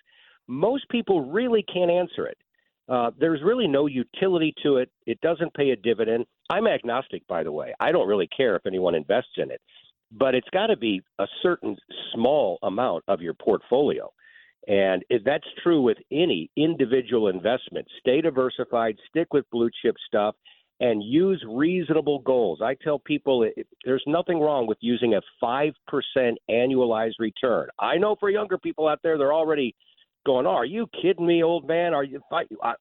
most 0.51 0.89
people 0.89 1.31
really 1.31 1.63
can't 1.63 1.91
answer 1.91 2.27
it. 2.27 2.37
Uh, 2.89 3.13
there's 3.21 3.41
really 3.43 3.69
no 3.69 3.87
utility 3.87 4.53
to 4.65 4.79
it. 4.79 4.91
It 5.07 5.21
doesn't 5.21 5.55
pay 5.55 5.71
a 5.71 5.77
dividend. 5.77 6.27
I'm 6.51 6.67
agnostic, 6.67 7.25
by 7.29 7.45
the 7.45 7.53
way. 7.53 7.73
I 7.79 7.93
don't 7.93 8.09
really 8.09 8.29
care 8.37 8.57
if 8.57 8.67
anyone 8.67 8.97
invests 8.97 9.37
in 9.37 9.53
it, 9.53 9.61
but 10.13 10.35
it's 10.35 10.49
got 10.51 10.69
to 10.69 10.77
be 10.77 11.03
a 11.19 11.27
certain 11.43 11.77
small 12.13 12.59
amount 12.63 13.05
of 13.09 13.21
your 13.21 13.35
portfolio. 13.35 14.11
And 14.69 15.05
that's 15.25 15.47
true 15.63 15.81
with 15.81 15.99
any 16.13 16.51
individual 16.57 17.29
investment. 17.29 17.87
Stay 18.01 18.21
diversified, 18.21 18.97
stick 19.09 19.33
with 19.33 19.49
blue 19.51 19.71
chip 19.83 19.97
stuff, 20.07 20.35
and 20.81 21.03
use 21.03 21.45
reasonable 21.49 22.21
goals. 22.21 22.61
I 22.63 22.75
tell 22.83 22.99
people 22.99 23.43
it, 23.43 23.67
there's 23.85 24.03
nothing 24.07 24.41
wrong 24.41 24.67
with 24.67 24.79
using 24.81 25.15
a 25.15 25.21
5% 25.43 25.73
annualized 26.51 27.15
return. 27.19 27.69
I 27.79 27.97
know 27.97 28.17
for 28.19 28.31
younger 28.31 28.59
people 28.59 28.89
out 28.89 29.01
there, 29.03 29.19
they're 29.19 29.33
already 29.33 29.75
going, 30.27 30.47
oh, 30.47 30.51
"Are 30.51 30.65
you 30.65 30.87
kidding 31.01 31.27
me, 31.27 31.43
old 31.43 31.67
man? 31.67 31.95
Are 31.95 32.05
you?" 32.05 32.21
I, 32.33 32.45
I, 32.63 32.75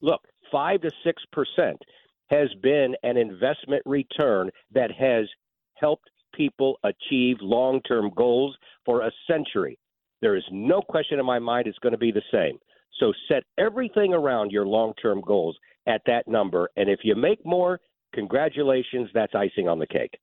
look, 0.00 0.22
five 0.50 0.80
to 0.82 0.90
six 1.04 1.22
percent 1.32 1.80
has 2.28 2.48
been 2.62 2.94
an 3.02 3.16
investment 3.16 3.82
return 3.84 4.50
that 4.72 4.90
has 4.90 5.26
helped 5.74 6.08
people 6.36 6.78
achieve 6.84 7.36
long-term 7.40 8.10
goals 8.16 8.56
for 8.84 9.02
a 9.02 9.10
century. 9.26 9.78
There 10.20 10.36
is 10.36 10.44
no 10.50 10.80
question 10.80 11.18
in 11.18 11.26
my 11.26 11.38
mind 11.38 11.66
it's 11.66 11.78
going 11.78 11.92
to 11.92 11.98
be 11.98 12.12
the 12.12 12.22
same. 12.32 12.58
So 13.00 13.12
set 13.28 13.42
everything 13.58 14.14
around 14.14 14.52
your 14.52 14.66
long-term 14.66 15.22
goals 15.22 15.56
at 15.86 16.02
that 16.06 16.26
number, 16.28 16.70
and 16.76 16.88
if 16.88 17.00
you 17.02 17.14
make 17.14 17.44
more, 17.44 17.80
congratulations, 18.14 19.10
that's 19.12 19.34
icing 19.34 19.68
on 19.68 19.78
the 19.78 19.86
cake. 19.86 20.16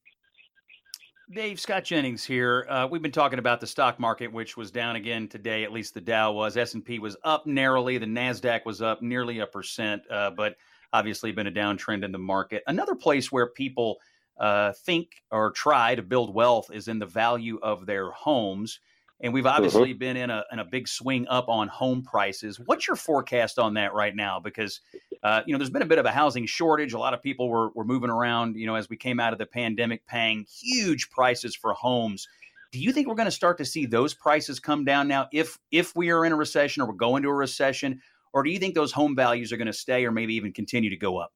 Dave 1.33 1.61
Scott 1.61 1.85
Jennings 1.85 2.25
here. 2.25 2.65
Uh, 2.69 2.87
we've 2.91 3.01
been 3.01 3.11
talking 3.11 3.39
about 3.39 3.61
the 3.61 3.67
stock 3.67 3.99
market, 3.99 4.33
which 4.33 4.57
was 4.57 4.69
down 4.69 4.97
again 4.97 5.29
today. 5.29 5.63
At 5.63 5.71
least 5.71 5.93
the 5.93 6.01
Dow 6.01 6.33
was. 6.33 6.57
S 6.57 6.73
and 6.73 6.83
P 6.83 6.99
was 6.99 7.15
up 7.23 7.45
narrowly. 7.45 7.97
The 7.97 8.05
Nasdaq 8.05 8.65
was 8.65 8.81
up 8.81 9.01
nearly 9.01 9.39
a 9.39 9.47
percent, 9.47 10.01
uh, 10.11 10.31
but 10.31 10.55
obviously 10.91 11.31
been 11.31 11.47
a 11.47 11.51
downtrend 11.51 12.03
in 12.03 12.11
the 12.11 12.17
market. 12.17 12.63
Another 12.67 12.95
place 12.95 13.31
where 13.31 13.47
people 13.47 13.97
uh, 14.41 14.73
think 14.73 15.23
or 15.29 15.51
try 15.51 15.93
to 15.93 16.01
build 16.01 16.33
wealth 16.33 16.71
is 16.73 16.87
in 16.87 16.97
the 16.97 17.05
value 17.05 17.59
of 17.61 17.85
their 17.85 18.09
homes. 18.09 18.79
And 19.23 19.31
we've 19.33 19.45
obviously 19.45 19.91
uh-huh. 19.91 19.99
been 19.99 20.17
in 20.17 20.31
a 20.31 20.43
in 20.51 20.57
a 20.57 20.65
big 20.65 20.87
swing 20.87 21.27
up 21.27 21.47
on 21.47 21.67
home 21.67 22.01
prices. 22.01 22.59
What's 22.59 22.87
your 22.87 22.95
forecast 22.95 23.59
on 23.59 23.75
that 23.75 23.93
right 23.93 24.15
now? 24.15 24.39
Because 24.39 24.81
uh, 25.21 25.43
you 25.45 25.53
know, 25.53 25.59
there's 25.59 25.69
been 25.69 25.83
a 25.83 25.87
bit 25.87 25.99
of 25.99 26.07
a 26.07 26.11
housing 26.11 26.47
shortage. 26.47 26.93
A 26.93 26.97
lot 26.97 27.13
of 27.13 27.21
people 27.21 27.49
were 27.49 27.69
were 27.75 27.85
moving 27.85 28.09
around. 28.09 28.55
You 28.55 28.65
know, 28.65 28.73
as 28.73 28.89
we 28.89 28.97
came 28.97 29.19
out 29.19 29.31
of 29.31 29.37
the 29.37 29.45
pandemic, 29.45 30.07
paying 30.07 30.47
huge 30.49 31.11
prices 31.11 31.55
for 31.55 31.73
homes. 31.73 32.27
Do 32.71 32.79
you 32.79 32.91
think 32.93 33.07
we're 33.07 33.15
going 33.15 33.25
to 33.25 33.31
start 33.31 33.59
to 33.59 33.65
see 33.65 33.85
those 33.85 34.15
prices 34.15 34.59
come 34.59 34.85
down 34.85 35.07
now 35.07 35.27
if 35.31 35.59
if 35.69 35.95
we 35.95 36.09
are 36.09 36.25
in 36.25 36.31
a 36.31 36.35
recession 36.35 36.81
or 36.81 36.87
we're 36.87 36.93
going 36.93 37.21
to 37.21 37.29
a 37.29 37.33
recession, 37.33 38.01
or 38.33 38.41
do 38.41 38.49
you 38.49 38.57
think 38.57 38.73
those 38.73 38.91
home 38.91 39.15
values 39.15 39.51
are 39.51 39.57
going 39.57 39.67
to 39.67 39.73
stay 39.73 40.03
or 40.03 40.11
maybe 40.11 40.33
even 40.33 40.51
continue 40.51 40.89
to 40.89 40.97
go 40.97 41.17
up? 41.19 41.31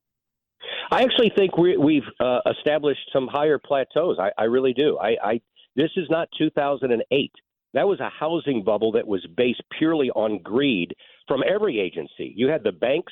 I 0.91 1.03
actually 1.03 1.31
think 1.36 1.57
we, 1.57 2.03
have 2.03 2.27
uh, 2.27 2.51
established 2.51 3.09
some 3.11 3.27
higher 3.27 3.57
plateaus. 3.57 4.17
I, 4.19 4.31
I 4.38 4.45
really 4.45 4.73
do. 4.73 4.97
I, 4.99 5.15
I 5.23 5.41
this 5.75 5.91
is 5.97 6.07
not 6.09 6.29
2008. 6.38 7.31
That 7.73 7.88
was 7.88 7.99
a 7.99 8.09
housing 8.09 8.63
bubble 8.63 8.93
that 8.93 9.05
was 9.05 9.25
based 9.36 9.61
purely 9.77 10.09
on 10.11 10.39
greed 10.41 10.95
from 11.27 11.43
every 11.47 11.79
agency. 11.79 12.33
You 12.36 12.47
had 12.47 12.63
the 12.63 12.71
banks 12.71 13.11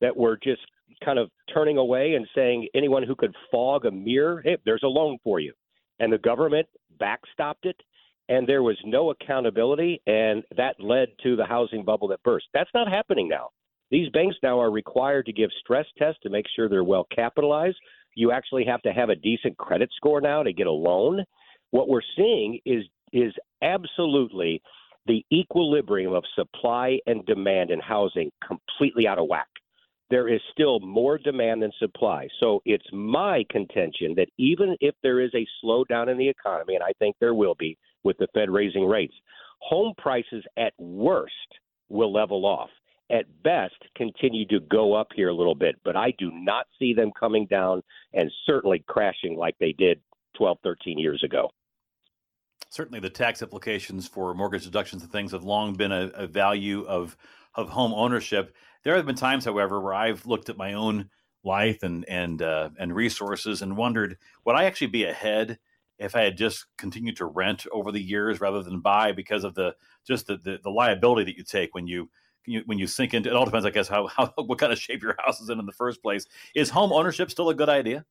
that 0.00 0.16
were 0.16 0.38
just 0.42 0.60
kind 1.04 1.18
of 1.18 1.30
turning 1.52 1.76
away 1.76 2.14
and 2.14 2.26
saying 2.34 2.68
anyone 2.74 3.02
who 3.02 3.16
could 3.16 3.34
fog 3.50 3.84
a 3.84 3.90
mirror, 3.90 4.40
hey, 4.44 4.56
there's 4.64 4.84
a 4.84 4.88
loan 4.88 5.18
for 5.24 5.40
you. 5.40 5.52
And 5.98 6.12
the 6.12 6.18
government 6.18 6.68
backstopped 7.00 7.64
it, 7.64 7.76
and 8.28 8.46
there 8.46 8.62
was 8.62 8.76
no 8.84 9.10
accountability, 9.10 10.00
and 10.06 10.44
that 10.56 10.76
led 10.78 11.08
to 11.24 11.34
the 11.34 11.44
housing 11.44 11.84
bubble 11.84 12.08
that 12.08 12.22
burst. 12.22 12.46
That's 12.54 12.70
not 12.74 12.88
happening 12.88 13.28
now. 13.28 13.50
These 13.90 14.10
banks 14.10 14.36
now 14.42 14.60
are 14.60 14.70
required 14.70 15.26
to 15.26 15.32
give 15.32 15.50
stress 15.60 15.86
tests 15.98 16.20
to 16.22 16.30
make 16.30 16.46
sure 16.54 16.68
they're 16.68 16.84
well 16.84 17.06
capitalized. 17.14 17.76
You 18.14 18.32
actually 18.32 18.64
have 18.66 18.82
to 18.82 18.92
have 18.92 19.08
a 19.08 19.16
decent 19.16 19.56
credit 19.56 19.90
score 19.96 20.20
now 20.20 20.42
to 20.42 20.52
get 20.52 20.66
a 20.66 20.72
loan. 20.72 21.24
What 21.70 21.88
we're 21.88 22.00
seeing 22.16 22.60
is 22.64 22.84
is 23.12 23.32
absolutely 23.62 24.60
the 25.06 25.24
equilibrium 25.32 26.12
of 26.12 26.24
supply 26.34 26.98
and 27.06 27.24
demand 27.24 27.70
in 27.70 27.80
housing 27.80 28.30
completely 28.46 29.06
out 29.06 29.18
of 29.18 29.26
whack. 29.28 29.48
There 30.10 30.28
is 30.28 30.40
still 30.52 30.80
more 30.80 31.18
demand 31.18 31.62
than 31.62 31.72
supply. 31.78 32.28
So 32.40 32.60
it's 32.64 32.86
my 32.92 33.44
contention 33.50 34.14
that 34.16 34.28
even 34.38 34.76
if 34.80 34.94
there 35.02 35.20
is 35.20 35.30
a 35.34 35.46
slowdown 35.62 36.10
in 36.10 36.18
the 36.18 36.28
economy, 36.28 36.74
and 36.74 36.84
I 36.84 36.92
think 36.98 37.16
there 37.20 37.34
will 37.34 37.54
be 37.58 37.78
with 38.04 38.16
the 38.18 38.28
Fed 38.34 38.50
raising 38.50 38.86
rates, 38.86 39.14
home 39.60 39.94
prices 39.98 40.44
at 40.56 40.72
worst 40.78 41.32
will 41.88 42.12
level 42.12 42.44
off. 42.44 42.70
At 43.10 43.24
best, 43.42 43.76
continue 43.96 44.46
to 44.48 44.60
go 44.60 44.94
up 44.94 45.08
here 45.14 45.28
a 45.28 45.34
little 45.34 45.54
bit, 45.54 45.76
but 45.84 45.96
I 45.96 46.12
do 46.18 46.30
not 46.32 46.66
see 46.78 46.92
them 46.92 47.10
coming 47.18 47.46
down 47.46 47.82
and 48.12 48.30
certainly 48.44 48.84
crashing 48.86 49.36
like 49.36 49.56
they 49.58 49.72
did 49.72 50.00
12, 50.36 50.58
13 50.62 50.98
years 50.98 51.22
ago. 51.24 51.50
Certainly, 52.70 53.00
the 53.00 53.08
tax 53.08 53.40
implications 53.40 54.06
for 54.06 54.34
mortgage 54.34 54.64
deductions 54.64 55.02
and 55.02 55.10
things 55.10 55.32
have 55.32 55.42
long 55.42 55.74
been 55.74 55.92
a, 55.92 56.10
a 56.14 56.26
value 56.26 56.84
of 56.86 57.16
of 57.54 57.70
home 57.70 57.94
ownership. 57.94 58.54
There 58.84 58.94
have 58.94 59.06
been 59.06 59.16
times, 59.16 59.46
however, 59.46 59.80
where 59.80 59.94
I've 59.94 60.26
looked 60.26 60.50
at 60.50 60.58
my 60.58 60.74
own 60.74 61.08
life 61.42 61.82
and 61.82 62.04
and 62.08 62.42
uh, 62.42 62.70
and 62.78 62.94
resources 62.94 63.62
and 63.62 63.76
wondered 63.76 64.18
would 64.44 64.54
I 64.54 64.64
actually 64.64 64.88
be 64.88 65.04
ahead 65.04 65.58
if 65.98 66.14
I 66.14 66.22
had 66.22 66.36
just 66.36 66.66
continued 66.76 67.16
to 67.16 67.26
rent 67.26 67.66
over 67.72 67.90
the 67.90 68.02
years 68.02 68.40
rather 68.40 68.62
than 68.62 68.80
buy 68.80 69.12
because 69.12 69.44
of 69.44 69.54
the 69.54 69.74
just 70.06 70.26
the, 70.26 70.36
the, 70.36 70.58
the 70.62 70.70
liability 70.70 71.24
that 71.24 71.36
you 71.36 71.44
take 71.44 71.74
when 71.74 71.86
you, 71.86 72.08
you 72.48 72.62
when 72.66 72.78
you 72.78 72.86
sink 72.86 73.14
into 73.14 73.30
it 73.30 73.36
all 73.36 73.44
depends 73.44 73.66
I 73.66 73.70
guess 73.70 73.88
how, 73.88 74.06
how 74.06 74.32
what 74.36 74.58
kind 74.58 74.72
of 74.72 74.78
shape 74.78 75.02
your 75.02 75.16
house 75.18 75.40
is 75.40 75.50
in 75.50 75.58
in 75.58 75.66
the 75.66 75.72
first 75.72 76.02
place. 76.02 76.26
Is 76.54 76.70
home 76.70 76.92
ownership 76.92 77.30
still 77.30 77.50
a 77.50 77.54
good 77.54 77.68
idea? 77.68 78.04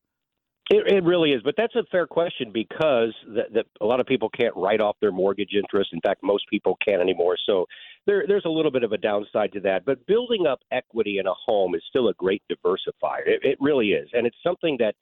It, 0.69 0.85
it 0.91 1.03
really 1.05 1.31
is, 1.31 1.41
but 1.43 1.55
that's 1.55 1.75
a 1.75 1.83
fair 1.91 2.05
question 2.05 2.51
because 2.51 3.13
that, 3.35 3.53
that 3.53 3.65
a 3.79 3.85
lot 3.85 4.01
of 4.01 4.05
people 4.05 4.29
can't 4.29 4.53
write 4.57 4.81
off 4.81 4.97
their 4.99 5.13
mortgage 5.13 5.53
interest. 5.53 5.91
In 5.93 6.01
fact, 6.01 6.21
most 6.23 6.43
people 6.49 6.77
can't 6.83 7.01
anymore. 7.01 7.38
So 7.45 7.65
there, 8.05 8.25
there's 8.27 8.43
a 8.43 8.49
little 8.49 8.71
bit 8.71 8.83
of 8.83 8.91
a 8.91 8.97
downside 8.97 9.53
to 9.53 9.61
that. 9.61 9.85
But 9.85 10.05
building 10.07 10.45
up 10.45 10.59
equity 10.71 11.19
in 11.19 11.27
a 11.27 11.33
home 11.33 11.73
is 11.73 11.81
still 11.88 12.09
a 12.09 12.13
great 12.15 12.43
diversifier. 12.51 13.25
It, 13.25 13.39
it 13.43 13.57
really 13.61 13.91
is, 13.91 14.09
and 14.11 14.27
it's 14.27 14.35
something 14.43 14.75
that 14.79 14.95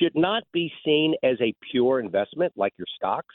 should 0.00 0.14
not 0.14 0.44
be 0.52 0.72
seen 0.84 1.14
as 1.22 1.36
a 1.42 1.54
pure 1.70 2.00
investment 2.00 2.52
like 2.56 2.72
your 2.78 2.86
stocks, 2.96 3.34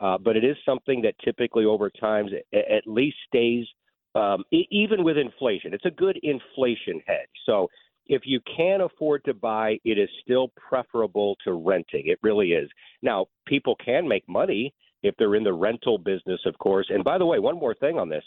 uh, 0.00 0.18
but 0.18 0.36
it 0.36 0.44
is 0.44 0.56
something 0.64 1.02
that 1.02 1.14
typically 1.24 1.64
over 1.64 1.90
time 1.90 2.28
at 2.52 2.86
least 2.86 3.16
stays 3.26 3.66
um, 4.14 4.44
even 4.50 5.04
with 5.04 5.16
inflation. 5.16 5.74
It's 5.74 5.84
a 5.84 5.90
good 5.90 6.18
inflation 6.22 7.00
hedge. 7.06 7.28
So 7.46 7.68
if 8.06 8.22
you 8.24 8.40
can 8.56 8.80
afford 8.80 9.24
to 9.24 9.34
buy, 9.34 9.78
it 9.84 9.98
is 9.98 10.08
still 10.22 10.48
preferable 10.56 11.36
to 11.44 11.52
renting. 11.52 12.04
It 12.06 12.18
really 12.22 12.52
is. 12.52 12.68
Now, 13.02 13.26
people 13.46 13.76
can 13.76 14.08
make 14.08 14.26
money 14.28 14.72
if 15.02 15.14
they're 15.16 15.34
in 15.34 15.44
the 15.44 15.52
rental 15.52 15.98
business, 15.98 16.40
of 16.46 16.58
course. 16.58 16.86
And 16.90 17.04
by 17.04 17.18
the 17.18 17.26
way, 17.26 17.38
one 17.38 17.58
more 17.58 17.74
thing 17.74 17.98
on 17.98 18.08
this 18.08 18.24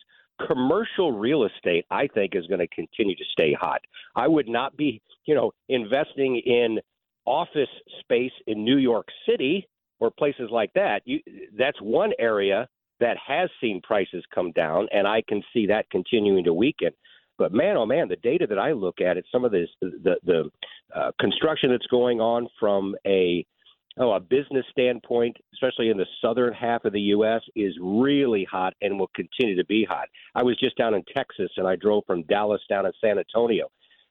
commercial 0.47 1.11
real 1.11 1.43
estate, 1.43 1.85
I 1.91 2.07
think, 2.07 2.35
is 2.35 2.47
going 2.47 2.59
to 2.59 2.67
continue 2.67 3.15
to 3.15 3.25
stay 3.31 3.53
hot. 3.53 3.81
I 4.15 4.27
would 4.27 4.47
not 4.47 4.77
be, 4.77 5.01
you 5.25 5.35
know, 5.35 5.51
investing 5.69 6.37
in 6.37 6.79
office 7.25 7.69
space 7.99 8.31
in 8.47 8.63
New 8.63 8.77
York 8.77 9.07
City 9.27 9.67
or 9.99 10.09
places 10.11 10.49
like 10.51 10.71
that. 10.73 11.01
You, 11.05 11.19
that's 11.57 11.79
one 11.81 12.11
area 12.19 12.67
that 13.01 13.17
has 13.27 13.49
seen 13.59 13.81
prices 13.81 14.23
come 14.33 14.51
down, 14.53 14.87
and 14.93 15.05
I 15.05 15.21
can 15.27 15.43
see 15.53 15.67
that 15.67 15.89
continuing 15.89 16.45
to 16.45 16.53
weaken. 16.53 16.91
But 17.37 17.53
man, 17.53 17.75
oh 17.75 17.85
man, 17.85 18.07
the 18.07 18.17
data 18.17 18.45
that 18.47 18.59
I 18.59 18.71
look 18.71 19.01
at, 19.01 19.17
it's 19.17 19.27
some 19.31 19.43
of 19.43 19.51
this 19.51 19.67
the 19.81 20.15
the 20.23 20.49
uh, 20.95 21.11
construction 21.19 21.71
that's 21.71 21.87
going 21.87 22.21
on 22.21 22.47
from 22.59 22.95
a 23.05 23.45
oh 23.97 24.11
a 24.11 24.19
business 24.19 24.65
standpoint, 24.71 25.35
especially 25.53 25.89
in 25.89 25.97
the 25.97 26.05
southern 26.21 26.53
half 26.53 26.85
of 26.85 26.93
the 26.93 27.01
U.S., 27.01 27.41
is 27.55 27.73
really 27.81 28.45
hot 28.49 28.75
and 28.81 28.99
will 28.99 29.11
continue 29.15 29.55
to 29.55 29.65
be 29.65 29.83
hot. 29.83 30.07
I 30.35 30.43
was 30.43 30.57
just 30.59 30.77
down 30.77 30.93
in 30.93 31.03
Texas 31.15 31.51
and 31.57 31.67
I 31.67 31.75
drove 31.75 32.03
from 32.05 32.23
Dallas 32.23 32.61
down 32.69 32.83
to 32.83 32.91
San 33.03 33.17
Antonio. 33.17 33.69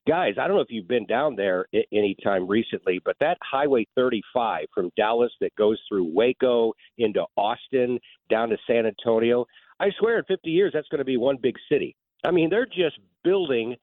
Guys, 0.09 0.35
I 0.41 0.49
don't 0.49 0.57
know 0.57 0.63
if 0.63 0.71
you've 0.71 0.89
been 0.89 1.07
down 1.07 1.37
there 1.37 1.67
any 1.93 2.17
time 2.25 2.49
recently, 2.49 3.01
but 3.05 3.17
that 3.21 3.37
Highway 3.43 3.87
35 3.95 4.67
from 4.75 4.91
Dallas 4.97 5.31
that 5.41 5.55
goes 5.57 5.79
through 5.89 6.11
Waco 6.15 6.73
into 6.97 7.25
Austin 7.37 7.99
down 8.31 8.49
to 8.49 8.57
San 8.67 8.87
Antonio, 8.87 9.45
I 9.79 9.91
swear 9.99 10.19
in 10.19 10.25
50 10.25 10.51
years 10.51 10.73
that's 10.73 10.89
going 10.89 11.01
to 11.01 11.05
be 11.05 11.19
one 11.19 11.37
big 11.41 11.57
city. 11.71 11.95
I 12.25 12.31
mean, 12.31 12.49
they're 12.49 12.67
just 12.67 12.99
building 13.25 13.77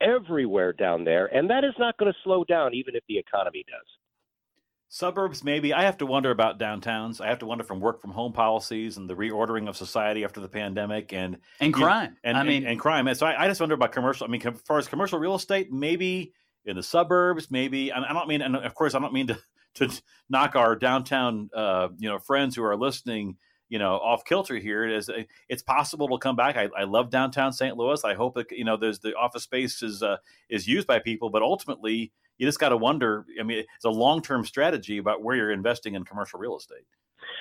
everywhere 0.00 0.72
down 0.72 1.04
there, 1.04 1.26
and 1.26 1.50
that 1.50 1.64
is 1.64 1.74
not 1.78 1.96
going 1.98 2.12
to 2.12 2.18
slow 2.22 2.44
down 2.44 2.74
even 2.74 2.94
if 2.94 3.02
the 3.08 3.18
economy 3.18 3.64
does. 3.66 3.86
Suburbs, 4.88 5.42
maybe. 5.42 5.74
I 5.74 5.82
have 5.82 5.98
to 5.98 6.06
wonder 6.06 6.30
about 6.30 6.60
downtowns. 6.60 7.20
I 7.20 7.28
have 7.28 7.40
to 7.40 7.46
wonder 7.46 7.64
from 7.64 7.80
work 7.80 8.00
from 8.00 8.12
home 8.12 8.32
policies 8.32 8.96
and 8.96 9.10
the 9.10 9.14
reordering 9.14 9.68
of 9.68 9.76
society 9.76 10.24
after 10.24 10.40
the 10.40 10.48
pandemic 10.48 11.12
and 11.12 11.38
and 11.60 11.74
crime. 11.74 12.10
Know, 12.10 12.16
and 12.24 12.36
I 12.36 12.40
and, 12.40 12.48
mean, 12.48 12.66
and 12.66 12.78
crime. 12.78 13.08
And 13.08 13.16
so 13.16 13.26
I, 13.26 13.44
I, 13.44 13.48
just 13.48 13.60
wonder 13.60 13.74
about 13.74 13.92
commercial. 13.92 14.26
I 14.26 14.30
mean, 14.30 14.46
as 14.46 14.60
far 14.62 14.78
as 14.78 14.86
commercial 14.86 15.18
real 15.18 15.34
estate, 15.34 15.72
maybe 15.72 16.32
in 16.64 16.76
the 16.76 16.82
suburbs, 16.82 17.50
maybe. 17.50 17.92
I 17.92 18.12
don't 18.12 18.28
mean, 18.28 18.42
and 18.42 18.54
of 18.54 18.74
course, 18.74 18.94
I 18.94 19.00
don't 19.00 19.12
mean 19.12 19.26
to 19.28 19.38
to 19.74 20.02
knock 20.30 20.54
our 20.56 20.76
downtown, 20.76 21.50
uh, 21.54 21.88
you 21.98 22.08
know, 22.08 22.18
friends 22.18 22.54
who 22.54 22.62
are 22.64 22.76
listening 22.76 23.36
you 23.68 23.78
know 23.78 23.94
off 23.94 24.24
kilter 24.24 24.56
here. 24.56 24.84
It 24.84 24.96
is 24.96 25.10
it's 25.48 25.62
possible 25.62 26.08
to 26.08 26.18
come 26.18 26.36
back. 26.36 26.56
I, 26.56 26.68
I 26.76 26.84
love 26.84 27.10
downtown 27.10 27.52
St. 27.52 27.76
Louis. 27.76 28.04
I 28.04 28.14
hope 28.14 28.34
that 28.34 28.50
you 28.52 28.64
know 28.64 28.76
there's 28.76 29.00
the 29.00 29.14
office 29.14 29.42
space 29.42 29.82
is 29.82 30.02
uh, 30.02 30.18
is 30.48 30.66
used 30.66 30.86
by 30.86 30.98
people, 30.98 31.30
but 31.30 31.42
ultimately 31.42 32.12
you 32.38 32.46
just 32.46 32.58
got 32.58 32.70
to 32.70 32.76
wonder. 32.76 33.24
I 33.40 33.42
mean, 33.42 33.58
it's 33.58 33.84
a 33.84 33.90
long 33.90 34.22
term 34.22 34.44
strategy 34.44 34.98
about 34.98 35.22
where 35.22 35.36
you're 35.36 35.52
investing 35.52 35.94
in 35.94 36.04
commercial 36.04 36.38
real 36.38 36.56
estate. 36.56 36.84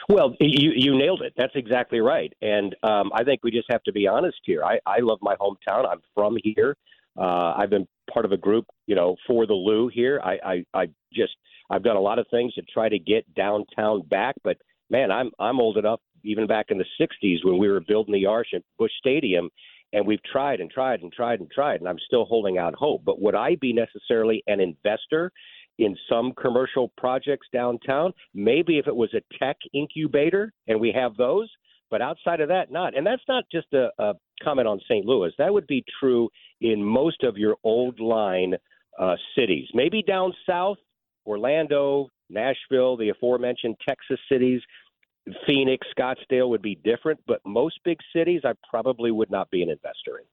Well, 0.10 0.36
you 0.40 0.72
you 0.76 0.98
nailed 0.98 1.22
it. 1.22 1.34
That's 1.38 1.56
exactly 1.56 2.00
right. 2.00 2.32
And 2.42 2.76
um, 2.84 3.12
I 3.14 3.24
think 3.24 3.44
we 3.44 3.52
just 3.52 3.68
have 3.70 3.84
to 3.84 3.92
be 3.92 4.08
honest 4.08 4.38
here. 4.44 4.64
I, 4.64 4.80
I 4.86 5.00
love 5.00 5.20
my 5.22 5.36
hometown. 5.36 5.88
I'm 5.90 6.02
from 6.14 6.38
here. 6.44 6.76
Uh, 7.18 7.54
I've 7.58 7.70
been 7.70 7.88
part 8.12 8.26
of 8.26 8.32
a 8.32 8.38
group, 8.38 8.66
you 8.88 8.96
know, 8.96 9.16
for 9.26 9.48
the 9.48 9.54
Lou 9.54 9.88
here. 9.88 10.22
I, 10.24 10.38
I 10.46 10.66
I 10.74 10.86
just 11.14 11.36
I've 11.70 11.84
done 11.84 11.96
a 11.96 12.02
lot 12.02 12.20
of 12.20 12.28
things 12.30 12.54
to 12.56 12.62
try 12.64 12.90
to 12.90 13.00
get 13.00 13.32
downtown 13.34 14.02
back, 14.02 14.36
but 14.44 14.58
man, 14.90 15.12
I'm 15.12 15.32
I'm 15.40 15.60
old 15.60 15.78
enough 15.78 16.00
even 16.24 16.48
back 16.48 16.68
in 16.70 16.78
the 16.78 16.86
60s 17.00 17.46
when 17.46 17.58
we 17.58 17.70
were 17.70 17.80
building 17.80 18.14
the 18.14 18.26
Arch 18.26 18.48
at 18.54 18.64
Busch 18.78 18.92
Stadium. 19.00 19.50
And 19.96 20.06
we've 20.06 20.22
tried 20.30 20.60
and 20.60 20.70
tried 20.70 21.00
and 21.04 21.12
tried 21.14 21.40
and 21.40 21.50
tried, 21.50 21.80
and 21.80 21.88
I'm 21.88 22.00
still 22.06 22.26
holding 22.26 22.58
out 22.58 22.76
hope. 22.76 23.04
But 23.06 23.22
would 23.22 23.34
I 23.34 23.56
be 23.56 23.72
necessarily 23.72 24.44
an 24.46 24.60
investor 24.60 25.32
in 25.80 25.96
some 26.10 26.34
commercial 26.34 26.92
projects 26.98 27.48
downtown? 27.54 28.12
Maybe 28.34 28.78
if 28.78 28.88
it 28.88 28.96
was 28.96 29.14
a 29.14 29.22
tech 29.40 29.56
incubator, 29.74 30.52
and 30.68 30.82
we 30.82 30.92
have 30.92 31.16
those. 31.16 31.50
But 31.90 32.02
outside 32.02 32.42
of 32.42 32.50
that, 32.50 32.72
not. 32.72 32.98
And 32.98 33.08
that's 33.08 33.22
not 33.30 33.46
just 33.50 33.68
a, 33.72 33.90
a 33.98 34.16
comment 34.44 34.68
on 34.68 34.82
St. 34.82 35.06
Louis. 35.06 35.32
That 35.38 35.54
would 35.54 35.68
be 35.68 35.86
true 35.98 36.28
in 36.60 36.84
most 36.84 37.24
of 37.24 37.38
your 37.38 37.56
old 37.64 38.02
line 38.02 38.56
uh, 39.00 39.16
cities. 39.38 39.70
Maybe 39.74 40.04
down 40.04 40.34
south, 40.46 40.78
Orlando, 41.26 42.10
Nashville, 42.30 42.98
the 42.98 43.10
aforementioned 43.10 43.78
Texas 43.88 44.20
cities. 44.30 44.62
Phoenix, 45.46 45.88
Scottsdale 45.98 46.50
would 46.50 46.62
be 46.62 46.76
different, 46.84 47.20
but 47.28 47.42
most 47.46 47.80
big 47.84 47.98
cities 48.14 48.42
I 48.44 48.54
probably 48.70 49.12
would 49.12 49.32
not 49.32 49.50
be 49.50 49.64
an 49.64 49.70
investor 49.70 50.20
in. 50.20 50.26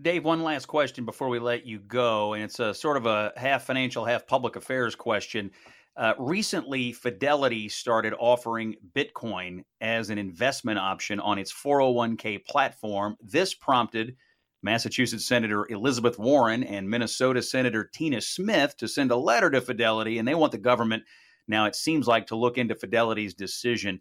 Dave, 0.00 0.24
one 0.24 0.42
last 0.42 0.66
question 0.66 1.04
before 1.04 1.28
we 1.28 1.38
let 1.38 1.66
you 1.66 1.80
go, 1.80 2.34
and 2.34 2.44
it's 2.44 2.60
a 2.60 2.72
sort 2.72 2.96
of 2.96 3.06
a 3.06 3.32
half 3.36 3.64
financial, 3.64 4.04
half 4.04 4.26
public 4.26 4.54
affairs 4.56 4.94
question. 4.94 5.50
Uh, 5.96 6.14
recently, 6.18 6.92
Fidelity 6.92 7.68
started 7.68 8.14
offering 8.20 8.76
Bitcoin 8.94 9.64
as 9.80 10.10
an 10.10 10.18
investment 10.18 10.78
option 10.78 11.18
on 11.18 11.38
its 11.38 11.52
401k 11.52 12.44
platform. 12.44 13.16
This 13.20 13.54
prompted 13.54 14.14
Massachusetts 14.62 15.26
Senator 15.26 15.66
Elizabeth 15.68 16.16
Warren 16.16 16.62
and 16.62 16.88
Minnesota 16.88 17.42
Senator 17.42 17.90
Tina 17.92 18.20
Smith 18.20 18.76
to 18.76 18.86
send 18.86 19.10
a 19.10 19.16
letter 19.16 19.50
to 19.50 19.60
Fidelity, 19.60 20.18
and 20.18 20.28
they 20.28 20.36
want 20.36 20.52
the 20.52 20.58
government 20.58 21.02
now, 21.48 21.64
it 21.64 21.74
seems 21.74 22.06
like 22.06 22.26
to 22.28 22.36
look 22.36 22.58
into 22.58 22.74
Fidelity's 22.74 23.34
decision. 23.34 24.00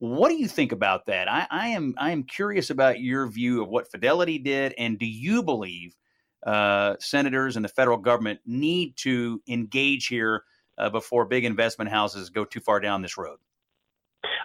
What 0.00 0.30
do 0.30 0.34
you 0.34 0.48
think 0.48 0.72
about 0.72 1.06
that? 1.06 1.30
I, 1.30 1.46
I 1.48 1.68
am 1.68 1.94
I 1.96 2.10
am 2.10 2.24
curious 2.24 2.70
about 2.70 3.00
your 3.00 3.28
view 3.28 3.62
of 3.62 3.68
what 3.68 3.90
Fidelity 3.90 4.38
did, 4.38 4.74
and 4.76 4.98
do 4.98 5.06
you 5.06 5.44
believe 5.44 5.94
uh, 6.44 6.96
senators 6.98 7.54
and 7.54 7.64
the 7.64 7.68
federal 7.68 7.98
government 7.98 8.40
need 8.44 8.96
to 8.96 9.40
engage 9.46 10.08
here 10.08 10.42
uh, 10.76 10.90
before 10.90 11.24
big 11.24 11.44
investment 11.44 11.88
houses 11.88 12.30
go 12.30 12.44
too 12.44 12.58
far 12.58 12.80
down 12.80 13.00
this 13.00 13.16
road? 13.16 13.38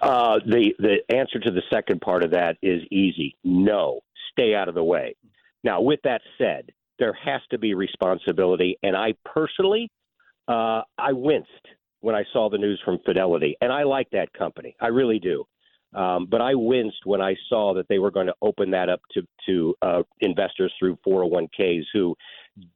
Uh, 0.03 0.39
the 0.45 0.75
the 0.77 0.97
answer 1.09 1.39
to 1.39 1.49
the 1.49 1.63
second 1.71 2.01
part 2.01 2.21
of 2.21 2.29
that 2.29 2.57
is 2.61 2.83
easy. 2.91 3.35
No, 3.43 4.01
stay 4.31 4.53
out 4.53 4.69
of 4.69 4.75
the 4.75 4.83
way. 4.83 5.15
Now, 5.63 5.81
with 5.81 5.99
that 6.03 6.21
said, 6.37 6.69
there 6.99 7.13
has 7.13 7.41
to 7.49 7.57
be 7.57 7.73
responsibility, 7.73 8.77
and 8.83 8.95
I 8.95 9.15
personally, 9.25 9.91
uh, 10.47 10.81
I 10.99 11.13
winced 11.13 11.49
when 12.01 12.15
I 12.15 12.23
saw 12.33 12.49
the 12.49 12.57
news 12.57 12.81
from 12.83 12.99
Fidelity, 13.05 13.55
and 13.61 13.71
I 13.71 13.83
like 13.83 14.09
that 14.11 14.31
company. 14.33 14.75
I 14.79 14.87
really 14.87 15.19
do. 15.19 15.45
Um, 15.93 16.27
but 16.29 16.41
I 16.41 16.53
winced 16.53 17.05
when 17.05 17.21
I 17.21 17.35
saw 17.47 17.73
that 17.75 17.87
they 17.87 17.97
were 17.97 18.11
going 18.11 18.27
to 18.27 18.35
open 18.41 18.71
that 18.71 18.89
up 18.89 19.01
to 19.13 19.21
to 19.45 19.75
uh, 19.81 20.03
investors 20.19 20.73
through 20.77 20.97
401ks 21.07 21.83
who 21.93 22.15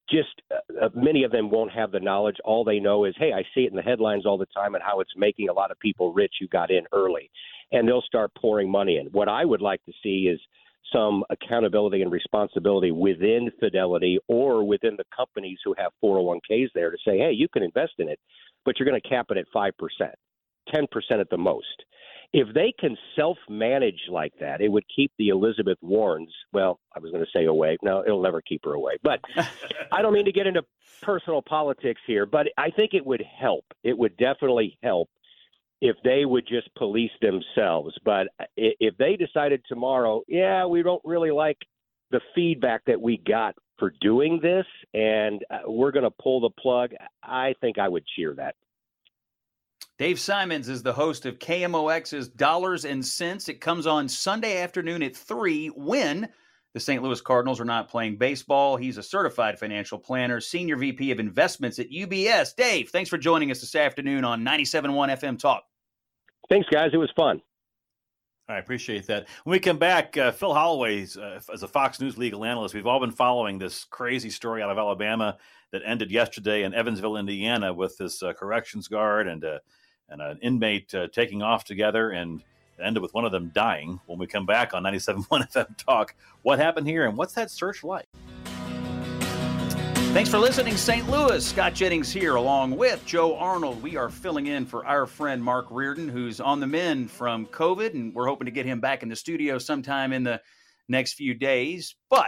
just 0.10 0.42
uh, 0.52 0.90
many 0.96 1.24
of 1.24 1.32
them 1.32 1.50
won't 1.50 1.72
have 1.72 1.92
the 1.92 2.00
knowledge. 2.00 2.38
All 2.46 2.64
they 2.64 2.80
know 2.80 3.04
is, 3.04 3.14
hey, 3.18 3.34
I 3.34 3.44
see 3.54 3.66
it 3.66 3.72
in 3.72 3.76
the 3.76 3.82
headlines 3.82 4.26
all 4.26 4.38
the 4.38 4.46
time 4.48 4.76
and 4.76 4.84
how 4.84 5.02
it's 5.02 5.12
making 5.18 5.50
a 5.50 5.54
lot 5.54 5.72
of 5.72 5.80
people 5.80 6.14
rich 6.14 6.36
who 6.40 6.48
got 6.48 6.72
in 6.72 6.84
early, 6.94 7.30
and 7.72 7.88
they'll 7.88 8.02
start 8.02 8.32
pouring 8.36 8.72
money 8.72 8.98
in. 8.98 9.08
What 9.08 9.28
I 9.28 9.44
would 9.44 9.62
like 9.62 9.84
to 9.86 9.94
see 10.02 10.28
is 10.28 10.40
some 10.94 11.24
accountability 11.30 12.02
and 12.02 12.12
responsibility 12.12 12.92
within 12.92 13.52
Fidelity 13.60 14.20
or 14.28 14.64
within 14.64 14.96
the 14.98 15.06
companies 15.16 15.60
who 15.64 15.76
have 15.78 15.92
401ks 16.04 16.70
there 16.74 16.92
to 16.92 16.98
say, 17.06 17.18
hey, 17.18 17.32
you 17.32 17.48
can 17.48 17.64
invest 17.64 17.94
in 18.00 18.10
it, 18.10 18.20
but 18.66 18.80
you're 18.80 18.88
going 18.88 19.00
to 19.02 19.10
cap 19.10 19.28
it 19.30 19.38
at 19.38 19.46
5%, 19.56 19.72
10% 20.74 20.86
at 21.20 21.30
the 21.30 21.38
most. 21.38 21.66
if 22.34 22.54
they 22.54 22.74
can 22.80 22.98
self-manage 23.16 24.02
like 24.10 24.34
that, 24.40 24.62
it 24.62 24.70
would 24.70 24.86
keep 24.96 25.12
the 25.18 25.30
Elizabeth 25.30 25.78
Warrens. 25.82 26.34
Well, 26.54 26.80
I 26.96 27.00
was 27.00 27.12
going 27.12 27.24
to 27.24 27.32
say 27.36 27.46
away. 27.46 27.78
No, 27.84 28.04
it'll 28.06 28.22
never 28.22 28.42
keep 28.42 28.64
her 28.64 28.74
away. 28.74 28.94
But 29.04 29.20
I 29.92 30.02
don't 30.02 30.14
mean 30.14 30.26
to 30.26 30.32
get 30.32 30.48
into 30.48 30.64
personal 31.02 31.42
politics 31.42 32.02
here, 32.08 32.26
but 32.26 32.48
I 32.58 32.70
think 32.70 32.94
it 32.94 33.06
would 33.06 33.24
help. 33.40 33.66
It 33.84 33.98
would 33.98 34.16
definitely 34.18 34.78
help 34.82 35.10
if 35.82 35.98
they 36.04 36.26
would 36.26 36.48
just 36.48 36.74
police 36.76 37.12
themselves. 37.22 37.94
But 38.06 38.28
if 38.56 38.96
they 38.98 39.18
decided 39.18 39.64
tomorrow, 39.68 40.22
yeah, 40.28 40.66
we 40.66 40.84
don't 40.84 41.02
really 41.04 41.32
like 41.32 41.58
the 42.12 42.22
feedback 42.36 42.86
that 42.86 43.02
we 43.02 43.18
got 43.18 43.56
for 43.82 43.96
doing 44.00 44.40
this, 44.44 44.68
and 44.94 45.44
uh, 45.50 45.62
we're 45.66 45.92
going 45.92 46.04
to 46.04 46.12
pull 46.12 46.40
the 46.40 46.52
plug, 46.52 46.92
I 47.24 47.56
think 47.62 47.80
I 47.80 47.90
would 47.90 48.06
cheer 48.16 48.36
that. 48.36 48.54
Dave 49.98 50.20
Simons 50.20 50.70
is 50.70 50.84
the 50.84 50.94
host 50.94 51.26
of 51.26 51.40
KMOX's 51.40 52.28
Dollars 52.28 52.86
and 52.86 53.04
Cents. 53.04 53.50
It 53.50 53.60
comes 53.60 53.88
on 53.88 54.08
Sunday 54.08 54.62
afternoon 54.62 55.02
at 55.02 55.16
3 55.16 55.70
when 55.70 56.30
the 56.76 56.80
St. 56.80 57.02
Louis 57.02 57.22
Cardinals 57.22 57.60
are 57.60 57.66
not 57.66 57.90
playing 57.90 58.18
baseball. 58.18 58.78
He's 58.78 59.00
a 59.00 59.04
certified 59.04 59.58
financial 59.58 59.98
planner, 59.98 60.40
senior 60.40 60.78
VP 60.78 61.10
of 61.10 61.20
investments 61.20 61.80
at 61.80 61.90
UBS. 61.90 62.56
Dave, 62.56 62.92
thanks 62.92 63.10
for 63.10 63.18
joining 63.18 63.50
us 63.50 63.62
this 63.62 63.74
afternoon 63.74 64.24
on 64.24 64.46
97.1 64.46 65.18
FM 65.18 65.40
Talk. 65.40 65.64
Thanks, 66.50 66.68
guys. 66.72 66.92
It 66.94 66.98
was 66.98 67.12
fun. 67.16 67.42
I 68.50 68.58
appreciate 68.58 69.08
that. 69.08 69.28
When 69.44 69.52
we 69.52 69.60
come 69.60 69.78
back, 69.78 70.18
uh, 70.18 70.32
Phil 70.32 70.54
Holloway, 70.54 71.08
uh, 71.18 71.40
as 71.54 71.64
a 71.64 71.68
Fox 71.68 72.00
News 72.02 72.18
legal 72.18 72.44
analyst, 72.44 72.74
we've 72.74 72.88
all 72.88 73.00
been 73.00 73.12
following 73.12 73.58
this 73.58 73.86
crazy 73.86 74.30
story 74.30 74.62
out 74.62 74.70
of 74.70 74.78
Alabama 74.78 75.38
that 75.72 75.82
ended 75.86 76.12
yesterday 76.12 76.64
in 76.64 76.74
Evansville, 76.74 77.16
Indiana, 77.16 77.74
with 77.74 77.98
this 77.98 78.22
uh, 78.22 78.34
corrections 78.34 78.88
guard 78.88 79.28
and 79.28 79.46
uh, 79.46 79.60
and 80.10 80.22
an 80.22 80.38
inmate 80.42 80.94
uh, 80.94 81.08
taking 81.08 81.42
off 81.42 81.64
together, 81.64 82.12
and 82.12 82.44
ended 82.84 83.02
with 83.02 83.14
one 83.14 83.24
of 83.24 83.32
them 83.32 83.52
dying. 83.54 84.00
When 84.08 84.20
we 84.20 84.28
come 84.28 84.46
back 84.46 84.74
on 84.74 84.84
97.1 84.84 85.52
FM 85.54 85.78
Talk, 85.78 86.16
what 86.42 86.60
happened 86.60 86.88
here 86.88 87.08
and 87.08 87.18
what's 87.18 87.34
that 87.34 87.50
search 87.50 87.84
like? 87.84 88.06
Thanks 90.12 90.30
for 90.30 90.40
listening, 90.40 90.76
St. 90.76 91.10
Louis. 91.10 91.44
Scott 91.44 91.74
Jennings 91.74 92.12
here, 92.12 92.36
along 92.36 92.76
with 92.76 93.04
Joe 93.06 93.38
Arnold. 93.38 93.82
We 93.82 93.96
are 93.96 94.10
filling 94.10 94.48
in 94.48 94.66
for 94.66 94.86
our 94.86 95.06
friend 95.06 95.42
Mark 95.42 95.68
Reardon, 95.72 96.10
who's 96.10 96.42
on 96.42 96.60
the 96.60 96.68
mend 96.68 97.10
from 97.10 97.46
COVID, 97.46 97.94
and 97.94 98.14
we're 98.14 98.28
hoping 98.28 98.44
to 98.46 98.52
get 98.52 98.66
him 98.66 98.82
back 98.82 99.04
in 99.04 99.10
the 99.10 99.16
studio 99.16 99.58
sometime 99.58 100.12
in 100.12 100.24
the 100.24 100.42
next 100.90 101.14
few 101.14 101.34
days. 101.34 101.96
But 102.10 102.28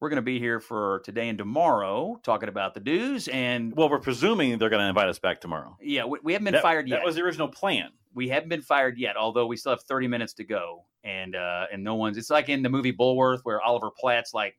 we're 0.00 0.08
going 0.08 0.16
to 0.16 0.22
be 0.22 0.38
here 0.38 0.58
for 0.58 1.02
today 1.04 1.28
and 1.28 1.36
tomorrow 1.36 2.18
talking 2.22 2.48
about 2.48 2.72
the 2.72 2.80
dues. 2.80 3.28
And 3.28 3.76
well, 3.76 3.90
we're 3.90 3.98
presuming 3.98 4.56
they're 4.56 4.70
going 4.70 4.82
to 4.82 4.88
invite 4.88 5.10
us 5.10 5.18
back 5.18 5.42
tomorrow. 5.42 5.76
Yeah, 5.82 6.06
we, 6.06 6.18
we 6.22 6.32
haven't 6.32 6.46
been 6.46 6.54
that, 6.54 6.62
fired 6.62 6.88
yet. 6.88 7.00
That 7.00 7.04
was 7.04 7.16
the 7.16 7.22
original 7.22 7.48
plan. 7.48 7.90
We 8.14 8.30
haven't 8.30 8.48
been 8.48 8.62
fired 8.62 8.96
yet, 8.96 9.18
although 9.18 9.46
we 9.46 9.58
still 9.58 9.72
have 9.72 9.82
30 9.82 10.08
minutes 10.08 10.32
to 10.34 10.44
go, 10.44 10.86
and 11.04 11.36
uh, 11.36 11.66
and 11.70 11.84
no 11.84 11.96
one's. 11.96 12.16
It's 12.16 12.30
like 12.30 12.48
in 12.48 12.62
the 12.62 12.70
movie 12.70 12.94
Bulworth, 12.94 13.40
where 13.42 13.60
Oliver 13.60 13.90
Platt's 13.90 14.32
like 14.32 14.56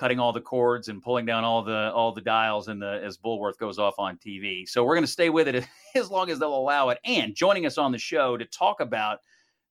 cutting 0.00 0.18
all 0.18 0.32
the 0.32 0.40
cords 0.40 0.88
and 0.88 1.02
pulling 1.02 1.26
down 1.26 1.44
all 1.44 1.62
the 1.62 1.92
all 1.92 2.10
the 2.10 2.22
dials 2.22 2.68
and 2.68 2.80
the 2.80 3.02
as 3.04 3.18
Bulworth 3.18 3.58
goes 3.58 3.78
off 3.78 3.98
on 3.98 4.16
TV. 4.16 4.66
So 4.66 4.82
we're 4.82 4.94
going 4.94 5.04
to 5.04 5.12
stay 5.12 5.28
with 5.28 5.46
it 5.46 5.66
as 5.94 6.10
long 6.10 6.30
as 6.30 6.38
they'll 6.38 6.56
allow 6.56 6.88
it. 6.88 6.98
And 7.04 7.34
joining 7.34 7.66
us 7.66 7.76
on 7.76 7.92
the 7.92 7.98
show 7.98 8.38
to 8.38 8.46
talk 8.46 8.80
about 8.80 9.18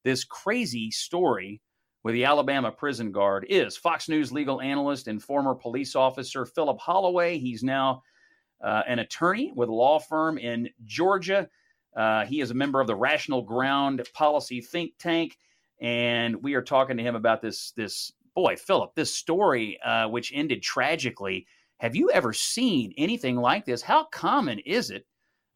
this 0.03 0.23
crazy 0.23 0.91
story 0.91 1.61
with 2.03 2.13
the 2.13 2.25
Alabama 2.25 2.71
prison 2.71 3.11
guard 3.11 3.47
is 3.49 3.75
Fox 3.75 4.07
News 4.07 4.31
legal 4.31 4.61
analyst 4.61 5.07
and 5.07 5.21
former 5.21 5.55
police 5.55 5.95
officer 5.95 6.45
Philip 6.45 6.77
Holloway. 6.77 7.39
He's 7.39 7.63
now 7.63 8.03
uh, 8.63 8.83
an 8.87 8.99
attorney 8.99 9.51
with 9.55 9.67
a 9.67 9.73
law 9.73 9.97
firm 9.97 10.37
in 10.37 10.69
Georgia. 10.85 11.49
Uh, 11.97 12.25
he 12.25 12.39
is 12.39 12.51
a 12.51 12.53
member 12.53 12.79
of 12.79 12.85
the 12.85 12.95
Rational 12.95 13.41
Ground 13.41 14.07
Policy 14.13 14.61
think 14.61 14.93
tank, 14.99 15.39
and 15.81 16.35
we 16.43 16.53
are 16.53 16.61
talking 16.61 16.97
to 16.97 17.03
him 17.03 17.15
about 17.15 17.41
this 17.41 17.71
this 17.71 18.13
boy, 18.41 18.55
Philip, 18.55 18.95
this 18.95 19.13
story, 19.13 19.77
uh, 19.83 20.07
which 20.07 20.31
ended 20.33 20.63
tragically, 20.63 21.45
have 21.79 21.93
you 21.93 22.09
ever 22.11 22.31
seen 22.31 22.93
anything 22.97 23.35
like 23.35 23.65
this? 23.65 23.81
How 23.81 24.05
common 24.05 24.59
is 24.59 24.91
it 24.91 25.05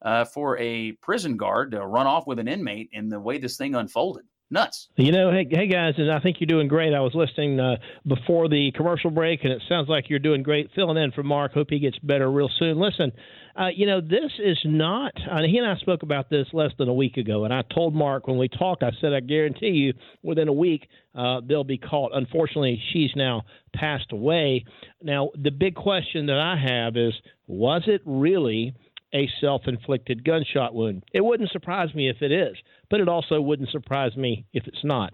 uh, 0.01 0.25
for 0.25 0.57
a 0.57 0.91
prison 1.01 1.37
guard 1.37 1.71
to 1.71 1.85
run 1.85 2.07
off 2.07 2.27
with 2.27 2.39
an 2.39 2.49
inmate 2.49 2.89
in 2.91 3.07
the 3.07 3.21
way 3.21 3.37
this 3.37 3.55
thing 3.55 3.73
unfolded? 3.73 4.25
Nuts. 4.51 4.89
You 4.97 5.13
know, 5.13 5.31
hey, 5.31 5.47
hey 5.49 5.67
guys, 5.67 5.93
and 5.97 6.11
I 6.11 6.19
think 6.19 6.41
you're 6.41 6.47
doing 6.47 6.67
great. 6.67 6.93
I 6.93 6.99
was 6.99 7.15
listening 7.15 7.57
uh, 7.59 7.77
before 8.05 8.49
the 8.49 8.71
commercial 8.75 9.09
break, 9.09 9.45
and 9.45 9.53
it 9.53 9.61
sounds 9.69 9.87
like 9.87 10.09
you're 10.09 10.19
doing 10.19 10.43
great 10.43 10.69
filling 10.75 10.97
in 11.01 11.11
for 11.11 11.23
Mark. 11.23 11.53
Hope 11.53 11.67
he 11.69 11.79
gets 11.79 11.97
better 11.99 12.29
real 12.29 12.49
soon. 12.59 12.77
Listen, 12.77 13.13
uh, 13.59 13.67
you 13.67 13.85
know, 13.85 14.01
this 14.01 14.31
is 14.43 14.57
not, 14.65 15.13
uh, 15.29 15.43
he 15.43 15.57
and 15.57 15.67
I 15.67 15.77
spoke 15.77 16.01
about 16.03 16.29
this 16.29 16.47
less 16.53 16.71
than 16.77 16.89
a 16.89 16.93
week 16.93 17.17
ago, 17.17 17.45
and 17.45 17.53
I 17.53 17.61
told 17.73 17.93
Mark 17.93 18.27
when 18.27 18.37
we 18.37 18.47
talked, 18.47 18.81
I 18.81 18.91
said, 18.99 19.13
I 19.13 19.19
guarantee 19.19 19.67
you 19.67 19.93
within 20.23 20.47
a 20.47 20.53
week 20.53 20.87
uh, 21.13 21.41
they'll 21.47 21.63
be 21.63 21.77
caught. 21.77 22.11
Unfortunately, 22.13 22.81
she's 22.91 23.11
now 23.15 23.43
passed 23.73 24.11
away. 24.11 24.65
Now, 25.01 25.29
the 25.35 25.51
big 25.51 25.75
question 25.75 26.25
that 26.27 26.39
I 26.39 26.57
have 26.57 26.97
is 26.97 27.13
was 27.45 27.83
it 27.85 28.01
really 28.05 28.73
a 29.13 29.29
self 29.39 29.61
inflicted 29.67 30.23
gunshot 30.25 30.73
wound? 30.73 31.03
It 31.13 31.21
wouldn't 31.21 31.51
surprise 31.51 31.93
me 31.93 32.09
if 32.09 32.21
it 32.21 32.31
is, 32.31 32.57
but 32.89 32.99
it 32.99 33.07
also 33.07 33.39
wouldn't 33.39 33.69
surprise 33.69 34.15
me 34.15 34.45
if 34.53 34.65
it's 34.65 34.83
not. 34.83 35.13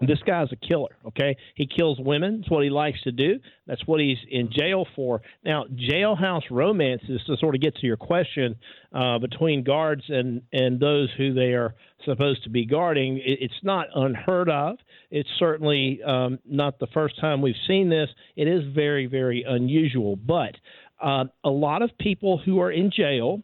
This 0.00 0.20
guy's 0.24 0.48
a 0.52 0.56
killer, 0.56 0.96
okay? 1.06 1.36
He 1.56 1.66
kills 1.66 1.98
women. 1.98 2.40
It's 2.40 2.50
what 2.50 2.62
he 2.62 2.70
likes 2.70 3.02
to 3.02 3.10
do. 3.10 3.40
That's 3.66 3.84
what 3.86 3.98
he's 4.00 4.18
in 4.30 4.48
jail 4.52 4.86
for. 4.94 5.22
Now, 5.44 5.64
jailhouse 5.64 6.44
romances, 6.50 7.20
to 7.26 7.36
sort 7.36 7.56
of 7.56 7.60
get 7.60 7.74
to 7.76 7.86
your 7.86 7.96
question, 7.96 8.54
uh, 8.92 9.18
between 9.18 9.64
guards 9.64 10.04
and, 10.08 10.42
and 10.52 10.78
those 10.78 11.08
who 11.18 11.34
they 11.34 11.52
are 11.54 11.74
supposed 12.04 12.44
to 12.44 12.50
be 12.50 12.64
guarding, 12.64 13.18
it, 13.18 13.38
it's 13.40 13.64
not 13.64 13.88
unheard 13.92 14.48
of. 14.48 14.76
It's 15.10 15.28
certainly 15.38 16.00
um, 16.06 16.38
not 16.46 16.78
the 16.78 16.86
first 16.94 17.20
time 17.20 17.42
we've 17.42 17.56
seen 17.66 17.88
this. 17.88 18.08
It 18.36 18.46
is 18.46 18.62
very, 18.72 19.06
very 19.06 19.44
unusual. 19.48 20.14
But 20.14 20.54
uh, 21.02 21.24
a 21.42 21.50
lot 21.50 21.82
of 21.82 21.90
people 21.98 22.38
who 22.38 22.60
are 22.60 22.70
in 22.70 22.92
jail 22.94 23.42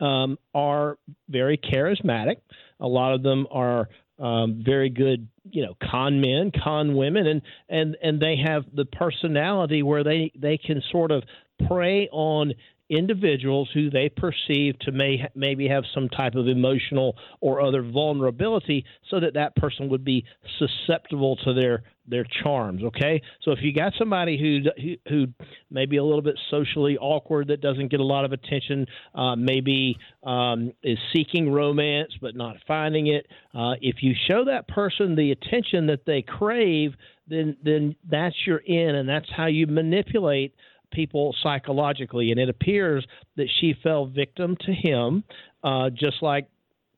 um, 0.00 0.38
are 0.54 0.98
very 1.28 1.56
charismatic. 1.56 2.36
A 2.80 2.86
lot 2.86 3.14
of 3.14 3.22
them 3.22 3.46
are 3.50 3.88
um, 4.18 4.62
very 4.64 4.90
good, 4.90 5.28
you 5.50 5.64
know, 5.64 5.76
con 5.90 6.20
men, 6.20 6.52
con 6.62 6.94
women, 6.94 7.26
and 7.26 7.42
and 7.68 7.96
and 8.02 8.20
they 8.20 8.36
have 8.36 8.64
the 8.74 8.84
personality 8.84 9.82
where 9.82 10.04
they 10.04 10.30
they 10.36 10.58
can 10.58 10.82
sort 10.90 11.10
of 11.10 11.22
prey 11.68 12.08
on 12.12 12.52
individuals 12.96 13.68
who 13.74 13.90
they 13.90 14.08
perceive 14.08 14.78
to 14.80 14.92
may 14.92 15.26
maybe 15.34 15.68
have 15.68 15.84
some 15.94 16.08
type 16.08 16.34
of 16.34 16.48
emotional 16.48 17.16
or 17.40 17.60
other 17.60 17.82
vulnerability 17.82 18.84
so 19.10 19.20
that 19.20 19.34
that 19.34 19.54
person 19.56 19.88
would 19.88 20.04
be 20.04 20.24
susceptible 20.58 21.36
to 21.36 21.52
their 21.52 21.82
their 22.06 22.24
charms 22.42 22.82
okay? 22.84 23.22
So 23.42 23.52
if 23.52 23.60
you 23.62 23.72
got 23.72 23.94
somebody 23.98 24.38
who 24.38 24.70
who, 24.80 24.96
who 25.08 25.26
may 25.70 25.86
be 25.86 25.96
a 25.96 26.04
little 26.04 26.22
bit 26.22 26.38
socially 26.50 26.98
awkward 26.98 27.48
that 27.48 27.60
doesn't 27.60 27.88
get 27.88 28.00
a 28.00 28.04
lot 28.04 28.24
of 28.24 28.32
attention 28.32 28.86
uh, 29.14 29.36
maybe 29.36 29.96
um, 30.22 30.72
is 30.82 30.98
seeking 31.12 31.50
romance 31.50 32.12
but 32.20 32.36
not 32.36 32.56
finding 32.66 33.06
it 33.08 33.26
uh, 33.54 33.74
if 33.80 33.96
you 34.02 34.14
show 34.28 34.44
that 34.44 34.68
person 34.68 35.14
the 35.16 35.32
attention 35.32 35.86
that 35.86 36.04
they 36.06 36.22
crave 36.22 36.92
then 37.26 37.56
then 37.62 37.96
that's 38.10 38.36
your 38.46 38.58
in 38.58 38.94
and 38.94 39.08
that's 39.08 39.30
how 39.34 39.46
you 39.46 39.66
manipulate 39.66 40.54
people 40.94 41.34
psychologically. 41.42 42.30
And 42.30 42.40
it 42.40 42.48
appears 42.48 43.06
that 43.36 43.48
she 43.60 43.74
fell 43.82 44.06
victim 44.06 44.56
to 44.60 44.72
him, 44.72 45.24
uh, 45.62 45.90
just 45.90 46.22
like 46.22 46.48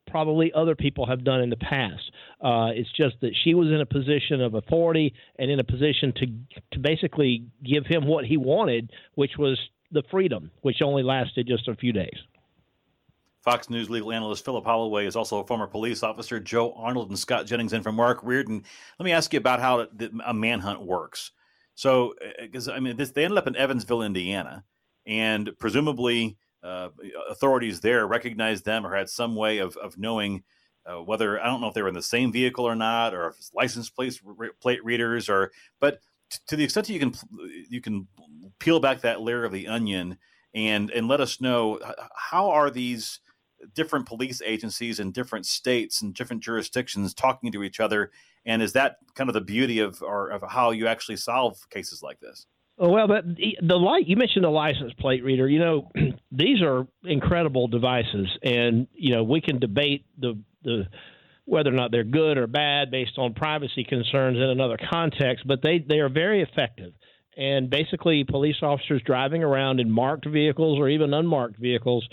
probably 0.06 0.52
other 0.54 0.76
people 0.76 1.06
have 1.06 1.24
done 1.24 1.40
in 1.40 1.50
the 1.50 1.56
past. 1.56 2.10
Uh, 2.40 2.70
it's 2.72 2.90
just 2.92 3.16
that 3.20 3.32
she 3.44 3.54
was 3.54 3.68
in 3.68 3.80
a 3.80 3.86
position 3.86 4.40
of 4.40 4.54
authority 4.54 5.12
and 5.38 5.50
in 5.50 5.58
a 5.58 5.64
position 5.64 6.12
to 6.16 6.26
to 6.72 6.78
basically 6.78 7.46
give 7.64 7.86
him 7.86 8.06
what 8.06 8.24
he 8.24 8.36
wanted, 8.36 8.90
which 9.14 9.32
was 9.38 9.58
the 9.90 10.02
freedom, 10.10 10.50
which 10.62 10.82
only 10.82 11.02
lasted 11.02 11.46
just 11.46 11.68
a 11.68 11.74
few 11.74 11.92
days. 11.92 12.18
Fox 13.42 13.70
News 13.70 13.88
legal 13.88 14.12
analyst 14.12 14.44
Philip 14.44 14.64
Holloway 14.64 15.06
is 15.06 15.14
also 15.14 15.38
a 15.38 15.46
former 15.46 15.68
police 15.68 16.02
officer. 16.02 16.40
Joe 16.40 16.72
Arnold 16.76 17.10
and 17.10 17.18
Scott 17.18 17.46
Jennings 17.46 17.72
in 17.72 17.82
from 17.82 17.94
Mark 17.94 18.18
Reardon. 18.24 18.64
Let 18.98 19.04
me 19.04 19.12
ask 19.12 19.32
you 19.32 19.38
about 19.38 19.60
how 19.60 19.86
a 20.26 20.34
manhunt 20.34 20.82
works. 20.82 21.30
So, 21.76 22.14
because 22.40 22.68
uh, 22.68 22.72
I 22.72 22.80
mean, 22.80 22.96
this, 22.96 23.10
they 23.10 23.24
ended 23.24 23.38
up 23.38 23.46
in 23.46 23.54
Evansville, 23.54 24.02
Indiana, 24.02 24.64
and 25.06 25.50
presumably 25.58 26.36
uh, 26.64 26.88
authorities 27.30 27.80
there 27.80 28.06
recognized 28.06 28.64
them 28.64 28.84
or 28.84 28.96
had 28.96 29.08
some 29.08 29.36
way 29.36 29.58
of, 29.58 29.76
of 29.76 29.96
knowing 29.98 30.42
uh, 30.86 31.02
whether 31.02 31.40
I 31.40 31.46
don't 31.46 31.60
know 31.60 31.68
if 31.68 31.74
they 31.74 31.82
were 31.82 31.88
in 31.88 31.94
the 31.94 32.02
same 32.02 32.32
vehicle 32.32 32.64
or 32.64 32.74
not, 32.74 33.14
or 33.14 33.28
if 33.28 33.36
it's 33.36 33.52
license 33.54 33.90
plate 33.90 34.18
plate 34.60 34.84
readers, 34.84 35.28
or 35.28 35.52
but 35.78 36.00
t- 36.30 36.38
to 36.48 36.56
the 36.56 36.64
extent 36.64 36.86
that 36.86 36.92
you 36.92 37.00
can 37.00 37.14
you 37.68 37.80
can 37.80 38.06
peel 38.58 38.80
back 38.80 39.02
that 39.02 39.20
layer 39.20 39.44
of 39.44 39.52
the 39.52 39.66
onion 39.66 40.16
and 40.54 40.90
and 40.92 41.08
let 41.08 41.20
us 41.20 41.40
know 41.40 41.78
how 42.14 42.50
are 42.50 42.70
these 42.70 43.20
different 43.74 44.06
police 44.06 44.42
agencies 44.44 45.00
in 45.00 45.12
different 45.12 45.46
states 45.46 46.02
and 46.02 46.14
different 46.14 46.42
jurisdictions 46.42 47.14
talking 47.14 47.52
to 47.52 47.62
each 47.62 47.80
other 47.80 48.10
and 48.46 48.62
is 48.62 48.72
that 48.72 48.98
kind 49.14 49.28
of 49.28 49.34
the 49.34 49.40
beauty 49.40 49.80
of 49.80 50.00
or 50.02 50.28
of 50.28 50.42
how 50.48 50.70
you 50.70 50.86
actually 50.86 51.16
solve 51.16 51.68
cases 51.68 52.02
like 52.02 52.20
this? 52.20 52.46
Oh, 52.78 52.90
well, 52.90 53.08
but 53.08 53.24
the 53.26 53.76
light 53.76 54.06
you 54.06 54.16
mentioned 54.16 54.44
the 54.44 54.50
license 54.50 54.92
plate 54.98 55.24
reader. 55.24 55.48
You 55.48 55.58
know, 55.58 55.90
these 56.32 56.62
are 56.62 56.86
incredible 57.04 57.66
devices, 57.66 58.28
and 58.42 58.86
you 58.94 59.14
know 59.14 59.24
we 59.24 59.40
can 59.40 59.58
debate 59.58 60.06
the 60.18 60.40
the 60.62 60.84
whether 61.44 61.70
or 61.70 61.74
not 61.74 61.90
they're 61.90 62.04
good 62.04 62.38
or 62.38 62.46
bad 62.46 62.90
based 62.90 63.18
on 63.18 63.34
privacy 63.34 63.84
concerns 63.84 64.36
in 64.36 64.42
another 64.42 64.76
context, 64.90 65.46
but 65.46 65.62
they, 65.62 65.78
they 65.78 66.00
are 66.00 66.08
very 66.08 66.42
effective. 66.42 66.92
And 67.36 67.70
basically, 67.70 68.24
police 68.24 68.56
officers 68.62 69.00
driving 69.06 69.44
around 69.44 69.78
in 69.78 69.88
marked 69.88 70.26
vehicles 70.26 70.76
or 70.80 70.88
even 70.88 71.14
unmarked 71.14 71.56
vehicles 71.56 72.04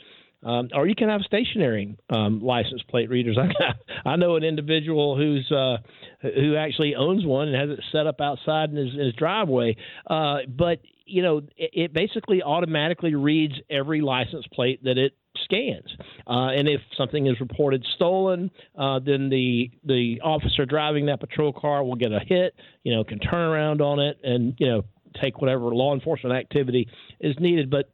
um, 0.43 0.69
or 0.73 0.87
you 0.87 0.95
can 0.95 1.09
have 1.09 1.21
stationary 1.21 1.95
um, 2.09 2.41
license 2.41 2.81
plate 2.89 3.09
readers. 3.09 3.37
I, 4.05 4.09
I 4.09 4.15
know 4.15 4.35
an 4.35 4.43
individual 4.43 5.17
who's 5.17 5.51
uh, 5.51 5.77
who 6.21 6.55
actually 6.55 6.95
owns 6.95 7.25
one 7.25 7.49
and 7.49 7.69
has 7.69 7.77
it 7.77 7.83
set 7.91 8.07
up 8.07 8.21
outside 8.21 8.69
in 8.69 8.75
his, 8.75 8.93
his 8.93 9.13
driveway. 9.15 9.75
Uh, 10.07 10.39
but 10.47 10.79
you 11.05 11.21
know, 11.21 11.39
it, 11.57 11.71
it, 11.73 11.93
basically 11.93 12.41
automatically 12.41 13.15
reads 13.15 13.55
every 13.69 14.01
license 14.01 14.45
plate 14.53 14.83
that 14.83 14.97
it 14.97 15.13
scans. 15.43 15.95
Uh, 16.27 16.49
and 16.49 16.67
if 16.67 16.81
something 16.97 17.27
is 17.27 17.39
reported 17.39 17.85
stolen, 17.95 18.51
uh, 18.77 18.99
then 18.99 19.29
the 19.29 19.71
the 19.83 20.21
officer 20.23 20.65
driving 20.65 21.07
that 21.07 21.19
patrol 21.19 21.53
car 21.53 21.83
will 21.83 21.95
get 21.95 22.11
a 22.11 22.19
hit. 22.19 22.55
You 22.83 22.95
know, 22.95 23.03
can 23.03 23.19
turn 23.19 23.49
around 23.49 23.81
on 23.81 23.99
it 23.99 24.19
and 24.23 24.55
you 24.57 24.67
know 24.67 24.83
take 25.21 25.41
whatever 25.41 25.65
law 25.65 25.93
enforcement 25.93 26.35
activity 26.35 26.87
is 27.19 27.35
needed. 27.39 27.69
But 27.69 27.91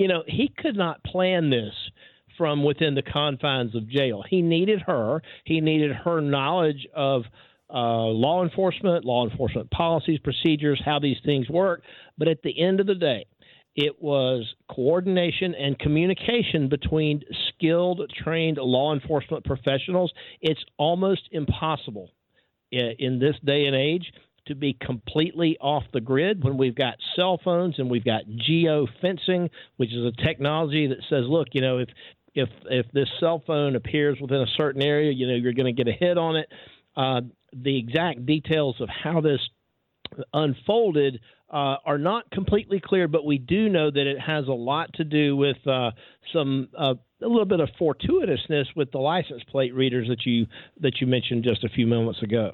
you 0.00 0.08
know, 0.08 0.22
he 0.26 0.50
could 0.56 0.76
not 0.76 1.04
plan 1.04 1.50
this 1.50 1.74
from 2.38 2.64
within 2.64 2.94
the 2.94 3.02
confines 3.02 3.74
of 3.76 3.86
jail. 3.86 4.24
He 4.26 4.40
needed 4.40 4.80
her. 4.86 5.20
He 5.44 5.60
needed 5.60 5.92
her 5.92 6.22
knowledge 6.22 6.88
of 6.96 7.24
uh, 7.68 8.06
law 8.06 8.42
enforcement, 8.42 9.04
law 9.04 9.28
enforcement 9.28 9.70
policies, 9.70 10.18
procedures, 10.24 10.80
how 10.82 11.00
these 11.00 11.18
things 11.22 11.50
work. 11.50 11.82
But 12.16 12.28
at 12.28 12.40
the 12.40 12.58
end 12.58 12.80
of 12.80 12.86
the 12.86 12.94
day, 12.94 13.26
it 13.76 14.00
was 14.00 14.46
coordination 14.70 15.54
and 15.54 15.78
communication 15.78 16.70
between 16.70 17.20
skilled, 17.50 18.00
trained 18.24 18.56
law 18.56 18.94
enforcement 18.94 19.44
professionals. 19.44 20.14
It's 20.40 20.64
almost 20.78 21.28
impossible 21.30 22.10
in 22.72 23.18
this 23.18 23.34
day 23.44 23.66
and 23.66 23.76
age 23.76 24.10
to 24.50 24.54
be 24.54 24.76
completely 24.80 25.56
off 25.60 25.84
the 25.92 26.00
grid 26.00 26.44
when 26.44 26.58
we've 26.58 26.74
got 26.74 26.94
cell 27.16 27.40
phones 27.42 27.78
and 27.78 27.90
we've 27.90 28.04
got 28.04 28.22
geo 28.36 28.86
fencing, 29.00 29.48
which 29.78 29.92
is 29.92 30.04
a 30.04 30.12
technology 30.22 30.86
that 30.86 30.98
says, 31.08 31.24
look, 31.26 31.48
you 31.52 31.60
know, 31.60 31.78
if 31.78 31.88
if 32.34 32.48
if 32.66 32.86
this 32.92 33.08
cell 33.18 33.42
phone 33.46 33.76
appears 33.76 34.18
within 34.20 34.40
a 34.40 34.46
certain 34.56 34.82
area, 34.82 35.10
you 35.12 35.26
know, 35.26 35.34
you're 35.34 35.52
going 35.52 35.74
to 35.74 35.84
get 35.84 35.88
a 35.88 35.96
hit 35.96 36.18
on 36.18 36.36
it. 36.36 36.48
Uh, 36.96 37.22
the 37.52 37.78
exact 37.78 38.26
details 38.26 38.76
of 38.80 38.88
how 38.88 39.20
this 39.20 39.40
unfolded 40.32 41.20
uh, 41.50 41.76
are 41.84 41.98
not 41.98 42.30
completely 42.30 42.80
clear, 42.80 43.08
but 43.08 43.24
we 43.24 43.38
do 43.38 43.68
know 43.68 43.90
that 43.90 44.06
it 44.06 44.20
has 44.20 44.46
a 44.46 44.52
lot 44.52 44.92
to 44.94 45.04
do 45.04 45.36
with 45.36 45.56
uh, 45.66 45.90
some 46.32 46.68
uh, 46.78 46.94
a 47.22 47.26
little 47.26 47.44
bit 47.44 47.60
of 47.60 47.68
fortuitousness 47.80 48.66
with 48.76 48.90
the 48.92 48.98
license 48.98 49.42
plate 49.50 49.74
readers 49.74 50.08
that 50.08 50.24
you 50.24 50.46
that 50.80 51.00
you 51.00 51.06
mentioned 51.06 51.44
just 51.44 51.64
a 51.64 51.68
few 51.68 51.86
moments 51.86 52.22
ago. 52.22 52.52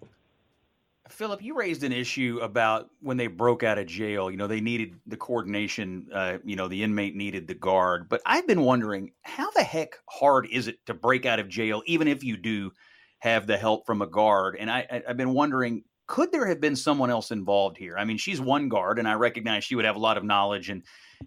Philip, 1.09 1.43
you 1.43 1.57
raised 1.57 1.85
an 1.85 1.93
issue 1.93 2.39
about 2.43 2.91
when 3.01 3.17
they 3.17 3.27
broke 3.27 3.63
out 3.63 3.79
of 3.79 3.87
jail. 3.87 4.31
You 4.31 4.37
know, 4.37 4.47
they 4.47 4.61
needed 4.61 4.95
the 5.07 5.17
coordination. 5.17 6.09
Uh, 6.13 6.39
you 6.45 6.57
know, 6.57 6.69
the 6.69 6.83
inmate 6.83 7.15
needed 7.15 7.47
the 7.47 7.55
guard. 7.55 8.09
But 8.09 8.23
I've 8.27 8.47
been 8.47 8.63
wondering, 8.63 9.13
how 9.23 9.51
the 9.53 9.63
heck 9.63 9.99
hard 10.09 10.49
is 10.51 10.69
it 10.69 10.85
to 10.87 10.95
break 10.95 11.27
out 11.27 11.39
of 11.39 11.49
jail, 11.49 11.83
even 11.87 12.09
if 12.09 12.25
you 12.25 12.37
do 12.37 12.73
have 13.21 13.47
the 13.47 13.57
help 13.57 13.87
from 13.87 14.03
a 14.03 14.07
guard? 14.07 14.57
And 14.59 14.71
I, 14.71 15.03
I've 15.09 15.17
been 15.17 15.35
wondering, 15.35 15.85
could 16.07 16.33
there 16.33 16.47
have 16.47 16.61
been 16.61 16.77
someone 16.77 17.11
else 17.11 17.31
involved 17.31 17.77
here? 17.77 17.97
I 17.99 18.05
mean, 18.05 18.19
she's 18.19 18.41
one 18.41 18.69
guard, 18.69 18.99
and 18.99 19.09
I 19.09 19.15
recognize 19.15 19.65
she 19.65 19.75
would 19.75 19.85
have 19.85 19.97
a 19.97 20.01
lot 20.01 20.17
of 20.17 20.25
knowledge 20.25 20.71
and 20.71 20.83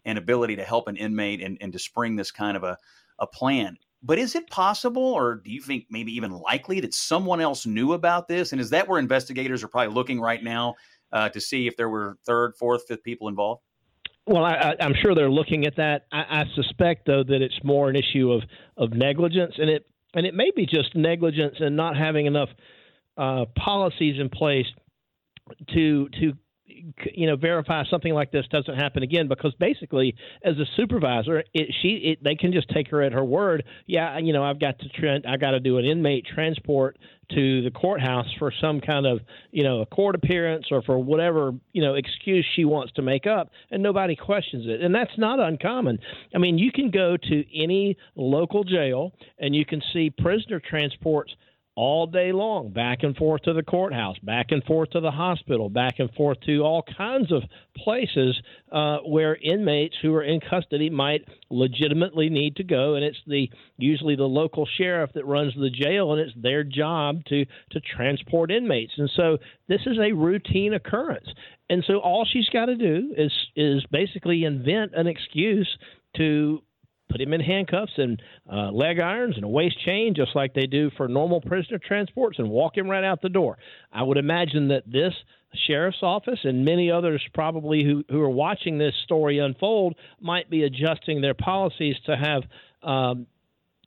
and 0.06 0.18
ability 0.18 0.56
to 0.58 0.64
help 0.64 0.88
an 0.88 0.98
inmate 0.98 1.42
and, 1.42 1.58
and 1.62 1.74
to 1.74 1.80
spring 1.80 2.16
this 2.16 2.32
kind 2.32 2.56
of 2.56 2.64
a, 2.64 2.78
a 3.20 3.28
plan. 3.28 3.78
But 4.02 4.18
is 4.18 4.36
it 4.36 4.50
possible, 4.50 5.04
or 5.04 5.36
do 5.36 5.52
you 5.52 5.62
think 5.62 5.86
maybe 5.90 6.14
even 6.16 6.32
likely 6.32 6.80
that 6.80 6.94
someone 6.94 7.42
else 7.42 7.66
knew 7.66 7.94
about 7.94 8.28
this? 8.28 8.54
And 8.54 8.62
is 8.62 8.70
that 8.70 8.88
where 8.88 8.98
investigators 8.98 9.64
are 9.64 9.68
probably 9.68 9.94
looking 9.94 10.22
right 10.22 10.42
now 10.42 10.76
uh, 11.12 11.30
to 11.30 11.42
see 11.42 11.68
if 11.68 11.76
there 11.76 11.90
were 11.90 12.18
third, 12.26 12.54
fourth, 12.58 12.84
fifth 12.88 13.04
people 13.04 13.28
involved? 13.28 13.62
Well, 14.26 14.46
I, 14.46 14.76
am 14.80 14.94
sure 15.02 15.16
they're 15.16 15.30
looking 15.30 15.66
at 15.66 15.76
that. 15.78 16.06
I, 16.12 16.42
I, 16.42 16.44
suspect, 16.56 17.08
though, 17.08 17.24
that 17.24 17.42
it's 17.42 17.60
more 17.64 17.90
an 17.90 17.96
issue 17.96 18.32
of, 18.32 18.44
of 18.78 18.94
negligence, 18.94 19.56
and 19.58 19.70
it 19.70 19.86
and 20.14 20.26
it 20.26 20.34
may 20.34 20.52
be 20.56 20.66
just 20.66 20.96
negligence 20.96 21.56
and 21.60 21.76
not 21.76 21.98
having 21.98 22.26
enough 22.26 22.50
uh, 23.18 23.46
policies 23.58 24.20
in 24.20 24.30
place 24.30 24.68
to 25.74 26.10
to 26.20 26.34
you 27.14 27.28
know 27.28 27.36
verify 27.36 27.84
something 27.90 28.14
like 28.14 28.32
this 28.32 28.46
doesn't 28.52 28.76
happen 28.76 29.04
again 29.04 29.28
because 29.28 29.54
basically 29.60 30.16
as 30.44 30.56
a 30.58 30.66
supervisor 30.76 31.44
it, 31.54 31.74
she 31.82 31.90
it, 32.12 32.24
they 32.24 32.36
can 32.36 32.52
just 32.52 32.70
take 32.70 32.90
her 32.90 33.02
at 33.02 33.14
her 33.14 33.24
word. 33.24 33.64
Yeah 33.86 34.18
you 34.18 34.34
know 34.34 34.44
I've 34.44 34.60
got 34.60 34.80
to 34.80 34.90
trend 34.90 35.26
I 35.28 35.38
got 35.38 35.52
to 35.52 35.60
do 35.60 35.78
an 35.78 35.86
inmate 35.86 36.26
transport 36.26 36.98
to 37.32 37.62
the 37.62 37.72
courthouse 37.72 38.26
for 38.40 38.52
some 38.60 38.82
kind 38.82 39.06
of 39.06 39.20
you 39.52 39.64
know 39.64 39.82
a 39.82 39.86
court 39.86 40.16
appearance 40.16 40.66
or 40.72 40.82
for 40.82 40.98
whatever 40.98 41.52
you 41.74 41.82
know 41.82 41.96
excuse 41.96 42.46
she 42.56 42.66
wants 42.66 42.94
to 42.94 43.02
make 43.02 43.28
up 43.28 43.50
and 43.72 43.84
nobody 43.84 44.16
questions 44.16 44.66
it. 44.68 44.82
And 44.82 44.94
that's 44.94 45.18
not 45.18 45.40
uncommon. 45.40 46.00
I 46.34 46.38
mean 46.38 46.58
you 46.58 46.72
can 46.72 46.92
go 46.92 47.18
to 47.18 47.44
any 47.56 47.98
local 48.16 48.64
jail 48.64 49.14
and 49.38 49.56
you 49.56 49.66
can 49.66 49.82
see 49.94 50.10
prisoner 50.10 50.60
transports 50.60 51.34
all 51.80 52.08
day 52.08 52.34
long, 52.34 52.74
back 52.74 53.04
and 53.04 53.16
forth 53.16 53.42
to 53.44 53.54
the 53.54 53.64
courthouse, 53.64 54.18
back 54.22 54.48
and 54.50 54.62
forth 54.66 54.90
to 54.90 55.00
the 55.00 55.12
hospital, 55.12 55.70
back 55.70 56.00
and 56.00 56.12
forth 56.12 56.38
to 56.42 56.60
all 56.60 56.84
kinds 56.98 57.32
of 57.32 57.42
places 57.78 58.38
uh, 58.70 58.98
where 58.98 59.38
inmates 59.38 59.96
who 60.02 60.14
are 60.14 60.22
in 60.22 60.42
custody 60.42 60.90
might 60.90 61.22
legitimately 61.50 62.30
need 62.30 62.58
to 62.58 62.66
go, 62.66 62.96
and 62.96 63.06
it's 63.06 63.22
the 63.28 63.50
usually 63.78 64.18
the 64.18 64.24
local 64.24 64.68
sheriff 64.78 65.12
that 65.14 65.26
runs 65.26 65.54
the 65.56 65.70
jail, 65.70 66.12
and 66.12 66.20
it's 66.20 66.36
their 66.36 66.66
job 66.66 67.24
to 67.30 67.46
to 67.72 67.80
transport 67.80 68.52
inmates, 68.52 68.92
and 68.98 69.10
so 69.16 69.38
this 69.70 69.82
is 69.86 69.98
a 70.00 70.12
routine 70.12 70.74
occurrence, 70.74 71.30
and 71.70 71.82
so 71.88 72.00
all 72.00 72.28
she's 72.30 72.50
got 72.50 72.66
to 72.66 72.76
do 72.76 73.14
is 73.18 73.32
is 73.56 73.86
basically 73.90 74.44
invent 74.44 74.92
an 74.96 75.08
excuse 75.08 75.78
to 76.18 76.62
put 77.10 77.22
him 77.22 77.34
in 77.34 77.42
handcuffs 77.42 77.94
and 77.98 78.22
uh, 78.52 78.72
leg 78.72 79.00
irons 79.00 79.36
and 79.36 79.44
a 79.44 79.50
waist 79.50 79.84
chain, 79.84 80.14
just 80.16 80.36
like 80.36 80.54
they 80.54 80.68
do 80.68 80.90
for 80.96 81.08
normal 81.08 81.42
prisoner 81.42 81.80
transports, 81.80 82.40
and 82.40 82.50
walk 82.50 82.78
him 82.78 82.90
right 82.90 83.04
out 83.04 83.22
the 83.22 83.30
door. 83.30 83.58
I 83.92 84.04
would 84.04 84.18
imagine 84.18 84.70
that 84.70 84.84
this 84.86 85.14
sheriff's 85.68 86.04
office 86.04 86.40
and 86.44 86.64
many 86.64 86.92
others 86.92 87.24
probably 87.34 87.84
who, 87.84 88.04
who 88.10 88.22
are 88.22 88.30
watching 88.30 88.78
this 88.78 88.94
story 89.04 89.40
unfold 89.40 89.96
might 90.20 90.50
be 90.50 90.64
adjusting 90.64 91.22
their 91.22 91.34
policies 91.34 91.96
to 92.06 92.16
have 92.16 92.44
um, 92.84 93.26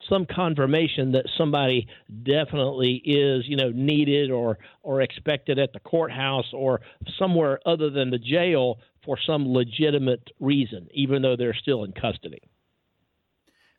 some 0.08 0.26
confirmation 0.26 1.12
that 1.12 1.26
somebody 1.38 1.86
definitely 2.24 3.00
is, 3.04 3.44
you 3.46 3.56
know, 3.56 3.70
needed 3.70 4.30
or 4.30 4.58
or 4.82 5.00
expected 5.00 5.58
at 5.58 5.72
the 5.72 5.80
courthouse 5.80 6.52
or 6.52 6.80
somewhere 7.18 7.60
other 7.66 7.90
than 7.90 8.10
the 8.10 8.18
jail 8.18 8.78
for 9.04 9.16
some 9.26 9.52
legitimate 9.52 10.28
reason, 10.40 10.88
even 10.92 11.22
though 11.22 11.36
they're 11.36 11.54
still 11.54 11.84
in 11.84 11.92
custody. 11.92 12.42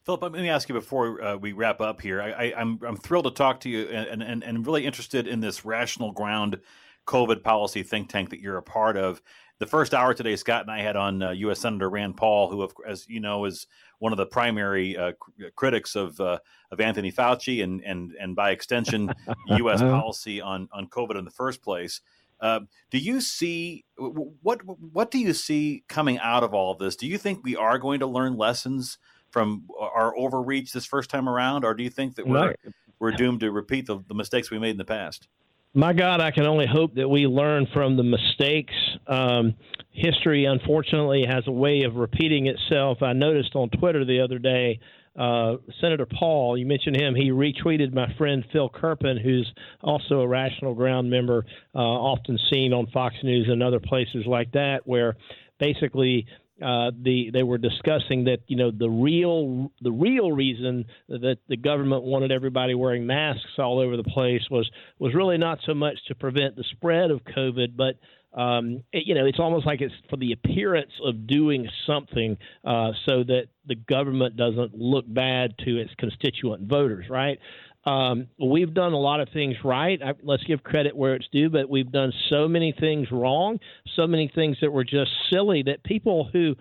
Philip, 0.05 0.21
let 0.21 0.33
me 0.33 0.49
ask 0.49 0.67
you 0.67 0.75
before 0.75 1.23
uh, 1.23 1.37
we 1.37 1.53
wrap 1.53 1.79
up 1.79 2.01
here. 2.01 2.21
I, 2.21 2.47
am 2.47 2.77
I'm, 2.81 2.89
I'm 2.89 2.97
thrilled 2.97 3.23
to 3.23 3.31
talk 3.31 3.61
to 3.61 3.69
you 3.69 3.87
and, 3.87 4.21
and, 4.21 4.43
and 4.43 4.67
really 4.67 4.85
interested 4.85 5.27
in 5.27 5.39
this 5.39 5.63
rational 5.63 6.11
ground 6.11 6.59
COVID 7.07 7.41
policy 7.41 7.83
think 7.83 8.09
tank 8.09 8.29
that 8.31 8.41
you're 8.41 8.57
a 8.57 8.63
part 8.63 8.97
of. 8.97 9.21
The 9.59 9.65
first 9.65 9.93
hour 9.93 10.13
today, 10.13 10.35
Scott 10.35 10.63
and 10.63 10.71
I 10.71 10.81
had 10.81 10.97
on 10.97 11.23
uh, 11.23 11.31
U.S. 11.31 11.61
Senator 11.61 11.89
Rand 11.89 12.17
Paul, 12.17 12.49
who, 12.49 12.67
as 12.85 13.07
you 13.07 13.21
know, 13.21 13.45
is 13.45 13.65
one 13.99 14.11
of 14.11 14.17
the 14.17 14.25
primary 14.25 14.97
uh, 14.97 15.13
critics 15.55 15.95
of 15.95 16.19
uh, 16.19 16.39
of 16.69 16.81
Anthony 16.81 17.11
Fauci 17.11 17.63
and 17.63 17.81
and 17.81 18.13
and 18.19 18.35
by 18.35 18.51
extension, 18.51 19.13
U.S. 19.47 19.79
policy 19.79 20.41
on 20.41 20.67
on 20.73 20.87
COVID 20.87 21.17
in 21.17 21.23
the 21.23 21.31
first 21.31 21.61
place. 21.61 22.01
Uh, 22.41 22.61
do 22.91 22.97
you 22.97 23.21
see 23.21 23.85
what 23.95 24.59
what 24.65 25.11
do 25.11 25.19
you 25.19 25.33
see 25.33 25.85
coming 25.87 26.19
out 26.19 26.43
of 26.43 26.53
all 26.53 26.73
of 26.73 26.79
this? 26.79 26.97
Do 26.97 27.07
you 27.07 27.17
think 27.17 27.41
we 27.41 27.55
are 27.55 27.77
going 27.77 28.01
to 28.01 28.07
learn 28.07 28.35
lessons 28.35 28.97
from 29.33 29.67
our 29.77 30.17
overreach 30.17 30.71
this 30.71 30.85
first 30.85 31.09
time 31.09 31.27
around, 31.27 31.65
or 31.65 31.73
do 31.73 31.83
you 31.83 31.89
think 31.89 32.15
that 32.15 32.27
we're 32.27 32.55
we're 32.99 33.11
doomed 33.11 33.41
to 33.41 33.51
repeat 33.51 33.87
the, 33.87 34.01
the 34.07 34.13
mistakes 34.13 34.49
we 34.49 34.59
made 34.59 34.69
in 34.69 34.77
the 34.77 34.85
past? 34.85 35.27
My 35.73 35.91
God, 35.91 36.21
I 36.21 36.29
can 36.29 36.45
only 36.45 36.67
hope 36.67 36.93
that 36.95 37.09
we 37.09 37.25
learn 37.25 37.67
from 37.73 37.97
the 37.97 38.03
mistakes. 38.03 38.73
Um, 39.07 39.55
history, 39.91 40.45
unfortunately, 40.45 41.25
has 41.27 41.43
a 41.47 41.51
way 41.51 41.81
of 41.81 41.95
repeating 41.95 42.45
itself. 42.45 43.01
I 43.01 43.13
noticed 43.13 43.55
on 43.55 43.69
Twitter 43.69 44.05
the 44.05 44.21
other 44.21 44.37
day, 44.37 44.79
uh, 45.17 45.55
Senator 45.81 46.05
Paul, 46.05 46.57
you 46.57 46.65
mentioned 46.65 46.95
him, 46.95 47.15
he 47.15 47.31
retweeted 47.31 47.93
my 47.93 48.13
friend 48.17 48.43
Phil 48.51 48.69
Kerpen, 48.69 49.21
who's 49.21 49.51
also 49.81 50.21
a 50.21 50.27
Rational 50.27 50.75
Ground 50.75 51.09
member, 51.09 51.45
uh, 51.75 51.79
often 51.79 52.37
seen 52.51 52.71
on 52.71 52.87
Fox 52.87 53.15
News 53.23 53.47
and 53.49 53.61
other 53.61 53.79
places 53.79 54.25
like 54.27 54.51
that, 54.53 54.81
where 54.85 55.15
basically 55.59 56.25
uh, 56.63 56.91
the 57.01 57.29
they 57.31 57.43
were 57.43 57.57
discussing 57.57 58.25
that 58.25 58.39
you 58.47 58.55
know 58.55 58.71
the 58.71 58.89
real 58.89 59.71
the 59.81 59.91
real 59.91 60.31
reason 60.31 60.85
that 61.09 61.37
the 61.47 61.57
government 61.57 62.03
wanted 62.03 62.31
everybody 62.31 62.73
wearing 62.73 63.05
masks 63.05 63.59
all 63.59 63.79
over 63.79 63.97
the 63.97 64.03
place 64.03 64.41
was 64.49 64.69
was 64.99 65.13
really 65.13 65.37
not 65.37 65.59
so 65.65 65.73
much 65.73 65.97
to 66.07 66.15
prevent 66.15 66.55
the 66.55 66.63
spread 66.71 67.11
of 67.11 67.21
COVID, 67.23 67.75
but 67.75 67.97
um, 68.39 68.83
it, 68.91 69.05
you 69.05 69.13
know 69.13 69.25
it's 69.25 69.39
almost 69.39 69.65
like 69.65 69.81
it's 69.81 69.93
for 70.09 70.17
the 70.17 70.31
appearance 70.31 70.91
of 71.03 71.27
doing 71.27 71.67
something 71.85 72.37
uh, 72.63 72.91
so 73.05 73.23
that 73.23 73.47
the 73.65 73.75
government 73.75 74.37
doesn't 74.37 74.73
look 74.73 75.05
bad 75.07 75.57
to 75.59 75.77
its 75.77 75.91
constituent 75.97 76.67
voters, 76.67 77.09
right? 77.09 77.39
Um, 77.85 78.27
we've 78.39 78.73
done 78.73 78.93
a 78.93 78.99
lot 78.99 79.19
of 79.19 79.29
things 79.29 79.55
right. 79.63 80.01
I, 80.01 80.13
let's 80.23 80.43
give 80.43 80.63
credit 80.63 80.95
where 80.95 81.15
it's 81.15 81.27
due, 81.31 81.49
but 81.49 81.69
we've 81.69 81.91
done 81.91 82.13
so 82.29 82.47
many 82.47 82.73
things 82.77 83.11
wrong, 83.11 83.59
so 83.95 84.07
many 84.07 84.31
things 84.33 84.57
that 84.61 84.71
were 84.71 84.85
just 84.85 85.11
silly 85.29 85.63
that 85.63 85.83
people 85.83 86.29
who, 86.31 86.55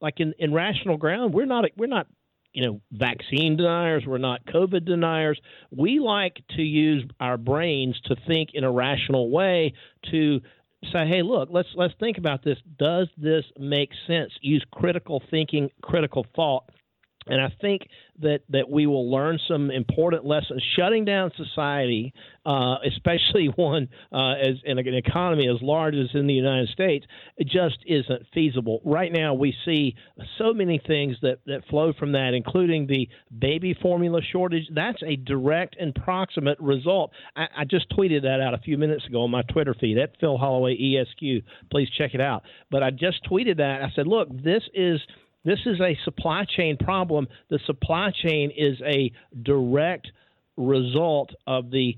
like 0.00 0.20
in, 0.20 0.34
in 0.38 0.52
rational 0.52 0.96
ground, 0.96 1.34
we're 1.34 1.46
not 1.46 1.64
we're 1.76 1.86
not 1.86 2.06
you 2.52 2.64
know 2.64 2.80
vaccine 2.92 3.56
deniers. 3.56 4.04
We're 4.06 4.18
not 4.18 4.44
covid 4.46 4.84
deniers. 4.84 5.40
We 5.70 5.98
like 5.98 6.40
to 6.56 6.62
use 6.62 7.04
our 7.18 7.36
brains 7.36 8.00
to 8.04 8.16
think 8.26 8.50
in 8.54 8.62
a 8.62 8.70
rational 8.70 9.30
way 9.30 9.74
to 10.10 10.40
say 10.92 11.06
hey 11.06 11.22
look 11.22 11.48
let's 11.50 11.68
let's 11.74 11.94
think 11.98 12.18
about 12.18 12.44
this. 12.44 12.58
Does 12.78 13.08
this 13.16 13.44
make 13.58 13.90
sense? 14.06 14.30
Use 14.40 14.64
critical 14.72 15.20
thinking 15.28 15.70
critical 15.82 16.24
thought 16.36 16.64
and 17.26 17.40
I 17.40 17.52
think 17.60 17.82
that, 18.20 18.40
that 18.50 18.68
we 18.68 18.86
will 18.86 19.10
learn 19.10 19.38
some 19.48 19.70
important 19.70 20.24
lessons. 20.24 20.62
Shutting 20.76 21.04
down 21.04 21.30
society, 21.36 22.12
uh, 22.44 22.76
especially 22.86 23.46
one 23.56 23.88
uh, 24.12 24.32
as 24.32 24.56
in 24.64 24.78
an 24.78 24.94
economy 24.94 25.48
as 25.48 25.60
large 25.62 25.94
as 25.94 26.08
in 26.14 26.26
the 26.26 26.34
United 26.34 26.68
States, 26.70 27.06
just 27.44 27.78
isn't 27.86 28.26
feasible. 28.34 28.80
Right 28.84 29.12
now, 29.12 29.34
we 29.34 29.54
see 29.64 29.94
so 30.38 30.52
many 30.52 30.80
things 30.84 31.16
that, 31.22 31.38
that 31.46 31.66
flow 31.68 31.92
from 31.98 32.12
that, 32.12 32.32
including 32.34 32.86
the 32.86 33.08
baby 33.36 33.76
formula 33.80 34.20
shortage. 34.32 34.64
That's 34.74 35.02
a 35.02 35.16
direct 35.16 35.76
and 35.78 35.94
proximate 35.94 36.60
result. 36.60 37.12
I, 37.36 37.46
I 37.58 37.64
just 37.64 37.90
tweeted 37.90 38.22
that 38.22 38.40
out 38.40 38.54
a 38.54 38.58
few 38.58 38.78
minutes 38.78 39.06
ago 39.06 39.22
on 39.22 39.30
my 39.30 39.42
Twitter 39.42 39.74
feed 39.78 39.98
at 39.98 40.18
Phil 40.20 40.38
Holloway 40.38 40.74
ESQ. 40.74 41.44
Please 41.70 41.88
check 41.96 42.14
it 42.14 42.20
out. 42.20 42.42
But 42.70 42.82
I 42.82 42.90
just 42.90 43.20
tweeted 43.30 43.58
that. 43.58 43.82
I 43.82 43.90
said, 43.94 44.06
look, 44.06 44.28
this 44.42 44.62
is– 44.74 45.00
this 45.44 45.58
is 45.66 45.80
a 45.80 45.96
supply 46.04 46.44
chain 46.44 46.76
problem. 46.76 47.26
The 47.50 47.58
supply 47.66 48.10
chain 48.22 48.52
is 48.56 48.80
a 48.84 49.12
direct 49.42 50.08
result 50.56 51.30
of 51.46 51.70
the 51.70 51.96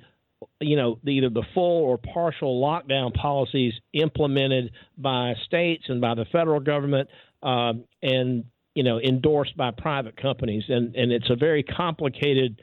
you 0.60 0.76
know 0.76 0.98
either 1.06 1.30
the 1.30 1.44
full 1.54 1.84
or 1.84 1.98
partial 1.98 2.60
lockdown 2.60 3.12
policies 3.14 3.72
implemented 3.92 4.72
by 4.96 5.34
states 5.46 5.84
and 5.88 6.00
by 6.00 6.14
the 6.14 6.24
federal 6.26 6.60
government 6.60 7.08
um, 7.42 7.84
and 8.02 8.44
you 8.74 8.82
know 8.82 9.00
endorsed 9.00 9.56
by 9.56 9.70
private 9.70 10.16
companies 10.16 10.64
and 10.68 10.94
and 10.94 11.12
it's 11.12 11.30
a 11.30 11.36
very 11.36 11.62
complicated 11.62 12.60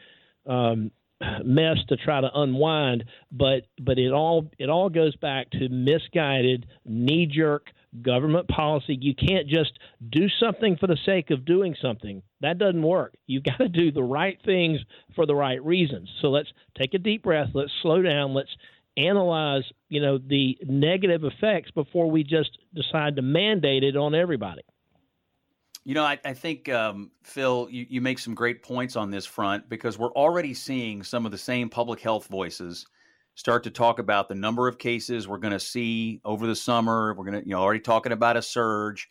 um, 0.48 0.92
mess 1.44 1.78
to 1.90 1.98
try 1.98 2.22
to 2.22 2.30
unwind 2.34 3.04
but 3.32 3.64
but 3.80 3.98
it 3.98 4.12
all 4.12 4.50
it 4.58 4.70
all 4.70 4.90
goes 4.90 5.16
back 5.18 5.50
to 5.52 5.68
misguided 5.70 6.66
knee 6.86 7.26
jerk 7.26 7.68
government 8.02 8.48
policy. 8.48 8.98
You 9.00 9.14
can't 9.16 9.48
just 9.48 9.78
do 10.10 10.28
something 10.40 10.78
for 10.78 10.88
the 10.88 10.98
sake 11.06 11.32
of 11.32 11.46
doing 11.46 11.76
something. 11.82 12.22
That 12.42 12.58
doesn't 12.58 12.82
work. 12.82 13.14
You've 13.28 13.44
got 13.44 13.58
to 13.58 13.70
do 13.70 13.92
the 13.92 14.04
right 14.04 14.40
things 14.46 14.80
for 15.16 15.26
the 15.26 15.36
right 15.36 15.64
reasons. 15.64 16.10
So 16.22 16.30
let's 16.30 16.50
take 16.78 16.94
a 16.94 17.00
deep 17.00 17.24
breath. 17.24 17.50
Let's 17.54 17.72
slow 17.82 18.02
down. 18.02 18.34
Let's 18.34 18.56
analyze, 18.98 19.64
you 19.90 20.02
know, 20.02 20.18
the 20.18 20.58
negative 20.64 21.24
effects 21.24 21.72
before 21.72 22.10
we 22.10 22.24
just 22.24 22.58
decide 22.74 23.16
to 23.18 23.22
mandate 23.22 23.84
it 23.84 23.96
on 23.96 24.16
everybody. 24.16 24.62
You 25.84 25.96
know, 25.96 26.04
I, 26.04 26.20
I 26.24 26.34
think, 26.34 26.70
um, 26.70 27.12
Phil, 27.24 27.68
you, 27.72 27.88
you 27.90 28.02
make 28.02 28.20
some 28.20 28.36
great 28.36 28.62
points 28.62 28.96
on 28.96 29.10
this 29.10 29.26
front 29.26 29.68
because 29.68 29.98
we're 29.98 30.14
already 30.14 30.54
seeing 30.54 31.02
some 31.02 31.26
of 31.26 31.32
the 31.32 31.38
same 31.38 31.70
public 31.70 32.00
health 32.00 32.28
voices– 32.28 32.86
start 33.36 33.64
to 33.64 33.72
talk 33.72 34.00
about 34.00 34.28
the 34.28 34.36
number 34.36 34.68
of 34.68 34.78
cases 34.78 35.28
we're 35.28 35.38
going 35.38 35.54
to 35.54 35.60
see 35.60 36.22
over 36.26 36.46
the 36.48 36.56
summer. 36.56 37.14
We're 37.14 37.26
going 37.26 37.42
to, 37.42 37.48
you 37.48 37.54
know, 37.54 37.62
already 37.62 37.80
talking 37.80 38.12
about 38.12 38.38
a 38.38 38.42
surge. 38.42 39.08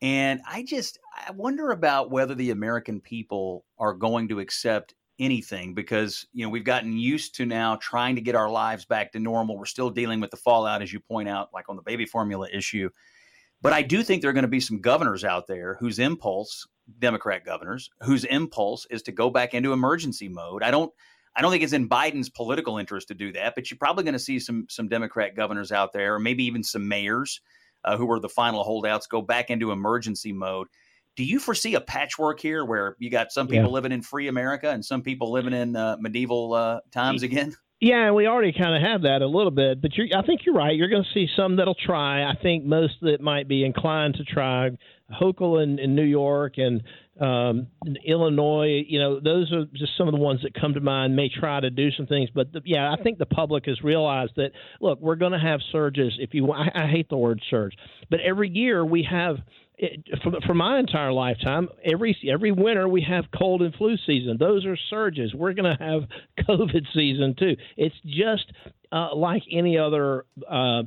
And 0.00 0.40
I 0.48 0.62
just, 0.62 0.98
I 1.12 1.32
wonder 1.32 1.70
about 1.70 2.10
whether 2.10 2.34
the 2.34 2.50
American 2.50 3.00
people 3.00 3.64
are 3.78 3.92
going 3.92 4.28
to 4.28 4.38
accept 4.38 4.94
anything 5.18 5.74
because, 5.74 6.24
you 6.32 6.44
know, 6.44 6.50
we've 6.50 6.62
gotten 6.62 6.96
used 6.96 7.34
to 7.34 7.46
now 7.46 7.76
trying 7.76 8.14
to 8.14 8.20
get 8.20 8.36
our 8.36 8.48
lives 8.48 8.84
back 8.84 9.10
to 9.12 9.18
normal. 9.18 9.58
We're 9.58 9.64
still 9.64 9.90
dealing 9.90 10.20
with 10.20 10.30
the 10.30 10.36
fallout, 10.36 10.82
as 10.82 10.92
you 10.92 11.00
point 11.00 11.28
out, 11.28 11.48
like 11.52 11.68
on 11.68 11.74
the 11.74 11.82
baby 11.82 12.06
formula 12.06 12.48
issue. 12.52 12.88
But 13.60 13.72
I 13.72 13.82
do 13.82 14.04
think 14.04 14.22
there 14.22 14.30
are 14.30 14.34
going 14.34 14.42
to 14.42 14.48
be 14.48 14.60
some 14.60 14.80
governors 14.80 15.24
out 15.24 15.48
there 15.48 15.76
whose 15.80 15.98
impulse, 15.98 16.64
Democrat 17.00 17.44
governors, 17.44 17.90
whose 18.02 18.22
impulse 18.24 18.86
is 18.88 19.02
to 19.02 19.12
go 19.12 19.30
back 19.30 19.52
into 19.52 19.72
emergency 19.72 20.28
mode. 20.28 20.62
I 20.62 20.70
don't, 20.70 20.92
I 21.36 21.42
don't 21.42 21.50
think 21.50 21.62
it's 21.62 21.72
in 21.72 21.88
Biden's 21.88 22.28
political 22.28 22.78
interest 22.78 23.08
to 23.08 23.14
do 23.14 23.32
that, 23.32 23.54
but 23.54 23.70
you're 23.70 23.78
probably 23.78 24.04
going 24.04 24.14
to 24.14 24.18
see 24.18 24.38
some 24.38 24.66
some 24.68 24.88
Democrat 24.88 25.36
governors 25.36 25.72
out 25.72 25.92
there, 25.92 26.14
or 26.14 26.18
maybe 26.18 26.44
even 26.44 26.62
some 26.62 26.88
mayors 26.88 27.40
uh, 27.84 27.96
who 27.96 28.06
were 28.06 28.20
the 28.20 28.28
final 28.28 28.64
holdouts, 28.64 29.06
go 29.06 29.22
back 29.22 29.50
into 29.50 29.70
emergency 29.72 30.32
mode. 30.32 30.68
Do 31.16 31.24
you 31.24 31.40
foresee 31.40 31.74
a 31.74 31.80
patchwork 31.80 32.38
here 32.38 32.64
where 32.64 32.96
you 32.98 33.10
got 33.10 33.32
some 33.32 33.48
people 33.48 33.70
yeah. 33.70 33.74
living 33.74 33.92
in 33.92 34.02
free 34.02 34.28
America 34.28 34.70
and 34.70 34.84
some 34.84 35.02
people 35.02 35.32
living 35.32 35.52
in 35.52 35.74
uh, 35.74 35.96
medieval 35.98 36.54
uh, 36.54 36.80
times 36.92 37.22
again? 37.22 37.54
Yeah, 37.80 38.10
we 38.10 38.26
already 38.26 38.52
kind 38.52 38.74
of 38.74 38.82
have 38.82 39.02
that 39.02 39.22
a 39.22 39.26
little 39.26 39.52
bit, 39.52 39.80
but 39.80 39.92
I 39.94 40.22
think 40.22 40.40
you're 40.44 40.54
right. 40.54 40.74
You're 40.74 40.88
going 40.88 41.04
to 41.04 41.10
see 41.14 41.28
some 41.36 41.56
that'll 41.56 41.76
try. 41.76 42.24
I 42.24 42.34
think 42.42 42.64
most 42.64 42.94
that 43.02 43.20
might 43.20 43.46
be 43.46 43.64
inclined 43.64 44.14
to 44.14 44.24
try. 44.24 44.70
Hochul 45.20 45.62
in, 45.62 45.78
in 45.78 45.94
New 45.94 46.04
York 46.04 46.58
and 46.58 46.82
um, 47.20 47.66
Illinois, 48.04 48.84
you 48.86 48.98
know, 48.98 49.20
those 49.20 49.52
are 49.52 49.64
just 49.74 49.96
some 49.96 50.06
of 50.08 50.14
the 50.14 50.20
ones 50.20 50.42
that 50.42 50.54
come 50.54 50.74
to 50.74 50.80
mind. 50.80 51.16
May 51.16 51.28
try 51.28 51.58
to 51.60 51.70
do 51.70 51.90
some 51.90 52.06
things, 52.06 52.30
but 52.34 52.52
the, 52.52 52.62
yeah, 52.64 52.92
I 52.92 53.02
think 53.02 53.18
the 53.18 53.26
public 53.26 53.66
has 53.66 53.82
realized 53.82 54.32
that. 54.36 54.52
Look, 54.80 55.00
we're 55.00 55.16
going 55.16 55.32
to 55.32 55.38
have 55.38 55.60
surges. 55.72 56.14
If 56.18 56.34
you, 56.34 56.52
I, 56.52 56.68
I 56.74 56.86
hate 56.86 57.08
the 57.08 57.16
word 57.16 57.42
surge, 57.50 57.74
but 58.10 58.20
every 58.20 58.48
year 58.48 58.84
we 58.84 59.06
have. 59.10 59.36
It, 59.80 60.04
for, 60.24 60.32
for 60.44 60.54
my 60.54 60.80
entire 60.80 61.12
lifetime, 61.12 61.68
every 61.84 62.16
every 62.28 62.50
winter 62.50 62.88
we 62.88 63.00
have 63.02 63.26
cold 63.36 63.62
and 63.62 63.72
flu 63.74 63.96
season. 64.06 64.36
Those 64.36 64.66
are 64.66 64.76
surges. 64.90 65.32
We're 65.32 65.52
going 65.52 65.76
to 65.76 65.84
have 65.84 66.02
COVID 66.48 66.84
season 66.92 67.36
too. 67.38 67.54
It's 67.76 67.94
just 68.04 68.50
uh, 68.90 69.14
like 69.14 69.44
any 69.52 69.78
other 69.78 70.24
uh, 70.50 70.82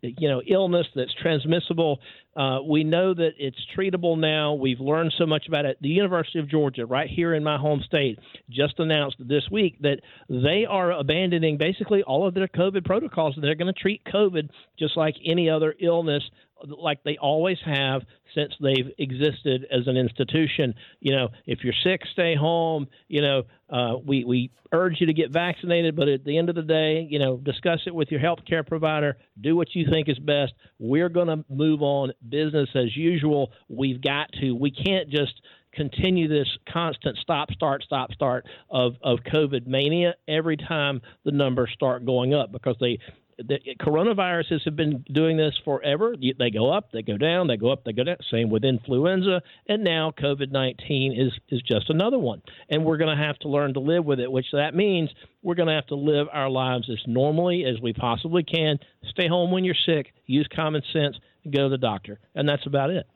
you 0.00 0.28
know 0.28 0.42
illness 0.46 0.86
that's 0.94 1.14
transmissible. 1.20 2.00
Uh, 2.36 2.60
we 2.62 2.84
know 2.84 3.12
that 3.12 3.30
it's 3.38 3.58
treatable 3.76 4.18
now. 4.18 4.54
We've 4.54 4.80
learned 4.80 5.12
so 5.18 5.26
much 5.26 5.48
about 5.48 5.64
it. 5.64 5.78
The 5.80 5.88
University 5.88 6.38
of 6.38 6.48
Georgia, 6.48 6.86
right 6.86 7.08
here 7.10 7.34
in 7.34 7.42
my 7.42 7.58
home 7.58 7.82
state, 7.84 8.18
just 8.48 8.78
announced 8.78 9.16
this 9.18 9.42
week 9.50 9.80
that 9.80 10.00
they 10.28 10.64
are 10.68 10.92
abandoning 10.92 11.58
basically 11.58 12.02
all 12.04 12.26
of 12.26 12.34
their 12.34 12.46
COVID 12.48 12.84
protocols. 12.84 13.36
They're 13.40 13.56
going 13.56 13.72
to 13.72 13.80
treat 13.80 14.04
COVID 14.04 14.48
just 14.78 14.96
like 14.96 15.16
any 15.24 15.50
other 15.50 15.74
illness 15.80 16.22
like 16.66 17.02
they 17.04 17.16
always 17.18 17.58
have 17.64 18.02
since 18.34 18.52
they've 18.60 18.90
existed 18.98 19.66
as 19.70 19.86
an 19.86 19.96
institution. 19.96 20.74
You 21.00 21.12
know, 21.12 21.28
if 21.46 21.60
you're 21.62 21.74
sick, 21.84 22.02
stay 22.12 22.34
home. 22.36 22.86
You 23.08 23.22
know, 23.22 23.42
uh, 23.68 23.96
we 24.04 24.24
we 24.24 24.50
urge 24.72 24.96
you 25.00 25.06
to 25.06 25.12
get 25.12 25.30
vaccinated, 25.30 25.96
but 25.96 26.08
at 26.08 26.24
the 26.24 26.38
end 26.38 26.48
of 26.48 26.54
the 26.54 26.62
day, 26.62 27.06
you 27.08 27.18
know, 27.18 27.36
discuss 27.36 27.80
it 27.86 27.94
with 27.94 28.10
your 28.10 28.20
health 28.20 28.40
care 28.48 28.62
provider. 28.62 29.16
Do 29.40 29.56
what 29.56 29.74
you 29.74 29.86
think 29.90 30.08
is 30.08 30.18
best. 30.18 30.52
We're 30.78 31.08
going 31.08 31.28
to 31.28 31.44
move 31.48 31.82
on 31.82 32.12
business 32.28 32.68
as 32.74 32.96
usual. 32.96 33.52
We've 33.68 34.00
got 34.00 34.30
to. 34.40 34.52
We 34.52 34.70
can't 34.70 35.08
just 35.10 35.40
continue 35.72 36.28
this 36.28 36.48
constant 36.72 37.16
stop 37.18 37.50
start 37.52 37.82
stop 37.84 38.12
start 38.12 38.44
of 38.70 38.94
of 39.02 39.20
covid 39.20 39.68
mania 39.68 40.14
every 40.26 40.56
time 40.56 41.00
the 41.24 41.30
numbers 41.30 41.70
start 41.72 42.04
going 42.04 42.34
up 42.34 42.50
because 42.50 42.74
they 42.80 42.98
the 43.46 43.58
coronaviruses 43.80 44.64
have 44.64 44.76
been 44.76 45.04
doing 45.12 45.36
this 45.36 45.58
forever. 45.64 46.14
They 46.38 46.50
go 46.50 46.72
up, 46.72 46.92
they 46.92 47.02
go 47.02 47.16
down, 47.16 47.46
they 47.46 47.56
go 47.56 47.70
up, 47.70 47.84
they 47.84 47.92
go 47.92 48.04
down. 48.04 48.16
Same 48.30 48.50
with 48.50 48.64
influenza, 48.64 49.42
and 49.66 49.82
now 49.82 50.12
COVID 50.18 50.50
nineteen 50.50 51.12
is 51.12 51.32
is 51.48 51.62
just 51.62 51.90
another 51.90 52.18
one. 52.18 52.42
And 52.68 52.84
we're 52.84 52.98
going 52.98 53.16
to 53.16 53.22
have 53.22 53.38
to 53.40 53.48
learn 53.48 53.74
to 53.74 53.80
live 53.80 54.04
with 54.04 54.20
it, 54.20 54.30
which 54.30 54.46
that 54.52 54.74
means 54.74 55.10
we're 55.42 55.54
going 55.54 55.68
to 55.68 55.74
have 55.74 55.86
to 55.86 55.94
live 55.94 56.26
our 56.32 56.50
lives 56.50 56.88
as 56.90 56.98
normally 57.06 57.64
as 57.64 57.80
we 57.80 57.92
possibly 57.92 58.42
can. 58.42 58.78
Stay 59.10 59.28
home 59.28 59.50
when 59.50 59.64
you're 59.64 59.74
sick. 59.86 60.12
Use 60.26 60.48
common 60.54 60.82
sense. 60.92 61.16
Go 61.50 61.64
to 61.64 61.68
the 61.70 61.78
doctor, 61.78 62.20
and 62.34 62.48
that's 62.48 62.66
about 62.66 62.90
it. 62.90 63.06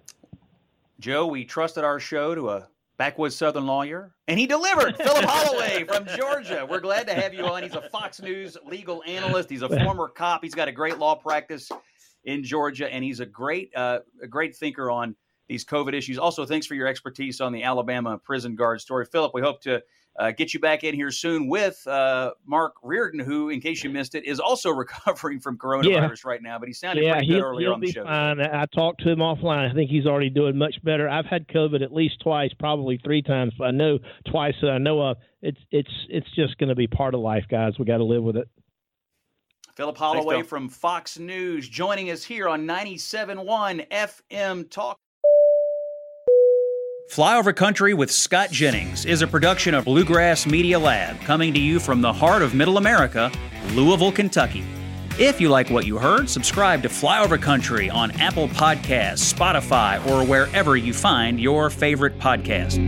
Joe, 1.01 1.27
we 1.27 1.45
trusted 1.45 1.85
our 1.85 2.01
show 2.01 2.35
to 2.35 2.51
a 2.51 2.69
backwoods 2.97 3.37
Southern 3.37 3.67
lawyer, 3.67 4.15
and 4.29 4.39
he 4.39 4.47
delivered. 4.47 4.97
Philip 4.97 5.25
Holloway 5.29 5.85
from 5.85 6.07
Georgia. 6.17 6.67
We're 6.69 6.81
glad 6.81 7.07
to 7.09 7.15
have 7.15 7.35
you 7.35 7.45
on. 7.45 7.63
He's 7.63 7.75
a 7.75 7.83
Fox 7.83 8.21
News 8.21 8.57
legal 8.67 9.03
analyst. 9.07 9.51
He's 9.51 9.63
a 9.63 9.69
former 9.69 10.09
cop. 10.09 10.43
He's 10.43 10.55
got 10.55 10.69
a 10.69 10.73
great 10.73 10.99
law 10.99 11.15
practice 11.15 11.71
in 12.25 12.43
Georgia, 12.43 12.93
and 12.93 13.05
he's 13.05 13.21
a 13.21 13.27
great, 13.27 13.75
uh, 13.77 14.01
a 14.23 14.27
great 14.27 14.57
thinker 14.57 14.91
on 14.91 15.15
these 15.49 15.65
COVID 15.65 15.93
issues. 15.93 16.19
Also, 16.19 16.47
thanks 16.47 16.67
for 16.67 16.75
your 16.75 16.87
expertise 16.87 17.41
on 17.41 17.53
the 17.53 17.63
Alabama 17.63 18.19
prison 18.19 18.55
guard 18.55 18.81
story, 18.81 19.05
Philip. 19.05 19.33
We 19.35 19.43
hope 19.43 19.61
to 19.63 19.83
uh, 20.19 20.31
get 20.31 20.55
you 20.55 20.61
back 20.61 20.85
in 20.85 20.95
here 20.95 21.11
soon 21.11 21.49
with 21.49 21.85
uh, 21.87 22.33
Mark 22.47 22.75
Reardon, 22.83 23.21
who, 23.21 23.49
in 23.49 23.61
case 23.61 23.83
you 23.83 23.91
missed 23.91 24.15
it, 24.15 24.25
is 24.25 24.39
also 24.39 24.71
recovering 24.75 25.41
from 25.41 25.59
coronavirus 25.59 26.25
yeah. 26.25 26.31
right 26.31 26.43
now. 26.43 26.59
But 26.59 26.69
he 26.69 26.75
sounded 26.75 27.05
yeah, 27.05 27.15
pretty 27.15 27.29
good 27.29 27.43
earlier 27.43 27.73
on 27.73 27.81
the 27.81 27.91
show. 27.91 28.05
Fine. 28.05 28.41
I 28.41 28.67
talked 28.67 29.03
to 29.03 29.11
him 29.11 29.19
offline. 29.19 29.71
I 29.71 29.75
think 29.75 29.91
he's 29.91 30.07
already 30.07 30.31
doing 30.31 30.57
much 30.57 30.77
better. 30.85 31.09
I've 31.09 31.27
had 31.27 31.49
COVID 31.49 31.83
at 31.83 31.93
least 31.93 32.21
twice, 32.23 32.51
probably 32.59 33.01
three 33.05 33.23
times. 33.23 33.53
But 33.59 33.65
I 33.65 33.71
know 33.73 33.99
twice 34.31 34.55
that 34.63 34.71
I 34.71 34.79
know 34.79 35.01
of. 35.01 35.17
It's 35.43 35.61
it's 35.71 35.91
it's 36.09 36.31
just 36.35 36.57
going 36.59 36.71
to 36.71 36.75
be 36.75 36.87
part 36.87 37.15
of 37.15 37.21
life, 37.21 37.45
guys. 37.51 37.75
We 37.79 37.85
got 37.85 37.99
to 37.99 38.05
live 38.05 38.23
with 38.23 38.37
it. 38.37 38.49
Philip 39.75 39.99
Holloway 39.99 40.37
Thanks, 40.37 40.49
from 40.49 40.69
Fox 40.69 41.19
News 41.19 41.69
joining 41.69 42.11
us 42.11 42.23
here 42.23 42.49
on 42.49 42.65
97.1 42.65 43.89
FM 43.89 44.71
Talk. 44.71 44.99
Flyover 47.09 47.55
Country 47.55 47.95
with 47.95 48.11
Scott 48.11 48.51
Jennings 48.51 49.05
is 49.05 49.23
a 49.23 49.27
production 49.27 49.75
of 49.75 49.85
Bluegrass 49.85 50.47
Media 50.47 50.79
Lab, 50.79 51.21
coming 51.21 51.53
to 51.55 51.61
you 51.61 51.79
from 51.79 52.01
the 52.01 52.13
heart 52.13 52.43
of 52.43 52.55
Middle 52.55 52.77
America, 52.77 53.31
Louisville, 53.73 54.11
Kentucky. 54.11 54.65
If 55.17 55.41
you 55.41 55.49
like 55.49 55.71
what 55.71 55.87
you 55.87 55.97
heard, 55.99 56.29
subscribe 56.29 56.83
to 56.83 56.89
Flyover 56.89 57.41
Country 57.41 57.89
on 57.89 58.11
Apple 58.13 58.49
Podcasts, 58.49 59.33
Spotify, 59.33 60.05
or 60.09 60.27
wherever 60.27 60.77
you 60.77 60.93
find 60.93 61.39
your 61.39 61.71
favorite 61.71 62.19
podcast. 62.19 62.81